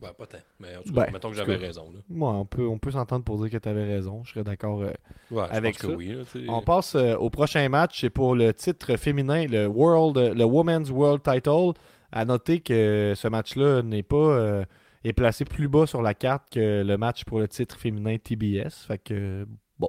Ben, 0.00 0.12
pas 0.12 0.26
tant. 0.26 0.38
Mais 0.60 0.76
en 0.76 0.82
tout 0.82 0.92
cas, 0.92 1.06
Ben, 1.06 1.12
mettons 1.12 1.30
que 1.30 1.36
j'avais 1.36 1.56
raison. 1.56 1.90
Là. 1.94 2.00
Moi, 2.10 2.30
on 2.32 2.44
peut, 2.44 2.66
on 2.66 2.78
peut 2.78 2.90
s'entendre 2.90 3.24
pour 3.24 3.38
dire 3.40 3.50
que 3.50 3.56
tu 3.56 3.68
avais 3.68 3.84
raison. 3.84 4.22
Je 4.24 4.32
serais 4.32 4.44
d'accord. 4.44 4.82
euh. 4.82 4.92
Ouais, 5.30 5.44
Avec 5.50 5.78
pense 5.78 5.82
que 5.82 5.88
ça, 5.92 5.96
oui. 5.96 6.08
Là. 6.44 6.52
On 6.52 6.60
passe 6.62 6.94
euh, 6.96 7.16
au 7.16 7.30
prochain 7.30 7.66
match. 7.68 8.00
C'est 8.02 8.10
pour 8.10 8.34
le 8.34 8.52
titre 8.52 8.96
féminin, 8.96 9.46
le 9.46 9.66
World, 9.66 10.34
le 10.36 10.44
Women's 10.44 10.90
World 10.90 11.22
Title. 11.22 11.72
À 12.12 12.24
noter 12.24 12.60
que 12.60 13.14
ce 13.16 13.28
match-là 13.28 13.82
n'est 13.82 14.02
pas 14.02 14.16
euh, 14.16 14.64
est 15.08 15.12
placé 15.12 15.44
plus 15.44 15.68
bas 15.68 15.86
sur 15.86 16.02
la 16.02 16.14
carte 16.14 16.44
que 16.50 16.82
le 16.82 16.96
match 16.98 17.24
pour 17.24 17.38
le 17.40 17.48
titre 17.48 17.76
féminin 17.78 18.16
TBS. 18.18 18.84
Fait 18.86 18.98
que 18.98 19.46
bon, 19.78 19.88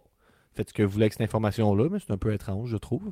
faites 0.54 0.70
ce 0.70 0.74
que 0.74 0.84
vous 0.84 0.90
voulez 0.90 1.04
avec 1.04 1.14
cette 1.14 1.22
information-là, 1.22 1.90
mais 1.92 2.00
c'est 2.00 2.12
un 2.12 2.18
peu 2.18 2.34
étrange, 2.34 2.70
je 2.70 2.78
trouve. 2.78 3.12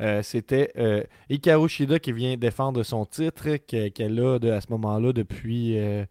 Euh, 0.00 0.22
C'était 0.22 0.72
euh, 0.78 1.02
Hikaru 1.30 1.68
Shida 1.68 1.98
qui 1.98 2.12
vient 2.12 2.36
défendre 2.36 2.82
son 2.82 3.04
titre 3.06 3.56
que- 3.66 3.88
qu'elle 3.88 4.18
a 4.20 4.38
de- 4.38 4.50
à 4.50 4.60
ce 4.60 4.66
moment-là 4.70 5.12
depuis 5.12 5.78
euh, 5.78 6.04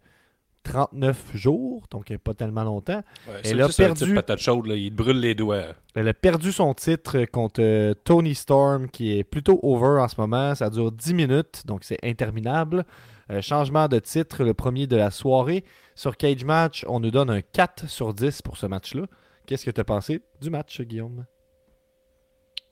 39 0.64 1.34
jours, 1.34 1.86
donc 1.90 2.10
euh, 2.12 2.18
pas 2.18 2.34
tellement 2.34 2.62
longtemps. 2.62 3.02
Ouais, 3.28 3.40
elle 3.44 3.60
a 3.62 3.66
perdu- 3.68 4.14
patate 4.14 4.38
chaude, 4.38 4.66
là, 4.66 4.76
il 4.76 4.90
te 4.90 4.94
brûle 4.96 5.18
les 5.18 5.34
doigts. 5.34 5.64
Elle 5.96 6.06
a 6.06 6.14
perdu 6.14 6.52
son 6.52 6.72
titre 6.72 7.24
contre 7.24 7.60
euh, 7.60 7.94
Tony 8.04 8.34
Storm, 8.36 8.88
qui 8.88 9.18
est 9.18 9.24
plutôt 9.24 9.58
over 9.64 10.00
en 10.00 10.06
ce 10.06 10.20
moment. 10.20 10.54
Ça 10.54 10.70
dure 10.70 10.92
10 10.92 11.14
minutes, 11.14 11.62
donc 11.66 11.82
c'est 11.82 11.98
interminable. 12.04 12.84
Euh, 13.32 13.40
changement 13.40 13.88
de 13.88 13.98
titre, 13.98 14.44
le 14.44 14.54
premier 14.54 14.86
de 14.86 14.96
la 14.96 15.10
soirée. 15.10 15.64
Sur 15.94 16.16
Cage 16.16 16.44
Match, 16.44 16.84
on 16.88 17.00
nous 17.00 17.10
donne 17.10 17.30
un 17.30 17.40
4 17.42 17.88
sur 17.88 18.12
10 18.14 18.42
pour 18.42 18.56
ce 18.56 18.66
match-là. 18.66 19.02
Qu'est-ce 19.46 19.64
que 19.64 19.70
tu 19.70 19.80
as 19.80 19.84
pensé 19.84 20.22
du 20.40 20.50
match, 20.50 20.80
Guillaume? 20.82 21.24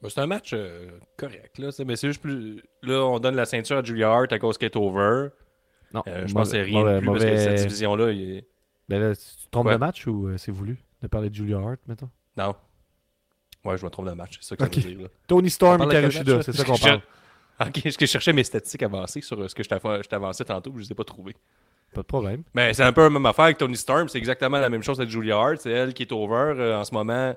Ben, 0.03 0.09
c'est 0.09 0.21
un 0.21 0.27
match 0.27 0.53
euh, 0.55 0.91
correct. 1.17 1.59
Là, 1.59 1.69
mais 1.87 1.97
c'est 1.97 2.09
juste 2.09 2.23
plus. 2.23 2.63
Là, 2.83 3.05
on 3.05 3.19
donne 3.19 3.37
la 3.37 3.45
ceinture 3.45 3.79
à 3.79 3.83
Julia 3.83 4.11
Hart 4.11 4.33
à 4.33 4.39
cause 4.39 4.57
qu'elle 4.57 4.71
est 4.71 4.77
over. 4.77 5.29
Non, 5.93 6.03
Euh, 6.07 6.27
je 6.27 6.33
pense 6.33 6.49
que 6.51 6.57
c'est 6.57 6.63
rien 6.63 6.79
mauvais- 6.81 6.95
de 6.95 6.99
plus 7.01 7.07
parce 7.09 7.25
que 7.25 7.37
cette 7.37 7.61
division-là, 7.69 8.09
est- 8.13 8.47
Ben 8.89 9.01
là, 9.01 9.15
tu 9.15 9.23
trompes 9.51 9.69
le 9.69 9.79
match 9.79 10.07
ou 10.07 10.31
c'est 10.39 10.53
voulu 10.53 10.79
de 11.03 11.07
parler 11.09 11.29
de 11.31 11.35
Julia 11.35 11.59
Hart, 11.59 11.81
mettons? 11.87 12.11
Non. 12.37 12.55
Ouais, 13.65 13.77
je 13.77 13.85
me 13.85 13.91
trompe 13.91 14.07
de 14.07 14.13
match. 14.13 14.39
C'est 14.41 14.49
ça 14.49 14.57
que 14.57 14.75
ça 14.75 14.81
veut 14.89 14.95
dire. 14.95 15.03
Là. 15.03 15.09
Tony 15.27 15.49
On 15.49 15.51
Storm 15.51 15.83
et 15.83 15.89
Karushida, 15.89 16.43
c'est 16.43 16.53
ça 16.53 16.65
qu'on 16.65 16.79
parle. 16.79 17.03
Ok, 17.67 17.83
je 17.85 18.07
cherchais 18.07 18.33
mes 18.33 18.45
statistiques 18.45 18.83
avancées 18.83 19.21
sur 19.21 19.39
euh, 19.39 19.49
ce 19.49 19.55
que 19.55 19.63
je 19.63 20.15
avancé 20.15 20.45
tantôt, 20.45 20.71
je 20.73 20.79
ne 20.79 20.83
les 20.83 20.93
ai 20.93 20.95
pas 20.95 21.05
trouvées. 21.05 21.37
Pas 21.93 22.01
de 22.03 22.07
problème. 22.07 22.43
Mais 22.55 22.73
c'est 22.73 22.85
un 22.85 22.93
peu 22.93 23.03
la 23.03 23.11
même 23.11 23.27
affaire 23.27 23.47
avec 23.47 23.59
Tony 23.59 23.77
Storm. 23.77 24.09
C'est 24.09 24.19
exactement 24.19 24.59
la 24.59 24.71
même 24.71 24.83
chose 24.83 24.99
avec 25.01 25.11
Julia 25.11 25.37
Hart. 25.37 25.59
C'est 25.61 25.71
elle 25.71 25.93
qui 25.93 26.05
est 26.05 26.13
over 26.13 26.55
euh, 26.57 26.79
en 26.79 26.85
ce 26.85 26.95
moment. 26.95 27.35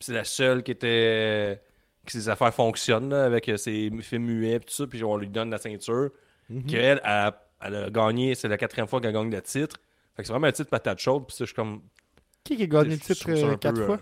C'est 0.00 0.14
la 0.14 0.24
seule 0.24 0.62
qui 0.62 0.70
était. 0.70 1.60
que 2.06 2.12
ses 2.12 2.28
affaires 2.28 2.54
fonctionnent 2.54 3.10
là, 3.10 3.24
avec 3.24 3.48
euh, 3.48 3.56
ses 3.56 3.90
films 4.00 4.24
muets 4.24 4.54
et 4.54 4.60
tout 4.60 4.72
ça. 4.72 4.86
Puis 4.86 5.02
on 5.02 5.16
lui 5.16 5.28
donne 5.28 5.50
la 5.50 5.58
ceinture. 5.58 6.10
Qu'elle, 6.66 7.00
elle, 7.04 7.32
elle 7.60 7.74
a 7.74 7.90
gagné. 7.90 8.34
C'est 8.34 8.48
la 8.48 8.56
quatrième 8.56 8.86
fois 8.86 9.00
qu'elle 9.00 9.12
gagne 9.12 9.30
le 9.30 9.42
titre. 9.42 9.76
Fait 10.16 10.22
que 10.22 10.26
c'est 10.26 10.32
vraiment 10.32 10.46
un 10.46 10.52
titre 10.52 10.70
patate 10.70 10.98
chaude. 10.98 11.26
Puis 11.26 11.36
ça, 11.36 11.44
je 11.44 11.48
suis 11.48 11.54
comme. 11.54 11.82
Qui 12.44 12.56
qui 12.56 12.62
a 12.62 12.66
gagné 12.66 12.90
le 12.90 12.98
titre 12.98 13.24
peu, 13.26 13.56
quatre 13.56 13.80
euh, 13.80 13.86
fois? 13.86 14.00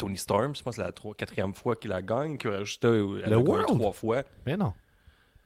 Tony 0.00 0.16
Storm, 0.16 0.54
je 0.56 0.62
pense 0.62 0.76
que 0.76 0.82
c'est 0.82 0.86
la 0.86 0.92
trois- 0.92 1.14
quatrième 1.14 1.54
fois 1.54 1.76
qu'il 1.76 1.90
la 1.90 2.02
gagne. 2.02 2.36
Que 2.38 2.48
Rajita, 2.48 2.88
elle 2.88 3.30
Le 3.30 3.32
a 3.34 3.38
World? 3.38 3.66
trois 3.66 3.92
fois. 3.92 4.22
Mais 4.46 4.56
non. 4.56 4.72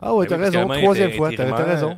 Ah 0.00 0.14
ouais, 0.14 0.26
Ben 0.26 0.30
t'as 0.38 0.44
raison. 0.44 0.68
Troisième 0.68 1.08
était 1.08 1.16
fois, 1.16 1.30
t'as 1.36 1.64
raison. 1.64 1.96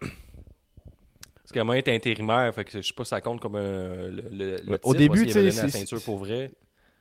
Parce 0.00 1.52
qu'elle 1.52 1.64
m'a 1.64 1.78
été 1.78 1.94
intérimaire. 1.94 2.52
Fait 2.54 2.64
que 2.64 2.70
je 2.72 2.80
sais 2.86 2.94
pas 2.94 3.04
si 3.04 3.10
ça 3.10 3.20
compte 3.20 3.40
comme 3.40 3.56
un, 3.56 3.60
le, 4.08 4.24
le- 4.32 4.56
le 4.64 4.70
Ouais, 4.72 4.78
au 4.82 4.94
début, 4.94 5.08
moi, 5.08 5.16
avait 5.18 5.26
tu 5.26 5.32
sais, 5.52 5.62
la 5.62 5.68
ceinture 5.68 6.02
pour 6.02 6.18
vrai. 6.18 6.50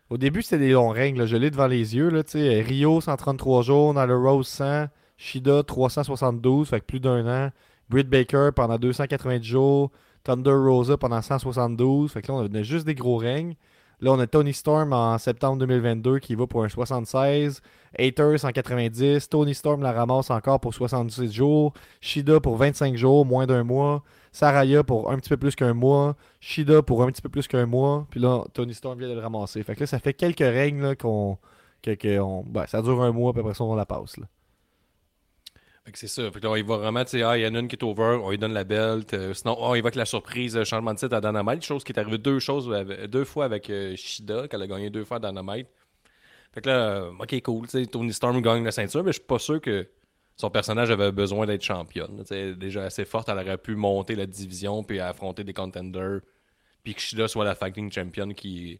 Au 0.10 0.18
début, 0.18 0.42
c'était 0.42 0.60
des 0.60 0.72
longs 0.74 0.90
règles. 0.90 1.20
là. 1.20 1.26
Je 1.26 1.38
l'ai 1.38 1.50
devant 1.50 1.68
les 1.68 1.96
yeux. 1.96 2.10
Là, 2.10 2.24
tu 2.24 2.32
sais. 2.32 2.62
Rio, 2.62 3.02
133 3.02 3.62
jours. 3.64 3.94
Dans 3.94 4.06
le 4.06 4.18
Rose, 4.18 4.48
100. 4.48 4.88
Shida, 5.18 5.64
372. 5.64 6.70
Fait 6.70 6.82
que 6.82 6.86
plus 6.86 7.00
d'un 7.00 7.26
an. 7.48 7.52
Britt 7.90 8.10
Baker 8.10 8.50
pendant 8.56 8.78
290 8.78 9.48
jours. 9.48 9.92
Thunder 10.24 10.52
Rosa 10.52 10.98
pendant 10.98 11.22
172. 11.22 12.12
Fait 12.12 12.22
que 12.22 12.32
là, 12.32 12.38
on 12.40 12.54
a 12.56 12.64
juste 12.64 12.86
des 12.86 12.96
gros 12.96 13.18
règnes. 13.18 13.56
Là, 14.04 14.12
on 14.12 14.20
a 14.20 14.28
Tony 14.28 14.52
Storm 14.52 14.92
en 14.92 15.18
septembre 15.18 15.60
2022 15.60 16.20
qui 16.20 16.36
va 16.36 16.46
pour 16.46 16.66
un 16.66 16.68
76. 16.68 17.62
Hater 17.98 18.38
190. 18.38 19.30
Tony 19.30 19.56
Storm 19.56 19.82
la 19.82 19.94
ramasse 19.94 20.30
encore 20.30 20.60
pour 20.60 20.74
66 20.74 21.32
jours. 21.32 21.72
Shida 22.02 22.42
pour 22.42 22.58
25 22.58 22.98
jours, 22.98 23.26
moins 23.26 23.48
d'un 23.48 23.64
mois. 23.64 24.04
Saraya 24.34 24.84
pour 24.84 25.10
un 25.10 25.16
petit 25.16 25.30
peu 25.30 25.38
plus 25.38 25.56
qu'un 25.56 25.74
mois. 25.74 26.18
Shida 26.42 26.82
pour 26.82 27.02
un 27.02 27.08
petit 27.14 27.22
peu 27.22 27.30
plus 27.30 27.48
qu'un 27.48 27.66
mois. 27.66 28.06
Puis 28.10 28.20
là, 28.20 28.44
Tony 28.54 28.74
Storm 28.74 29.00
vient 29.00 29.08
de 29.08 29.14
le 29.14 29.22
ramasser. 29.22 29.64
Fait 29.64 29.74
que 29.74 29.80
là, 29.80 29.88
ça 29.88 30.00
fait 30.00 30.14
quelques 30.14 30.40
règles 30.40 30.98
qu'on. 30.98 31.38
Que, 31.82 32.44
ben, 32.50 32.66
ça 32.68 32.82
dure 32.82 33.02
un 33.02 33.14
mois, 33.14 33.32
puis 33.32 33.40
après 33.40 33.54
ça, 33.54 33.64
on 33.64 33.74
la 33.74 33.86
passe. 33.86 34.18
C'est 35.94 36.08
ça. 36.08 36.32
Fait 36.32 36.40
que 36.40 36.48
là, 36.48 36.58
il 36.58 36.64
va 36.64 36.78
vraiment, 36.78 37.04
tu 37.04 37.12
sais, 37.12 37.24
ah, 37.24 37.38
il 37.38 37.44
y 37.44 37.48
en 37.48 37.54
a 37.56 37.60
une 37.60 37.68
qui 37.68 37.76
est 37.76 37.84
over, 37.84 38.20
on 38.24 38.30
lui 38.32 38.38
donne 38.38 38.54
la 38.54 38.64
belt. 38.64 39.14
euh, 39.14 39.34
sinon, 39.34 39.58
oh, 39.60 39.76
il 39.76 39.82
va 39.82 39.88
avec 39.88 39.96
la 39.96 40.06
surprise, 40.06 40.56
euh, 40.56 40.64
changement 40.64 40.94
de 40.94 41.00
titre 41.00 41.14
à 41.14 41.20
Dynamite. 41.22 41.62
Chose 41.64 41.84
qui 41.84 41.92
est 41.92 42.00
arrivée 42.00 42.18
deux, 42.18 42.40
choses, 42.40 42.70
deux 43.10 43.26
fois 43.26 43.46
avec 43.46 43.70
euh, 43.70 43.96
Shida, 43.98 44.48
qu'elle 44.48 44.62
a 44.62 44.68
gagné 44.68 44.90
deux 44.90 45.04
fois 45.04 45.18
à 45.18 45.20
Dynamite. 45.20 45.68
Fait 46.54 46.62
que 46.62 46.70
là, 46.70 47.10
ok, 47.20 47.42
cool. 47.42 47.68
tu 47.68 47.72
sais, 47.72 47.86
Tony 47.86 48.14
Storm 48.14 48.42
gagne 48.42 48.64
la 48.64 48.72
ceinture, 48.72 49.04
mais 49.04 49.12
je 49.12 49.18
suis 49.18 49.28
pas 49.28 49.40
sûr 49.40 49.60
que 49.60 49.90
son 50.38 50.50
personnage 50.50 50.90
avait 50.90 51.12
besoin 51.12 51.46
d'être 51.46 51.64
championne. 51.64 52.24
Elle 52.32 52.38
est 52.38 52.56
déjà 52.56 52.84
assez 52.86 53.06
forte, 53.06 53.28
elle 53.30 53.40
aurait 53.40 53.58
pu 53.58 53.76
monter 53.76 54.16
la 54.16 54.26
division 54.26 54.84
puis 54.84 55.00
affronter 55.00 55.44
des 55.44 55.54
contenders. 55.54 56.22
Puis 56.84 56.96
que 56.96 57.02
Shida 57.02 57.28
soit 57.28 57.46
la 57.46 57.56
fighting 57.56 57.92
champion 57.92 58.30
qui, 58.30 58.80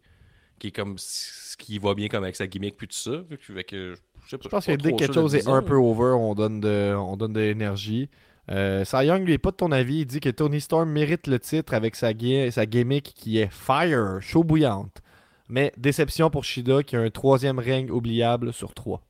qui 0.60 0.68
est 0.68 0.72
comme 0.72 0.98
ce 0.98 1.58
qui 1.58 1.80
va 1.80 1.94
bien 1.96 2.08
comme 2.08 2.24
avec 2.24 2.36
sa 2.36 2.48
gimmick 2.48 2.78
puis 2.78 2.88
tout 2.88 2.96
ça. 2.96 3.24
Fait 3.40 3.64
que, 3.64 3.96
je 4.26 4.30
sais 4.32 4.38
pas, 4.38 4.44
Je 4.44 4.50
pense 4.50 4.66
que 4.66 4.72
dès 4.74 4.92
que 4.92 4.98
quelque 4.98 5.14
chose 5.14 5.36
est 5.36 5.48
un 5.48 5.62
peu 5.62 5.76
over, 5.76 6.16
on 6.18 6.34
donne 6.36 6.60
de, 6.60 6.94
on 6.98 7.16
donne 7.18 7.34
de 7.34 7.40
l'énergie. 7.40 8.10
Euh, 8.52 8.84
Cy 8.84 9.06
Young, 9.06 9.26
lui, 9.26 9.34
est 9.34 9.38
pas 9.38 9.52
de 9.52 9.56
ton 9.56 9.72
avis. 9.72 10.00
Il 10.00 10.06
dit 10.06 10.20
que 10.20 10.30
Tony 10.30 10.60
Storm 10.60 10.90
mérite 10.90 11.28
le 11.28 11.40
titre 11.40 11.74
avec 11.74 11.96
sa, 11.96 12.14
ga- 12.14 12.52
sa 12.52 12.66
gimmick 12.66 13.14
qui 13.16 13.38
est 13.40 13.50
Fire, 13.52 14.18
chaud 14.22 14.44
bouillante. 14.44 15.02
Mais 15.48 15.72
déception 15.78 16.30
pour 16.30 16.44
Shida 16.44 16.84
qui 16.84 16.96
a 16.96 17.00
un 17.00 17.10
troisième 17.10 17.60
règne 17.60 17.90
oubliable 17.92 18.52
sur 18.54 18.74
trois. 18.74 19.02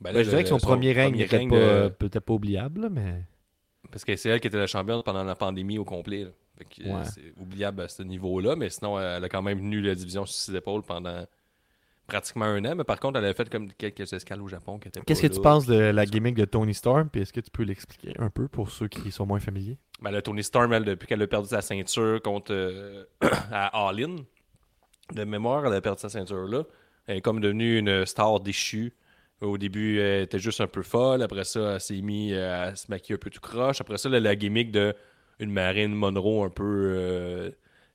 Ben 0.00 0.12
Ben, 0.12 0.22
je 0.22 0.28
dirais 0.30 0.42
que 0.42 0.48
son 0.48 0.58
premier 0.58 0.92
règne 0.92 1.16
n'était 1.16 1.46
pas, 1.48 1.56
euh, 1.56 1.88
peut-être 1.88 2.20
pas 2.24 2.34
oubliable, 2.34 2.88
mais. 2.90 3.24
Parce 3.90 4.04
que 4.04 4.14
c'est 4.16 4.28
elle 4.28 4.40
qui 4.40 4.48
était 4.48 4.58
la 4.58 4.66
championne 4.66 5.02
pendant 5.04 5.24
la 5.24 5.34
pandémie 5.34 5.78
au 5.78 5.84
complet. 5.84 6.24
là. 6.24 6.30
Fait 6.58 6.64
que, 6.64 6.88
euh, 6.88 6.92
Ouais. 6.94 7.04
C'est 7.04 7.32
oubliable 7.38 7.82
à 7.82 7.88
ce 7.88 8.02
niveau-là, 8.02 8.56
mais 8.56 8.68
sinon, 8.70 8.98
elle 9.00 9.24
a 9.24 9.28
quand 9.28 9.42
même 9.42 9.58
tenu 9.58 9.80
la 9.80 9.94
division 9.94 10.26
sur 10.26 10.34
ses 10.36 10.54
épaules 10.56 10.82
pendant 10.82 11.24
pratiquement 12.06 12.44
un 12.44 12.64
an. 12.64 12.74
Mais 12.76 12.84
par 12.84 13.00
contre, 13.00 13.18
elle 13.18 13.24
a 13.24 13.34
fait 13.34 13.48
comme 13.50 13.72
quelques 13.72 14.12
escales 14.12 14.40
au 14.40 14.48
Japon. 14.48 14.78
Qu'est-ce 15.06 15.22
que 15.22 15.26
tu 15.26 15.40
penses 15.40 15.66
de 15.66 15.76
la 15.76 16.06
gimmick 16.06 16.34
de 16.34 16.44
Tony 16.44 16.74
Storm? 16.74 17.08
Puis 17.10 17.22
est-ce 17.22 17.32
que 17.32 17.40
tu 17.40 17.50
peux 17.50 17.64
l'expliquer 17.64 18.14
un 18.18 18.30
peu 18.30 18.48
pour 18.48 18.70
ceux 18.70 18.88
qui 18.88 19.10
sont 19.10 19.26
moins 19.26 19.40
familiers? 19.40 19.78
Ben, 20.00 20.10
là, 20.10 20.22
Tony 20.22 20.42
Storm, 20.42 20.72
elle, 20.72 20.84
depuis 20.84 21.06
qu'elle 21.06 21.22
a 21.22 21.26
perdu 21.26 21.48
sa 21.48 21.62
ceinture 21.62 22.20
contre 22.22 22.52
euh, 22.52 23.04
à 23.50 23.88
All 23.88 24.02
In, 24.02 24.16
de 25.14 25.24
mémoire, 25.24 25.66
elle 25.66 25.74
a 25.74 25.80
perdu 25.80 26.00
sa 26.00 26.08
ceinture 26.08 26.46
là. 26.46 26.64
Elle 27.06 27.18
est 27.18 27.20
comme 27.20 27.40
devenue 27.40 27.78
une 27.78 28.04
star 28.04 28.40
déchue. 28.40 28.92
Au 29.40 29.58
début, 29.58 30.00
elle 30.00 30.22
était 30.22 30.38
juste 30.38 30.60
un 30.60 30.66
peu 30.66 30.82
folle. 30.82 31.22
Après 31.22 31.44
ça, 31.44 31.74
elle 31.74 31.80
s'est 31.80 32.00
mise 32.00 32.34
à 32.34 32.74
se 32.74 32.86
maquiller 32.90 33.14
un 33.14 33.18
peu 33.18 33.30
tout 33.30 33.40
croche. 33.40 33.80
Après 33.80 33.98
ça, 33.98 34.08
la 34.08 34.34
gimmick 34.34 34.72
de 34.72 34.94
une 35.38 35.50
Marine 35.50 35.94
Monroe 35.94 36.44
un 36.44 36.50
peu 36.50 36.64
euh, 36.64 37.50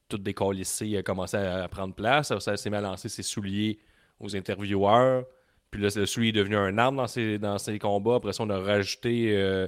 toute 0.08 0.22
décalissée 0.22 0.96
a 0.98 1.04
commencé 1.04 1.36
à, 1.38 1.64
à 1.64 1.68
prendre 1.68 1.96
place. 1.96 2.32
Après 2.32 2.42
ça, 2.42 2.52
elle 2.52 2.58
s'est 2.58 2.70
mis 2.70 2.76
à 2.78 2.82
lancer 2.82 3.10
ses 3.10 3.24
souliers 3.24 3.80
aux 4.22 4.36
intervieweurs. 4.36 5.24
Puis 5.70 5.82
là, 5.82 5.90
le 5.96 6.06
soulier 6.06 6.30
est 6.30 6.34
devenu 6.34 6.56
un 6.58 6.78
arme 6.78 6.98
dans 6.98 7.08
ses, 7.08 7.38
dans 7.38 7.58
ses 7.58 7.80
combats. 7.80 8.16
Après 8.16 8.34
ça, 8.34 8.44
on 8.44 8.50
a 8.50 8.60
rajouté 8.60 9.32
euh, 9.36 9.68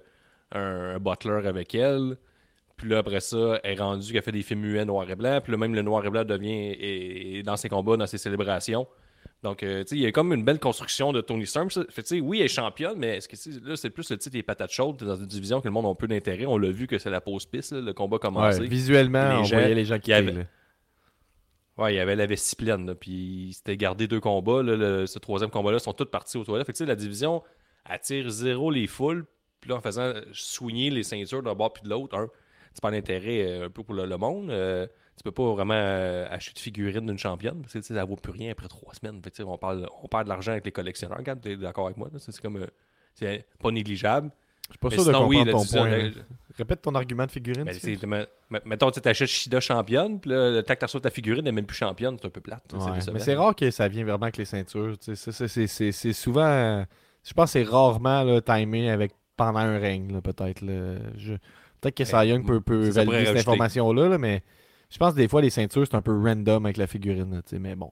un, 0.52 0.96
un 0.96 1.00
butler 1.00 1.48
avec 1.48 1.74
elle. 1.76 2.18
Puis 2.76 2.90
là, 2.90 2.98
après 2.98 3.20
ça, 3.22 3.60
elle 3.64 3.78
est 3.78 3.82
rendue 3.82 4.12
qu'elle 4.12 4.22
fait 4.24 4.32
des 4.32 4.42
films 4.42 4.62
muets 4.62 4.84
noir 4.86 5.10
et 5.10 5.16
blanc. 5.16 5.40
Puis 5.42 5.52
là, 5.52 5.58
même 5.58 5.74
le 5.76 5.82
noir 5.82 6.06
et 6.06 6.10
blanc 6.10 6.24
devient 6.26 6.76
est 6.80 7.44
dans 7.44 7.56
ses 7.56 7.70
combats, 7.70 7.96
dans 7.98 8.08
ses 8.08 8.18
célébrations. 8.18 8.88
Donc, 9.44 9.62
euh, 9.62 9.84
tu 9.84 9.90
sais, 9.90 9.96
il 9.98 10.02
y 10.02 10.06
a 10.06 10.12
comme 10.12 10.34
une 10.34 10.44
belle 10.44 10.60
construction 10.60 11.12
de 11.14 11.22
Tony 11.22 11.46
Storm. 11.46 11.70
ça. 11.70 11.84
Fait, 11.90 12.02
tu 12.02 12.16
sais, 12.16 12.20
oui, 12.22 12.40
elle 12.40 12.46
est 12.46 12.50
championne, 12.50 12.96
mais 12.98 13.18
est-ce 13.18 13.28
que, 13.28 13.68
là, 13.70 13.76
c'est 13.76 13.90
plus 13.90 14.10
le 14.10 14.18
titre 14.18 14.34
des 14.34 14.44
patates 14.44 14.72
chaudes. 14.72 14.98
T'es 14.98 15.06
dans 15.06 15.16
une 15.18 15.26
division 15.26 15.60
que 15.62 15.68
le 15.68 15.72
monde 15.72 15.86
a 15.86 15.90
un 15.90 15.96
peu 15.96 16.08
d'intérêt. 16.08 16.46
On 16.46 16.58
l'a 16.58 16.72
vu 16.72 16.88
que 16.88 16.98
c'est 16.98 17.10
la 17.10 17.22
pause 17.22 17.46
piste, 17.46 17.74
là, 17.74 17.82
le 17.82 17.94
combat 17.94 18.20
commencé. 18.20 18.62
Ouais, 18.62 18.68
visuellement, 18.68 19.30
Les 19.30 19.36
on 19.40 19.44
gens- 19.44 19.58
voyait 19.58 19.76
les 19.76 19.86
gens 19.86 20.00
qui 20.00 20.12
là. 20.12 20.22
Ouais, 21.78 21.94
il 21.94 21.98
y 21.98 22.00
avait 22.00 22.16
la 22.16 22.28
vestie 22.28 22.56
pleine, 22.56 22.94
puis 22.96 23.48
il 23.50 23.54
s'était 23.54 23.78
gardé 23.78 24.08
deux 24.08 24.20
combats. 24.20 24.62
le- 24.62 25.08
ce 25.08 25.18
troisième 25.20 25.50
combat-là, 25.50 25.80
sont 25.80 25.94
tous 25.94 26.06
partis 26.06 26.38
aux 26.38 26.44
toilettes. 26.44 26.68
Fait 26.68 26.74
que, 26.74 26.84
la 26.84 26.96
division 26.96 27.44
attire 27.86 28.30
zéro 28.30 28.70
les 28.70 28.86
foules. 28.88 29.26
Puis 29.60 29.70
là, 29.70 29.78
en 29.78 29.82
faisant 29.82 30.14
soigner 30.34 30.90
les 30.92 31.04
ceintures 31.04 31.42
d'un 31.42 31.56
bord 31.56 31.74
puis 31.74 31.84
de 31.84 31.90
l'autre, 31.90 32.16
un, 32.18 32.28
c'est 32.74 32.82
pas 32.82 32.92
l'intérêt 32.92 33.42
euh, 33.48 33.66
un 33.68 33.70
peu 33.70 33.84
pour 33.84 33.96
le, 33.96 34.06
le 34.06 34.18
monde. 34.18 34.50
euh, 34.52 34.86
tu 35.18 35.24
peux 35.24 35.32
pas 35.32 35.52
vraiment 35.54 35.74
euh, 35.76 36.28
acheter 36.30 36.54
de 36.54 36.60
figurines 36.60 37.06
d'une 37.06 37.18
championne 37.20 37.62
parce 37.62 37.74
que 37.74 37.82
ça 37.82 38.04
vaut 38.06 38.16
plus 38.16 38.32
rien 38.32 38.52
après 38.52 38.68
trois 38.68 38.94
semaines. 38.96 39.22
Fait 39.24 39.44
on, 39.44 39.58
parle, 39.58 39.88
on 40.02 40.08
perd 40.08 40.24
de 40.26 40.30
l'argent 40.30 40.52
avec 40.52 40.66
les 40.66 40.72
collectionneurs. 40.72 41.18
Regarde, 41.20 41.40
t'es 41.42 41.56
d'accord 41.56 41.86
avec 41.86 41.98
moi? 41.98 42.10
c'est 42.18 42.40
comme. 42.42 42.58
euh, 42.58 42.68
c'est 43.16 43.46
pas 43.60 43.72
négligeable. 43.72 44.32
Je 44.74 44.78
suis 44.78 44.80
pas 44.80 44.90
Mais 44.90 44.96
sûr 44.96 45.06
de 45.06 45.12
comprendre 45.12 45.46
oui, 45.46 45.52
ton 45.52 45.66
point. 45.78 45.90
là. 45.90 46.10
Répète 46.58 46.82
ton 46.82 46.94
argument 46.96 47.26
de 47.26 47.32
figurine. 47.32 47.64
ben, 47.64 47.74
c'est- 47.74 48.06
mettons, 48.66 48.92
tu 48.92 49.02
t'achètes 49.02 49.28
Shida 49.30 49.60
championne, 49.60 50.20
puis 50.20 50.32
le 50.32 50.62
temps 50.62 50.74
que 50.74 50.80
tu 50.80 50.86
reçois 50.86 51.02
ta 51.02 51.10
figurine, 51.10 51.42
elle 51.46 51.50
est 51.50 51.52
même 51.52 51.66
plus 51.66 51.78
championne, 51.78 52.18
c'est 52.20 52.28
un 52.28 52.32
peu 52.32 52.42
plate. 52.42 52.64
Ouais, 52.74 53.00
mais 53.14 53.20
c'est 53.20 53.36
rare 53.36 53.56
que 53.56 53.70
ça 53.72 53.88
vienne 53.88 54.06
vraiment 54.06 54.24
avec 54.24 54.38
les 54.38 54.46
ceintures. 54.46 54.96
c'est- 55.00 56.14
souvent. 56.14 56.46
euh, 56.46 56.84
Je 57.26 57.32
pense 57.34 57.54
que 57.54 57.60
c'est 57.60 57.64
rarement 57.64 58.24
là, 58.24 58.42
timé 58.42 58.90
avec 58.90 59.14
pendant 59.38 59.60
un 59.60 59.80
règne, 59.80 60.20
peut-être. 60.22 60.60
Je- 61.18 61.36
Peut-être 61.80 61.96
que 61.96 62.04
Cy 62.06 62.28
Young 62.28 62.46
peut, 62.46 62.62
valider 62.90 63.26
cette 63.26 63.38
information-là, 63.40 64.10
là, 64.10 64.18
mais 64.18 64.42
je 64.90 64.98
pense 64.98 65.14
que 65.14 65.18
des 65.18 65.28
fois, 65.30 65.42
les 65.42 65.50
ceintures, 65.50 65.86
c'est 65.90 65.96
un 65.96 66.02
peu 66.02 66.12
random 66.18 66.66
avec 66.66 66.78
la 66.78 66.88
figurine. 66.88 67.42
mais 67.60 67.76
bon. 67.76 67.92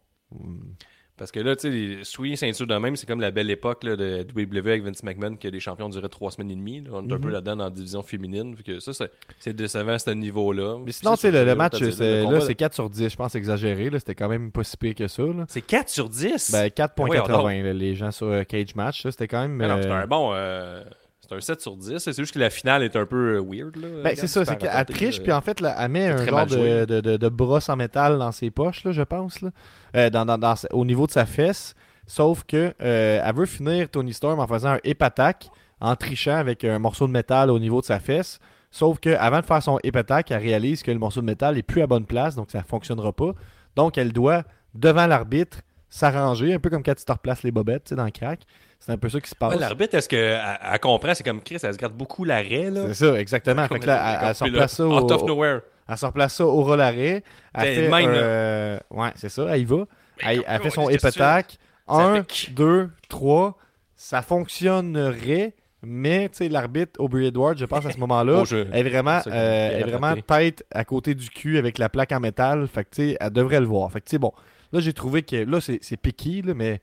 Parce 1.21 1.31
que 1.31 1.39
là, 1.39 1.55
tu 1.55 1.97
sais, 1.99 2.03
souiller 2.03 2.35
ceinture 2.35 2.65
de 2.65 2.73
même, 2.75 2.95
c'est 2.95 3.05
comme 3.05 3.21
la 3.21 3.29
belle 3.29 3.51
époque 3.51 3.83
là, 3.83 3.95
de 3.95 4.25
WWE 4.35 4.67
avec 4.69 4.83
Vince 4.83 5.03
McMahon, 5.03 5.35
que 5.35 5.47
les 5.47 5.59
champions 5.59 5.87
duraient 5.87 6.09
trois 6.09 6.31
semaines 6.31 6.49
et 6.49 6.55
demie. 6.55 6.81
là. 6.81 6.89
On 6.93 7.07
est 7.07 7.13
un 7.13 7.17
Mhm. 7.17 7.21
peu 7.21 7.29
là-dedans 7.29 7.57
dans 7.57 7.63
la 7.65 7.69
division 7.69 8.01
féminine. 8.01 8.55
Fait 8.57 8.63
que 8.63 8.79
ça, 8.79 8.91
c'est- 8.91 9.11
c'est 9.37 9.55
décevant 9.55 9.91
à 9.91 9.99
ce 9.99 10.09
niveau-là. 10.09 10.79
Mais 10.83 10.91
sinon, 10.91 11.11
ça, 11.11 11.17
tu 11.17 11.21
sais, 11.21 11.31
le, 11.31 11.37
c'est- 11.37 11.45
le 11.45 11.55
match, 11.55 11.79
là, 11.79 12.41
c'est 12.41 12.55
4 12.55 12.73
sur 12.73 12.89
10. 12.89 13.07
Je 13.09 13.15
pense 13.15 13.35
exagéré. 13.35 13.91
C'était 13.99 14.15
quand 14.15 14.29
même 14.29 14.51
pas 14.51 14.63
si 14.63 14.75
pire 14.77 14.95
que 14.95 15.07
ça. 15.07 15.21
C'est 15.47 15.61
4 15.61 15.89
sur 15.89 16.09
10. 16.09 16.49
Ben, 16.51 16.69
4.80, 16.71 17.39
voyons 17.41 17.63
là, 17.65 17.73
les 17.73 17.93
gens 17.93 18.09
sur 18.09 18.25
euh, 18.25 18.43
Cage 18.43 18.73
Match. 18.73 19.03
C'était 19.03 19.27
quand 19.27 19.41
même. 19.43 19.51
Mais 19.51 19.67
non, 19.67 19.77
c'est 19.79 19.89
euh, 19.91 19.93
un 20.03 20.07
bon. 20.07 20.31
euh, 20.33 20.83
c'est 21.31 21.35
un 21.37 21.55
7 21.55 21.61
sur 21.61 21.77
10. 21.77 21.97
C'est 21.99 22.15
juste 22.17 22.33
que 22.33 22.39
la 22.39 22.49
finale 22.49 22.83
est 22.83 22.95
un 22.95 23.05
peu 23.05 23.37
euh, 23.37 23.41
weird. 23.41 23.75
Là. 23.77 23.87
Ben, 24.03 24.15
c'est 24.15 24.27
ça, 24.27 24.45
c'est 24.45 24.57
qu'elle 24.57 24.85
triche, 24.85 25.19
euh, 25.19 25.23
puis 25.23 25.31
en 25.31 25.41
fait, 25.41 25.59
là, 25.61 25.75
elle 25.79 25.89
met 25.89 26.07
un 26.07 26.17
genre 26.25 26.45
de, 26.57 26.85
de, 26.85 27.01
de- 27.01 27.17
de 27.17 27.29
brosse 27.29 27.69
en 27.69 27.75
métal 27.75 28.17
dans 28.19 28.31
ses 28.31 28.51
poches, 28.51 28.83
là, 28.83 28.91
je 28.91 29.01
pense, 29.03 29.41
là, 29.41 29.49
euh, 29.95 30.09
dans, 30.09 30.25
dans- 30.25 30.37
dans- 30.37 30.55
au 30.71 30.85
niveau 30.85 31.07
de 31.07 31.11
sa 31.11 31.25
fesse. 31.25 31.73
Sauf 32.07 32.43
que 32.43 32.73
euh, 32.81 33.21
elle 33.23 33.35
veut 33.35 33.45
finir 33.45 33.87
Tony 33.89 34.13
Storm 34.13 34.39
en 34.39 34.47
faisant 34.47 34.71
un 34.71 34.79
hip 34.83 34.97
attack, 35.01 35.49
en 35.79 35.95
trichant 35.95 36.35
avec 36.35 36.63
un 36.63 36.77
morceau 36.79 37.07
de 37.07 37.11
métal 37.11 37.49
au 37.49 37.57
niveau 37.59 37.79
de 37.81 37.85
sa 37.85 37.99
fesse. 37.99 38.39
Sauf 38.69 38.99
que 38.99 39.09
avant 39.15 39.39
de 39.41 39.45
faire 39.45 39.61
son 39.63 39.79
hip 39.83 39.95
attack, 39.95 40.31
elle 40.31 40.41
réalise 40.41 40.83
que 40.83 40.91
le 40.91 40.99
morceau 40.99 41.21
de 41.21 41.25
métal 41.25 41.57
est 41.57 41.63
plus 41.63 41.81
à 41.81 41.87
bonne 41.87 42.05
place, 42.05 42.35
donc 42.35 42.51
ça 42.51 42.59
ne 42.59 42.63
fonctionnera 42.63 43.11
pas. 43.13 43.31
Donc 43.75 43.97
elle 43.97 44.11
doit, 44.13 44.43
devant 44.75 45.07
l'arbitre, 45.07 45.59
s'arranger, 45.89 46.53
un 46.53 46.59
peu 46.59 46.69
comme 46.69 46.83
quand 46.83 46.95
tu 46.95 47.03
te 47.03 47.11
replaces 47.11 47.43
les 47.43 47.51
bobettes 47.51 47.83
tu 47.85 47.89
sais, 47.89 47.95
dans 47.95 48.05
le 48.05 48.11
crack. 48.11 48.41
C'est 48.81 48.91
un 48.91 48.97
peu 48.97 49.09
ça 49.09 49.21
qui 49.21 49.29
se 49.29 49.35
passe. 49.35 49.53
Ouais, 49.53 49.59
L'arbitre, 49.59 49.95
est-ce 49.95 50.09
qu'elle 50.09 50.41
elle 50.73 50.79
comprend? 50.79 51.13
C'est 51.13 51.23
comme 51.23 51.41
Chris, 51.41 51.57
elle 51.61 51.73
se 51.73 51.77
gratte 51.77 51.93
beaucoup 51.93 52.23
l'arrêt. 52.25 52.69
c'est 52.87 52.93
ça, 52.95 53.19
exactement. 53.19 53.67
Fait 53.67 53.79
que 53.79 53.85
là, 53.85 54.19
elle, 54.23 54.27
elle 54.29 54.35
se 54.35 54.43
replace 54.43 54.75
ça 54.75 54.87
Out 54.87 55.03
au- 55.11 55.13
of 55.13 55.23
nowhere. 55.23 55.59
Elle 55.87 55.97
se 55.97 56.05
replace 56.05 56.33
ça 56.33 56.45
au 56.45 56.63
roll 56.63 56.81
arrêt. 56.81 57.23
Elle 57.53 57.61
Ben, 57.63 57.75
fait, 57.75 57.89
même, 57.89 58.09
un- 58.09 58.13
euh, 58.13 58.79
Ouais, 58.89 59.09
c'est 59.15 59.29
ça, 59.29 59.45
elle 59.49 59.61
y 59.61 59.65
va. 59.65 59.85
Elle, 60.19 60.43
elle 60.47 60.61
fait 60.61 60.69
son 60.71 60.87
que 60.87 60.93
tu 60.93 60.99
fais? 60.99 61.07
attack. 61.07 61.57
Ça 61.87 61.95
1, 61.95 62.21
pique. 62.23 62.53
2, 62.55 62.89
3. 63.07 63.57
Ça 63.95 64.21
fonctionnerait, 64.23 65.53
mais 65.83 66.29
l'arbitre 66.49 66.99
Aubrey 66.99 67.25
Edwards, 67.27 67.55
je 67.57 67.65
pense 67.65 67.85
à 67.85 67.91
ce 67.91 67.97
moment-là, 67.99 68.43
Oh, 68.49 68.55
est 68.73 68.83
vraiment, 68.83 69.19
euh, 69.27 69.79
est 69.79 69.83
vraiment 69.83 70.15
tête 70.15 70.65
à 70.73 70.83
côté 70.85 71.13
du 71.13 71.29
cul 71.29 71.57
avec 71.57 71.77
la 71.77 71.89
plaque 71.89 72.11
en 72.11 72.19
métal. 72.19 72.67
Fait 72.67 72.83
que 72.85 73.15
elle 73.19 73.29
devrait 73.31 73.59
le 73.59 73.65
voir. 73.67 73.91
Fait 73.91 74.01
que 74.01 74.17
bon, 74.17 74.31
là, 74.71 74.79
j'ai 74.79 74.93
trouvé 74.93 75.21
que 75.23 75.35
là, 75.35 75.61
c'est 75.61 75.79
c'est 75.81 75.97
piqué, 75.97 76.41
mais 76.55 76.81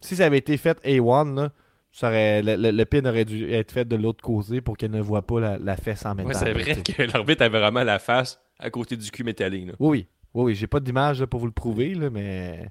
si 0.00 0.16
ça 0.16 0.26
avait 0.26 0.38
été 0.38 0.56
fait 0.56 0.78
A1, 0.84 1.34
là, 1.34 1.52
ça 1.92 2.08
aurait, 2.08 2.42
le, 2.42 2.56
le- 2.56 2.70
le 2.70 2.84
pin 2.84 3.04
aurait 3.06 3.24
dû 3.24 3.50
être 3.52 3.72
fait 3.72 3.84
de 3.86 3.96
l'autre 3.96 4.22
côté 4.22 4.60
pour 4.60 4.76
qu'elle 4.76 4.90
ne 4.90 5.00
voit 5.00 5.22
pas 5.26 5.40
la, 5.40 5.58
la 5.58 5.76
fesse 5.76 6.04
en 6.06 6.14
métal. 6.14 6.26
Ouais, 6.26 6.34
c'est 6.34 6.52
vrai 6.52 6.82
que 6.82 7.02
l'arbitre 7.02 7.42
avait 7.42 7.58
vraiment 7.58 7.82
la 7.82 7.98
face 7.98 8.40
à 8.58 8.70
côté 8.70 8.96
du 8.96 9.10
cul 9.10 9.24
métallique. 9.24 9.70
Oui, 9.78 9.88
oui. 9.88 10.06
Oui, 10.34 10.44
oui. 10.44 10.54
J'ai 10.54 10.66
pas 10.66 10.80
d'image 10.80 11.24
pour 11.26 11.40
vous 11.40 11.46
le 11.46 11.52
prouver, 11.52 11.94
là, 11.94 12.10
mais. 12.10 12.68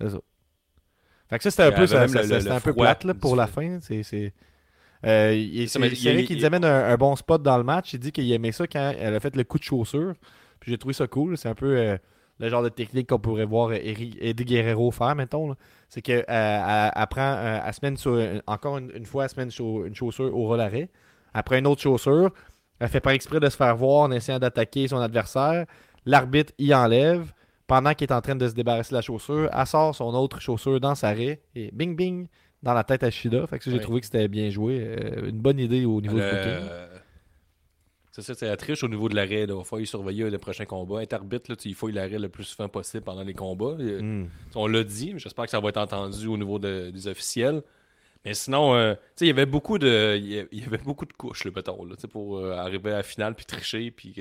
C'est 0.00 0.10
ça. 0.10 0.18
Fait 1.30 1.38
que 1.38 1.42
ça, 1.44 1.50
c'était 1.50 1.62
un 1.64 1.72
peu, 1.72 1.86
ça, 1.86 2.06
le- 2.06 2.52
un 2.52 2.60
peu 2.60 2.72
plate 2.74 3.04
là, 3.04 3.12
du 3.14 3.18
pour 3.18 3.34
la 3.36 3.46
fin. 3.46 3.78
C'est. 3.80 4.02
Euh, 5.06 5.64
c'est 5.66 5.78
vrai 5.78 5.88
il- 6.22 6.26
qu'il 6.26 6.44
amène 6.46 6.64
un, 6.64 6.84
un 6.90 6.96
bon 6.96 7.14
spot 7.16 7.42
dans 7.42 7.58
le 7.58 7.64
match. 7.64 7.92
Il 7.94 7.98
dit 7.98 8.12
qu'il 8.12 8.30
aimait 8.32 8.52
ça 8.52 8.66
quand 8.66 8.94
elle 8.98 9.14
a 9.14 9.20
fait 9.20 9.34
le 9.36 9.44
coup 9.44 9.58
de 9.58 9.64
chaussure. 9.64 10.14
Puis 10.60 10.70
j'ai 10.70 10.78
trouvé 10.78 10.94
ça 10.94 11.06
cool. 11.06 11.36
C'est 11.36 11.48
un 11.48 11.54
peu 11.54 11.76
euh, 11.76 11.96
le 12.40 12.48
genre 12.48 12.62
de 12.62 12.68
technique 12.68 13.08
qu'on 13.08 13.18
pourrait 13.18 13.44
voir 13.44 13.72
Eddie 13.72 14.44
Guerrero 14.44 14.90
faire, 14.90 15.14
mettons. 15.14 15.48
là. 15.50 15.54
C'est 15.88 16.02
qu'elle 16.02 16.24
elle 16.28 17.06
prend, 17.08 17.34
euh, 17.36 17.60
elle 17.64 17.72
se 17.72 17.78
met 17.82 17.88
une 17.90 17.98
chau- 17.98 18.18
encore 18.46 18.78
une, 18.78 18.90
une 18.94 19.06
fois, 19.06 19.24
elle 19.24 19.30
se 19.30 19.36
met 19.36 19.44
une, 19.44 19.50
chau- 19.52 19.84
une 19.86 19.94
chaussure 19.94 20.36
au 20.36 20.46
roll 20.48 20.60
arrêt. 20.60 20.88
Après 21.32 21.58
une 21.60 21.66
autre 21.66 21.80
chaussure, 21.82 22.30
elle 22.80 22.88
fait 22.88 23.00
par 23.00 23.12
exprès 23.12 23.38
de 23.40 23.48
se 23.48 23.56
faire 23.56 23.76
voir 23.76 24.02
en 24.02 24.10
essayant 24.10 24.38
d'attaquer 24.40 24.88
son 24.88 24.98
adversaire. 24.98 25.66
L'arbitre 26.06 26.52
y 26.58 26.74
enlève. 26.74 27.32
Pendant 27.66 27.94
qu'il 27.94 28.06
est 28.08 28.12
en 28.12 28.20
train 28.20 28.36
de 28.36 28.46
se 28.46 28.52
débarrasser 28.52 28.90
de 28.90 28.96
la 28.96 29.00
chaussure, 29.00 29.48
elle 29.50 29.66
sort 29.66 29.94
son 29.94 30.12
autre 30.14 30.38
chaussure 30.38 30.78
dans 30.80 30.94
sa 30.94 31.08
raie 31.12 31.40
et 31.54 31.70
bing 31.72 31.96
bing 31.96 32.26
dans 32.62 32.74
la 32.74 32.84
tête 32.84 33.02
à 33.04 33.10
Shida. 33.10 33.46
Fait 33.46 33.56
que 33.58 33.64
ça, 33.64 33.70
j'ai 33.70 33.78
Ouais. 33.78 33.82
trouvé 33.82 34.00
que 34.00 34.06
c'était 34.06 34.28
bien 34.28 34.50
joué. 34.50 34.80
Euh, 34.86 35.30
une 35.30 35.38
bonne 35.38 35.58
idée 35.58 35.86
au 35.86 36.00
niveau 36.02 36.16
du 36.16 36.20
booking. 36.24 36.68
C'est 38.16 38.22
ça, 38.22 38.34
c'est 38.34 38.46
la 38.46 38.56
triche 38.56 38.84
au 38.84 38.88
niveau 38.88 39.08
de 39.08 39.16
l'arrêt. 39.16 39.42
Il 39.48 39.64
faut 39.64 39.78
y 39.80 39.86
surveiller 39.88 40.30
le 40.30 40.38
prochain 40.38 40.64
combat. 40.66 41.02
Être 41.02 41.14
arbitre, 41.14 41.50
là, 41.50 41.56
tu- 41.56 41.68
il 41.68 41.74
faut 41.74 41.88
l'arrêt 41.88 42.20
le 42.20 42.28
plus 42.28 42.44
souvent 42.44 42.68
possible 42.68 43.02
pendant 43.02 43.24
les 43.24 43.34
combats. 43.34 43.74
Euh, 43.80 44.00
Hmm. 44.00 44.28
On 44.54 44.68
l'a 44.68 44.84
dit, 44.84 45.14
mais 45.14 45.18
j'espère 45.18 45.46
que 45.46 45.50
ça 45.50 45.58
va 45.58 45.70
être 45.70 45.78
entendu 45.78 46.28
au 46.28 46.36
niveau 46.36 46.60
de- 46.60 46.90
des 46.90 47.08
officiels. 47.08 47.60
Mais 48.24 48.32
sinon, 48.34 48.76
euh, 48.76 48.94
il 49.20 49.26
y 49.26 49.30
avait 49.30 49.46
beaucoup 49.46 49.78
de, 49.78 50.16
il 50.16 50.46
y 50.60 50.64
avait 50.64 50.78
beaucoup 50.78 51.06
de 51.06 51.12
couches, 51.12 51.42
le 51.44 51.50
là, 51.50 51.62
sais, 51.98 52.06
pour 52.06 52.38
euh, 52.38 52.52
arriver 52.52 52.92
à 52.92 52.98
la 52.98 53.02
finale 53.02 53.34
puis 53.34 53.46
tricher, 53.46 53.90
puis 53.90 54.14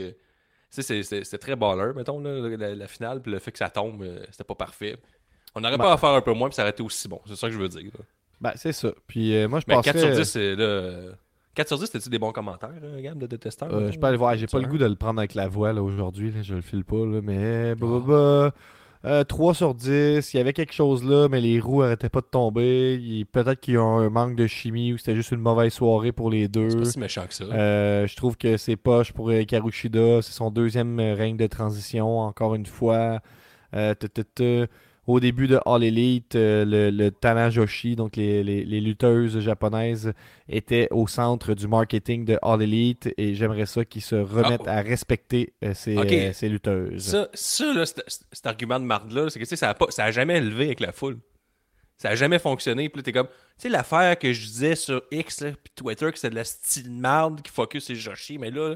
c'était 0.72 1.38
très 1.38 1.56
baller, 1.56 1.94
mettons, 1.96 2.20
là, 2.20 2.50
la, 2.58 2.74
la 2.76 2.88
finale, 2.88 3.22
puis 3.22 3.32
le 3.32 3.38
fait 3.38 3.52
que 3.52 3.60
ça 3.60 3.70
tombe, 3.70 4.04
c'était 4.32 4.44
pas 4.44 4.56
parfait. 4.56 4.98
On 5.54 5.62
n'aurait 5.62 5.78
Bah. 5.78 5.84
pas 5.84 5.94
à 5.94 5.98
faire 5.98 6.10
un 6.10 6.22
peu 6.22 6.34
moins, 6.34 6.50
puis 6.50 6.56
ça 6.56 6.64
aurait 6.64 6.72
été 6.72 6.82
aussi 6.82 7.08
bon. 7.08 7.22
C'est 7.28 7.36
ça 7.36 7.48
que 7.48 7.54
je 7.54 7.60
veux 7.60 7.70
dire. 7.70 7.92
Ben, 8.42 8.54
c'est 8.56 8.74
ça. 8.74 8.92
Puis 9.06 9.48
moi, 9.48 9.60
je 9.60 9.66
passerais... 9.66 9.84
4 9.94 10.00
sur 10.00 10.10
10, 10.16 10.24
c'est 10.26 10.56
là. 10.56 11.12
Euh, 11.54 11.56
4 11.56 11.68
sur 11.68 11.78
10, 11.80 11.86
c'était-tu 11.86 12.10
des 12.10 12.20
bons 12.20 12.32
commentaires, 12.32 12.70
euh, 12.84 13.02
Gab, 13.02 13.18
de, 13.18 13.28
de 13.28 13.36
testeurs? 13.38 13.74
Euh, 13.74 13.92
je 13.92 14.00
peux 14.00 14.08
aller 14.08 14.18
voir. 14.18 14.36
J'ai 14.36 14.48
pas 14.48 14.60
le 14.60 14.68
goût 14.68 14.78
de 14.78 14.86
le 14.86 14.96
prendre 14.96 15.20
avec 15.20 15.34
la 15.36 15.48
voix 15.48 15.72
là, 15.74 15.82
aujourd'hui. 15.84 16.32
là. 16.32 16.42
Je 16.42 16.56
le 16.56 16.62
file 16.62 16.84
pas. 16.84 17.06
Là, 17.06 17.22
mais 17.24 17.76
bah. 17.76 18.52
Euh, 19.06 19.24
3 19.26 19.54
sur 19.54 19.76
10. 19.76 20.34
Il 20.34 20.38
y 20.38 20.40
avait 20.40 20.54
quelque 20.54 20.74
chose 20.74 21.04
là, 21.04 21.28
mais 21.30 21.42
les 21.42 21.60
roues 21.60 21.82
arrêtaient 21.82 22.08
pas 22.08 22.22
de 22.22 22.26
tomber. 22.26 22.96
Il- 22.96 23.26
Peut-être 23.26 23.60
qu'il 23.60 23.74
y 23.74 23.78
a 23.78 23.82
un 23.82 24.10
manque 24.10 24.38
de 24.38 24.48
chimie 24.48 24.94
ou 24.94 24.98
c'était 24.98 25.14
juste 25.16 25.32
une 25.32 25.42
mauvaise 25.42 25.74
soirée 25.74 26.14
pour 26.14 26.30
les 26.30 26.44
C'est 26.44 26.48
deux. 26.48 26.78
pas 26.78 26.86
si 26.86 27.00
méchant 27.00 27.26
que 27.28 27.34
ça. 27.34 27.44
Euh, 27.44 28.08
je 28.08 28.16
trouve 28.16 28.38
que 28.38 28.56
c'est 28.56 28.78
poche 28.78 29.12
pour 29.12 29.30
euh, 29.30 29.44
Karushida. 29.44 30.22
C'est 30.22 30.32
son 30.32 30.52
deuxième 30.52 30.98
règne 31.02 31.36
de 31.36 31.48
transition, 31.48 32.20
encore 32.20 32.56
une 32.56 32.66
fois. 32.66 33.20
Euh, 33.76 33.94
Au 35.06 35.20
début 35.20 35.48
de 35.48 35.60
All 35.66 35.84
Elite, 35.84 36.36
euh, 36.36 36.64
le, 36.64 36.90
le 36.90 37.12
Tanajoshi, 37.12 37.98
donc 37.98 38.16
les, 38.16 38.42
les- 38.42 38.64
les 38.64 38.80
lutteuses 38.80 39.38
japonaises, 39.42 40.14
étaient 40.48 40.88
au 40.92 41.08
centre 41.08 41.54
du 41.54 41.68
marketing 41.68 42.24
de 42.24 42.40
All 42.42 42.62
Elite 42.62 43.14
et 43.18 43.36
j'aimerais 43.36 43.66
ça 43.66 43.84
qu'ils 43.84 44.02
se 44.02 44.16
remettent 44.16 44.62
Ah. 44.66 44.78
à 44.78 44.82
respecter 44.82 45.54
euh, 45.64 45.74
ces, 45.74 45.98
euh, 45.98 46.32
ces 46.34 46.48
lutteuses. 46.48 47.04
Ça, 47.04 47.28
ça 47.34 47.74
là, 47.74 47.86
cet, 47.86 48.46
argument 48.46 48.80
de 48.80 48.86
marde-là, 48.86 49.30
c'est 49.30 49.40
que 49.40 49.46
ça 49.46 49.70
a, 49.70 49.74
pas, 49.74 49.88
ça 49.90 50.06
a 50.06 50.12
jamais 50.12 50.38
élevé 50.38 50.66
avec 50.68 50.80
la 50.80 50.94
foule. 50.94 51.18
Ça 51.98 52.10
a 52.10 52.16
jamais 52.16 52.40
fonctionné. 52.40 52.88
Puis 52.90 53.00
là, 53.00 53.04
t'es 53.04 53.12
comme, 53.12 53.28
tu 53.28 53.34
sais, 53.58 53.70
l'affaire 53.70 54.18
que 54.18 54.32
je 54.32 54.46
disais 54.46 54.76
sur 54.76 55.04
X, 55.12 55.42
là, 55.42 55.52
puis 55.52 55.72
Twitter, 55.76 56.12
que 56.12 56.18
c'est 56.20 56.30
de 56.30 56.36
la 56.36 56.44
style 56.46 56.90
marde 56.92 57.42
qui 57.42 57.52
focus 57.52 57.86
sur 57.86 57.96
Joshi, 57.96 58.38
mais 58.38 58.52
là, 58.52 58.70
là, 58.70 58.76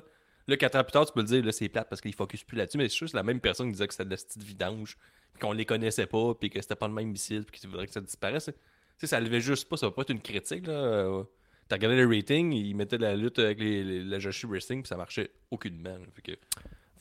quatre 0.55 0.75
ans 0.75 0.83
plus 0.83 0.91
tard, 0.93 1.05
tu 1.05 1.13
peux 1.13 1.19
le 1.21 1.25
dire, 1.27 1.43
là, 1.43 1.51
c'est 1.51 1.67
plate 1.69 1.89
parce 1.89 1.99
qu'il 2.01 2.13
focus 2.13 2.43
plus 2.43 2.57
là-dessus, 2.57 2.77
mais 2.77 2.87
c'est 2.89 3.13
la 3.13 3.23
même 3.23 3.39
personne 3.41 3.67
qui 3.67 3.73
disait 3.73 3.87
que 3.87 3.93
c'était 3.93 4.05
de 4.05 4.11
la 4.11 4.17
style 4.17 4.43
vidange, 4.43 4.97
qu'on 5.41 5.51
les 5.51 5.65
connaissait 5.65 6.05
pas, 6.07 6.33
puis 6.35 6.49
que 6.49 6.61
c'était 6.61 6.75
pas 6.75 6.87
le 6.87 6.93
même 6.93 7.09
missile, 7.09 7.43
puis 7.43 7.59
qu'il 7.59 7.69
voudrait 7.69 7.85
que 7.87 7.93
ça 7.93 8.01
disparaisse. 8.01 8.45
Tu 8.45 8.51
sais, 8.99 9.07
ça 9.07 9.19
levait 9.19 9.41
juste 9.41 9.67
pas, 9.69 9.77
ça 9.77 9.87
va 9.87 9.91
pas 9.91 10.03
être 10.03 10.09
une 10.11 10.21
critique, 10.21 10.65
là. 10.67 11.23
T'as 11.67 11.75
regardé 11.75 11.97
le 11.97 12.07
rating, 12.07 12.53
ils 12.53 12.73
mettaient 12.75 12.97
la 12.97 13.15
lutte 13.15 13.39
avec 13.39 13.59
les, 13.59 13.83
les- 13.83 14.03
la 14.03 14.19
Joshi 14.19 14.45
Wrestling, 14.47 14.81
puis 14.83 14.87
ça 14.87 14.95
marchait 14.95 15.29
aucunement. 15.51 15.97
là. 15.97 16.05
Fait 16.15 16.21
que, 16.21 16.31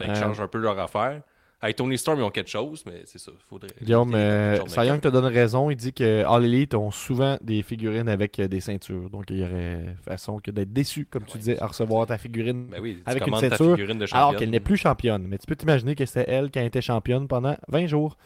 fait 0.05 0.11
Euh. 0.11 0.15
changent 0.17 0.41
un 0.41 0.49
peu 0.49 0.59
leur 0.59 0.77
affaire. 0.81 1.23
Avec 1.67 1.75
Tony 1.75 1.99
Storm, 1.99 2.21
ils 2.21 2.23
ont 2.23 2.31
quelque 2.31 2.49
chose, 2.49 2.85
mais 2.87 3.03
c'est 3.07 3.19
ça. 3.19 3.33
Faudrait. 3.51 3.71
Guillaume, 3.83 4.15
euh, 4.15 4.61
Young 4.85 5.01
te 5.01 5.09
donne 5.09 5.25
raison. 5.25 5.69
Il 5.69 5.75
dit 5.75 5.93
que 5.93 6.25
All 6.25 6.45
Elite 6.45 6.77
ont 6.77 6.93
souvent 6.93 7.39
des 7.41 7.65
figurines 7.65 8.09
avec 8.09 8.39
euh, 8.39 8.47
des 8.47 8.61
ceintures. 8.61 9.11
Donc, 9.11 9.25
il 9.31 9.39
y 9.39 9.43
aurait 9.43 9.97
façon 10.05 10.39
que 10.39 10.53
d'être 10.53 10.73
déçu, 10.73 11.07
comme 11.11 11.25
tu 11.25 11.39
disais, 11.39 11.61
à 11.61 11.67
recevoir 11.67 12.07
ta 12.07 12.19
figurine 12.19 12.69
Ben 12.71 12.81
oui, 12.81 13.03
avec 13.05 13.27
une 13.27 13.35
ceinture, 13.35 13.77
de 13.77 14.15
alors 14.15 14.37
qu'elle 14.37 14.51
n'est 14.51 14.61
plus 14.61 14.77
championne. 14.77 15.27
Mais 15.27 15.39
tu 15.39 15.47
peux 15.47 15.57
t'imaginer 15.57 15.97
que 15.97 16.07
c'était 16.07 16.31
elle 16.31 16.53
qui 16.53 16.61
a 16.61 16.63
été 16.63 16.81
championne 16.81 17.27
pendant 17.27 17.57
20 17.67 17.89
jours. 17.89 18.17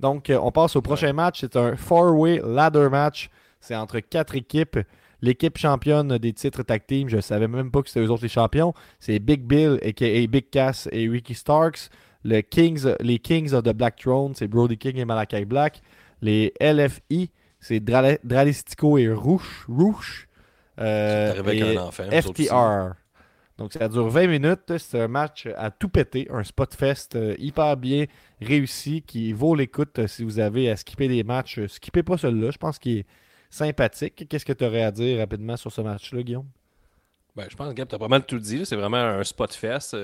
Donc, 0.00 0.28
euh, 0.28 0.40
on 0.42 0.50
passe 0.50 0.74
au 0.74 0.82
prochain 0.82 1.12
match. 1.12 1.38
C'est 1.42 1.54
un 1.54 1.76
four-way 1.76 2.40
ladder 2.44 2.88
match. 2.90 3.30
C'est 3.60 3.76
entre 3.76 4.00
quatre 4.00 4.34
équipes. 4.34 4.80
L'équipe 5.22 5.56
championne 5.56 6.18
des 6.18 6.32
titres 6.32 6.64
tag 6.64 6.84
team, 6.84 7.08
je 7.08 7.20
savais 7.20 7.46
même 7.46 7.70
pas 7.70 7.80
que 7.82 7.90
c'était 7.90 8.04
eux 8.04 8.10
autres 8.10 8.24
les 8.24 8.28
champions. 8.28 8.74
C'est 8.98 9.20
Big 9.20 9.42
Bill, 9.42 9.78
a.k.a. 9.84 10.26
Big 10.26 10.50
Cass 10.50 10.88
et 10.90 11.08
Ricky 11.08 11.34
Starks. 11.34 11.90
Le 12.24 12.40
Kings, 12.40 12.84
les 13.00 13.18
Kings 13.18 13.52
of 13.54 13.62
the 13.62 13.72
Black 13.72 13.96
Throne, 13.96 14.34
c'est 14.34 14.48
Brody 14.48 14.76
King 14.76 14.96
et 14.98 15.04
Malakai 15.04 15.44
Black. 15.44 15.80
Les 16.20 16.52
LFI, 16.60 17.30
c'est 17.60 17.80
Drale- 17.80 18.18
Dralistico 18.24 18.98
et 18.98 19.12
Rouge. 19.12 19.64
Rouge. 19.68 20.28
Euh, 20.80 21.38
avec 21.38 21.60
et 21.60 21.76
un 21.76 21.82
enfant. 21.82 22.04
FTR. 22.10 22.94
Donc 23.56 23.72
ça 23.72 23.88
dure 23.88 24.08
20 24.08 24.26
minutes. 24.28 24.78
C'est 24.78 25.00
un 25.00 25.08
match 25.08 25.48
à 25.56 25.70
tout 25.70 25.88
péter. 25.88 26.28
Un 26.30 26.44
spot 26.44 26.74
fest 26.74 27.16
euh, 27.16 27.34
hyper 27.38 27.76
bien 27.76 28.06
réussi 28.40 29.02
qui 29.02 29.32
vaut 29.32 29.54
l'écoute 29.56 29.98
euh, 29.98 30.06
si 30.06 30.22
vous 30.22 30.38
avez 30.38 30.70
à 30.70 30.76
skipper 30.76 31.08
des 31.08 31.24
matchs. 31.24 31.58
Euh, 31.58 31.68
Skippez 31.68 32.02
pas 32.04 32.16
celui-là. 32.16 32.50
Je 32.52 32.58
pense 32.58 32.78
qu'il 32.78 32.98
est 32.98 33.06
sympathique. 33.50 34.26
Qu'est-ce 34.28 34.44
que 34.44 34.52
tu 34.52 34.64
aurais 34.64 34.82
à 34.82 34.92
dire 34.92 35.18
rapidement 35.18 35.56
sur 35.56 35.72
ce 35.72 35.80
match-là, 35.80 36.22
Guillaume? 36.22 36.46
Ben, 37.34 37.46
je 37.50 37.56
pense, 37.56 37.72
Gab, 37.74 37.88
t'as 37.88 37.98
pas 37.98 38.08
mal 38.08 38.24
tout 38.24 38.38
dit. 38.38 38.64
C'est 38.64 38.76
vraiment 38.76 38.96
un 38.98 39.24
spot 39.24 39.52
fest. 39.54 39.96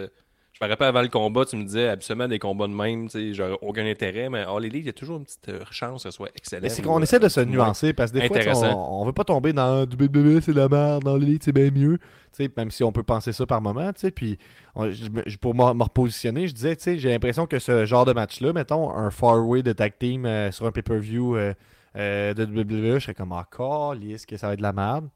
Je 0.61 0.65
me 0.65 0.71
rappelle 0.71 0.87
avant 0.87 1.03
le 1.03 1.09
combat, 1.09 1.45
tu 1.45 1.57
me 1.57 1.65
disais 1.65 1.89
absolument 1.89 2.29
des 2.29 2.39
combats 2.39 2.69
de 2.69 2.73
même, 2.73 3.07
tu 3.09 3.19
sais, 3.19 3.35
j'aurais 3.35 3.59
aucun 3.61 3.85
intérêt, 3.87 4.31
mais 4.31 4.43
All 4.45 4.65
Elite, 4.65 4.85
il 4.85 4.87
y 4.87 4.89
a 4.89 4.93
toujours 4.93 5.17
une 5.17 5.25
petite 5.25 5.49
euh, 5.49 5.65
chance 5.73 6.05
que 6.05 6.11
ce 6.11 6.15
soit 6.17 6.29
excellent. 6.37 6.63
Mais 6.63 6.69
c'est 6.69 6.81
qu'on 6.83 7.03
essaie 7.03 7.19
de 7.19 7.29
se 7.29 7.41
nuancer 7.41 7.93
parce 7.93 8.13
que 8.13 8.19
des 8.19 8.27
fois, 8.29 8.37
on, 8.73 9.01
on 9.03 9.05
veut 9.05 9.13
pas 9.13 9.25
tomber 9.25 9.53
dans 9.53 9.85
du 9.85 9.97
WWE, 9.97 10.41
c'est 10.41 10.53
de 10.53 10.59
la 10.61 10.69
merde, 10.69 11.03
dans 11.03 11.17
l'élite, 11.17 11.43
c'est 11.43 11.53
bien 11.53 11.73
mieux. 11.73 11.99
Tu 11.99 12.45
sais, 12.45 12.51
même 12.57 12.71
si 12.71 12.85
on 12.85 12.93
peut 12.93 13.03
penser 13.03 13.33
ça 13.33 13.47
par 13.47 13.61
moment, 13.61 13.93
tu 13.95 14.01
sais, 14.03 14.11
puis 14.13 14.39
on- 14.77 14.91
je 14.93 15.37
pour 15.39 15.57
me 15.57 15.83
repositionner, 15.83 16.47
je 16.47 16.55
disais, 16.55 16.77
tu 16.77 16.83
sais, 16.85 16.99
j'ai 16.99 17.09
l'impression 17.11 17.47
que 17.49 17.59
ce 17.59 17.85
genre 17.85 18.05
de 18.05 18.13
match-là, 18.13 18.53
mettons, 18.53 18.95
un 18.95 19.11
far-way 19.11 19.65
de 19.65 19.73
tag 19.73 19.95
team 19.99 20.25
euh, 20.25 20.53
sur 20.53 20.67
un 20.67 20.71
pay-per-view 20.73 21.37
euh, 21.37 21.53
euh, 21.97 22.33
de 22.33 22.45
WWE, 22.45 22.95
je 22.95 22.99
serais 23.01 23.15
comme 23.15 23.33
encore, 23.33 23.95
est-ce 23.95 24.25
que 24.27 24.37
ça 24.37 24.47
va 24.47 24.53
être 24.53 24.59
de 24.61 24.63
la 24.65 24.73
merde? 24.73 25.09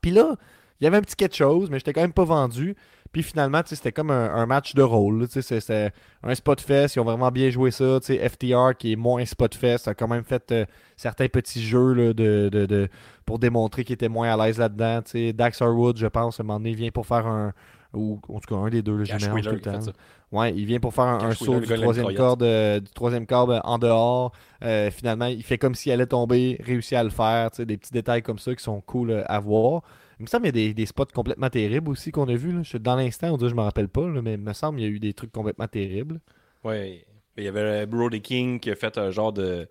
Puis 0.00 0.10
là, 0.12 0.34
il 0.80 0.84
y 0.84 0.86
avait 0.86 0.96
un 0.96 1.02
petit 1.02 1.16
quelque 1.16 1.36
chose, 1.36 1.68
mais 1.70 1.78
j'étais 1.78 1.92
quand 1.92 2.00
même 2.00 2.12
pas 2.14 2.24
vendu. 2.24 2.74
Puis 3.12 3.22
finalement, 3.24 3.60
c'était 3.64 3.90
comme 3.92 4.10
un, 4.10 4.32
un 4.34 4.46
match 4.46 4.74
de 4.74 4.82
rôle. 4.82 5.26
C'était 5.28 5.90
un 6.22 6.34
spot 6.34 6.60
fest. 6.60 6.94
Ils 6.96 7.00
ont 7.00 7.04
vraiment 7.04 7.30
bien 7.30 7.50
joué 7.50 7.70
ça. 7.72 7.98
FTR, 8.00 8.76
qui 8.78 8.92
est 8.92 8.96
moins 8.96 9.24
spot 9.24 9.54
fest, 9.54 9.88
a 9.88 9.94
quand 9.94 10.06
même 10.08 10.22
fait 10.24 10.52
euh, 10.52 10.64
certains 10.96 11.26
petits 11.28 11.62
jeux 11.62 11.92
là, 11.92 12.12
de, 12.12 12.48
de- 12.52 12.66
de- 12.66 12.88
pour 13.26 13.38
démontrer 13.40 13.82
qu'il 13.84 13.94
était 13.94 14.08
moins 14.08 14.32
à 14.32 14.46
l'aise 14.46 14.58
là-dedans. 14.58 15.00
Dax 15.34 15.60
Harwood, 15.62 15.96
je 15.98 16.06
pense, 16.06 16.38
à 16.38 16.42
un 16.42 16.46
moment 16.46 16.58
donné, 16.60 16.70
il 16.70 16.76
vient 16.76 16.90
pour 16.90 17.06
faire 17.06 17.26
un. 17.26 17.52
Ou 17.92 18.20
en 18.28 18.38
tout 18.38 18.54
cas, 18.54 18.60
un 18.60 18.68
des 18.70 18.82
deux, 18.82 19.02
tout 19.42 19.48
le 19.56 19.60
temps. 19.60 19.80
ça. 19.80 19.92
Ouais, 20.30 20.54
il 20.54 20.64
vient 20.64 20.78
pour 20.78 20.94
faire 20.94 21.04
un, 21.06 21.18
saut 21.34 21.54
le 21.54 21.60
du 21.66 21.66
troisième, 21.82 22.04
corde, 22.16 22.42
euh, 22.44 22.78
du 22.78 22.90
troisième 22.92 23.26
corde 23.26 23.50
euh, 23.50 23.60
en 23.64 23.78
dehors. 23.78 24.30
Euh, 24.62 24.92
finalement, 24.92 25.24
il 25.26 25.42
fait 25.42 25.58
comme 25.58 25.74
s'il 25.74 25.90
allait 25.90 26.06
tomber, 26.06 26.56
réussit 26.64 26.92
à 26.92 27.02
le 27.02 27.10
faire. 27.10 27.50
Des 27.58 27.76
petits 27.76 27.90
détails 27.92 28.22
comme 28.22 28.38
ça 28.38 28.54
qui 28.54 28.62
sont 28.62 28.80
cool 28.80 29.10
euh, 29.10 29.24
à 29.26 29.40
voir. 29.40 29.82
Il 30.20 30.24
me 30.24 30.26
semble 30.28 30.44
qu'il 30.52 30.56
y 30.60 30.64
a 30.64 30.68
des, 30.68 30.74
des 30.74 30.86
spots 30.86 31.06
complètement 31.12 31.50
terribles 31.50 31.88
aussi 31.90 32.12
qu'on 32.12 32.28
a 32.28 32.34
vus. 32.36 32.52
là. 32.52 32.62
Je- 32.62 32.76
Dans 32.76 32.94
l'instant, 32.94 33.30
on 33.32 33.36
dirait 33.36 33.50
je 33.50 33.54
me 33.56 33.62
rappelle 33.62 33.88
pas, 33.88 34.06
là, 34.06 34.20
mais 34.22 34.34
il 34.34 34.38
me 34.40 34.52
semble 34.52 34.78
qu'il 34.78 34.86
y 34.86 34.90
a 34.90 34.94
eu 34.94 35.00
des 35.00 35.14
trucs 35.14 35.32
complètement 35.32 35.66
terribles. 35.66 36.20
Ouais. 36.62 37.04
Il 37.36 37.44
y 37.44 37.48
avait 37.48 37.86
Brody 37.86 38.20
King 38.20 38.60
qui 38.60 38.70
a 38.70 38.76
fait 38.76 38.98
un 38.98 39.10
genre 39.10 39.32
de, 39.32 39.66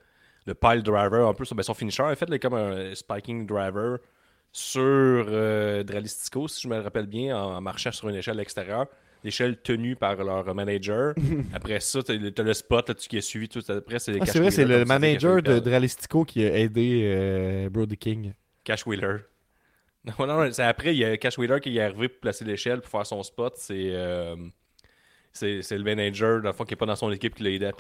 de 0.48 0.54
pile 0.54 0.82
driver, 0.84 1.28
un 1.28 1.34
peu 1.34 1.46
sur 1.46 1.56
ben, 1.56 1.62
son 1.64 1.74
finisher. 1.76 2.04
A 2.04 2.16
fait 2.16 2.30
là, 2.30 2.40
comme 2.40 2.56
un 2.56 2.94
spiking 2.96 3.46
driver 3.46 4.00
sur 4.52 4.82
euh, 4.82 5.84
Dralistico, 5.84 6.48
si 6.48 6.64
je 6.64 6.68
me 6.68 6.80
rappelle 6.80 7.06
bien, 7.06 7.38
en, 7.38 7.58
en 7.58 7.62
marchant 7.62 7.92
sur 7.92 8.10
une 8.10 8.16
échelle 8.16 8.40
extérieure. 8.40 8.88
L'échelle 9.24 9.58
tenue 9.58 9.96
par 9.98 10.16
leur 10.16 10.56
manager. 10.56 11.14
Après 11.54 11.80
ça, 11.82 12.02
t'as 12.02 12.14
le, 12.16 12.32
t'as 12.32 12.42
le 12.44 12.54
spot 12.54 12.88
là, 12.90 12.96
qui 12.96 13.18
est 13.18 13.22
suivi. 13.22 13.50
Tout, 13.50 13.62
après, 13.68 14.00
c'est 14.00 14.18
Ah, 14.20 14.26
c'est 14.26 14.40
vrai, 14.40 14.50
c'est 14.50 14.66
le 14.66 14.80
tu 14.82 14.88
manager 14.88 15.42
de. 15.44 15.60
Dralistico 15.60 16.24
qui 16.24 16.44
a 16.46 16.58
aidé 16.58 17.02
euh, 17.04 17.70
Brody 17.70 17.98
King. 17.98 18.34
Cash 18.64 18.88
Wheeler. 18.88 19.18
Non, 20.06 20.26
non, 20.28 20.52
c'est 20.52 20.64
après, 20.64 20.96
il 20.96 21.00
y 21.00 21.04
a 21.06 21.18
Cash 21.18 21.38
Wheeler 21.38 21.60
qui 21.60 21.78
est 21.78 21.82
arrivé 21.82 22.08
pour 22.08 22.22
placer 22.22 22.46
l'échelle 22.46 22.82
pour 22.82 22.90
faire 22.90 23.06
son 23.06 23.22
spot. 23.22 23.54
C'est 23.58 23.92
euh, 23.94 24.36
c'est 25.32 25.78
le 25.78 25.84
manager, 25.84 26.42
dans 26.42 26.50
le 26.50 26.54
fond, 26.54 26.64
qui 26.64 26.74
n'est 26.74 26.78
pas 26.78 26.86
dans 26.86 26.96
son 26.96 27.12
équipe 27.12 27.36
qui 27.36 27.44
l'a 27.44 27.50
aidé 27.52 27.66
de 27.66 27.74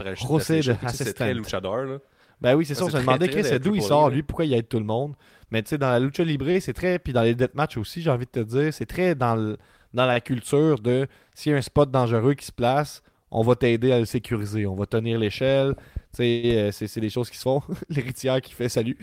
C'est 0.91 1.13
très 1.13 1.33
luchador, 1.33 1.77
là. 1.83 1.97
Ben 2.41 2.55
oui, 2.55 2.65
c'est 2.65 2.75
ça. 2.75 2.85
On 2.85 2.89
c'est 2.89 2.97
se 2.97 3.01
demandait, 3.01 3.27
Chris, 3.27 3.59
d'où 3.59 3.75
il 3.75 3.81
sort, 3.81 4.09
lui, 4.09 4.23
pourquoi 4.23 4.45
il 4.45 4.53
aide 4.53 4.67
tout 4.67 4.79
le 4.79 4.85
monde. 4.85 5.15
Mais 5.51 5.61
tu 5.63 5.69
sais, 5.69 5.77
dans 5.77 5.89
la 5.89 5.99
lucha 5.99 6.23
libre, 6.23 6.45
c'est 6.59 6.73
très. 6.73 6.99
Puis 6.99 7.11
dans 7.11 7.23
les 7.23 7.35
deathmatch 7.35 7.77
aussi, 7.77 8.01
j'ai 8.01 8.09
envie 8.09 8.25
de 8.25 8.31
te 8.31 8.39
dire, 8.39 8.73
c'est 8.73 8.85
très 8.85 9.15
dans, 9.15 9.35
le- 9.35 9.57
dans 9.93 10.05
la 10.05 10.21
culture 10.21 10.79
de 10.79 11.07
s'il 11.33 11.51
y 11.51 11.55
a 11.55 11.57
un 11.57 11.61
spot 11.61 11.89
dangereux 11.91 12.35
qui 12.35 12.45
se 12.45 12.51
place, 12.51 13.01
on 13.31 13.43
va 13.43 13.55
t'aider 13.55 13.91
à 13.91 13.99
le 13.99 14.05
sécuriser. 14.05 14.65
On 14.67 14.75
va 14.75 14.85
tenir 14.85 15.19
l'échelle. 15.19 15.75
Tu 15.75 16.17
sais, 16.17 16.41
euh, 16.45 16.71
c'est 16.71 16.87
c'est 16.87 17.01
des 17.01 17.09
choses 17.09 17.29
qui 17.29 17.37
se 17.37 17.43
font. 17.43 17.61
L'héritière 17.89 18.39
qui 18.41 18.53
fait 18.53 18.69
salut. 18.69 18.97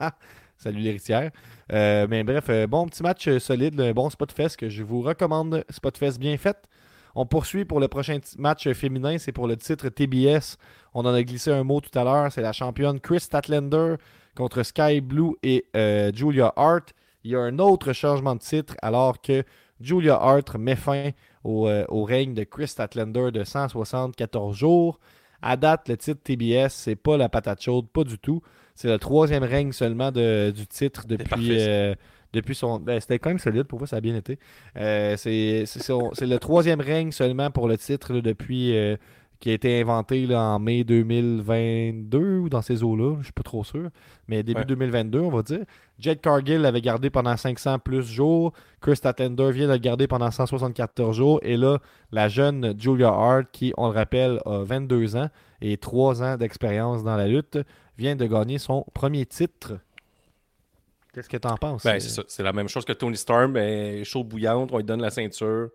salut 0.58 0.80
l'héritière. 0.80 1.30
Euh, 1.72 2.06
mais 2.10 2.24
bref, 2.24 2.46
euh, 2.48 2.66
bon 2.66 2.86
petit 2.86 3.02
match 3.02 3.28
euh, 3.28 3.38
solide, 3.38 3.80
un 3.80 3.92
bon 3.92 4.10
spot 4.10 4.32
fest 4.32 4.56
que 4.56 4.68
je 4.68 4.82
vous 4.82 5.00
recommande. 5.00 5.64
Spot 5.70 5.96
fest 5.96 6.18
bien 6.18 6.36
fait. 6.36 6.56
On 7.14 7.26
poursuit 7.26 7.64
pour 7.64 7.80
le 7.80 7.88
prochain 7.88 8.18
match 8.36 8.68
féminin, 8.72 9.18
c'est 9.18 9.32
pour 9.32 9.46
le 9.46 9.56
titre 9.56 9.88
TBS. 9.88 10.58
On 10.94 11.04
en 11.06 11.14
a 11.14 11.22
glissé 11.22 11.50
un 11.50 11.64
mot 11.64 11.80
tout 11.80 11.96
à 11.98 12.04
l'heure. 12.04 12.30
C'est 12.30 12.42
la 12.42 12.52
championne 12.52 13.00
Chris 13.00 13.20
Statlander 13.20 13.94
contre 14.36 14.62
Sky 14.62 15.00
Blue 15.00 15.34
et 15.42 15.64
Julia 16.14 16.52
Hart. 16.54 16.92
Il 17.24 17.32
y 17.32 17.36
a 17.36 17.40
un 17.40 17.58
autre 17.58 17.92
changement 17.92 18.36
de 18.36 18.40
titre 18.40 18.76
alors 18.82 19.20
que 19.20 19.42
Julia 19.80 20.14
Hart 20.14 20.54
met 20.56 20.76
fin 20.76 21.10
au, 21.42 21.68
au 21.88 22.04
règne 22.04 22.34
de 22.34 22.44
Chris 22.44 22.68
Statlander 22.68 23.32
de 23.32 23.42
174 23.42 24.56
jours. 24.56 25.00
À 25.42 25.56
date, 25.56 25.88
le 25.88 25.96
titre 25.96 26.20
TBS, 26.22 26.68
c'est 26.72 26.96
pas 26.96 27.16
la 27.16 27.28
patate 27.28 27.62
chaude, 27.62 27.88
pas 27.88 28.04
du 28.04 28.18
tout. 28.18 28.42
C'est 28.74 28.88
le 28.88 28.98
troisième 28.98 29.42
règne 29.44 29.72
seulement 29.72 30.10
de- 30.12 30.50
du 30.54 30.66
titre 30.66 31.06
depuis, 31.06 31.58
euh, 31.60 31.94
depuis 32.32 32.54
son. 32.54 32.78
ben, 32.78 33.00
C'était 33.00 33.18
quand 33.18 33.30
même 33.30 33.38
solide, 33.38 33.64
pour 33.64 33.78
moi, 33.78 33.86
ça 33.88 33.96
a 33.96 34.00
bien 34.00 34.14
été. 34.16 34.38
Euh, 34.76 35.16
c'est 35.16 35.64
le 35.64 36.36
troisième 36.38 36.80
règne 36.80 37.10
seulement 37.12 37.50
pour 37.50 37.68
le 37.68 37.76
titre 37.78 38.12
là, 38.12 38.20
depuis 38.20 38.76
euh, 38.76 38.96
qui 39.40 39.50
a 39.50 39.52
été 39.52 39.80
inventé 39.80 40.26
là, 40.26 40.40
en 40.42 40.58
mai 40.58 40.82
2022 40.84 42.38
ou 42.38 42.48
dans 42.48 42.62
ces 42.62 42.82
eaux-là, 42.82 43.16
je 43.20 43.24
suis 43.24 43.32
pas 43.32 43.42
trop 43.44 43.62
sûr, 43.64 43.88
mais 44.26 44.42
début 44.42 44.60
Ouais. 44.60 44.66
2022, 44.66 45.20
on 45.20 45.30
va 45.30 45.42
dire. 45.42 45.60
Jed 45.98 46.20
Cargill 46.20 46.60
l'avait 46.60 46.80
gardé 46.80 47.08
pendant 47.10 47.36
500 47.36 47.78
plus 47.78 48.04
jours. 48.04 48.52
Chris 48.80 48.96
Statlander 48.96 49.52
vient 49.52 49.66
de 49.68 49.72
le 49.72 49.78
garder 49.78 50.06
pendant 50.08 50.30
174 50.30 51.16
jours. 51.16 51.40
Et 51.42 51.56
là, 51.56 51.78
la 52.12 52.28
jeune 52.28 52.74
Julia 52.78 53.08
Hart, 53.08 53.46
qui, 53.52 53.72
on 53.76 53.88
le 53.88 53.94
rappelle, 53.94 54.40
a 54.44 54.64
22 54.64 55.16
ans 55.16 55.28
et 55.60 55.76
3 55.76 56.22
ans 56.22 56.36
d'expérience 56.36 57.04
dans 57.04 57.16
la 57.16 57.26
lutte, 57.28 57.58
vient 57.96 58.16
de 58.16 58.26
gagner 58.26 58.58
son 58.58 58.84
premier 58.94 59.24
titre. 59.26 59.74
Qu'est-ce 61.14 61.28
que 61.28 61.36
tu 61.36 61.48
en 61.48 61.56
penses? 61.56 61.84
Ben, 61.84 61.98
c'est 62.00 62.42
la 62.42 62.52
même 62.52 62.68
chose 62.68 62.84
que 62.84 62.92
Tony 62.92 63.16
Storm. 63.16 63.52
Ben, 63.52 64.04
chaud 64.04 64.22
bouillante, 64.24 64.70
on 64.72 64.78
lui 64.78 64.84
donne 64.84 65.02
la 65.02 65.10
ceinture. 65.10 65.70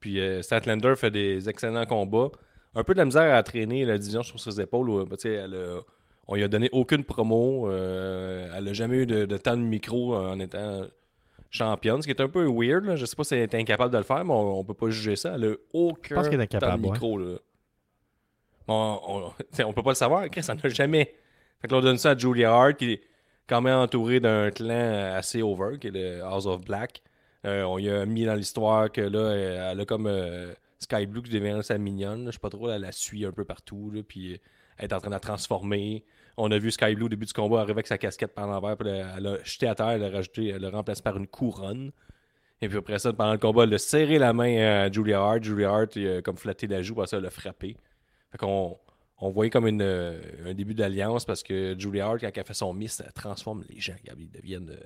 Puis 0.00 0.18
euh, 0.20 0.42
Statlander 0.42 0.94
fait 0.96 1.10
des 1.10 1.48
excellents 1.48 1.86
combats. 1.86 2.30
Un 2.74 2.84
peu 2.84 2.94
de 2.94 2.98
la 2.98 3.04
misère 3.04 3.34
à 3.34 3.42
traîner 3.42 3.84
la 3.84 3.98
division 3.98 4.22
sur 4.22 4.38
ses 4.40 4.60
épaules. 4.60 4.90
où, 4.90 5.04
ben, 5.04 5.16
elle 5.24 5.54
a- 5.54 5.80
on 6.26 6.34
lui 6.36 6.42
a 6.42 6.48
donné 6.48 6.68
aucune 6.72 7.04
promo. 7.04 7.68
euh, 7.70 8.48
elle 8.56 8.64
n'a 8.64 8.72
jamais 8.72 8.96
eu 8.98 9.06
de, 9.06 9.26
de 9.26 9.36
temps 9.36 9.56
de 9.56 9.62
micro 9.62 10.14
en 10.16 10.38
étant 10.40 10.82
championne, 11.50 12.02
ce 12.02 12.06
qui 12.06 12.12
est 12.12 12.20
un 12.20 12.28
peu 12.28 12.46
weird. 12.48 12.84
là. 12.84 12.96
Je 12.96 13.04
sais 13.06 13.14
pas 13.14 13.24
si 13.24 13.34
elle 13.34 13.42
est 13.42 13.54
incapable 13.54 13.92
de 13.92 13.98
le 13.98 14.04
faire, 14.04 14.24
mais 14.24 14.32
on, 14.32 14.58
on 14.60 14.64
peut 14.64 14.74
pas 14.74 14.88
juger 14.90 15.16
ça. 15.16 15.34
Elle 15.36 15.44
a 15.44 15.54
aucun 15.72 16.14
pense 16.16 16.28
qu'elle 16.28 16.40
est 16.40 16.46
temps 16.48 16.58
de 16.76 16.82
ouais. 16.82 16.90
micro. 16.90 17.18
Là. 17.18 17.36
On, 18.68 19.30
on 19.64 19.72
peut 19.72 19.82
pas 19.82 19.90
le 19.90 19.94
savoir. 19.96 20.28
Chris, 20.30 20.42
ça 20.42 20.54
n'a 20.54 20.68
jamais. 20.68 21.14
Fait 21.60 21.68
que 21.68 21.72
là, 21.72 21.78
on 21.78 21.82
donne 21.82 21.98
ça 21.98 22.10
à 22.10 22.16
Julia 22.16 22.52
Hart, 22.52 22.76
qui 22.76 22.92
est 22.92 23.00
quand 23.46 23.60
même 23.60 23.78
entourée 23.78 24.20
d'un 24.20 24.50
clan 24.50 25.12
assez 25.14 25.42
over, 25.42 25.78
qui 25.78 25.88
est 25.88 25.90
le 25.90 26.22
House 26.22 26.46
of 26.46 26.62
Black. 26.64 27.02
Euh, 27.46 27.62
on 27.64 27.78
y 27.78 27.90
a 27.90 28.06
mis 28.06 28.24
dans 28.24 28.34
l'histoire 28.34 28.90
que 28.90 29.02
là, 29.02 29.18
euh, 29.18 29.72
elle 29.72 29.80
a 29.80 29.84
comme 29.84 30.06
euh, 30.06 30.52
Sky 30.84 31.06
Blue 31.06 31.22
qui 31.22 31.30
devient 31.30 31.60
sa 31.62 31.78
mignonne. 31.78 32.26
Je 32.26 32.32
sais 32.32 32.38
pas 32.38 32.50
trop, 32.50 32.70
elle 32.70 32.82
la 32.82 32.92
suit 32.92 33.24
un 33.24 33.32
peu 33.32 33.44
partout. 33.44 33.92
Puis 34.08 34.34
euh, 34.34 34.36
elle 34.78 34.86
est 34.86 34.92
en 34.94 35.00
train 35.00 35.10
de 35.10 35.14
la 35.14 35.20
transformer. 35.20 36.04
On 36.36 36.50
a 36.50 36.58
vu 36.58 36.70
Sky 36.70 36.94
Blue 36.94 37.06
au 37.06 37.08
début 37.08 37.26
du 37.26 37.32
combat 37.32 37.58
arriver 37.58 37.72
avec 37.72 37.86
sa 37.86 37.98
casquette 37.98 38.34
par 38.34 38.46
l'envers. 38.46 38.76
Puis 38.76 38.88
elle, 38.88 39.06
elle 39.16 39.26
a 39.26 39.44
jeté 39.44 39.66
à 39.66 39.74
terre, 39.74 39.90
elle 39.90 40.04
a 40.04 40.10
rajouté, 40.10 40.58
l'a 40.58 40.70
remplacé 40.70 41.02
par 41.02 41.16
une 41.16 41.26
couronne. 41.26 41.92
Et 42.60 42.68
puis 42.68 42.78
après 42.78 42.98
ça, 42.98 43.12
pendant 43.12 43.32
le 43.32 43.38
combat, 43.38 43.64
elle 43.64 43.74
a 43.74 43.78
serré 43.78 44.18
la 44.18 44.32
main 44.32 44.84
à 44.84 44.90
Julia 44.90 45.20
Hart. 45.20 45.42
Julia 45.42 45.70
Hart, 45.70 45.96
a 45.96 46.22
comme 46.22 46.36
flatté 46.36 46.66
la 46.66 46.82
joue, 46.82 47.04
ça, 47.04 47.16
elle 47.18 47.24
l'a 47.24 47.30
frappé. 47.30 47.76
Fait 48.30 48.38
qu'on 48.38 48.78
on 49.18 49.30
voyait 49.30 49.50
comme 49.50 49.66
euh, 49.80 50.20
un 50.46 50.54
début 50.54 50.74
d'alliance 50.74 51.24
parce 51.24 51.42
que 51.42 51.76
Julia 51.78 52.06
Hart, 52.06 52.20
quand 52.20 52.30
elle 52.34 52.44
fait 52.44 52.54
son 52.54 52.72
miss, 52.74 53.00
elle 53.04 53.12
transforme 53.12 53.64
les 53.68 53.80
gens. 53.80 53.94
Ils 54.18 54.30
deviennent, 54.30 54.70
euh, 54.70 54.84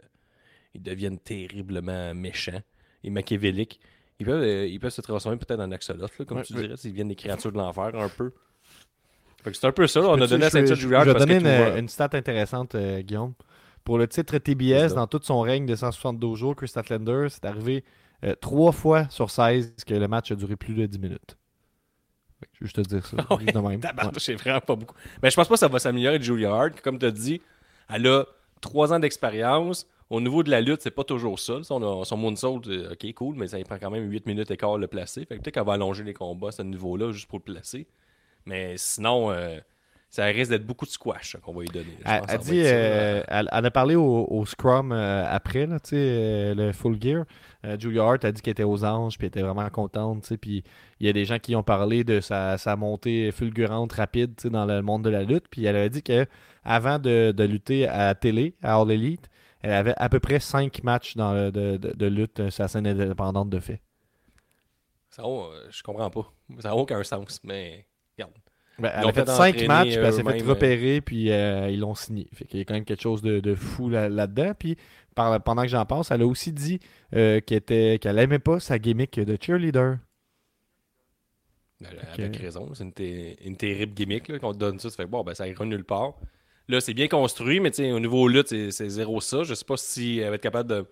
ils 0.75 0.83
deviennent 0.83 1.19
terriblement 1.19 2.15
méchants 2.15 2.63
et 3.05 3.11
machiavéliques. 3.11 3.81
Ils 4.21 4.27
peuvent, 4.27 4.43
euh, 4.43 4.67
ils 4.67 4.81
peuvent 4.81 4.91
se 4.93 5.01
transformer 5.01 5.39
peut-être 5.39 5.61
en 5.61 5.71
axolot, 5.71 6.01
là, 6.19 6.25
comme 6.27 6.39
Ouais, 6.39 6.43
tu 6.45 6.53
dirais, 6.55 6.77
s'ils 6.77 6.93
viennent 6.93 7.09
des 7.09 7.15
créatures 7.15 7.53
de 7.53 7.57
l'enfer 7.59 7.91
un 7.95 8.09
peu. 8.09 8.33
Fait 9.45 9.51
que 9.53 9.57
c'est 9.57 9.67
un 9.67 9.73
peu 9.73 9.87
ça, 9.87 10.01
là. 10.01 10.09
on 10.09 10.15
a 10.21 10.27
donné 10.27 10.31
je 10.31 10.37
vais- 10.37 10.51
Cynthia 10.51 10.75
je- 10.75 10.89
vais 10.89 11.15
donner 11.15 11.39
tu 11.39 11.45
une, 11.47 11.57
vois- 11.57 11.79
une 11.79 11.89
stat 11.89 12.09
intéressante, 12.13 12.75
euh, 12.75 13.01
Guillaume. 13.03 13.35
Pour 13.85 13.97
le 13.97 14.09
titre 14.09 14.37
TBS, 14.39 14.95
dans 14.95 15.07
tout 15.07 15.21
son 15.23 15.41
règne 15.41 15.65
de 15.67 15.75
172 15.77 16.37
jours, 16.39 16.57
Chris 16.57 16.69
Statlander, 16.69 17.29
c'est 17.31 17.45
arrivé 17.45 17.85
euh, 18.25 18.35
trois 18.41 18.73
fois 18.73 19.09
sur 19.11 19.31
16 19.31 19.75
que 19.87 19.95
le 19.95 20.09
match 20.09 20.33
a 20.33 20.35
duré 20.35 20.57
plus 20.57 20.75
de 20.75 20.85
10 20.87 20.99
minutes. 20.99 21.37
Je 22.53 22.59
veux 22.61 22.67
juste 22.67 22.77
te 22.77 22.81
dire 22.89 23.07
ça. 23.07 23.17
Ah 23.31 23.37
ouais, 23.37 23.45
de 23.45 23.59
même. 23.59 23.81
C'est 24.19 24.35
vraiment 24.35 24.61
pas 24.61 24.75
beaucoup. 24.75 24.95
Mais 25.23 25.31
je 25.31 25.37
pense 25.37 25.47
pas 25.47 25.55
que 25.55 25.61
ça 25.61 25.69
va 25.69 25.79
s'améliorer 25.79 26.19
de 26.19 26.25
Julia 26.25 26.53
Hart. 26.53 26.81
Comme 26.81 26.99
tu 26.99 27.07
as 27.07 27.11
dit, 27.13 27.41
elle 27.89 28.07
a 28.09 28.25
trois 28.61 28.93
ans 28.93 28.99
d'expérience. 28.99 29.87
Au 30.11 30.21
niveau 30.23 30.43
de 30.43 30.51
la 30.51 30.63
lutte, 30.63 30.81
c'est 30.81 30.91
pas 30.91 31.05
toujours 31.05 31.39
ça. 31.39 31.63
Son, 31.63 32.05
son 32.05 32.17
moonsault, 32.17 32.63
euh, 32.69 32.93
ok, 32.93 33.13
cool, 33.15 33.37
mais 33.37 33.49
ça 33.49 33.59
lui 33.59 33.65
prend 33.65 33.79
quand 33.79 33.91
même 33.91 34.11
8 34.11 34.27
minutes 34.27 34.51
et 34.51 34.57
quart 34.57 34.79
le 34.79 34.87
placer. 34.87 35.27
Fait 35.27 35.37
que 35.37 35.43
peut-être 35.43 35.55
qu'elle 35.55 35.67
va 35.67 35.75
allonger 35.75 36.03
les 36.03 36.15
combats 36.15 36.49
à 36.49 36.53
ce 36.53 36.63
niveau-là 36.63 37.13
juste 37.13 37.29
pour 37.29 37.39
le 37.39 37.45
placer. 37.53 37.87
Mais 38.47 38.75
sinon, 38.79 39.31
euh, 39.31 39.59
ça 40.09 40.25
risque 40.25 40.51
d'être 40.51 40.67
beaucoup 40.67 40.87
de 40.87 40.91
squash 40.91 41.35
hein, 41.35 41.41
qu'on 41.43 41.53
va 41.53 41.61
lui 41.61 41.69
donner. 41.69 41.99
Elle, 42.07 42.23
elle 42.27 42.39
dit, 42.39 42.63
euh, 42.65 43.23
elle, 43.29 43.49
elle 43.53 43.67
a 43.67 43.71
parlé 43.71 43.95
au, 43.97 44.27
au 44.31 44.47
Scrum 44.47 44.93
euh, 44.93 45.27
après, 45.29 45.67
là, 45.67 45.77
le 45.93 46.73
Full 46.73 46.97
Gear. 47.01 47.25
Julia 47.79 48.05
Hart 48.05 48.25
a 48.25 48.33
dit 48.33 48.41
qu'elle 48.41 48.53
était 48.53 48.63
aux 48.63 48.85
anges, 48.85 49.19
puis 49.19 49.27
elle 49.27 49.41
était 49.41 49.43
vraiment 49.43 49.69
contente. 49.69 50.33
Puis 50.41 50.63
il 51.01 51.07
y 51.07 51.11
a 51.11 51.13
des 51.13 51.27
gens 51.27 51.39
qui 51.39 51.55
ont 51.55 51.63
parlé 51.63 52.05
de 52.05 52.21
sa, 52.21 52.57
sa 52.57 52.77
montée 52.77 53.31
fulgurante, 53.33 53.93
rapide 53.93 54.33
dans 54.45 54.65
le 54.65 54.81
monde 54.81 55.03
de 55.05 55.11
la 55.11 55.23
lutte. 55.23 55.45
Puis 55.51 55.67
elle 55.67 55.77
a 55.77 55.89
dit 55.91 56.03
que 56.03 56.25
avant 56.65 56.99
de, 56.99 57.35
de 57.37 57.45
lutter 57.45 57.87
à 57.87 58.07
la 58.07 58.15
télé, 58.15 58.55
à 58.63 58.81
All 58.81 58.91
Elite, 58.91 59.29
elle 59.63 59.73
avait 59.73 59.95
à 59.97 60.09
peu 60.09 60.21
près 60.21 60.41
5 60.41 60.83
matchs 60.85 61.17
dans 61.17 61.33
le- 61.35 61.51
de, 61.51 61.77
de, 61.77 61.93
de 61.93 62.07
lutte 62.07 62.41
euh, 62.41 62.51
sur 62.51 62.63
la 62.65 62.69
scène 62.69 62.87
indépendante 62.87 63.51
de 63.51 63.61
fait. 63.61 63.81
Ça, 65.11 65.23
euh, 65.25 65.67
je 65.71 65.83
comprends 65.83 66.11
pas. 66.11 66.33
Ça 66.61 66.69
n'a 66.69 66.77
aucun 66.77 67.03
sens, 67.03 67.41
mais 67.43 67.87
regarde. 68.17 68.33
Ben, 68.79 68.93
elle 68.95 69.09
a 69.09 69.13
fait 69.13 69.21
fait 69.25 69.27
5 69.27 69.49
entraîner 69.49 69.67
matchs, 69.67 69.89
puis 69.89 69.97
elle 69.97 70.13
s'est 70.13 70.23
fait 70.23 70.43
repérer, 70.43 71.01
puis 71.01 71.33
euh, 71.33 71.69
ils 71.71 71.81
l'ont 71.81 71.97
signé. 71.97 72.29
Fait 72.33 72.45
qu'il 72.45 72.59
y 72.61 72.63
a 72.63 72.65
quand 72.65 72.75
même 72.75 72.85
quelque 72.85 73.03
chose 73.03 73.23
de, 73.23 73.41
de 73.41 73.55
fou 73.57 73.89
là- 73.89 74.09
là-dedans. 74.09 74.53
puis 74.57 74.77
par- 75.17 75.43
pendant 75.43 75.63
que 75.63 75.69
j'en 75.69 75.85
pense, 75.85 76.13
elle 76.13 76.23
a 76.23 76.27
aussi 76.27 76.53
dit 76.53 76.79
euh, 77.15 77.41
qu'elle 77.41 77.59
était 77.59 77.99
qu'elle 78.01 78.19
aimait 78.21 78.39
pas 78.39 78.61
sa 78.61 78.79
gimmick 78.79 79.19
de 79.19 79.37
cheerleader. 79.41 79.97
Ben. 81.81 81.89
Avec 82.13 82.37
raison, 82.37 82.69
c'est 82.75 82.85
une, 83.45 83.57
terrible 83.57 83.95
gimmick 83.95 84.39
qu'on 84.39 84.53
te 84.53 84.59
donne 84.59 84.79
ça. 84.81 84.91
Ça 84.91 84.97
fait 84.97 85.07
bon, 85.07 85.23
ben, 85.25 85.35
ça 85.35 85.47
ira 85.49 85.65
nulle 85.65 85.85
part. 85.85 86.15
Là, 86.69 86.81
c'est 86.81 86.95
bien 86.95 87.09
construit, 87.09 87.61
mais 87.61 87.71
au 87.93 88.01
niveau 88.01 88.29
lutte, 88.29 88.49
c'est 88.49 88.89
zéro 88.91 89.21
ça. 89.21 89.43
Je 89.43 89.55
sais 89.55 89.65
pas 89.65 89.77
si 89.77 90.19
elle 90.19 90.29
va 90.29 90.35
être 90.35 90.43
capable 90.43 90.69
de. 90.69 90.81
Tu 90.83 90.87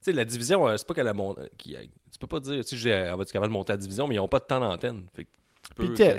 sais, 0.00 0.12
la 0.12 0.24
division, 0.24 0.66
euh, 0.66 0.76
c'est 0.76 0.86
pas 0.86 0.94
qu'elle 0.94 1.06
a 1.08 1.14
monté. 1.14 1.42
qui- 1.56 1.76
Tu 2.10 2.18
peux 2.18 2.26
pas 2.26 2.40
dire, 2.40 2.64
tu 2.64 2.76
sais, 2.76 2.88
elle 2.90 3.14
va 3.16 3.22
être 3.22 3.30
capable 3.32 3.52
de 3.52 3.56
monter 3.56 3.72
la 3.72 3.76
division, 3.76 4.08
mais 4.08 4.16
ils 4.16 4.20
ont 4.20 4.26
pas 4.28 4.40
de 4.40 4.44
temps 4.44 4.58
d'antenne. 4.60 5.04
Puis 5.14 5.26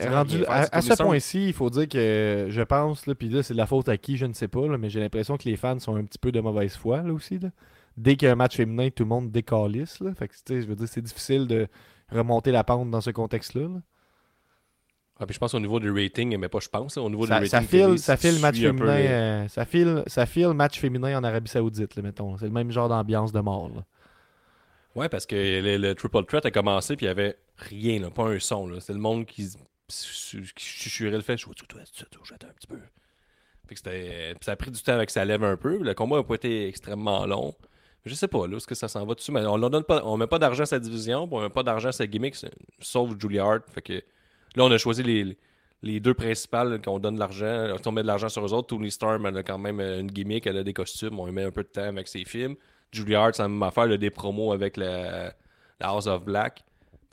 rendu 0.09 0.37
à, 0.45 0.61
à 0.77 0.81
ce 0.81 0.87
point-ci, 1.05 1.47
il 1.47 1.53
faut 1.53 1.69
dire 1.69 1.87
que 1.89 2.47
je 2.49 2.61
pense, 2.61 3.05
là, 3.07 3.13
puis 3.13 3.27
là, 3.27 3.43
c'est 3.43 3.53
de 3.53 3.57
la 3.57 3.67
faute 3.67 3.89
à 3.89 3.97
qui, 3.97 4.15
je 4.15 4.25
ne 4.25 4.31
sais 4.33 4.47
pas, 4.47 4.65
là, 4.67 4.77
mais 4.77 4.89
j'ai 4.89 5.01
l'impression 5.01 5.35
que 5.35 5.43
les 5.49 5.57
fans 5.57 5.77
sont 5.79 5.95
un 5.97 6.05
petit 6.05 6.17
peu 6.17 6.31
de 6.31 6.39
mauvaise 6.39 6.75
foi 6.77 7.01
là 7.03 7.11
aussi. 7.13 7.39
Là. 7.39 7.49
Dès 7.97 8.15
qu'il 8.15 8.27
y 8.27 8.29
a 8.29 8.31
un 8.31 8.35
match 8.37 8.55
féminin, 8.55 8.89
tout 8.89 9.03
le 9.03 9.09
monde 9.09 9.31
décalisse. 9.31 9.99
Là. 9.99 10.13
Fait 10.15 10.29
que, 10.29 10.33
je 10.47 10.65
veux 10.65 10.75
dire, 10.75 10.87
c'est 10.87 11.01
difficile 11.01 11.45
de 11.45 11.67
remonter 12.09 12.51
la 12.51 12.63
pente 12.63 12.89
dans 12.89 13.01
ce 13.01 13.09
contexte-là. 13.11 13.63
là. 13.63 13.81
Ah, 15.19 15.25
puis 15.27 15.35
je 15.35 15.39
pense 15.39 15.53
au 15.53 15.59
niveau 15.59 15.79
du 15.79 15.91
rating, 15.91 16.35
mais 16.37 16.49
pas 16.49 16.59
je 16.59 16.67
pense. 16.69 16.97
au 16.97 17.09
niveau 17.09 17.25
Ça, 17.27 17.39
du 17.39 17.47
ça 17.47 17.57
rating. 17.57 17.69
file, 17.69 17.85
télé, 17.85 17.97
ça 17.99 18.17
file 18.17 18.39
match 18.39 18.55
peu 18.59 18.61
féminin. 18.67 18.87
euh, 18.87 19.47
ça, 19.47 19.65
file, 19.65 20.03
ça 20.07 20.25
file 20.25 20.49
match 20.53 20.79
féminin 20.79 21.17
en 21.19 21.23
Arabie 21.23 21.49
Saoudite, 21.49 21.95
là, 21.95 22.01
mettons. 22.01 22.37
C'est 22.37 22.45
le 22.45 22.51
même 22.51 22.71
genre 22.71 22.89
d'ambiance 22.89 23.31
de 23.31 23.39
mort. 23.39 23.69
là. 23.69 23.83
Ouais, 24.95 25.09
parce 25.09 25.25
que 25.25 25.35
le, 25.35 25.77
le 25.77 25.95
Triple 25.95 26.25
Threat 26.25 26.45
a 26.45 26.51
commencé, 26.51 26.95
puis 26.95 27.05
il 27.05 27.09
y 27.09 27.11
avait 27.11 27.35
rien, 27.57 27.99
là, 27.99 28.09
pas 28.09 28.23
un 28.25 28.39
son. 28.39 28.79
C'était 28.79 28.93
le 28.93 28.99
monde 28.99 29.25
qui, 29.25 29.47
qui 29.87 30.65
chuchurait 30.65 31.11
le 31.11 31.21
fait. 31.21 31.37
Je 31.37 31.45
j'attends 32.23 32.47
un 32.47 32.53
petit 32.53 32.67
peu. 32.67 32.77
Fait 33.67 33.75
que 33.75 33.79
c'était- 33.79 34.33
puis 34.35 34.43
ça 34.45 34.51
a 34.51 34.55
pris 34.55 34.71
du 34.71 34.81
temps 34.81 34.93
avec 34.93 35.09
ça 35.09 35.23
lève 35.25 35.43
un 35.43 35.57
peu. 35.57 35.77
Le 35.77 35.93
combat 35.93 36.17
n'a 36.17 36.23
pas 36.23 36.35
été 36.35 36.67
extrêmement 36.67 37.25
long. 37.25 37.53
Je 38.05 38.13
sais 38.15 38.27
pas 38.27 38.45
là, 38.47 38.57
est-ce 38.57 38.67
que 38.67 38.75
ça 38.75 38.87
s'en 38.89 39.05
va 39.05 39.13
dessus, 39.15 39.31
mais 39.31 39.45
on 39.45 39.57
ne 39.57 39.69
donne 39.69 39.83
pas, 39.85 40.01
on 40.03 40.17
met 40.17 40.27
pas 40.27 40.37
d'argent 40.37 40.63
à 40.63 40.65
sa 40.65 40.77
division, 40.79 41.27
on 41.31 41.41
met 41.41 41.49
pas 41.49 41.63
d'argent 41.63 41.87
à 41.89 41.91
sa 41.93 42.05
gimmick, 42.05 42.35
c'est- 42.35 42.51
sauf 42.81 43.11
Julia 43.17 43.45
Hart. 43.45 43.63
Fait 43.71 43.81
que 43.81 44.03
là, 44.55 44.63
on 44.65 44.71
a 44.71 44.77
choisi 44.77 45.03
les, 45.03 45.37
les 45.81 45.99
deux 45.99 46.13
principales 46.13 46.81
qu'on 46.81 46.99
donne 46.99 47.15
de 47.15 47.19
l'argent. 47.19 47.75
Si 47.81 47.87
on 47.87 47.91
met 47.91 48.01
de 48.01 48.07
l'argent 48.07 48.29
sur 48.29 48.45
eux 48.45 48.53
autres, 48.53 48.67
Tony 48.67 48.91
Storm, 48.91 49.25
elle 49.25 49.37
a 49.37 49.43
quand 49.43 49.57
même 49.57 49.79
euh, 49.79 49.99
une 49.99 50.11
gimmick, 50.11 50.47
elle 50.47 50.57
a 50.57 50.63
des 50.63 50.73
costumes, 50.73 51.19
on 51.19 51.25
lui 51.25 51.33
met 51.33 51.43
un 51.43 51.51
peu 51.51 51.63
de 51.63 51.67
temps 51.69 51.81
avec 51.83 52.07
ses 52.07 52.25
films. 52.25 52.55
Julia 52.91 53.23
Hart, 53.23 53.35
c'est 53.35 53.41
la 53.43 53.47
même 53.49 53.63
affaire, 53.63 53.83
elle 53.85 53.93
a 53.93 53.97
des 53.97 54.11
promos 54.11 54.51
avec 54.51 54.77
la, 54.77 55.33
la 55.79 55.87
House 55.87 56.07
of 56.07 56.23
Black. 56.23 56.63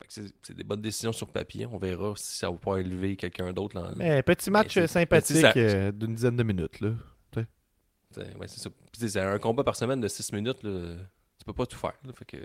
Fait 0.09 0.23
c'est 0.43 0.55
des 0.55 0.63
bonnes 0.63 0.81
décisions 0.81 1.11
sur 1.11 1.27
papier. 1.27 1.65
On 1.65 1.77
verra 1.77 2.13
si 2.15 2.37
ça 2.37 2.49
va 2.49 2.57
pas 2.57 2.77
élever 2.77 3.15
quelqu'un 3.15 3.51
d'autre. 3.53 3.81
Mais 3.95 4.21
petit 4.23 4.49
match 4.51 4.77
Mais 4.77 4.87
sympathique 4.87 5.37
ça- 5.37 5.53
euh, 5.55 5.91
d'une 5.91 6.15
dizaine 6.15 6.35
de 6.35 6.43
minutes. 6.43 6.79
Là. 6.81 6.91
C'est 8.13 8.37
ouais, 8.37 8.47
ça. 8.47 9.31
Un 9.31 9.39
combat 9.39 9.63
par 9.63 9.75
semaine 9.75 10.01
de 10.01 10.07
6 10.07 10.33
minutes. 10.33 10.63
Là. 10.63 10.95
Tu 11.39 11.45
peux 11.45 11.53
pas 11.53 11.65
tout 11.65 11.77
faire. 11.77 11.93
là. 12.05 12.11
Fait 12.13 12.25
que 12.25 12.37
tu 12.37 12.43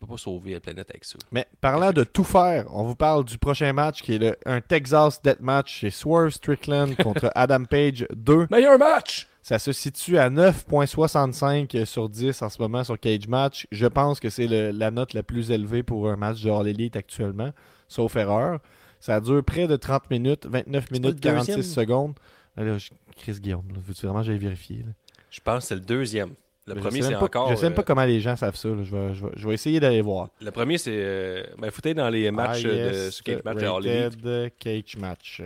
peux 0.00 0.06
pas 0.06 0.16
sauver 0.16 0.54
la 0.54 0.60
planète 0.60 0.88
avec 0.90 1.04
ça. 1.04 1.18
Mais 1.30 1.46
parlant 1.60 1.92
de 1.92 2.04
tout 2.04 2.24
faire, 2.24 2.64
on 2.74 2.84
vous 2.84 2.96
parle 2.96 3.24
du 3.24 3.38
prochain 3.38 3.72
match 3.72 4.02
qui 4.02 4.14
est 4.14 4.18
le, 4.18 4.36
un 4.46 4.60
Texas 4.60 5.20
Deathmatch 5.22 5.80
chez 5.80 5.90
Swerve 5.90 6.30
Strickland 6.30 6.96
contre 7.02 7.30
Adam 7.34 7.64
Page 7.64 8.06
2. 8.14 8.48
Meilleur 8.50 8.78
match! 8.78 9.26
Ça 9.42 9.58
se 9.58 9.72
situe 9.72 10.18
à 10.18 10.28
9.65 10.30 11.84
sur 11.84 12.08
10 12.08 12.42
en 12.42 12.48
ce 12.48 12.60
moment 12.60 12.84
sur 12.84 12.98
Cage 12.98 13.26
Match. 13.28 13.66
Je 13.72 13.86
pense 13.86 14.20
que 14.20 14.28
c'est 14.30 14.46
la 14.46 14.90
note 14.90 15.14
la 15.14 15.22
plus 15.22 15.50
élevée 15.50 15.82
pour 15.82 16.08
un 16.10 16.16
match 16.16 16.42
de 16.42 16.50
All 16.50 16.68
Elite 16.68 16.96
actuellement, 16.96 17.50
sauf 17.88 18.16
erreur. 18.16 18.60
Ça 19.00 19.20
dure 19.20 19.42
près 19.42 19.66
de 19.66 19.76
30 19.76 20.10
minutes, 20.10 20.46
29 20.46 20.88
pas 20.88 20.92
minutes, 20.92 21.14
le 21.14 21.20
46 21.20 21.56
deuxième? 21.56 21.74
secondes. 21.74 22.14
Là, 22.56 22.64
là, 22.64 22.76
Chris 23.16 23.38
Guillaume, 23.40 23.64
veux-tu 23.86 24.06
vraiment 24.06 24.20
que 24.20 24.26
j'aille 24.26 24.38
vérifier? 24.38 24.78
là? 24.78 24.92
Je 25.30 25.40
pense 25.40 25.62
que 25.64 25.68
c'est 25.68 25.74
le 25.76 25.80
deuxième. 25.80 26.34
Le 26.70 26.76
Mais 26.76 26.80
premier, 26.82 27.02
c'est 27.02 27.14
encore. 27.16 27.50
Je 27.50 27.56
sais 27.56 27.62
même 27.64 27.74
pas 27.74 27.82
euh, 27.82 27.84
comment 27.84 28.04
les 28.04 28.20
gens 28.20 28.36
savent 28.36 28.54
ça. 28.56 28.68
là. 28.68 28.82
Je, 28.82 28.94
vais, 28.94 29.14
je 29.14 29.24
vais- 29.26 29.32
je 29.36 29.48
vais 29.48 29.54
essayer 29.54 29.80
d'aller 29.80 30.00
voir. 30.02 30.28
Le 30.40 30.50
premier, 30.50 30.78
c'est. 30.78 30.92
Euh, 30.94 31.42
ben, 31.58 31.70
foutez 31.70 31.94
dans 31.94 32.08
les 32.08 32.30
matchs 32.30 32.62
euh, 32.64 33.10
de 33.10 33.22
Cage 33.22 33.42
Match 33.44 33.62
All 33.62 33.72
rated 33.86 34.52
Cage 34.58 34.96
Match. 34.96 35.42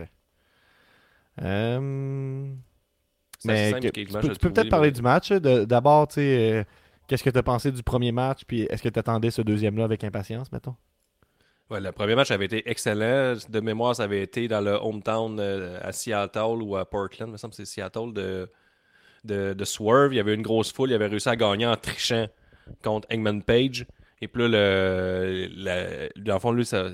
Euh, 1.41 2.47
mais 3.43 3.71
simple, 3.71 3.81
que- 3.83 3.87
Cage 3.89 4.05
tu 4.07 4.13
Match 4.13 4.25
peux, 4.25 4.31
à 4.31 4.33
tu 4.33 4.39
peux 4.39 4.53
peut-être 4.53 4.69
parler 4.69 4.87
mais- 4.89 4.93
du 4.93 5.01
match. 5.01 5.31
D'abord, 5.31 6.07
tu 6.07 6.15
sais, 6.15 6.51
euh, 6.53 6.63
qu'est-ce 7.07 7.23
que 7.23 7.29
tu 7.29 7.37
as 7.37 7.43
pensé 7.43 7.71
du 7.71 7.83
premier 7.83 8.11
match, 8.11 8.41
puis 8.47 8.61
est-ce 8.63 8.81
que 8.81 8.89
tu 8.89 8.99
attendais 8.99 9.31
ce 9.31 9.41
deuxième-là 9.41 9.83
avec 9.83 10.03
impatience, 10.03 10.51
mettons? 10.51 10.75
Ouais, 11.71 11.81
le 11.81 11.91
premier 11.91 12.13
match 12.15 12.29
avait 12.29 12.45
été 12.45 12.69
excellent. 12.69 13.35
De 13.49 13.59
mémoire, 13.59 13.95
ça 13.95 14.03
avait 14.03 14.21
été 14.21 14.47
dans 14.47 14.61
le 14.61 14.73
hometown 14.73 15.39
à 15.39 15.91
Seattle 15.91 16.61
ou 16.61 16.75
à 16.75 16.85
Portland. 16.85 17.27
Il 17.29 17.31
me 17.33 17.37
semble 17.37 17.51
que 17.51 17.57
c'est 17.57 17.65
Seattle 17.65 18.13
de, 18.13 18.49
de, 19.25 19.65
Swerve. 19.65 20.13
Il 20.13 20.17
y 20.17 20.19
avait 20.19 20.33
une 20.33 20.41
grosse 20.41 20.71
foule. 20.71 20.91
Il 20.91 20.93
avait 20.93 21.07
réussi 21.07 21.29
à 21.29 21.35
gagner 21.35 21.65
en 21.65 21.75
trichant 21.75 22.27
contre 22.83 23.07
Eggman 23.09 23.41
Page. 23.41 23.85
Et 24.21 24.27
puis 24.27 24.43
là, 24.43 24.47
le, 24.49 26.09
dans 26.15 26.33
le 26.35 26.39
fond, 26.39 26.51
lui, 26.51 26.65
ça- 26.65 26.89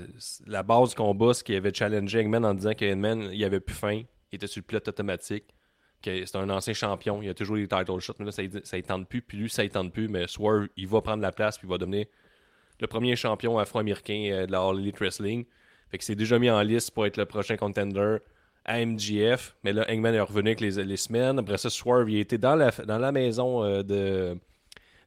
la 0.46 0.62
base 0.62 0.90
du 0.90 0.94
combat, 0.96 1.34
c'est 1.34 1.44
qu'il 1.44 1.56
avait 1.56 1.72
challengé 1.72 2.18
Eggman 2.18 2.44
en 2.44 2.54
disant 2.54 2.74
qu'Eggman, 2.74 3.30
il 3.32 3.44
avait 3.44 3.60
plus 3.60 3.74
faim. 3.74 4.02
Il 4.32 4.36
était 4.36 4.46
sur 4.46 4.60
le 4.60 4.64
pilote 4.64 4.88
automatique. 4.88 5.44
que 6.02 6.24
C'est 6.24 6.36
un 6.36 6.50
ancien 6.50 6.74
champion. 6.74 7.22
Il 7.22 7.28
a 7.28 7.34
toujours 7.34 7.56
les 7.56 7.68
title 7.68 8.00
shots. 8.00 8.14
Mais 8.18 8.26
là, 8.26 8.32
ça 8.32 8.42
ne 8.42 8.82
tente 8.82 9.08
plus. 9.08 9.22
Puis 9.22 9.38
lui, 9.38 9.50
ça 9.50 9.62
ne 9.62 9.68
tente 9.68 9.92
plus. 9.92 10.08
Mais 10.08 10.26
Swerve, 10.26 10.68
il 10.76 10.88
va 10.88 11.00
prendre 11.00 11.22
la 11.22 11.32
place. 11.32 11.58
Puis 11.58 11.66
il 11.66 11.70
va 11.70 11.78
devenir 11.78 12.06
le 12.80 12.86
premier 12.86 13.14
champion 13.14 13.58
afro-américain 13.58 14.28
euh, 14.32 14.46
de 14.46 14.52
la 14.52 14.60
All 14.60 14.78
Elite 14.78 14.98
Wrestling. 14.98 15.44
Fait 15.90 15.98
que 15.98 16.04
c'est 16.04 16.16
déjà 16.16 16.38
mis 16.38 16.50
en 16.50 16.60
liste 16.62 16.90
pour 16.90 17.06
être 17.06 17.16
le 17.16 17.26
prochain 17.26 17.56
contender 17.56 18.16
à 18.64 18.84
MGF. 18.84 19.56
Mais 19.64 19.72
là, 19.72 19.86
Hangman 19.88 20.14
est 20.14 20.20
revenu 20.20 20.50
avec 20.50 20.60
les, 20.60 20.96
semaines. 20.96 21.38
Après 21.38 21.58
ça, 21.58 21.70
Swerve, 21.70 22.10
il 22.10 22.18
était 22.18 22.38
dans 22.38 22.54
la, 22.54 22.70
dans 22.70 22.98
la 22.98 23.12
maison 23.12 23.64
euh, 23.64 24.34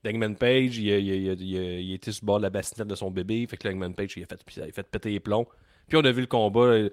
Page. 0.04 0.78
Il, 0.78 1.94
était 1.94 2.12
sur 2.12 2.24
le 2.24 2.26
bord 2.26 2.38
de 2.38 2.44
la 2.44 2.50
bassinette 2.50 2.88
de 2.88 2.96
son 2.96 3.12
bébé. 3.12 3.46
Fait 3.48 3.58
que 3.58 3.68
là, 3.68 3.74
Hangman 3.74 3.94
Page, 3.94 4.14
il 4.18 4.24
a, 4.24 4.26
fait, 4.26 4.40
il 4.58 4.64
a 4.64 4.72
fait 4.72 4.84
péter 4.84 5.10
les 5.12 5.20
plombs. 5.20 5.48
Puis 5.88 5.98
on 5.98 6.04
a 6.04 6.12
vu 6.12 6.22
le 6.22 6.28
combat. 6.28 6.62
euh, 6.62 6.90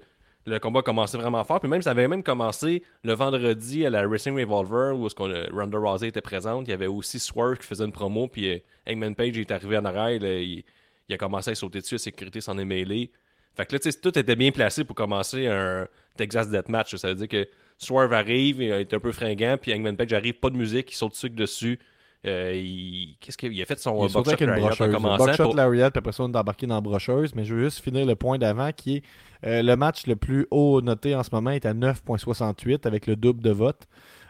Le 0.46 0.58
combat 0.58 0.82
commençait 0.82 1.18
vraiment 1.18 1.42
fort. 1.44 1.60
Puis 1.60 1.68
même, 1.68 1.82
ça 1.82 1.90
avait 1.90 2.08
même 2.08 2.22
commencé 2.22 2.82
le 3.02 3.14
vendredi 3.14 3.84
à 3.84 3.90
la 3.90 4.06
Wrestling 4.06 4.38
Revolver 4.38 4.96
où 4.96 5.08
qu'on 5.08 5.30
a- 5.32 5.48
Ronda 5.52 5.78
Rousey 5.78 6.08
était 6.08 6.20
présente. 6.20 6.68
Il 6.68 6.70
y 6.70 6.74
avait 6.74 6.86
aussi 6.86 7.18
Swerve 7.18 7.58
qui 7.58 7.66
faisait 7.66 7.84
une 7.84 7.92
promo. 7.92 8.28
Puis 8.28 8.48
euh, 8.48 8.58
Hangman 8.88 9.14
Page 9.14 9.36
est 9.36 9.50
arrivé 9.50 9.76
en 9.78 9.84
arrière. 9.84 10.22
il, 10.22 10.64
a 11.10 11.18
commencé 11.18 11.50
à 11.50 11.54
sauter 11.54 11.80
dessus. 11.80 11.96
La 11.96 11.98
sécurité 11.98 12.40
s'en 12.40 12.56
est 12.58 12.64
mêlée. 12.64 13.10
Fait 13.54 13.66
que 13.66 13.76
là, 13.76 13.92
tout 14.00 14.18
était 14.18 14.36
bien 14.36 14.50
placé 14.50 14.82
pour 14.82 14.96
commencer 14.96 15.46
un 15.46 15.86
Texas 16.16 16.48
Deathmatch. 16.48 16.96
Ça 16.96 17.08
veut 17.08 17.14
dire 17.14 17.28
que 17.28 17.48
Swerve 17.78 18.12
arrive, 18.12 18.62
il 18.62 18.70
est 18.70 18.94
un 18.94 19.00
peu 19.00 19.12
fringant. 19.12 19.56
Puis 19.60 19.72
Hangman 19.74 19.96
Page 19.96 20.12
arrive, 20.12 20.34
pas 20.34 20.50
de 20.50 20.56
musique, 20.56 20.92
il 20.92 20.96
saute 20.96 21.12
dessus 21.12 21.30
dessus. 21.30 21.78
Euh, 22.24 22.52
il... 22.54 23.16
Qu'est-ce 23.20 23.36
qu'il 23.36 23.52
il 23.52 23.60
a 23.60 23.64
fait 23.64 23.78
son 23.78 24.06
Il 24.06 24.16
avec 24.16 24.40
une 24.40 24.46
lariat 24.46 24.64
en 24.64 24.66
brocheuse. 24.68 24.94
commençant 24.94 25.24
Buckshot 25.26 25.42
pour- 25.44 25.56
Lariat, 25.56 25.90
puis 25.90 25.98
après 25.98 26.12
ça, 26.12 26.22
on 26.22 26.32
est 26.32 26.36
embarqué 26.36 26.66
dans 26.66 26.76
la 26.76 26.80
brocheuse. 26.80 27.34
Mais 27.34 27.44
je 27.44 27.54
veux 27.54 27.64
juste 27.64 27.80
finir 27.80 28.06
le 28.06 28.14
point 28.14 28.38
d'avant 28.38 28.70
qui 28.72 28.96
est 28.96 29.02
euh, 29.44 29.62
le 29.62 29.74
match 29.76 30.06
le 30.06 30.14
plus 30.14 30.46
haut 30.50 30.80
noté 30.80 31.16
en 31.16 31.22
ce 31.24 31.30
moment 31.32 31.50
est 31.50 31.66
à 31.66 31.74
9.68 31.74 32.86
avec 32.86 33.06
le 33.06 33.16
double 33.16 33.42
de 33.42 33.50
vote. 33.50 33.88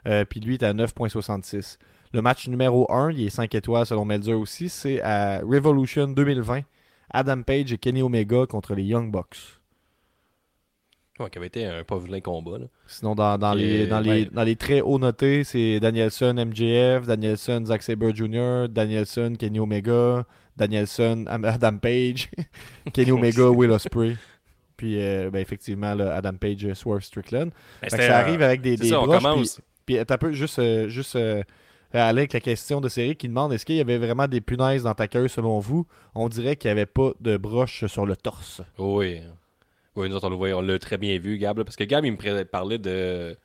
Euh, 0.09 0.25
puis 0.25 0.41
lui 0.41 0.55
est 0.55 0.63
à 0.63 0.73
9.66. 0.73 1.77
Le 2.15 2.23
match 2.23 2.49
numéro 2.49 2.91
1, 2.93 3.13
il 3.13 3.27
est 3.27 3.31
5 3.31 3.55
étoiles 3.55 3.87
selon 3.87 4.05
Melzer 4.05 4.39
aussi, 4.39 4.69
c'est 4.69 5.01
à 5.03 5.41
Revolution 5.41 6.07
2020 6.09 6.61
Adam 7.15 7.43
Page 7.43 7.73
et 7.73 7.79
Kenny 7.79 8.03
Omega 8.03 8.47
contre 8.47 8.75
les 8.75 8.85
Young 8.85 9.11
Bucks. 9.11 9.61
Ouais, 11.21 11.29
qui 11.31 11.39
avait 11.39 11.49
été 11.49 11.67
un 11.67 11.85
pas 11.85 11.99
vilain 11.99 12.21
combat. 12.21 12.59
Là. 12.59 12.67
Sinon, 12.87 13.15
dans, 13.15 13.37
les, 13.55 13.87
dans, 13.87 14.01
les, 14.01 14.11
ouais. 14.11 14.29
dans 14.33 14.45
les 14.45 14.57
très 14.57 14.81
hauts 14.81 14.99
notés, 14.99 15.45
c'est 15.45 15.79
Danielson 15.79 16.35
MJF, 16.35 17.07
Danielson 17.07 17.63
Zack 17.67 17.83
Sabre 17.83 18.15
Jr., 18.15 18.67
Danielson 18.71 19.35
Kenny 19.39 19.61
Omega, 19.61 20.25
Danielson 20.57 21.25
Am- 21.29 21.45
Adam 21.45 21.77
Page, 21.77 22.31
Kenny 22.95 23.13
Omega 23.13 23.51
Will 23.51 23.71
Ospreay. 23.71 24.17
Puis, 24.77 25.01
euh, 25.01 25.31
ben, 25.31 25.41
effectivement, 25.41 25.95
là, 25.95 26.15
Adam 26.15 26.33
Page 26.35 26.65
euh, 26.65 26.75
Swerve 26.75 27.03
Strickland. 27.03 27.51
Ben, 27.83 27.91
ça 27.91 27.99
euh, 27.99 28.11
arrive 28.13 28.43
avec 28.43 28.63
des, 28.63 28.77
des 28.77 28.89
ça, 28.89 29.01
on 29.01 29.07
broches, 29.07 29.23
commence. 29.23 29.61
Puis, 29.85 29.97
puis 29.97 29.99
un 29.99 30.19
peu, 30.19 30.33
juste, 30.33 30.59
euh, 30.59 30.89
juste 30.89 31.15
euh, 31.15 31.43
aller 31.93 32.21
avec 32.21 32.33
la 32.33 32.41
question 32.41 32.81
de 32.81 32.89
série 32.89 33.17
qui 33.17 33.29
demande 33.29 33.53
est-ce 33.53 33.67
qu'il 33.67 33.77
y 33.77 33.81
avait 33.81 33.99
vraiment 33.99 34.27
des 34.27 34.41
punaises 34.41 34.85
dans 34.85 34.95
ta 34.95 35.09
queue 35.09 35.29
selon 35.29 35.61
vous? 35.61 35.87
On 36.15 36.29
dirait 36.29 36.57
qu'il 36.57 36.69
n'y 36.69 36.73
avait 36.73 36.87
pas 36.87 37.13
de 37.21 37.37
broche 37.37 37.85
sur 37.87 38.07
le 38.07 38.17
torse. 38.17 38.63
Oui. 38.79 39.21
Oui, 39.97 40.09
nous 40.09 40.17
autres, 40.17 40.27
on 40.27 40.31
le 40.31 40.37
voyait, 40.37 40.55
on 40.55 40.63
l'a 40.63 40.79
très 40.79 40.99
bien 40.99 41.19
vu, 41.19 41.39
Gab. 41.39 41.59
là, 41.59 41.65
parce 41.65 41.77
que 41.77 41.85
Gab, 41.85 42.05
il 42.05 42.13
me 42.13 42.45
parlait 42.45 42.79
de 42.79 43.37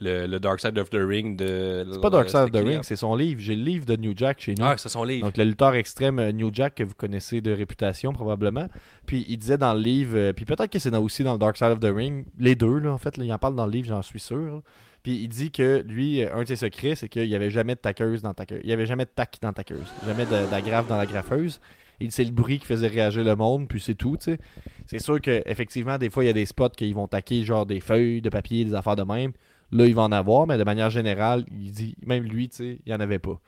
le, 0.00 0.26
le 0.26 0.40
Dark 0.40 0.60
Side 0.60 0.78
of 0.78 0.90
the 0.90 0.98
Ring. 1.00 1.36
de 1.36 1.86
C'est 1.92 2.00
pas 2.00 2.10
Dark 2.10 2.28
Side 2.28 2.40
of 2.40 2.50
the 2.52 2.56
Ring, 2.56 2.80
c'est 2.82 2.96
son 2.96 3.14
livre. 3.14 3.40
J'ai 3.40 3.54
le 3.56 3.62
livre 3.62 3.86
de 3.86 3.96
New 3.96 4.12
Jack 4.16 4.40
chez 4.40 4.54
nous. 4.54 4.64
Ah, 4.64 4.74
c'est 4.76 4.88
son 4.88 5.04
livre. 5.04 5.26
Donc, 5.26 5.36
le 5.36 5.44
lutteur 5.44 5.74
extrême 5.74 6.18
euh, 6.18 6.32
New 6.32 6.50
Jack, 6.52 6.76
que 6.76 6.82
vous 6.84 6.94
connaissez 6.94 7.40
de 7.40 7.52
réputation 7.52 8.12
probablement. 8.12 8.68
Puis, 9.06 9.24
il 9.28 9.38
disait 9.38 9.58
dans 9.58 9.74
le 9.74 9.80
livre, 9.80 10.16
euh, 10.16 10.32
puis 10.32 10.44
peut-être 10.44 10.70
que 10.70 10.78
c'est 10.78 10.94
aussi 10.96 11.24
dans 11.24 11.32
le 11.34 11.38
Dark 11.38 11.56
Side 11.56 11.68
of 11.68 11.80
the 11.80 11.92
Ring, 11.94 12.24
les 12.38 12.54
deux, 12.54 12.78
là, 12.78 12.92
en 12.92 12.98
fait, 12.98 13.16
là, 13.16 13.24
il 13.24 13.32
en 13.32 13.38
parle 13.38 13.54
dans 13.54 13.66
le 13.66 13.72
livre, 13.72 13.88
j'en 13.88 14.02
suis 14.02 14.20
sûr. 14.20 14.36
là. 14.36 14.60
Puis, 15.02 15.16
il 15.22 15.28
dit 15.28 15.50
que 15.50 15.84
lui, 15.86 16.22
euh, 16.24 16.34
un 16.34 16.42
de 16.42 16.48
ses 16.48 16.56
secrets, 16.56 16.94
c'est 16.94 17.08
qu'il 17.08 17.28
n'y 17.28 17.34
avait 17.34 17.50
jamais 17.50 17.74
de 17.74 17.80
taqueuse 17.80 18.22
dans 18.22 18.34
taqueuse. 18.34 18.60
Il 18.62 18.68
n'y 18.68 18.72
avait 18.72 18.86
jamais 18.86 19.04
de 19.04 19.10
tac 19.14 19.36
dans 19.42 19.52
taqueuse. 19.52 19.86
Jamais 20.06 20.26
d'agrafe 20.26 20.86
dans 20.86 20.96
la 20.96 21.06
graffeuse. 21.06 21.60
Il 22.00 22.10
c'est 22.10 22.24
le 22.24 22.30
bruit 22.30 22.58
qui 22.58 22.66
faisait 22.66 22.88
réagir 22.88 23.22
le 23.24 23.36
monde, 23.36 23.68
puis 23.68 23.80
c'est 23.80 23.94
tout, 23.94 24.16
tu 24.16 24.32
sais. 24.32 24.38
C'est 24.86 24.98
sûr 24.98 25.20
qu'effectivement, 25.20 25.98
des 25.98 26.10
fois, 26.10 26.24
il 26.24 26.26
y 26.26 26.30
a 26.30 26.32
des 26.32 26.46
spots 26.46 26.70
qu'ils 26.70 26.94
vont 26.94 27.06
taquer, 27.06 27.44
genre 27.44 27.64
des 27.66 27.80
feuilles 27.80 28.20
de 28.20 28.28
papier, 28.28 28.64
des 28.64 28.74
affaires 28.74 28.96
de 28.96 29.04
même. 29.04 29.32
Là, 29.70 29.86
il 29.86 29.94
va 29.94 30.02
en 30.02 30.12
avoir, 30.12 30.46
mais 30.46 30.58
de 30.58 30.64
manière 30.64 30.90
générale, 30.90 31.44
il 31.50 31.70
dit, 31.70 31.96
même 32.04 32.24
lui, 32.24 32.48
tu 32.48 32.56
sais, 32.56 32.78
il 32.84 32.88
n'y 32.88 32.94
en 32.94 33.00
avait 33.00 33.18
pas. 33.18 33.40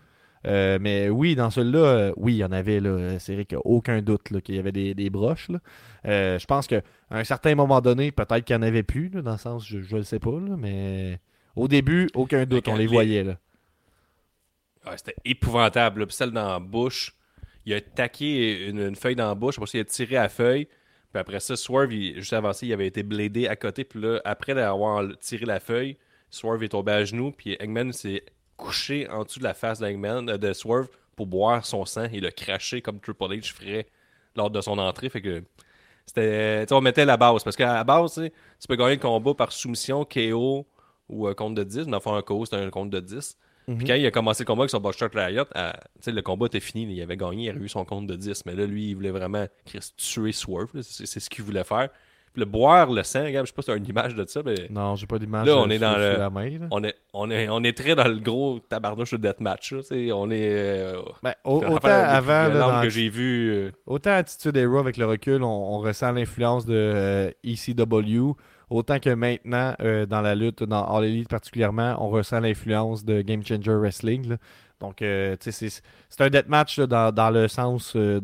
Euh, 0.47 0.79
mais 0.81 1.09
oui, 1.09 1.35
dans 1.35 1.51
celui-là, 1.51 1.79
euh, 1.79 2.13
oui, 2.17 2.35
il 2.35 2.39
y 2.39 2.45
en 2.45 2.53
avait. 2.53 2.81
là. 2.81 3.19
C'est 3.19 3.35
vrai 3.35 3.45
qu'il 3.45 3.57
n'y 3.57 3.63
a 3.63 3.67
aucun 3.67 4.03
doute 4.03 4.23
qu'il 4.43 4.55
y 4.55 4.59
avait 4.59 4.73
des, 4.73 4.95
des 4.95 5.11
broches. 5.11 5.49
là. 5.49 5.59
Euh, 6.07 6.39
je 6.39 6.47
pense 6.47 6.67
qu'à 6.67 6.83
un 7.11 7.25
certain 7.25 7.55
moment 7.55 7.81
donné, 7.81 8.13
peut-être 8.13 8.45
qu'il 8.45 8.57
n'y 8.57 8.65
en 8.65 8.67
avait 8.67 8.83
plus, 8.83 9.09
là, 9.09 9.23
dans 9.23 9.33
le 9.33 9.39
sens, 9.39 9.67
je 9.67 9.79
ne 9.79 9.99
le 9.99 10.03
sais 10.03 10.19
pas, 10.19 10.33
là, 10.33 10.57
mais 10.59 11.19
au 11.57 11.69
début, 11.69 12.09
aucun 12.15 12.45
doute, 12.45 12.69
on 12.69 12.77
les 12.77 12.87
voyait. 12.87 13.25
Là. 13.25 13.39
Ouais, 14.87 14.97
c'était 14.97 15.17
épouvantable. 15.25 16.07
Puis 16.07 16.17
celle 16.17 16.31
dans 16.31 16.49
la 16.49 16.59
bouche, 16.59 17.15
il 17.67 17.75
a 17.75 17.81
taqué 17.81 18.67
une, 18.67 18.95
feuille 18.95 19.17
dans 19.17 19.29
la 19.29 19.35
bouche. 19.35 19.57
Après 19.59 19.67
ça, 19.67 19.79
il 19.79 19.81
a 19.81 19.85
tiré 19.85 20.15
la 20.17 20.29
feuille. 20.29 20.67
Puis 20.67 21.21
après 21.21 21.41
ça, 21.41 21.57
Swerve, 21.57 21.93
il- 21.93 22.17
juste 22.17 22.33
avant 22.33 22.53
ça, 22.53 22.67
il 22.67 22.73
avait 22.73 22.87
été 22.87 23.03
bladé 23.03 23.49
à 23.49 23.57
côté. 23.57 23.85
Puis 23.85 24.01
là, 24.01 24.21
après 24.25 24.61
avoir 24.61 25.05
tiré 25.19 25.47
la 25.47 25.61
feuille, 25.61 25.97
Swerve 26.31 26.63
est 26.65 26.69
tombé 26.71 26.93
à 26.93 27.05
genoux. 27.05 27.33
Puis 27.33 27.57
Eggman 27.61 27.93
s'est 27.93 28.25
couché 28.57 29.09
en 29.09 29.25
dessous 29.25 29.39
de 29.39 29.45
la 29.45 29.55
face 29.55 29.81
d'Eggman, 29.81 30.29
euh, 30.29 30.39
de 30.39 30.53
Swerve 30.53 30.89
pour 31.17 31.27
boire 31.27 31.65
son 31.65 31.85
sang 31.85 32.05
et 32.13 32.21
le 32.21 32.31
cracher 32.31 32.83
comme 32.83 33.01
Triple 33.01 33.25
H 33.25 33.53
ferait 33.53 33.87
lors 34.37 34.51
de 34.51 34.61
son 34.61 34.79
entrée. 34.79 35.09
Fait 35.09 35.23
que 35.23 35.43
c'était. 36.07 36.67
sais, 36.67 36.75
on 36.75 36.81
mettait 36.81 37.05
la 37.05 37.17
base. 37.17 37.45
Parce 37.45 37.57
qu'à 37.57 37.75
la 37.75 37.85
base, 37.85 38.15
tu 38.15 38.23
sais, 38.23 38.33
peux 38.69 38.77
gagner 38.77 38.97
le 38.97 39.01
combat 39.01 39.35
par 39.35 39.53
soumission, 39.53 40.05
KO 40.05 40.67
ou 41.09 41.27
un 41.27 41.35
compte 41.35 41.55
de 41.55 41.65
10. 41.65 41.87
Dans 41.87 41.97
le 41.97 42.01
fond, 42.01 42.15
un 42.15 42.23
KO, 42.23 42.45
c'était 42.45 42.57
un 42.57 42.71
compte 42.71 42.91
de 42.91 43.01
10. 43.01 43.37
Puis 43.67 43.87
quand 43.87 43.95
il 43.95 44.05
a 44.07 44.11
commencé 44.11 44.43
le 44.43 44.47
combat 44.47 44.63
avec 44.63 44.71
son 44.71 44.81
Buckshot 44.81 45.09
Riot, 45.15 45.45
à- 45.55 45.73
tu 45.97 46.03
sais, 46.03 46.13
le 46.13 46.21
combat 46.23 46.47
était 46.47 46.61
fini. 46.61 46.85
Il 46.95 47.01
avait 47.03 47.17
gagné, 47.17 47.45
il 47.47 47.51
avait 47.51 47.61
eu 47.61 47.69
son 47.69 47.85
compte 47.85 48.07
de 48.07 48.15
10. 48.17 48.45
Mais 48.47 48.55
là, 48.55 48.67
lui, 48.67 48.91
il 48.91 48.95
voulait 48.95 49.11
vraiment 49.11 49.47
Chris, 49.65 49.81
tuer 49.97 50.33
Swerve. 50.33 50.69
C'est 50.83 51.21
ce 51.21 51.31
qu'il 51.31 51.45
voulait 51.45 51.65
faire. 51.65 51.89
Puis 52.35 52.41
le 52.41 52.47
boire 52.47 52.91
le 52.91 53.05
sang, 53.05 53.23
regarde, 53.25 53.47
je 53.47 53.53
sais 53.53 53.55
pas 53.55 53.63
si 53.63 53.67
t'as 53.67 53.77
une 53.77 53.87
image 53.87 54.17
de 54.17 54.25
ça, 54.27 54.41
mais 54.45 54.55
Non, 54.69 54.97
j'ai 54.97 55.07
pas 55.07 55.21
d'image. 55.21 55.47
Là, 55.47 55.57
on 55.57 55.67
euh, 55.67 55.73
est 55.73 55.79
sur- 55.79 55.89
dans 55.89 55.97
le- 55.97 56.17
la 56.19 56.31
main. 56.31 56.51
là. 56.51 56.67
on 56.73 56.83
est, 56.83 56.95
on, 57.13 57.31
est, 57.31 57.49
on 57.49 57.63
est 57.63 57.77
très 57.79 57.95
dans 57.95 58.09
le 58.09 58.19
gros 58.19 58.59
tabarnouche 58.69 59.13
de 59.13 59.19
deathmatch. 59.19 59.73
là, 59.73 59.83
tu 59.89 60.11
On 60.13 60.29
est. 60.33 60.49
euh, 60.53 61.01
Ben, 61.23 61.35
autant 61.45 61.87
avant, 61.87 62.27
là, 62.27 62.49
violente 62.51 62.73
dans- 62.73 62.83
que 62.83 62.89
j'ai 62.91 63.09
vu. 63.09 63.51
euh, 63.53 63.71
Autant 63.87 64.11
Attitude 64.15 64.57
Era 64.57 64.81
avec 64.81 64.97
le 64.97 65.07
recul, 65.07 65.45
on, 65.45 65.47
on 65.47 65.79
ressent 65.79 66.11
l'influence 66.11 66.67
de 66.67 66.75
euh, 66.75 67.31
ECW. 67.45 68.35
Autant 68.71 68.99
que 68.99 69.11
maintenant, 69.11 69.75
euh, 69.81 70.07
dans 70.07 70.21
la 70.21 70.35
lutte, 70.35 70.63
dans 70.63 70.85
All 70.85 71.05
Elite 71.05 71.29
particulièrement, 71.29 71.97
on 71.99 72.09
ressent 72.09 72.41
l'influence 72.41 73.05
de 73.05 73.23
Game 73.23 73.45
Changer 73.45 73.75
Wrestling. 73.75 74.29
là. 74.29 74.37
Donc, 74.81 75.03
euh, 75.03 75.37
tu 75.41 75.53
sais, 75.53 75.69
c'est 76.09 76.21
un 76.21 76.31
deathmatch 76.31 76.79
là, 76.79 76.87
dans, 76.87 77.13
dans 77.13 77.31
le 77.31 77.49
sens 77.49 77.95
euh, 77.97 78.21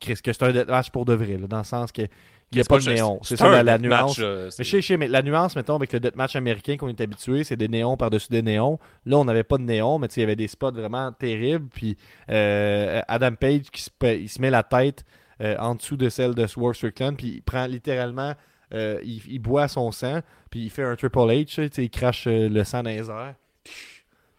Chris, 0.00 0.14
que 0.24 0.32
c'est 0.32 0.42
un 0.42 0.52
deathmatch 0.52 0.90
pour 0.90 1.04
de 1.04 1.14
vrai. 1.14 1.36
là, 1.36 1.46
dans 1.46 1.58
le 1.58 1.64
sens 1.64 1.92
qu'il 1.92 2.08
n'y 2.52 2.60
a 2.60 2.64
pas 2.64 2.78
de 2.78 2.90
néon. 2.90 3.20
C'est 3.22 3.36
ça 3.36 3.48
la, 3.50 3.62
la 3.62 3.78
nuance. 3.78 4.18
Mais 4.58 4.64
sais, 4.64 4.96
mais 4.96 5.08
la 5.08 5.22
nuance, 5.22 5.54
mettons, 5.56 5.76
avec 5.76 5.92
le 5.92 6.00
deathmatch 6.00 6.36
américain 6.36 6.76
qu'on 6.76 6.88
est 6.88 7.00
habitué, 7.00 7.44
c'est 7.44 7.56
des 7.56 7.68
néons 7.68 7.96
par-dessus 7.96 8.28
des 8.30 8.42
néons. 8.42 8.78
Là, 9.06 9.18
on 9.18 9.24
n'avait 9.24 9.44
pas 9.44 9.58
de 9.58 9.62
néons, 9.62 9.98
mais 9.98 10.08
il 10.08 10.20
y 10.20 10.22
avait 10.22 10.36
des 10.36 10.48
spots 10.48 10.72
vraiment 10.72 11.12
terribles. 11.12 11.68
Puis 11.72 11.96
euh, 12.30 13.02
Adam 13.06 13.34
Page 13.34 13.70
qui 13.70 13.82
se, 13.82 13.90
il 14.02 14.28
se 14.28 14.40
met 14.40 14.50
la 14.50 14.62
tête 14.62 15.04
euh, 15.42 15.56
en 15.58 15.74
dessous 15.74 15.96
de 15.96 16.08
celle 16.08 16.34
de 16.34 16.46
Swerve 16.46 16.74
Strickland, 16.74 17.16
puis 17.16 17.28
il 17.36 17.42
prend 17.42 17.66
littéralement, 17.66 18.32
euh, 18.72 19.00
il, 19.02 19.22
il 19.28 19.38
boit 19.38 19.68
son 19.68 19.90
sang, 19.92 20.20
puis 20.50 20.60
il 20.60 20.70
fait 20.70 20.84
un 20.84 20.96
Triple 20.96 21.18
H, 21.18 21.80
il 21.80 21.90
crache 21.90 22.26
euh, 22.26 22.48
le 22.48 22.64
sang 22.64 22.82
dans 22.82 22.90
les 22.90 23.10
airs. 23.10 23.34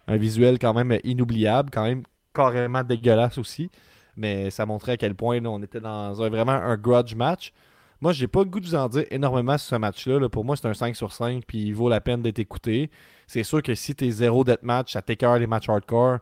Un 0.08 0.18
visuel 0.18 0.60
quand 0.60 0.74
même 0.74 0.98
inoubliable, 1.04 1.70
quand 1.72 1.84
même 1.84 2.04
carrément 2.34 2.84
dégueulasse 2.84 3.38
aussi. 3.38 3.70
Mais 4.18 4.50
ça 4.50 4.66
montrait 4.66 4.94
à 4.94 4.98
quel 4.98 5.16
point 5.16 5.40
là, 5.40 5.50
on 5.50 5.62
était 5.62 5.80
dans 5.80 6.22
un, 6.22 6.30
vraiment 6.30 6.52
un 6.52 6.78
grudge 6.78 7.16
match. 7.16 7.54
Moi, 8.02 8.14
j'ai 8.14 8.28
pas 8.28 8.40
le 8.40 8.50
goût 8.50 8.60
de 8.60 8.66
vous 8.66 8.76
en 8.76 8.90
dire 8.90 9.06
énormément 9.12 9.58
sur 9.58 9.70
ce 9.70 9.76
match-là. 9.76 10.20
là. 10.20 10.28
Pour 10.28 10.44
moi, 10.44 10.56
c'est 10.56 10.68
un 10.68 10.74
5 10.74 10.96
sur 10.96 11.14
5, 11.14 11.44
puis 11.46 11.60
il 11.60 11.76
vaut 11.76 11.88
la 11.88 12.02
peine 12.02 12.22
d'être 12.22 12.40
écouté. 12.40 12.90
C'est 13.28 13.44
sûr 13.44 13.62
que 13.62 13.76
si 13.76 13.96
t'es 13.96 14.10
zéro 14.10 14.44
deathmatch, 14.44 14.96
à 14.96 15.02
t'écœure 15.02 15.38
les 15.38 15.48
matchs 15.48 15.70
hardcore, 15.70 16.18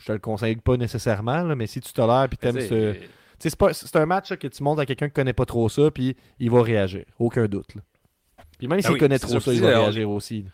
je 0.00 0.06
te 0.06 0.12
le 0.12 0.18
conseille 0.18 0.56
pas 0.56 0.76
nécessairement, 0.76 1.42
là, 1.42 1.54
mais 1.54 1.66
si 1.66 1.80
tu 1.80 1.92
tolères 1.92 2.28
puis 2.28 2.36
t'aimes 2.36 2.60
ce. 2.60 2.96
Tu 3.40 3.48
c'est 3.50 3.58
pas- 3.58 3.72
c'est 3.72 3.96
un 3.96 4.06
match 4.06 4.30
là, 4.30 4.36
que 4.36 4.46
tu 4.48 4.62
montres 4.62 4.80
à 4.82 4.86
quelqu'un 4.86 5.08
qui 5.08 5.14
connaît 5.14 5.32
pas 5.32 5.46
trop 5.46 5.68
ça, 5.68 5.90
puis 5.90 6.16
il 6.38 6.50
va 6.50 6.62
réagir. 6.62 7.04
Aucun 7.18 7.46
doute. 7.46 7.74
là. 7.74 7.82
Puis 8.58 8.68
même 8.68 8.80
s'il 8.82 8.90
oui, 8.92 8.98
connaît 8.98 9.18
trop 9.18 9.40
ça, 9.40 9.52
il 9.52 9.60
va 9.62 9.68
réagir 9.80 10.10
aussi. 10.10 10.44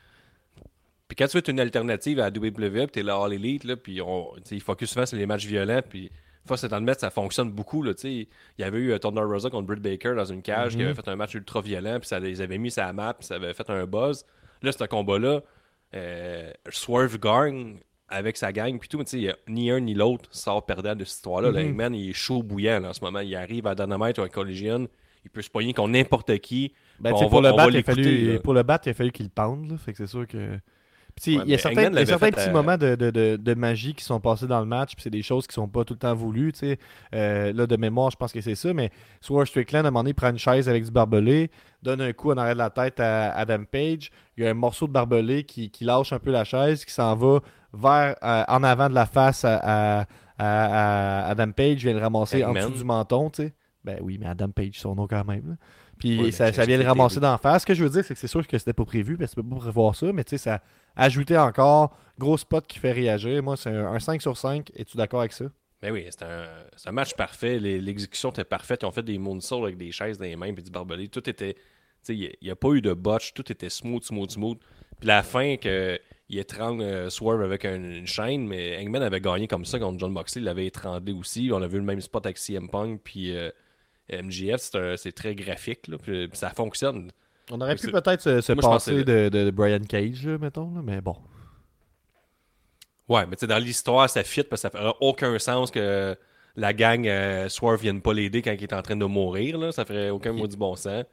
Puis 1.08 1.16
quand 1.16 1.26
tu 1.28 1.36
veux 1.38 1.50
une 1.50 1.60
alternative 1.60 2.18
à 2.20 2.30
la 2.30 2.30
WWE, 2.30 2.86
puis 2.86 2.86
t'es 2.88 3.02
là 3.02 3.16
All 3.22 3.32
Elite, 3.32 3.64
là, 3.64 3.76
puis 3.76 4.00
on, 4.00 4.32
tu 4.36 4.40
sais, 4.44 4.54
il 4.56 4.60
focus 4.60 4.90
souvent 4.90 5.06
sur 5.06 5.16
les 5.16 5.26
matchs 5.26 5.46
violents, 5.46 5.80
puis 5.88 6.10
faut 6.46 6.56
c'est 6.56 6.72
admettre, 6.72 7.00
ça 7.00 7.10
fonctionne 7.10 7.50
beaucoup. 7.50 7.82
Là, 7.82 7.92
tu 7.94 8.08
il 8.08 8.28
y 8.58 8.62
avait 8.64 8.78
eu 8.78 8.92
euh, 8.92 8.98
Thunder 8.98 9.22
Rosa 9.22 9.50
contre 9.50 9.66
Britt 9.66 9.80
Baker 9.82 10.14
dans 10.16 10.24
une 10.24 10.42
cage 10.42 10.72
qui 10.72 10.78
Mhm. 10.78 10.84
avait 10.86 10.94
fait 10.94 11.08
un 11.08 11.16
match 11.16 11.34
ultra 11.34 11.60
violent, 11.60 11.98
puis 11.98 12.08
ça 12.08 12.20
les 12.20 12.40
avait 12.40 12.58
mis 12.58 12.72
la 12.76 12.92
map, 12.92 13.14
puis 13.14 13.26
ça 13.26 13.34
avait 13.36 13.52
fait 13.54 13.68
un 13.70 13.84
buzz. 13.86 14.24
Là, 14.62 14.70
ce 14.72 14.84
combat-là, 14.84 15.42
euh, 15.94 16.52
Swerve 16.70 17.18
gagne 17.18 17.78
avec 18.08 18.36
sa 18.36 18.52
gang, 18.52 18.78
puis 18.78 18.88
tout, 18.88 18.98
mais 18.98 19.04
tu 19.04 19.24
sais, 19.26 19.34
ni 19.48 19.70
un 19.70 19.80
ni 19.80 19.94
l'autre 19.94 20.28
sort 20.32 20.64
perdant 20.64 20.94
de 20.94 21.04
cette 21.04 21.16
histoire-là. 21.16 21.50
Le. 21.50 21.58
Hangman, 21.58 21.94
il 21.94 22.10
est 22.10 22.12
chaud 22.12 22.42
bouillant 22.42 22.80
là, 22.80 22.90
en 22.90 22.92
ce 22.92 23.02
moment. 23.04 23.20
Il 23.20 23.34
arrive 23.34 23.66
à 23.66 23.74
Dynamite 23.74 24.18
ou 24.18 24.22
à 24.22 24.28
Collision, 24.28 24.86
il 25.24 25.30
peut 25.30 25.42
se 25.42 25.50
poigner 25.50 25.72
contre 25.74 25.90
n'importe 25.90 26.38
qui. 26.38 26.72
Ben, 27.00 27.12
On 27.12 27.22
va- 27.22 27.28
pour, 27.28 27.42
le 27.42 27.52
on 27.52 27.56
va 27.56 27.62
fallu, 27.82 28.40
pour 28.40 28.54
le 28.54 28.62
battre, 28.62 28.86
il 28.86 28.90
a 28.90 28.94
fallu 28.94 29.10
qu'il 29.10 29.26
le 29.26 29.30
pende. 29.34 29.70
là. 29.70 29.76
Fait 29.76 29.92
que 29.92 29.98
c'est 29.98 30.06
sûr 30.06 30.26
que. 30.26 30.58
Puis, 31.20 31.38
Ouais, 31.38 31.44
il 31.46 31.50
y 31.50 31.54
a 31.54 31.58
certains, 31.58 31.90
y 31.90 31.98
a 31.98 32.04
certains 32.04 32.30
petits 32.30 32.50
à- 32.50 32.52
moments 32.52 32.76
de, 32.76 32.94
de- 32.94 33.10
de- 33.10 33.36
de 33.40 33.54
magie 33.54 33.94
qui 33.94 34.04
sont 34.04 34.20
passés 34.20 34.46
dans 34.46 34.60
le 34.60 34.66
match, 34.66 34.92
puis 34.94 35.02
c'est 35.02 35.08
des 35.10 35.22
choses 35.22 35.46
qui 35.46 35.54
sont 35.54 35.66
pas 35.66 35.82
tout 35.82 35.94
le 35.94 35.98
temps 35.98 36.14
voulues. 36.14 36.52
tu 36.52 36.58
sais. 36.58 36.78
Euh, 37.14 37.54
là, 37.54 37.66
de 37.66 37.76
mémoire, 37.76 38.10
je 38.10 38.16
pense 38.16 38.32
que 38.34 38.40
c'est 38.42 38.54
ça, 38.54 38.74
mais 38.74 38.90
Swerve 39.22 39.46
Strickland, 39.46 39.86
à 39.86 39.88
un 39.88 39.90
moment 39.90 40.02
donné, 40.04 40.12
prend 40.12 40.28
une 40.28 40.38
chaise 40.38 40.68
avec 40.68 40.84
du 40.84 40.90
barbelé, 40.90 41.50
donne 41.82 42.02
un 42.02 42.12
coup 42.12 42.30
en 42.32 42.36
arrière 42.36 42.52
de 42.54 42.58
la 42.58 42.68
tête 42.68 43.00
à 43.00 43.30
Adam 43.32 43.64
Page. 43.64 44.10
Il 44.36 44.44
y 44.44 44.46
a 44.46 44.50
un 44.50 44.54
morceau 44.54 44.86
de 44.86 44.92
barbelé 44.92 45.44
qui, 45.44 45.70
qui 45.70 45.84
lâche 45.84 46.12
un 46.12 46.18
peu 46.18 46.30
la 46.30 46.44
chaise, 46.44 46.84
qui 46.84 46.92
s'en 46.92 47.14
va 47.16 47.40
vers, 47.72 48.16
euh, 48.22 48.44
en 48.48 48.62
avant 48.62 48.88
de 48.88 48.94
la 48.94 49.06
face 49.06 49.44
à, 49.44 49.56
à- 49.56 50.06
à- 50.38 51.26
à 51.26 51.28
Adam 51.30 51.50
Page, 51.52 51.78
vient 51.78 51.94
le 51.94 52.00
ramasser 52.00 52.44
en 52.44 52.52
dessous 52.52 52.70
du 52.70 52.84
menton. 52.84 53.30
tu 53.30 53.44
sais. 53.44 53.54
Ben 53.84 53.98
oui, 54.02 54.18
mais 54.18 54.26
Adam 54.26 54.48
Page, 54.50 54.80
son 54.80 54.94
nom 54.94 55.06
quand 55.06 55.24
même. 55.24 55.50
là. 55.50 55.54
Puis 55.98 56.20
Ouais, 56.20 56.30
ça, 56.30 56.50
vient 56.50 56.76
le 56.78 56.86
ramasser 56.86 57.20
d'en 57.20 57.38
face. 57.38 57.62
Ce 57.62 57.66
que 57.66 57.74
je 57.74 57.82
veux 57.84 57.90
dire, 57.90 58.04
c'est 58.04 58.14
que 58.14 58.20
c'est 58.20 58.26
sûr 58.26 58.46
que 58.46 58.58
c'était 58.58 58.72
pas 58.74 58.84
prévu, 58.84 59.16
parce 59.16 59.30
que 59.34 59.40
tu 59.40 59.42
peux 59.46 59.54
pas 59.54 59.60
prévoir 59.60 59.94
ça, 59.94 60.12
mais 60.12 60.24
tu 60.24 60.30
sais, 60.30 60.38
ça 60.38 60.62
a 60.96 61.04
ajouté 61.04 61.38
encore 61.38 61.96
gros 62.18 62.36
spot 62.36 62.66
qui 62.66 62.78
fait 62.78 62.92
réagir. 62.92 63.42
Moi, 63.42 63.56
c'est 63.56 63.70
un, 63.70 63.92
un 63.92 63.98
5 63.98 64.20
sur 64.20 64.36
5. 64.36 64.70
Es-tu 64.76 64.96
d'accord 64.96 65.20
avec 65.20 65.32
ça? 65.32 65.46
Ben 65.80 65.92
oui, 65.92 66.06
c'est 66.10 66.24
un, 66.88 66.92
match 66.92 67.14
parfait. 67.14 67.58
L'exécution 67.58 68.30
était 68.30 68.44
parfaite. 68.44 68.80
Ils 68.82 68.86
ont 68.86 68.90
fait 68.92 69.02
des 69.02 69.18
moonsaults 69.18 69.64
avec 69.64 69.76
des 69.76 69.92
chaises 69.92 70.18
dans 70.18 70.24
les 70.24 70.36
mains 70.36 70.52
puis 70.52 70.62
du 70.62 70.70
barbelé. 70.70 71.08
Tout 71.08 71.28
était. 71.28 71.54
Tu 71.54 71.60
sais, 72.02 72.16
il 72.16 72.36
n'y 72.42 72.50
a, 72.50 72.56
pas 72.56 72.70
eu 72.70 72.80
de 72.80 72.92
botch. 72.92 73.34
Tout 73.34 73.50
était 73.52 73.68
smooth, 73.68 74.02
smooth, 74.02 74.30
smooth. 74.30 74.58
Puis 74.98 75.06
la 75.06 75.22
fin, 75.22 75.56
que, 75.56 75.98
il 76.28 76.38
étrangle 76.38 76.82
euh, 76.82 77.10
Swerve 77.10 77.42
avec 77.42 77.64
un- 77.64 77.74
une 77.76 78.06
chaîne, 78.06 78.46
mais 78.46 78.78
Hangman 78.78 79.02
avait 79.02 79.20
gagné 79.20 79.46
comme 79.46 79.64
ça 79.64 79.78
contre 79.78 79.98
John 79.98 80.12
Moxley. 80.12 80.40
Il 80.42 80.44
l'avait 80.44 80.66
étranglé 80.66 81.12
aussi. 81.12 81.50
On 81.52 81.62
a 81.62 81.66
vu 81.68 81.78
le 81.78 81.84
même 81.84 82.00
spot 82.00 82.26
avec 82.26 82.38
CM 82.38 82.68
Punk 82.68 83.00
puis 83.04 83.36
euh, 83.36 83.50
MJF. 84.10 84.70
C'est 84.96 85.12
très 85.12 85.34
graphique. 85.34 85.88
Là, 85.88 85.98
puis, 85.98 86.28
puis 86.28 86.38
ça 86.38 86.50
fonctionne. 86.50 87.10
On 87.50 87.60
aurait 87.60 87.76
pu 87.76 87.92
peut-être 87.92 88.20
se, 88.20 88.40
se 88.40 88.52
Moi, 88.52 88.62
passer 88.62 89.04
de, 89.04 89.50
Brian 89.50 89.78
Cage, 89.88 90.26
là, 90.26 90.36
mettons, 90.38 90.74
là, 90.74 90.82
mais 90.82 91.00
bon. 91.00 91.16
Ouais, 93.08 93.24
mais 93.26 93.36
tu 93.36 93.40
sais, 93.40 93.46
dans 93.46 93.58
l'histoire, 93.58 94.10
ça 94.10 94.24
fit 94.24 94.42
parce 94.42 94.62
que 94.62 94.68
ça 94.68 94.70
fait 94.70 94.84
aucun 95.00 95.38
sens 95.38 95.70
que 95.70 96.16
la 96.56 96.72
gang 96.72 97.06
euh, 97.06 97.48
Swerve 97.48 97.80
vienne 97.80 98.02
pas 98.02 98.12
l'aider 98.12 98.42
quand 98.42 98.50
il 98.50 98.62
est 98.64 98.72
en 98.72 98.82
train 98.82 98.96
de 98.96 99.04
mourir. 99.04 99.58
Là. 99.58 99.70
Ça 99.70 99.84
ferait 99.84 100.10
aucun 100.10 100.32
mot 100.32 100.48
du 100.48 100.56
bon 100.56 100.74
sens. 100.74 101.04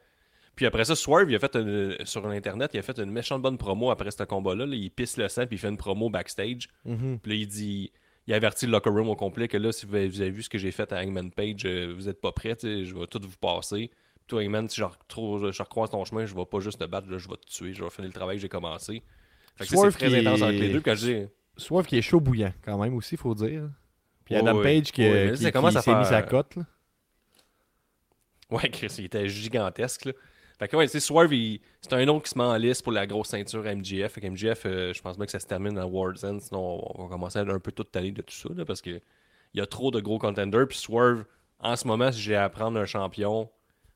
Puis 0.56 0.66
après 0.66 0.84
ça, 0.84 0.94
Swerve, 0.94 1.30
il 1.30 1.34
a 1.34 1.38
fait 1.38 1.56
une- 1.56 1.96
sur 2.04 2.24
Internet, 2.28 2.70
il 2.74 2.78
a 2.78 2.82
fait 2.82 2.98
une 2.98 3.10
méchante 3.10 3.42
bonne 3.42 3.58
promo 3.58 3.90
après 3.90 4.10
ce 4.10 4.22
combat-là. 4.22 4.66
là. 4.66 4.74
Il 4.76 4.90
pisse 4.90 5.16
le 5.16 5.28
sang, 5.28 5.46
puis 5.46 5.56
il 5.56 5.58
fait 5.58 5.68
une 5.68 5.76
promo 5.76 6.10
backstage. 6.10 6.68
Mhm. 6.84 7.18
Puis 7.20 7.32
là, 7.32 7.36
il 7.38 7.46
dit. 7.48 7.92
Il 8.26 8.32
avertit 8.32 8.64
le 8.64 8.72
locker 8.72 8.88
room 8.88 9.10
au 9.10 9.16
complet 9.16 9.48
que 9.48 9.58
là, 9.58 9.70
si 9.70 9.84
vous 9.84 9.94
avez, 9.96 10.08
vu 10.08 10.42
ce 10.42 10.48
que 10.48 10.56
j'ai 10.56 10.70
fait 10.70 10.90
à 10.94 11.00
Hangman 11.02 11.30
Page, 11.30 11.66
euh, 11.66 11.92
vous 11.94 12.08
êtes 12.08 12.22
pas 12.22 12.32
prêts, 12.32 12.56
je 12.62 12.94
vais 12.98 13.06
tout 13.06 13.20
vous 13.22 13.36
passer. 13.36 13.90
Puis 14.14 14.24
toi, 14.28 14.40
Hangman, 14.42 14.66
si 14.66 14.80
je, 14.80 14.84
recroise 15.62 15.90
ton 15.90 16.02
chemin, 16.06 16.24
je 16.24 16.34
vais 16.34 16.46
pas 16.46 16.58
juste 16.60 16.78
te 16.80 16.84
battre, 16.86 17.10
là, 17.10 17.18
je 17.18 17.28
vais 17.28 17.36
te 17.36 17.46
tuer, 17.46 17.74
je 17.74 17.84
vais 17.84 17.90
finir 17.90 18.08
le 18.08 18.14
travail 18.14 18.36
que 18.38 18.42
j'ai 18.42 18.48
commencé. 18.48 19.02
Fait 19.56 19.66
que 19.66 19.76
c'est 19.76 19.90
très 19.90 20.08
qui 20.08 20.16
intense 20.16 20.40
est- 20.40 20.42
entre 20.42 20.52
les 20.52 20.72
deux. 20.72 20.80
Quand 20.80 20.94
je 20.94 21.06
dis. 21.06 21.26
Swerve 21.58 21.86
qui 21.86 21.98
est 21.98 22.02
chaud 22.02 22.18
bouillant, 22.20 22.54
quand 22.62 22.78
même, 22.78 22.94
aussi, 22.94 23.18
faut 23.18 23.34
dire. 23.34 23.68
Puis 24.24 24.34
Ouais, 24.36 24.40
Adam. 24.40 24.62
Page 24.62 24.90
qui, 24.90 25.52
commence 25.52 25.76
à 25.76 25.82
s'est 25.82 25.94
mis 25.94 26.06
sa 26.06 26.22
cote. 26.22 26.56
là. 26.56 26.62
Ouais, 28.50 28.68
Chris, 28.70 28.94
il 28.98 29.04
était 29.06 29.28
gigantesque. 29.28 30.06
Là. 30.06 30.12
Fait 30.58 30.68
que 30.68 30.76
ouais, 30.76 30.86
tu 30.86 30.92
sais, 30.92 31.00
Swerve, 31.00 31.32
c'est 31.80 31.92
un 31.94 32.06
autre 32.08 32.22
qui 32.24 32.30
se 32.30 32.38
met 32.38 32.44
en 32.44 32.56
liste 32.56 32.82
pour 32.84 32.92
la 32.92 33.06
grosse 33.06 33.28
ceinture 33.28 33.64
MGF. 33.64 34.12
Fait 34.12 34.20
que 34.20 34.26
MGF, 34.28 34.66
euh, 34.66 34.92
je 34.92 35.02
pense 35.02 35.16
bien 35.16 35.26
que 35.26 35.32
ça 35.32 35.40
se 35.40 35.46
termine 35.46 35.76
à 35.78 35.86
World's 35.86 36.22
End. 36.22 36.38
Sinon, 36.40 36.80
on 36.98 37.02
va 37.04 37.08
commencer 37.08 37.38
à 37.40 37.42
un 37.42 37.58
peu 37.58 37.72
tout 37.72 37.82
taler 37.84 38.12
de 38.12 38.22
tout 38.22 38.34
ça. 38.34 38.48
Là, 38.54 38.64
parce 38.64 38.80
que 38.80 38.90
il 38.90 39.58
y 39.58 39.60
a 39.60 39.66
trop 39.66 39.90
de 39.90 40.00
gros 40.00 40.18
contenders. 40.18 40.66
Puis 40.68 40.78
Swerve, 40.78 41.24
en 41.58 41.74
ce 41.76 41.86
moment, 41.88 42.12
si 42.12 42.20
j'ai 42.20 42.36
à 42.36 42.48
prendre 42.48 42.78
un 42.78 42.84
champion, 42.86 43.50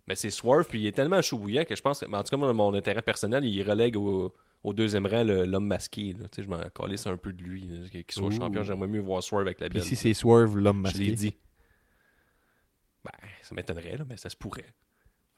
mais 0.09 0.17
c'est 0.17 0.31
Swerve. 0.31 0.67
Puis 0.69 0.81
il 0.81 0.87
est 0.87 0.93
tellement 0.93 1.23
chaud 1.23 1.39
bouillant 1.39 1.65
que 1.65 1.77
je 1.77 1.83
pense 1.83 2.01
que, 2.01 2.07
en 2.07 2.23
tout 2.25 2.31
cas, 2.31 2.37
moi, 2.37 2.53
mon 2.53 2.75
intérêt 2.75 3.03
personnel, 3.03 3.45
il 3.45 3.63
relègue 3.63 3.97
au, 3.97 4.35
au 4.65 4.73
deuxième 4.73 5.07
rang 5.07 5.23
l'homme 5.23 5.67
masqué. 5.67 6.13
Là. 6.19 6.29
Tu 6.29 6.37
sais, 6.37 6.43
je 6.43 6.49
m'en 6.49 6.61
calisse 6.75 7.07
un 7.07 7.17
peu 7.17 7.33
de 7.33 7.43
lui. 7.43 7.69
Qu'il 7.91 8.05
soit 8.11 8.27
Ouh. 8.27 8.33
champion, 8.33 8.65
j'aimerais 8.65 8.89
mieux 8.89 9.01
voir 9.01 9.23
Swerve 9.23 9.47
avec 9.47 9.61
la 9.61 9.69
Puis 9.69 9.79
belle. 9.79 9.87
si 9.89 9.95
c'est 9.95 10.13
Swerve, 10.15 10.57
l'homme 10.59 10.87
Je 10.93 10.99
l'ai 10.99 11.11
masqué. 11.11 11.13
dit. 11.31 11.37
Ben, 13.05 13.13
ça 13.43 13.55
m'étonnerait, 13.55 13.97
mais 14.09 14.17
ça 14.17 14.29
se 14.29 14.37
pourrait. 14.37 14.67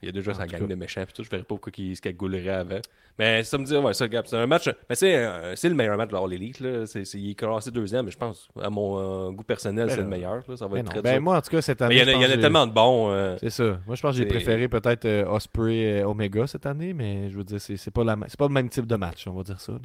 Il 0.02 0.06
y 0.06 0.08
a 0.08 0.12
déjà 0.12 0.32
sa 0.32 0.46
gang 0.46 0.66
de 0.66 0.74
méchants, 0.74 1.04
puis 1.04 1.12
tout, 1.12 1.22
je 1.24 1.28
verrais 1.28 1.42
pas 1.42 1.48
pourquoi 1.48 1.70
il 1.76 1.94
se 1.94 2.00
cagoulerait 2.00 2.48
avant. 2.48 2.80
Mais 3.18 3.42
ça 3.44 3.58
me 3.58 3.64
dit, 3.64 3.76
ouais, 3.76 3.92
ça, 3.92 4.08
Gab, 4.08 4.24
c'est 4.26 4.36
un 4.36 4.46
match. 4.46 4.70
Mais 4.88 4.94
c'est, 4.94 5.14
euh, 5.14 5.54
c'est 5.54 5.68
le 5.68 5.74
meilleur 5.74 5.96
match 5.98 6.08
de 6.08 6.14
l'All 6.14 6.32
Elite, 6.32 6.60
là. 6.60 6.86
C'est, 6.86 7.04
c'est- 7.04 7.18
il 7.18 7.32
est 7.32 7.34
classé 7.34 7.70
deuxième, 7.70 8.06
mais 8.06 8.10
je 8.10 8.16
pense, 8.16 8.48
à 8.58 8.70
mon 8.70 9.28
euh, 9.28 9.30
goût 9.30 9.42
personnel, 9.44 9.88
Ben 9.88 9.94
c'est 9.94 10.00
le 10.00 10.06
meilleur, 10.06 10.36
là. 10.48 10.56
Ça 10.56 10.66
va 10.66 10.72
Ben, 10.74 10.78
être 10.80 10.84
non. 10.86 10.90
très 10.92 11.02
Ben, 11.02 11.20
moi, 11.20 11.36
en 11.36 11.40
tout 11.42 11.50
cas, 11.50 11.60
cette 11.60 11.82
année. 11.82 11.96
il 11.96 12.08
y 12.08 12.14
en 12.16 12.22
a, 12.22 12.36
tellement 12.38 12.66
de 12.66 12.72
bons. 12.72 13.10
euh, 13.10 13.36
C'est 13.40 13.50
ça. 13.50 13.78
Moi, 13.86 13.94
je 13.94 14.00
pense 14.00 14.12
que 14.12 14.18
j'ai 14.22 14.26
préféré 14.26 14.68
peut-être 14.68 15.04
euh, 15.04 15.26
Osprey 15.26 16.02
Omega 16.02 16.46
cette 16.46 16.64
année, 16.64 16.94
mais 16.94 17.28
je 17.28 17.36
veux 17.36 17.44
dire, 17.44 17.60
c'est 17.60 17.76
c'est 17.76 17.90
pas, 17.90 18.02
la 18.04 18.16
c'est 18.28 18.38
pas 18.38 18.46
le 18.48 18.54
même 18.54 18.70
type 18.70 18.86
de 18.86 18.96
match, 18.96 19.26
on 19.26 19.32
va 19.32 19.42
dire 19.42 19.60
ça. 19.60 19.72
là. 19.72 19.78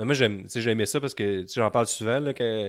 Mais 0.00 0.04
moi, 0.04 0.14
j'aime, 0.14 0.44
j'ai 0.52 0.70
aimé 0.70 0.86
ça 0.86 1.00
parce 1.00 1.14
que 1.14 1.44
j'en 1.54 1.70
parle 1.70 1.86
souvent. 1.86 2.18
Là, 2.18 2.34
que, 2.34 2.68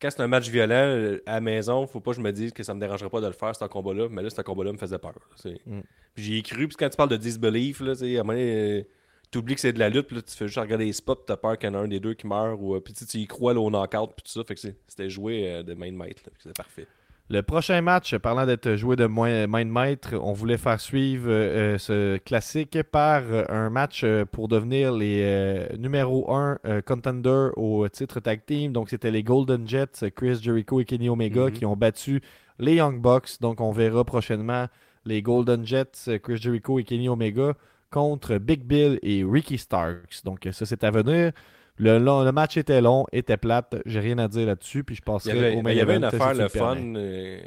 quand 0.00 0.10
c'est 0.10 0.22
un 0.22 0.28
match 0.28 0.48
violent 0.48 0.74
euh, 0.74 1.22
à 1.26 1.34
la 1.34 1.40
maison, 1.40 1.86
faut 1.86 2.00
pas 2.00 2.12
que 2.12 2.16
je 2.16 2.22
me 2.22 2.32
dise 2.32 2.52
que 2.52 2.62
ça 2.62 2.74
me 2.74 2.80
dérangerait 2.80 3.10
pas 3.10 3.20
de 3.20 3.26
le 3.26 3.32
faire, 3.32 3.54
ce 3.54 3.64
combat-là. 3.64 4.08
Mais 4.10 4.22
là, 4.22 4.30
ce 4.30 4.40
combat-là 4.42 4.72
me 4.72 4.78
faisait 4.78 4.98
peur. 4.98 5.14
Mm. 5.44 5.80
Puis 6.14 6.24
j'y 6.24 6.38
ai 6.38 6.42
cru. 6.42 6.68
Puis 6.68 6.76
quand 6.76 6.88
tu 6.88 6.96
parles 6.96 7.10
de 7.10 7.16
disbelief, 7.16 7.80
là, 7.80 7.96
tu 7.96 8.16
à 8.16 8.20
un 8.20 8.22
moment 8.22 8.32
donné, 8.32 8.80
euh, 8.80 8.82
t'oublies 9.30 9.54
que 9.54 9.60
c'est 9.60 9.72
de 9.72 9.78
la 9.78 9.88
lutte. 9.88 10.06
Puis 10.06 10.16
là, 10.16 10.22
tu 10.22 10.34
fais 10.34 10.46
juste 10.46 10.58
regarder 10.58 10.84
les 10.84 10.92
spots. 10.92 11.16
Puis 11.16 11.24
t'as 11.26 11.36
peur 11.36 11.58
qu'il 11.58 11.68
y 11.68 11.72
en 11.72 11.74
a 11.74 11.78
un 11.78 11.88
des 11.88 12.00
deux 12.00 12.14
qui 12.14 12.26
meurt. 12.26 12.58
Ou, 12.60 12.74
euh, 12.74 12.80
puis 12.80 12.92
tu 12.92 13.06
tu 13.06 13.18
y 13.18 13.26
crois 13.26 13.54
là, 13.54 13.60
au 13.60 13.70
knockout. 13.70 14.10
Puis 14.16 14.24
tout 14.24 14.32
ça. 14.32 14.44
Fait 14.44 14.54
que 14.54 14.60
c'était 14.60 15.10
joué 15.10 15.50
euh, 15.50 15.62
de 15.62 15.74
main 15.74 15.90
de 15.90 15.96
maître. 15.96 16.22
C'était 16.38 16.52
parfait. 16.52 16.86
Le 17.30 17.42
prochain 17.42 17.82
match, 17.82 18.16
parlant 18.16 18.46
d'être 18.46 18.76
joué 18.76 18.96
de 18.96 19.04
main 19.04 19.46
de 19.46 19.70
maître, 19.70 20.14
on 20.18 20.32
voulait 20.32 20.56
faire 20.56 20.80
suivre 20.80 21.28
euh, 21.28 21.74
euh, 21.74 21.78
ce 21.78 22.16
classique 22.16 22.78
par 22.90 23.20
euh, 23.30 23.44
un 23.50 23.68
match 23.68 24.00
euh, 24.02 24.24
pour 24.24 24.48
devenir 24.48 24.92
les 24.92 25.20
euh, 25.24 25.76
numéro 25.76 26.32
1 26.34 26.58
contender 26.86 27.50
au 27.56 27.86
titre 27.90 28.20
tag 28.20 28.40
team. 28.46 28.72
Donc, 28.72 28.88
c'était 28.88 29.10
les 29.10 29.22
Golden 29.22 29.68
Jets, 29.68 30.10
Chris 30.16 30.38
Jericho 30.40 30.80
et 30.80 30.86
Kenny 30.86 31.10
Omega 31.10 31.44
Mhm. 31.46 31.52
qui 31.52 31.66
ont 31.66 31.76
battu 31.76 32.22
les 32.58 32.76
Young 32.76 32.98
Bucks. 32.98 33.40
Donc, 33.42 33.60
on 33.60 33.72
verra 33.72 34.04
prochainement 34.04 34.66
les 35.04 35.20
Golden 35.20 35.66
Jets, 35.66 36.18
Chris 36.22 36.38
Jericho 36.38 36.78
et 36.78 36.84
Kenny 36.84 37.10
Omega 37.10 37.52
contre 37.90 38.38
Big 38.38 38.62
Bill 38.64 38.98
et 39.02 39.22
Ricky 39.22 39.58
Starks. 39.58 40.24
Donc, 40.24 40.48
ça, 40.52 40.64
c'est 40.64 40.82
à 40.82 40.90
venir. 40.90 41.32
Le, 41.78 41.98
long- 41.98 42.24
le 42.24 42.32
match 42.32 42.56
était 42.56 42.80
long, 42.80 43.06
était 43.12 43.36
plate. 43.36 43.76
J'ai 43.86 44.00
rien 44.00 44.18
à 44.18 44.28
dire 44.28 44.46
là-dessus. 44.46 44.84
Puis 44.84 44.96
je 44.96 45.02
passerai 45.02 45.52
au 45.52 45.56
mais 45.56 45.62
main 45.62 45.70
il 45.72 45.76
y 45.76 45.80
avait 45.80 45.96
une 45.96 46.04
affaire 46.04 46.34
le 46.34 46.48
fun. 46.48 46.74
permets. 46.74 46.98
euh, 46.98 47.40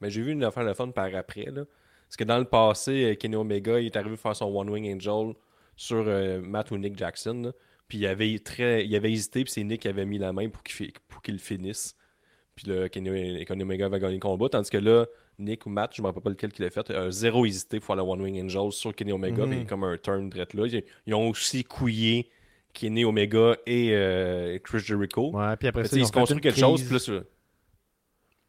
mais 0.00 0.10
j'ai 0.10 0.22
vu 0.22 0.32
une 0.32 0.44
affaire 0.44 0.64
le 0.64 0.74
fun 0.74 0.88
par 0.88 1.14
après. 1.14 1.46
Là. 1.46 1.64
Parce 2.08 2.16
que 2.16 2.24
dans 2.24 2.38
le 2.38 2.44
passé, 2.44 3.04
euh, 3.04 3.14
Kenny 3.14 3.36
Omega 3.36 3.78
il 3.80 3.86
est 3.86 3.96
arrivé 3.96 4.16
faire 4.16 4.34
son 4.36 4.46
One 4.46 4.70
Wing 4.70 4.94
Angel 4.94 5.34
sur 5.76 6.04
euh, 6.06 6.40
Matt 6.40 6.70
ou 6.70 6.78
Nick 6.78 6.96
Jackson. 6.98 7.42
là. 7.44 7.52
Puis 7.88 7.98
il 7.98 8.06
avait, 8.06 8.38
très, 8.38 8.86
il 8.86 8.96
avait 8.96 9.12
hésité, 9.12 9.44
puis 9.44 9.52
c'est 9.52 9.62
Nick 9.62 9.82
qui 9.82 9.88
avait 9.88 10.06
mis 10.06 10.16
la 10.18 10.32
main 10.32 10.48
pour 10.48 10.62
qu'il, 10.62 10.90
pour 11.06 11.20
finisse. 11.38 11.94
Puis 12.56 12.66
là, 12.68 12.88
Kenny, 12.88 13.44
Kenny 13.44 13.62
Omega 13.62 13.86
avait 13.86 14.00
gagné 14.00 14.14
le 14.14 14.20
combat. 14.20 14.48
Tandis 14.48 14.70
que 14.70 14.78
là, 14.78 15.04
Nick 15.38 15.66
ou 15.66 15.70
Matt, 15.70 15.94
je 15.94 16.00
ne 16.00 16.04
me 16.04 16.08
rappelle 16.08 16.22
pas 16.22 16.30
lequel 16.30 16.52
qu'il 16.52 16.64
a 16.64 16.70
fait, 16.70 16.88
a 16.90 17.10
zéro 17.10 17.44
hésité 17.44 17.80
pour 17.80 17.86
faire 17.88 17.96
le 17.96 18.02
One 18.02 18.22
Wing 18.22 18.42
Angel 18.42 18.72
sur 18.72 18.94
Kenny 18.94 19.12
Omega. 19.12 19.44
Mhm. 19.44 19.50
mais 19.50 19.64
comme 19.66 19.84
un 19.84 19.98
turn 19.98 20.30
direct 20.30 20.54
là. 20.54 20.66
Ils, 20.66 20.82
ils 21.06 21.14
ont 21.14 21.28
aussi 21.28 21.62
couillé 21.64 22.30
Kenny 22.74 23.04
Omega 23.06 23.56
et 23.66 23.90
euh, 23.94 24.58
Chris 24.58 24.80
Jericho. 24.80 25.30
Ouais, 25.34 25.56
puis 25.56 25.68
après 25.68 25.84
ça, 25.84 25.96
ils 25.96 26.00
ils 26.00 26.02
ont 26.02 26.06
se 26.08 26.12
construisent 26.12 26.40
quelque 26.42 26.58
chose, 26.60 26.80
crise. 26.80 26.92
là, 26.92 26.98
ça- 26.98 27.24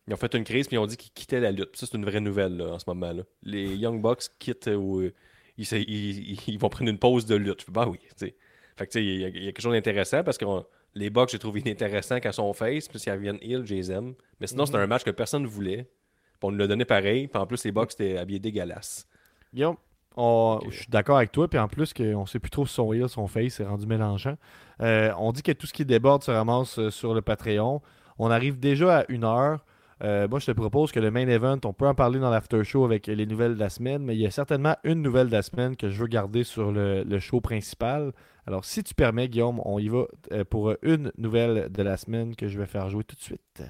ils 0.08 0.14
ont 0.14 0.18
fait 0.18 0.34
une 0.36 0.44
crise, 0.44 0.68
puis 0.68 0.76
ils 0.76 0.80
ont 0.80 0.86
dit 0.86 0.98
qu'ils 0.98 1.12
quittaient 1.14 1.40
la 1.40 1.52
lutte. 1.52 1.76
Ça, 1.78 1.86
c'est 1.90 1.98
une 1.98 2.06
vraie 2.06 2.20
nouvelle 2.20 2.58
là, 2.58 2.74
en 2.74 2.80
ce 2.80 2.86
moment-là. 2.88 3.24
Les 3.44 3.76
Young 3.76 4.02
Bucks 4.02 4.24
quittent 4.38 4.68
euh, 4.68 4.76
ou 4.76 5.02
euh, 5.02 5.14
ils, 5.58 6.58
vont 6.60 6.70
prendre 6.70 6.90
une 6.92 7.00
pause 7.00 7.26
de 7.26 7.36
lutte. 7.36 7.64
Je 7.66 7.72
bah 7.72 7.88
oui, 7.88 8.00
tu 8.02 8.08
sais. 8.28 8.36
Fait 8.78 8.86
que, 8.88 8.92
tu 8.92 9.00
sais, 9.00 9.06
il 9.06 9.20
y, 9.22 9.26
a- 9.26 9.30
il 9.30 9.38
y 9.46 9.48
a 9.48 9.52
quelque 9.52 9.62
chose 9.62 9.74
d'intéressant 9.74 10.24
parce 10.24 10.38
que 10.38 10.46
on- 10.46 10.66
les 10.94 11.10
Bucks, 11.10 11.30
j'ai 11.30 11.40
trouvé 11.40 11.62
inintéressant 11.62 12.18
quand 12.18 12.30
ils 12.30 12.34
sont 12.34 12.54
face, 12.54 12.88
puis 12.88 13.00
s'ils 13.00 13.12
reviennent 13.14 13.40
heel, 13.42 13.66
je 13.66 13.74
les 13.74 13.92
aime. 13.92 14.14
Mais 14.40 14.48
sinon, 14.48 14.64
Mhm. 14.64 14.68
c'était 14.68 14.78
un 14.80 14.88
match 14.88 15.04
que 15.04 15.12
personne 15.12 15.44
ne 15.44 15.48
voulait. 15.48 15.84
Puis 15.84 16.40
on 16.44 16.52
nous 16.52 16.58
l'a 16.58 16.68
donné 16.68 16.86
pareil, 16.86 17.28
puis 17.28 17.38
en 17.42 17.46
plus, 17.48 17.64
les 17.66 17.72
Bucks 17.72 17.94
étaient 17.94 18.18
habillés 18.18 18.40
dégueulasses. 18.40 19.08
Guillaume, 19.54 19.78
on- 20.18 20.60
je 20.70 20.78
suis 20.78 20.88
d'accord 20.88 21.18
avec 21.18 21.32
toi. 21.32 21.48
Puis 21.48 21.60
en 21.60 21.68
plus, 21.68 21.94
qu'on 21.94 22.22
ne 22.22 22.26
sait 22.26 22.40
plus 22.40 22.50
trop 22.52 22.66
son 22.66 22.94
heel, 22.94 23.10
son 23.10 23.28
face, 23.28 23.54
c'est 23.56 23.66
rendu 23.66 23.86
mélangeant. 23.88 24.36
Euh, 24.82 25.12
on 25.18 25.32
dit 25.32 25.42
que 25.44 25.52
tout 25.52 25.68
ce 25.68 25.74
qui 25.74 25.86
déborde 25.86 26.24
se 26.24 26.32
ramasse 26.32 26.80
euh, 26.80 26.90
sur 26.92 27.14
le 27.14 27.22
Patreon. 27.22 27.82
On 28.18 28.32
arrive 28.32 28.60
déjà 28.60 29.00
à 29.00 29.06
une 29.10 29.24
heure. 29.24 29.66
Euh, 30.04 30.28
moi, 30.28 30.40
je 30.40 30.46
te 30.48 30.52
propose 30.52 30.92
que 30.92 31.00
le 31.00 31.10
main 31.10 31.26
event, 31.28 31.58
on 31.64 31.72
peut 31.72 31.88
en 31.88 31.96
parler 31.96 32.20
dans 32.20 32.30
l'after 32.30 32.64
show 32.66 32.84
avec 32.84 33.08
les 33.08 33.26
nouvelles 33.26 33.56
de 33.56 33.60
la 33.60 33.70
semaine, 33.70 34.04
mais 34.04 34.16
il 34.16 34.20
y 34.22 34.26
a 34.26 34.32
certainement 34.32 34.76
une 34.84 35.02
nouvelle 35.02 35.28
de 35.28 35.32
la 35.32 35.42
semaine 35.42 35.78
que 35.78 35.90
je 35.90 35.98
veux 36.02 36.08
garder 36.08 36.44
sur 36.44 36.72
le, 36.74 37.04
le 37.04 37.20
show 37.20 37.40
principal. 37.40 38.12
Alors, 38.46 38.66
si 38.66 38.84
tu 38.84 38.94
permets, 38.94 39.30
Guillaume, 39.30 39.62
on 39.64 39.80
y 39.80 39.88
va 39.88 40.04
pour 40.50 40.74
une 40.82 41.12
nouvelle 41.18 41.70
de 41.72 41.82
la 41.82 41.96
semaine 41.96 42.36
que 42.36 42.48
je 42.50 42.60
vais 42.60 42.66
faire 42.68 42.90
jouer 42.90 43.06
tout 43.06 43.16
de 43.16 43.22
suite. 43.22 43.64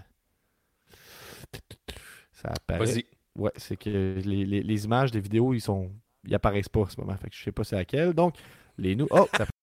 Ça 2.34 2.50
apparaît. 2.50 2.80
Vas-y. 2.86 3.06
Ouais, 3.36 3.52
c'est 3.58 3.78
que 3.78 3.90
les, 3.90 4.46
les- 4.46 4.64
les 4.64 4.86
images 4.86 5.12
des 5.12 5.20
vidéos, 5.20 5.54
ils 5.54 5.62
sont. 5.62 5.92
Ils 6.28 6.36
apparaissent 6.36 6.70
pas 6.70 6.82
en 6.82 6.88
ce 6.90 7.00
moment. 7.00 7.16
Fait 7.18 7.30
que 7.30 7.36
je 7.36 7.44
sais 7.44 7.52
pas 7.52 7.64
c'est 7.64 7.76
laquelle. 7.76 8.14
Donc, 8.14 8.36
les 8.78 8.96
nous. 8.96 9.08
Oh! 9.12 9.28
ça- 9.38 9.46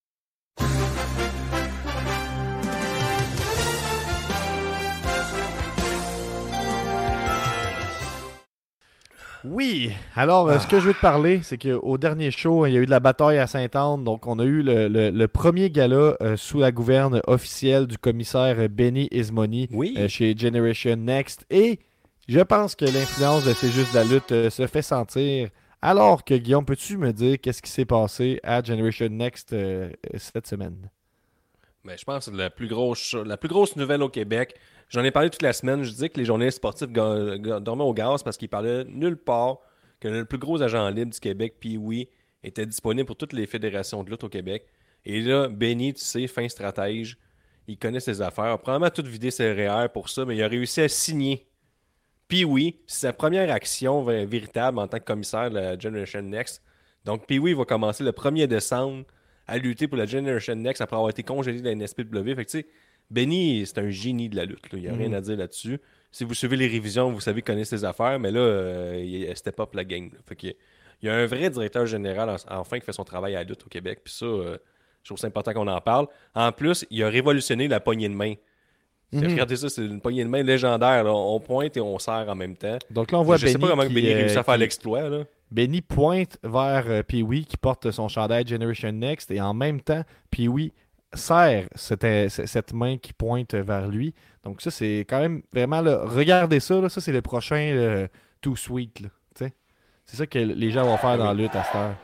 Oui, 9.44 9.90
alors 10.14 10.48
euh, 10.48 10.60
ce 10.60 10.68
que 10.68 10.78
je 10.78 10.86
veux 10.86 10.94
te 10.94 11.00
parler, 11.00 11.40
c'est 11.42 11.58
qu'au 11.58 11.98
dernier 11.98 12.30
show, 12.30 12.64
il 12.64 12.74
y 12.74 12.76
a 12.78 12.80
eu 12.80 12.86
de 12.86 12.90
la 12.92 13.00
bataille 13.00 13.38
à 13.38 13.48
Sainte-Anne. 13.48 14.04
Donc, 14.04 14.28
on 14.28 14.38
a 14.38 14.44
eu 14.44 14.62
le, 14.62 14.86
le- 14.86 15.10
le 15.10 15.28
premier 15.28 15.68
gala 15.68 16.16
euh, 16.22 16.36
sous 16.36 16.60
la 16.60 16.70
gouverne 16.70 17.20
officielle 17.26 17.88
du 17.88 17.98
commissaire 17.98 18.68
Benny 18.70 19.08
Ismoni 19.10 19.68
Oui. 19.72 19.94
euh, 19.98 20.06
chez 20.06 20.36
Generation 20.38 20.94
Next. 20.94 21.44
Et 21.50 21.80
je 22.28 22.38
pense 22.38 22.76
que 22.76 22.84
l'influence 22.84 23.44
de 23.44 23.52
C'est 23.52 23.70
juste 23.72 23.92
la 23.94 24.04
lutte 24.04 24.28
se 24.50 24.66
fait 24.68 24.82
sentir. 24.82 25.48
Alors 25.82 26.24
que 26.24 26.34
Guillaume, 26.34 26.64
peux-tu 26.64 26.96
me 26.96 27.12
dire 27.12 27.40
qu'est-ce 27.40 27.60
qui 27.60 27.70
s'est 27.70 27.84
passé 27.84 28.38
à 28.44 28.62
Generation 28.62 29.08
Next 29.08 29.52
euh, 29.52 29.90
cette 30.16 30.46
semaine? 30.46 30.88
Mais 31.82 31.98
je 31.98 32.04
pense 32.04 32.30
que 32.30 32.36
la 32.36 32.50
plus 32.50 32.68
grosse, 32.68 33.14
la 33.14 33.36
plus 33.36 33.48
grosse 33.48 33.74
nouvelle 33.74 34.02
au 34.02 34.08
Québec, 34.08 34.54
j'en 34.88 35.02
ai 35.02 35.10
parlé 35.10 35.28
toute 35.28 35.42
la 35.42 35.52
semaine, 35.52 35.82
je 35.82 35.90
disais 35.90 36.08
que 36.08 36.18
les 36.18 36.24
journalistes 36.24 36.58
sportifs 36.58 36.88
dormaient 36.88 37.84
au 37.84 37.92
gaz 37.92 38.22
parce 38.22 38.36
qu'ils 38.36 38.48
parlaient 38.48 38.84
nulle 38.84 39.16
part 39.16 39.58
que 39.98 40.06
le 40.06 40.24
plus 40.24 40.38
gros 40.38 40.62
agent 40.62 40.88
libre 40.90 41.12
du 41.12 41.18
Québec, 41.18 41.56
puis 41.58 42.08
était 42.44 42.66
disponible 42.66 43.06
pour 43.06 43.16
toutes 43.16 43.32
les 43.32 43.46
fédérations 43.46 44.04
de 44.04 44.10
lutte 44.10 44.22
au 44.22 44.28
Québec. 44.28 44.66
Et 45.04 45.20
là, 45.20 45.48
Benny, 45.48 45.94
tu 45.94 46.00
sais, 46.00 46.28
fin 46.28 46.48
stratège, 46.48 47.18
il 47.66 47.76
connaît 47.76 48.00
ses 48.00 48.20
affaires, 48.20 48.58
probablement 48.58 48.90
tout 48.90 49.02
vidé 49.04 49.30
ses 49.32 49.52
REER 49.52 49.88
pour 49.92 50.08
ça, 50.08 50.24
mais 50.24 50.36
il 50.36 50.42
a 50.42 50.48
réussi 50.48 50.80
à 50.80 50.88
signer. 50.88 51.48
Oui, 52.46 52.76
c'est 52.86 53.06
sa 53.06 53.12
première 53.12 53.50
action 53.52 54.04
vé- 54.04 54.24
véritable 54.26 54.78
en 54.78 54.88
tant 54.88 54.98
que 54.98 55.04
commissaire 55.04 55.50
de 55.50 55.54
la 55.56 55.78
Generation 55.78 56.22
Next. 56.22 56.62
Donc, 57.04 57.24
oui, 57.28 57.52
va 57.54 57.64
commencer 57.64 58.04
le 58.04 58.12
1er 58.12 58.46
décembre 58.46 59.04
à 59.46 59.58
lutter 59.58 59.88
pour 59.88 59.98
la 59.98 60.06
Generation 60.06 60.54
Next 60.54 60.80
après 60.80 60.96
avoir 60.96 61.10
été 61.10 61.22
congédié 61.22 61.60
de 61.60 61.66
la 61.66 61.72
NSPW. 61.72 62.34
Fait 62.34 62.44
que 62.44 62.50
tu 62.50 62.58
sais, 62.60 62.66
Benny, 63.10 63.64
c'est 63.66 63.78
un 63.78 63.90
génie 63.90 64.28
de 64.28 64.36
la 64.36 64.44
lutte. 64.44 64.72
là. 64.72 64.78
Il 64.78 64.82
n'y 64.82 64.88
a 64.88 64.92
Mhm. 64.92 64.98
rien 64.98 65.12
à 65.12 65.20
dire 65.20 65.36
là-dessus. 65.36 65.78
Si 66.10 66.24
vous 66.24 66.34
suivez 66.34 66.56
les 66.56 66.68
révisions, 66.68 67.10
vous 67.10 67.20
savez 67.20 67.42
qu'il 67.42 67.52
connaît 67.52 67.64
ses 67.64 67.84
affaires, 67.84 68.18
mais 68.18 68.30
là, 68.30 68.40
euh, 68.40 69.02
il 69.04 69.36
step 69.36 69.58
up 69.60 69.74
la 69.74 69.84
gang. 69.84 70.10
là. 70.12 70.18
Fait 70.26 70.36
que, 70.36 70.46
il 70.46 71.06
y 71.06 71.08
a 71.08 71.14
un 71.14 71.26
vrai 71.26 71.50
directeur 71.50 71.84
général 71.86 72.30
en- 72.30 72.36
enfin 72.60 72.78
qui 72.78 72.86
fait 72.86 72.92
son 72.92 73.04
travail 73.04 73.34
à 73.34 73.38
la 73.38 73.44
lutte 73.44 73.64
au 73.66 73.68
Québec. 73.68 74.00
Puis 74.04 74.14
ça, 74.14 74.24
euh, 74.26 74.56
je 75.02 75.08
trouve 75.08 75.18
ça 75.18 75.26
important 75.26 75.52
qu'on 75.52 75.66
en 75.68 75.80
parle. 75.80 76.06
En 76.34 76.52
plus, 76.52 76.86
il 76.90 77.02
a 77.02 77.08
révolutionné 77.08 77.66
la 77.68 77.80
poignée 77.80 78.08
de 78.08 78.14
main. 78.14 78.34
C'est- 79.12 79.26
Regardez 79.26 79.56
ça, 79.56 79.68
c'est 79.68 79.84
une 79.84 80.00
poignée 80.00 80.24
de 80.24 80.28
main 80.28 80.42
légendaire. 80.42 81.04
là. 81.04 81.12
On 81.12 81.38
pointe 81.38 81.76
et 81.76 81.80
on 81.80 81.98
serre 81.98 82.26
en 82.28 82.34
même 82.34 82.56
temps. 82.56 82.78
Donc 82.90 83.12
là, 83.12 83.18
on 83.18 83.22
voit 83.22 83.36
je 83.36 83.46
sais 83.46 83.52
Benny 83.54 83.62
pas 83.64 83.70
comment 83.70 83.86
qui, 83.86 83.94
Benny 83.94 84.10
euh, 84.12 84.16
réussit 84.16 84.38
à 84.38 84.42
faire 84.42 84.54
qui- 84.54 84.60
l'exploit. 84.60 85.02
Benny 85.50 85.80
pointe 85.82 86.38
vers 86.42 86.84
euh, 86.88 87.02
Pee-Wee 87.02 87.44
qui 87.44 87.56
porte 87.58 87.90
son 87.90 88.08
chandail 88.08 88.46
Generation 88.46 88.90
Next 88.92 89.30
et 89.30 89.40
en 89.40 89.52
même 89.52 89.80
temps, 89.82 90.02
Pee-Wee 90.30 90.72
serre 91.12 91.68
cette, 91.74 92.04
euh, 92.04 92.28
cette 92.30 92.72
main 92.72 92.96
qui 92.96 93.12
pointe 93.12 93.54
vers 93.54 93.86
lui. 93.86 94.14
Donc 94.44 94.62
ça, 94.62 94.70
c'est 94.70 95.00
quand 95.08 95.20
même 95.20 95.42
vraiment... 95.52 95.82
Là, 95.82 96.00
regardez 96.04 96.58
ça, 96.58 96.80
là, 96.80 96.88
ça 96.88 97.00
c'est 97.02 97.12
le 97.12 97.20
prochain 97.22 98.06
Too 98.40 98.56
Sweet. 98.56 99.02
sais. 99.36 99.52
C'est 100.06 100.16
ça 100.16 100.26
que 100.26 100.38
les 100.38 100.70
gens 100.70 100.84
vont 100.84 100.96
faire 100.96 101.18
dans 101.18 101.26
la 101.26 101.34
lutte 101.34 101.54
à 101.54 101.62
cette 101.64 101.74
heure. 101.76 101.94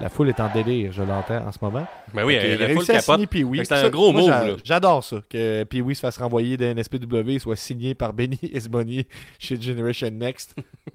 La 0.00 0.08
foule 0.08 0.28
est 0.28 0.38
en 0.40 0.48
délire, 0.52 0.92
je 0.92 1.02
l'entends 1.02 1.44
en 1.46 1.50
ce 1.52 1.58
moment. 1.60 1.86
Ben 2.14 2.24
oui, 2.24 2.36
la 2.36 2.68
foule 2.68 2.84
à 2.84 3.00
capote. 3.00 3.30
signer 3.30 3.64
c'est 3.64 3.72
un 3.74 3.90
gros 3.90 4.12
moi, 4.12 4.30
là. 4.44 4.56
J'adore 4.62 5.02
ça, 5.02 5.16
que 5.28 5.64
Pee-Wee 5.64 5.94
se 5.96 6.00
fasse 6.00 6.18
renvoyer 6.18 6.56
d'un 6.56 6.80
SPW 6.80 7.30
et 7.30 7.38
soit 7.40 7.56
signé 7.56 7.94
par 7.94 8.12
Benny 8.12 8.38
Esbonnier 8.52 9.08
chez 9.38 9.60
Generation 9.60 10.10
Next. 10.10 10.54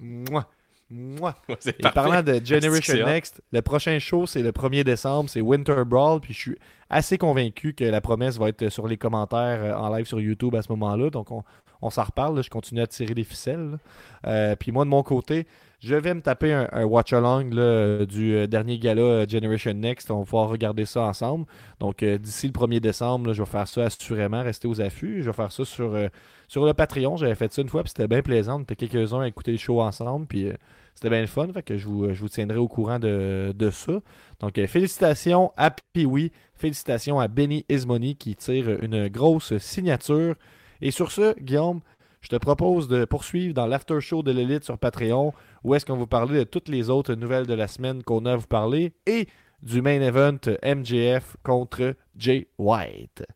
Ouais, 0.90 1.30
c'est 1.60 1.70
Et 1.70 1.82
parfait. 1.82 1.94
parlant 1.94 2.22
de 2.22 2.40
Generation. 2.44 3.06
Next, 3.06 3.42
le 3.52 3.62
prochain 3.62 3.98
show, 3.98 4.26
c'est 4.26 4.42
le 4.42 4.52
1er 4.52 4.84
décembre, 4.84 5.30
c'est 5.30 5.40
Winter 5.40 5.82
Brawl. 5.86 6.20
Puis 6.20 6.34
je 6.34 6.38
suis 6.38 6.56
assez 6.90 7.16
convaincu 7.18 7.72
que 7.72 7.84
la 7.84 8.00
promesse 8.02 8.36
va 8.38 8.50
être 8.50 8.68
sur 8.68 8.86
les 8.86 8.98
commentaires 8.98 9.60
euh, 9.64 9.74
en 9.74 9.92
live 9.96 10.06
sur 10.06 10.20
YouTube 10.20 10.54
à 10.54 10.62
ce 10.62 10.70
moment-là. 10.72 11.08
Donc 11.10 11.30
on, 11.32 11.42
on 11.80 11.88
s'en 11.90 12.04
reparle. 12.04 12.36
là. 12.36 12.42
Je 12.42 12.50
continue 12.50 12.82
à 12.82 12.86
tirer 12.86 13.14
les 13.14 13.24
ficelles. 13.24 13.78
Euh, 14.26 14.54
puis 14.56 14.72
moi, 14.72 14.84
de 14.84 14.90
mon 14.90 15.02
côté, 15.02 15.46
je 15.84 15.94
vais 15.94 16.14
me 16.14 16.22
taper 16.22 16.52
un, 16.52 16.84
watch-along 16.84 17.50
du 17.50 18.34
euh, 18.34 18.46
dernier 18.46 18.78
gala 18.78 19.02
euh, 19.02 19.26
Generation 19.28 19.74
Next. 19.74 20.10
On 20.10 20.20
va 20.20 20.24
pouvoir 20.24 20.48
regarder 20.48 20.86
ça 20.86 21.02
ensemble. 21.02 21.44
Donc 21.78 22.02
euh, 22.02 22.16
d'ici 22.16 22.46
le 22.46 22.52
1er 22.52 22.80
décembre, 22.80 23.34
je 23.34 23.42
vais 23.42 23.48
faire 23.48 23.68
ça 23.68 23.84
assurément. 23.84 24.42
Restez 24.42 24.66
aux 24.66 24.80
affûts. 24.80 25.22
Je 25.22 25.26
vais 25.26 25.36
faire 25.36 25.52
ça 25.52 25.64
sur, 25.66 25.92
le 25.92 26.72
Patreon. 26.72 27.16
J'avais 27.16 27.34
fait 27.34 27.52
ça 27.52 27.60
une 27.60 27.68
fois, 27.68 27.82
puis 27.82 27.90
c'était 27.90 28.08
bien 28.08 28.22
plaisant. 28.22 28.60
On 28.60 28.64
quelques-uns 28.64 29.20
à 29.20 29.28
écouter 29.28 29.52
le 29.52 29.58
show 29.58 29.82
ensemble. 29.82 30.26
Puis. 30.26 30.48
c'était 30.94 31.10
bien 31.10 31.20
le 31.20 31.26
fun, 31.26 31.48
fait 31.52 31.62
que 31.62 31.76
je 31.76 31.86
vous, 31.86 32.28
tiendrai 32.28 32.58
au 32.58 32.68
courant 32.68 32.98
de, 32.98 33.52
de 33.54 33.70
ça. 33.70 33.92
Donc, 34.40 34.54
félicitations 34.66 35.52
à 35.56 35.70
Pee-Wee, 35.92 36.32
félicitations 36.54 37.20
à 37.20 37.28
Benny 37.28 37.66
Ismoney 37.68 38.14
qui 38.14 38.36
tire 38.36 38.70
une 38.82 39.08
grosse 39.08 39.58
signature. 39.58 40.34
Et 40.80 40.90
sur 40.90 41.12
ce, 41.12 41.38
Guillaume, 41.40 41.80
je 42.24 42.30
te 42.30 42.36
propose 42.36 42.88
de 42.88 43.04
poursuivre 43.04 43.52
dans 43.52 43.66
l'after 43.66 44.00
show 44.00 44.22
de 44.22 44.32
l'élite 44.32 44.64
sur 44.64 44.78
Patreon, 44.78 45.34
où 45.62 45.74
est-ce 45.74 45.84
qu'on 45.84 45.98
va 45.98 46.06
parler 46.06 46.38
de 46.38 46.44
toutes 46.44 46.68
les 46.68 46.88
autres 46.88 47.12
nouvelles 47.12 47.46
de 47.46 47.52
la 47.52 47.68
semaine 47.68 48.02
qu'on 48.02 48.24
a 48.24 48.32
à 48.32 48.36
vous 48.36 48.46
parler 48.46 48.94
et 49.04 49.28
du 49.60 49.82
main 49.82 50.00
event 50.00 50.38
MJF 50.64 51.36
contre 51.42 51.94
Jay 52.16 52.48
White. 52.56 53.26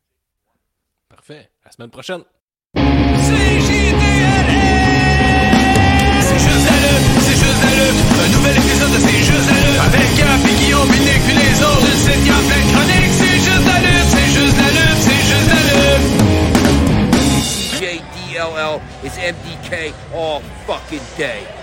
Parfait. 1.06 1.50
À 1.62 1.66
la 1.66 1.72
semaine 1.72 1.90
prochaine. 1.90 2.22
Un 2.74 2.82
nouvel 8.32 8.56
épisode 8.56 8.90
de 8.90 8.96
C'est 8.96 9.18
juste 9.18 9.50
la 9.50 9.60
lutte. 9.68 9.80
Avec 9.84 10.16
Gap 10.16 10.40
et 10.48 10.54
Guillaume, 10.64 10.88
Binic 10.88 11.20
puis 11.26 11.36
les 11.36 11.62
autres. 11.62 12.97
Is 19.02 19.12
MDK 19.16 19.92
all 20.14 20.40
fucking 20.66 21.02
day. 21.16 21.57